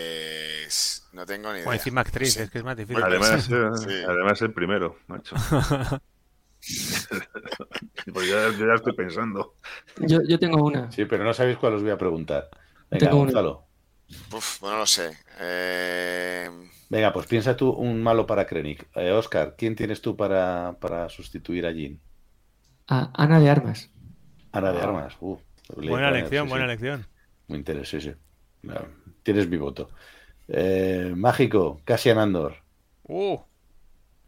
Pues, 0.05 1.07
no 1.12 1.25
tengo 1.27 1.53
ni 1.53 1.59
idea. 1.61 1.69
O 1.69 1.73
encima 1.73 2.01
actriz, 2.03 2.35
Sí. 2.35 2.43
es 2.43 2.51
que 2.51 2.59
es 2.59 2.65
más 2.65 2.77
difícil. 2.77 3.03
Además, 3.03 3.49
eh, 3.53 3.71
Sí. 3.77 3.91
además 4.07 4.43
el 4.43 4.53
primero, 4.53 4.97
macho. 5.07 5.35
pues 8.12 8.29
ya, 8.29 8.51
yo 8.59 8.66
ya 8.66 8.75
estoy 8.75 8.95
pensando. 8.95 9.55
Yo, 9.99 10.21
yo 10.27 10.39
tengo 10.39 10.62
una. 10.65 10.91
Sí, 10.93 11.05
pero 11.05 11.25
no 11.25 11.33
sabéis 11.35 11.59
cuál 11.59 11.75
os 11.75 11.83
voy 11.83 11.91
a 11.91 11.99
preguntar. 11.99 12.49
Venga, 12.91 13.07
Tengo 13.07 13.16
una. 13.23 13.33
Gonzalo. 13.33 13.66
Uf, 14.33 14.61
bueno, 14.61 14.75
no 14.77 14.81
lo 14.83 14.87
sé. 14.87 15.11
Eh, 15.41 16.51
Venga, 16.91 17.12
pues 17.12 17.27
piensa 17.27 17.57
tú 17.57 17.71
un 17.71 18.03
malo 18.03 18.27
para 18.27 18.47
Krennic. 18.47 18.87
Eh, 18.95 19.11
Oscar, 19.12 19.55
¿quién 19.57 19.75
tienes 19.75 20.01
tú 20.03 20.16
para, 20.16 20.77
para 20.81 21.09
sustituir 21.09 21.66
a 21.66 21.73
Jean? 21.73 21.99
A 22.87 23.11
Ana 23.15 23.41
de 23.41 23.51
Armas. 23.51 23.91
Ana 24.53 24.73
de 24.73 24.79
Ah. 24.81 24.85
Armas. 24.85 25.16
Uh, 25.21 25.39
Buena 25.77 26.11
elección, 26.11 26.47
sí, 26.47 26.51
buena 26.51 26.66
sí. 26.66 26.71
elección. 26.73 27.07
Sí. 27.85 28.12
Bueno, 28.62 28.87
Tienes 29.23 29.49
mi 29.49 29.57
voto. 29.57 29.91
Eh, 30.49 31.12
mágico, 31.16 31.81
Cassian 31.85 32.19
Andor. 32.19 32.57
Uh, 33.05 33.39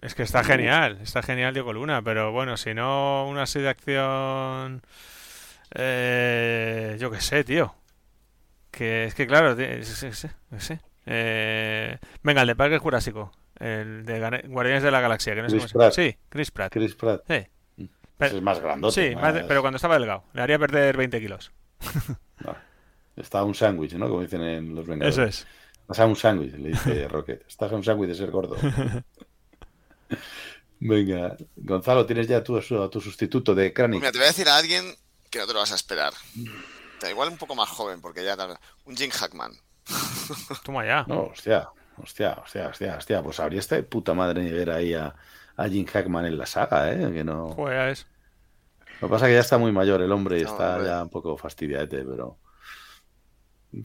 es 0.01 0.15
que 0.15 0.23
está 0.23 0.45
genial, 0.45 0.99
está 1.03 1.23
genial 1.23 1.53
Diego 1.55 1.73
Luna, 1.73 2.03
pero 2.03 2.33
bueno, 2.33 2.57
si 2.57 2.75
no 2.75 3.27
una 3.29 3.43
así 3.43 3.61
de 3.61 3.69
acción, 3.71 4.83
eh, 5.75 6.97
yo 6.99 7.11
qué 7.11 7.21
sé, 7.21 7.45
tío. 7.45 7.75
Que 8.71 9.05
es 9.05 9.15
que 9.15 9.27
claro, 9.27 9.57
sí, 9.57 10.13
sí, 10.13 10.29
sí. 10.59 10.75
Eh, 11.07 11.99
venga, 12.23 12.43
el 12.43 12.49
de 12.49 12.57
Parque 12.57 12.79
Jurásico, 12.79 13.33
el 13.59 14.05
de 14.05 14.43
Guardianes 14.49 14.83
de 14.83 14.91
la 14.91 15.01
Galaxia, 15.01 15.35
que 15.35 15.43
no 15.43 15.49
sé 15.49 15.59
Chris. 15.59 15.73
Pratt. 15.73 15.93
Sí, 15.93 16.17
Chris 16.29 16.51
Pratt. 16.51 16.73
Chris 16.73 16.95
Pratt. 16.95 17.23
Sí, 17.29 17.91
Pero- 18.19 18.37
es 18.37 18.43
más 18.43 18.61
grandote. 18.61 19.09
sí, 19.11 19.17
más- 19.17 19.45
pero 19.49 19.61
cuando 19.63 19.77
estaba 19.77 19.99
delgado, 19.99 20.25
le 20.35 20.43
haría 20.43 20.59
perder 20.59 20.97
20 20.97 21.21
kilos. 21.21 21.53
no. 22.45 22.57
Está 23.17 23.43
un 23.45 23.55
sándwich, 23.55 23.95
¿no? 23.95 24.09
Como 24.09 24.21
dicen 24.23 24.43
en 24.43 24.75
Los 24.75 24.87
Vengadores. 24.87 25.17
Eso 25.19 25.25
es. 25.25 25.47
Estás 25.83 26.01
a 26.01 26.07
un 26.07 26.17
sándwich, 26.17 26.53
le 26.55 26.69
dice 26.71 27.09
Rocket. 27.09 27.45
Estás 27.49 27.73
a 27.73 27.77
un 27.77 27.85
sándwich 27.85 28.09
de 28.11 28.15
ser 28.15 28.31
gordo. 28.31 28.57
Venga, 30.79 31.37
Gonzalo, 31.57 32.05
tienes 32.05 32.29
ya 32.29 32.45
tu, 32.45 32.57
a 32.59 32.91
tu 32.91 33.01
sustituto 33.01 33.55
de 33.55 33.73
Krennic. 33.73 34.01
mira, 34.01 34.13
te 34.13 34.19
voy 34.19 34.27
a 34.27 34.29
decir 34.29 34.49
a 34.49 34.57
alguien 34.59 34.95
que 35.31 35.39
no 35.39 35.47
te 35.47 35.55
lo 35.55 35.61
vas 35.61 35.73
a 35.73 35.77
esperar. 35.77 36.13
Da 37.01 37.11
igual 37.11 37.31
un 37.31 37.39
poco 37.39 37.55
más 37.55 37.69
joven, 37.71 38.01
porque 38.01 38.25
ya 38.25 38.37
Un 38.85 38.97
Jim 38.97 39.11
Hackman. 39.11 39.53
Toma 40.65 40.85
ya. 40.85 41.05
No, 41.09 41.25
hostia, 41.33 41.69
hostia, 42.03 42.39
hostia, 42.43 42.69
hostia, 42.69 42.97
hostia. 42.99 43.23
Pues 43.23 43.41
habría 43.41 43.61
esta 43.61 43.77
de 43.77 43.83
puta 43.85 44.13
madre 44.13 44.43
ni 44.43 44.51
ver 44.51 44.71
ahí 44.71 44.93
a, 44.93 45.15
a 45.57 45.69
Jim 45.69 45.87
Hackman 45.87 46.27
en 46.27 46.37
la 46.37 46.47
saga, 46.47 46.93
¿eh? 46.93 47.11
Que 47.13 47.25
no... 47.25 47.51
Joder, 47.53 47.91
es. 47.91 48.07
Lo 49.01 49.09
que 49.09 49.13
pasa 49.13 49.27
es 49.27 49.31
que 49.31 49.35
ya 49.35 49.41
está 49.41 49.59
muy 49.59 49.73
mayor 49.73 50.01
el 50.03 50.13
hombre 50.13 50.39
y 50.41 50.43
No, 50.45 50.51
está 50.51 50.75
hombre. 50.75 50.89
ya 50.89 51.03
un 51.03 51.11
poco 51.11 51.37
fastidiadete, 51.37 52.05
pero... 52.05 52.39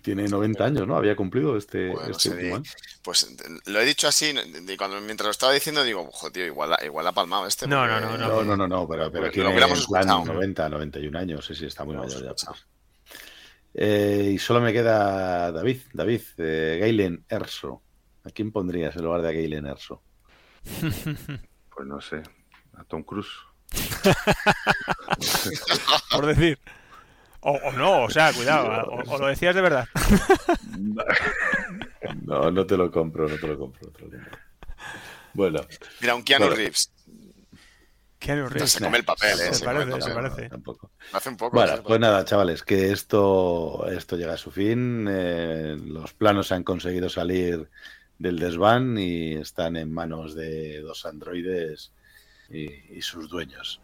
Tiene 0.01 0.27
90 0.27 0.63
años, 0.65 0.87
¿no? 0.87 0.95
Había 0.95 1.15
cumplido 1.15 1.57
este, 1.57 1.89
Bueno, 1.89 2.11
este 2.11 2.29
último 2.29 2.55
año. 2.57 2.63
Pues 3.03 3.35
lo 3.65 3.79
he 3.79 3.85
dicho 3.85 4.07
así, 4.07 4.33
y 4.67 4.77
cuando, 4.77 5.01
mientras 5.01 5.25
lo 5.25 5.31
estaba 5.31 5.53
diciendo, 5.53 5.83
digo, 5.83 6.07
joder, 6.11 6.33
tío, 6.33 6.45
igual, 6.45 6.73
ha- 6.73 6.85
igual 6.85 7.07
ha 7.07 7.11
palmado 7.11 7.47
este. 7.47 7.67
No, 7.67 7.85
no, 7.87 7.99
no, 7.99 8.17
No, 8.17 8.43
no, 8.43 8.57
no, 8.57 8.67
no, 8.67 8.87
pero, 8.87 9.11
pero 9.11 9.29
tiene 9.31 9.45
lo 9.45 9.49
hubiéramos 9.51 9.79
en 9.79 9.85
plan 9.87 10.03
escuchado. 10.07 10.33
90, 10.33 10.69
91 10.69 11.19
años, 11.19 11.45
sí, 11.45 11.55
sí, 11.55 11.65
está 11.65 11.83
muy 11.83 11.95
mayor 11.95 12.23
ya. 12.23 12.33
pues. 12.33 12.65
Eh, 13.73 14.31
y 14.33 14.37
solo 14.37 14.59
me 14.61 14.73
queda 14.73 15.51
David, 15.51 15.81
David, 15.93 16.21
eh, 16.37 16.77
Gailen 16.79 17.25
Erso. 17.29 17.81
¿A 18.23 18.29
quién 18.29 18.51
pondrías 18.51 18.95
en 18.95 19.03
lugar 19.03 19.21
de 19.21 19.29
a 19.29 19.31
Gailen 19.31 19.65
Erso? 19.65 20.03
Pues 21.73 21.87
no 21.87 21.99
sé, 22.01 22.21
a 22.77 22.83
Tom 22.83 23.03
Cruise. 23.03 23.29
Por 26.11 26.25
decir. 26.27 26.59
O, 27.41 27.51
o 27.51 27.71
no, 27.73 28.03
o 28.03 28.09
sea, 28.09 28.31
cuidado, 28.33 28.69
o, 28.91 29.03
o 29.15 29.17
lo 29.17 29.27
decías 29.27 29.55
de 29.55 29.61
verdad. 29.61 29.87
No, 32.25 32.51
no 32.51 32.65
te 32.65 32.77
lo 32.77 32.91
compro, 32.91 33.27
no 33.27 33.35
te 33.37 33.47
lo 33.47 33.57
compro. 33.57 33.87
no 33.87 33.91
te 33.93 34.01
lo 34.03 34.09
compro. 34.11 34.39
Bueno, 35.33 35.61
Mira, 36.01 36.15
un 36.15 36.23
Keanu 36.23 36.45
Bueno. 36.45 36.55
Reeves. 36.57 36.91
Keanu 38.19 38.49
Reeves. 38.49 38.71
Se 38.71 38.83
come 38.83 38.97
el 38.97 39.05
papel, 39.05 39.31
¿eh? 39.39 39.43
Se 39.45 39.53
Se 39.55 39.65
parece, 39.65 39.91
se 39.91 39.99
papel. 39.99 40.13
parece. 40.15 40.49
tampoco. 40.49 40.91
Lo 41.11 41.17
hace 41.17 41.29
un 41.29 41.37
poco. 41.37 41.55
Bueno, 41.57 41.81
pues 41.83 41.99
nada, 41.99 42.25
chavales, 42.25 42.63
que 42.63 42.91
esto, 42.91 43.87
esto 43.89 44.15
llega 44.17 44.33
a 44.33 44.37
su 44.37 44.51
fin. 44.51 45.07
eh, 45.09 45.77
los 45.85 46.13
planos 46.13 46.51
han 46.51 46.63
conseguido 46.63 47.07
salir 47.09 47.69
del 48.17 48.39
desván 48.39 48.97
y 48.97 49.33
están 49.35 49.75
en 49.77 49.91
manos 49.93 50.35
de 50.35 50.81
dos 50.81 51.05
androides 51.05 51.91
y, 52.49 52.65
y 52.97 53.01
sus 53.01 53.29
dueños 53.29 53.81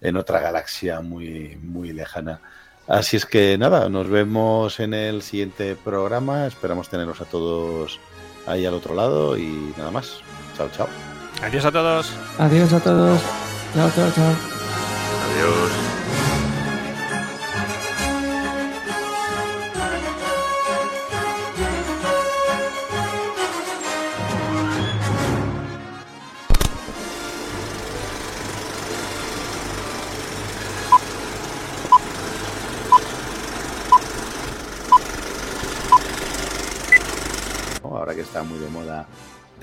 en 0.00 0.16
otra 0.16 0.40
galaxia 0.40 1.00
muy, 1.00 1.56
muy 1.56 1.92
lejana. 1.92 2.40
Así 2.86 3.16
es 3.16 3.24
que 3.24 3.56
nada, 3.58 3.88
nos 3.88 4.08
vemos 4.08 4.78
en 4.80 4.92
el 4.94 5.22
siguiente 5.22 5.74
programa. 5.74 6.46
Esperamos 6.46 6.88
teneros 6.88 7.20
a 7.20 7.24
todos 7.24 7.98
ahí 8.46 8.66
al 8.66 8.74
otro 8.74 8.94
lado 8.94 9.38
y 9.38 9.72
nada 9.76 9.90
más. 9.90 10.20
Chao, 10.56 10.68
chao. 10.76 10.88
Adiós 11.42 11.64
a 11.64 11.72
todos. 11.72 12.12
Adiós 12.38 12.72
a 12.72 12.80
todos. 12.80 13.20
Chao, 13.74 13.90
chao, 13.94 14.10
chao. 14.14 14.34
Adiós. 15.32 16.03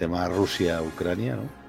Tema 0.01 0.27
Rusia-Ucrania, 0.27 1.35
¿no? 1.35 1.61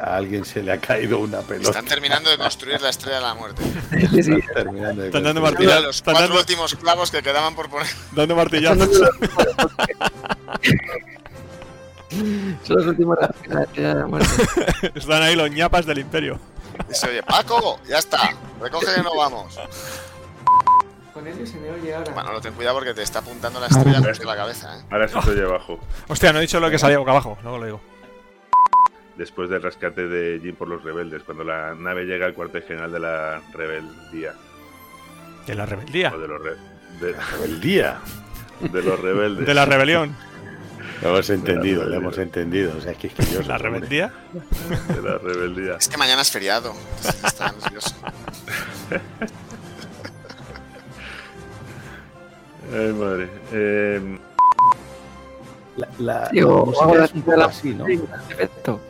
A 0.00 0.16
alguien, 0.16 0.44
se 0.44 0.62
le 0.62 0.70
ha 0.72 0.78
caído 0.80 1.18
una 1.18 1.40
pelota. 1.40 1.70
Están 1.70 1.84
terminando 1.84 2.30
de 2.30 2.38
construir 2.38 2.80
la 2.80 2.90
estrella 2.90 3.16
de 3.16 3.22
la 3.22 3.34
muerte. 3.34 3.62
Sí, 4.12 4.22
sí. 4.22 4.32
Están 4.34 4.54
terminando 4.54 5.02
de 5.02 5.08
Están 5.08 5.24
dando 5.24 5.40
martillo- 5.42 5.80
los 5.82 5.96
están 5.96 6.14
cuatro 6.14 6.28
dando- 6.28 6.40
últimos 6.40 6.74
clavos 6.76 7.10
que 7.10 7.22
quedaban 7.22 7.56
por 7.56 7.68
poner. 7.68 7.88
Dando 8.12 8.36
martillazos. 8.36 8.88
Son 12.62 12.76
los 12.76 12.86
últimos 12.86 13.18
de 13.18 13.28
la 13.52 13.62
estrella 13.64 13.88
de 13.88 13.94
la 14.00 14.06
muerte. 14.06 14.28
Están 14.94 15.22
ahí 15.22 15.34
los 15.34 15.50
ñapas 15.50 15.84
del 15.86 15.98
imperio. 15.98 16.38
Y 16.88 16.94
se 16.94 17.08
oye, 17.08 17.22
Paco, 17.24 17.80
ya 17.88 17.98
está. 17.98 18.30
Recoge 18.60 18.94
que 18.94 19.02
no 19.02 19.16
vamos. 19.16 19.58
Con 21.14 21.24
oye 21.28 21.94
ahora. 21.94 22.12
Bueno, 22.12 22.32
no 22.32 22.40
ten 22.40 22.52
cuidado 22.54 22.76
porque 22.76 22.92
te 22.92 23.02
está 23.02 23.20
apuntando 23.20 23.60
la 23.60 23.68
estrella 23.68 24.00
desde 24.00 24.24
la 24.24 24.34
cabeza, 24.36 24.76
¿eh? 24.78 24.82
Ahora 24.90 25.06
se 25.08 25.18
te 25.20 25.30
oye 25.30 25.42
abajo. 25.44 25.78
Hostia, 26.08 26.32
no 26.32 26.38
he 26.40 26.42
dicho 26.42 26.58
lo 26.58 26.68
que 26.70 26.78
salía 26.78 26.98
boca 26.98 27.12
abajo. 27.12 27.38
Luego 27.42 27.58
lo 27.58 27.64
digo. 27.66 27.80
Después 29.16 29.48
del 29.48 29.62
rescate 29.62 30.08
de 30.08 30.40
Jim 30.42 30.56
por 30.56 30.66
los 30.66 30.82
rebeldes, 30.82 31.22
cuando 31.22 31.44
la 31.44 31.72
nave 31.76 32.04
llega 32.04 32.26
al 32.26 32.34
cuartel 32.34 32.64
general 32.64 32.90
de 32.90 32.98
la 32.98 33.40
rebeldía. 33.52 34.34
De 35.46 35.54
la 35.54 35.66
rebeldía. 35.66 36.12
O 36.12 36.18
de 36.18 36.26
los, 36.26 36.42
re- 36.42 36.56
de, 37.00 37.14
El 37.44 37.60
día. 37.60 37.98
de 38.60 38.82
los 38.82 38.98
rebeldes. 38.98 39.46
De 39.46 39.54
la 39.54 39.64
rebelión. 39.66 40.16
Lo 41.00 41.10
hemos 41.10 41.30
entendido, 41.30 41.84
lo 41.84 41.94
hemos 41.94 42.18
entendido. 42.18 42.76
O 42.76 42.80
sea, 42.80 42.92
es 42.92 42.98
que 42.98 43.06
es 43.08 43.14
que 43.14 43.24
yo 43.26 43.42
¿La 43.42 43.58
rebeldía? 43.58 44.12
De 44.32 45.02
la 45.02 45.18
rebeldía. 45.18 45.76
Es 45.76 45.88
que 45.88 45.96
mañana 45.96 46.22
es 46.22 46.30
feriado. 46.32 46.72
está 47.24 47.52
nervioso. 47.62 47.94
Ay, 52.72 52.92
madre. 52.92 53.28
Eh, 53.52 54.18
La, 55.76 55.88
la, 55.98 56.30
música 56.32 57.04
es 57.04 57.12
un 57.14 57.22
poco 57.22 57.40
así, 57.42 57.74
¿no? 57.74 57.84
Perfecto. 58.28 58.80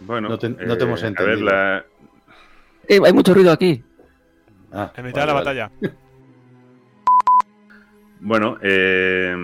bueno, 0.00 0.28
No 0.28 0.38
te- 0.38 0.48
no 0.48 0.76
te 0.76 0.84
hemos 0.84 1.02
eh, 1.02 1.06
entendido. 1.08 1.32
A 1.32 1.34
ver, 1.34 1.42
la, 1.42 1.84
Eh, 2.88 3.00
hay 3.04 3.12
mucho 3.12 3.34
ruido 3.34 3.52
aquí. 3.52 3.84
Ah, 4.72 4.92
En 4.96 5.04
mitad 5.04 5.26
de 5.26 5.32
vale, 5.32 5.44
la 5.44 5.50
vale. 5.52 5.68
batalla. 5.70 5.70
Bueno, 8.24 8.56
eh, 8.62 9.34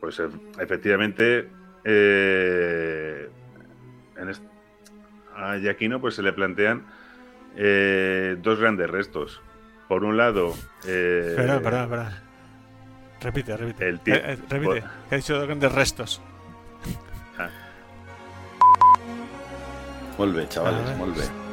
pues 0.00 0.18
eh, 0.18 0.24
efectivamente 0.58 1.48
eh, 1.84 3.28
en 4.16 4.28
est- 4.28 4.42
a 5.36 5.56
Giacchino 5.58 6.00
pues 6.00 6.16
se 6.16 6.22
le 6.24 6.32
plantean 6.32 6.84
eh, 7.56 8.36
dos 8.42 8.58
grandes 8.58 8.90
restos. 8.90 9.40
Por 9.88 10.04
un 10.04 10.16
lado, 10.16 10.54
eh, 10.86 11.34
Perdón, 11.36 11.62
perdón, 11.62 11.90
perdón. 11.90 12.12
Repite, 13.20 13.56
repite. 13.56 13.88
El 13.88 13.96
Eh, 13.96 14.00
eh, 14.06 14.38
repite. 14.48 14.84
Que 15.08 15.14
ha 15.14 15.18
dicho 15.18 15.40
grandes 15.42 15.72
restos. 15.72 16.20
Molt 20.18 20.36
bé, 20.36 20.42
A 20.44 20.48
chavales, 20.48 20.96
molt 20.96 21.16
bé. 21.16 21.43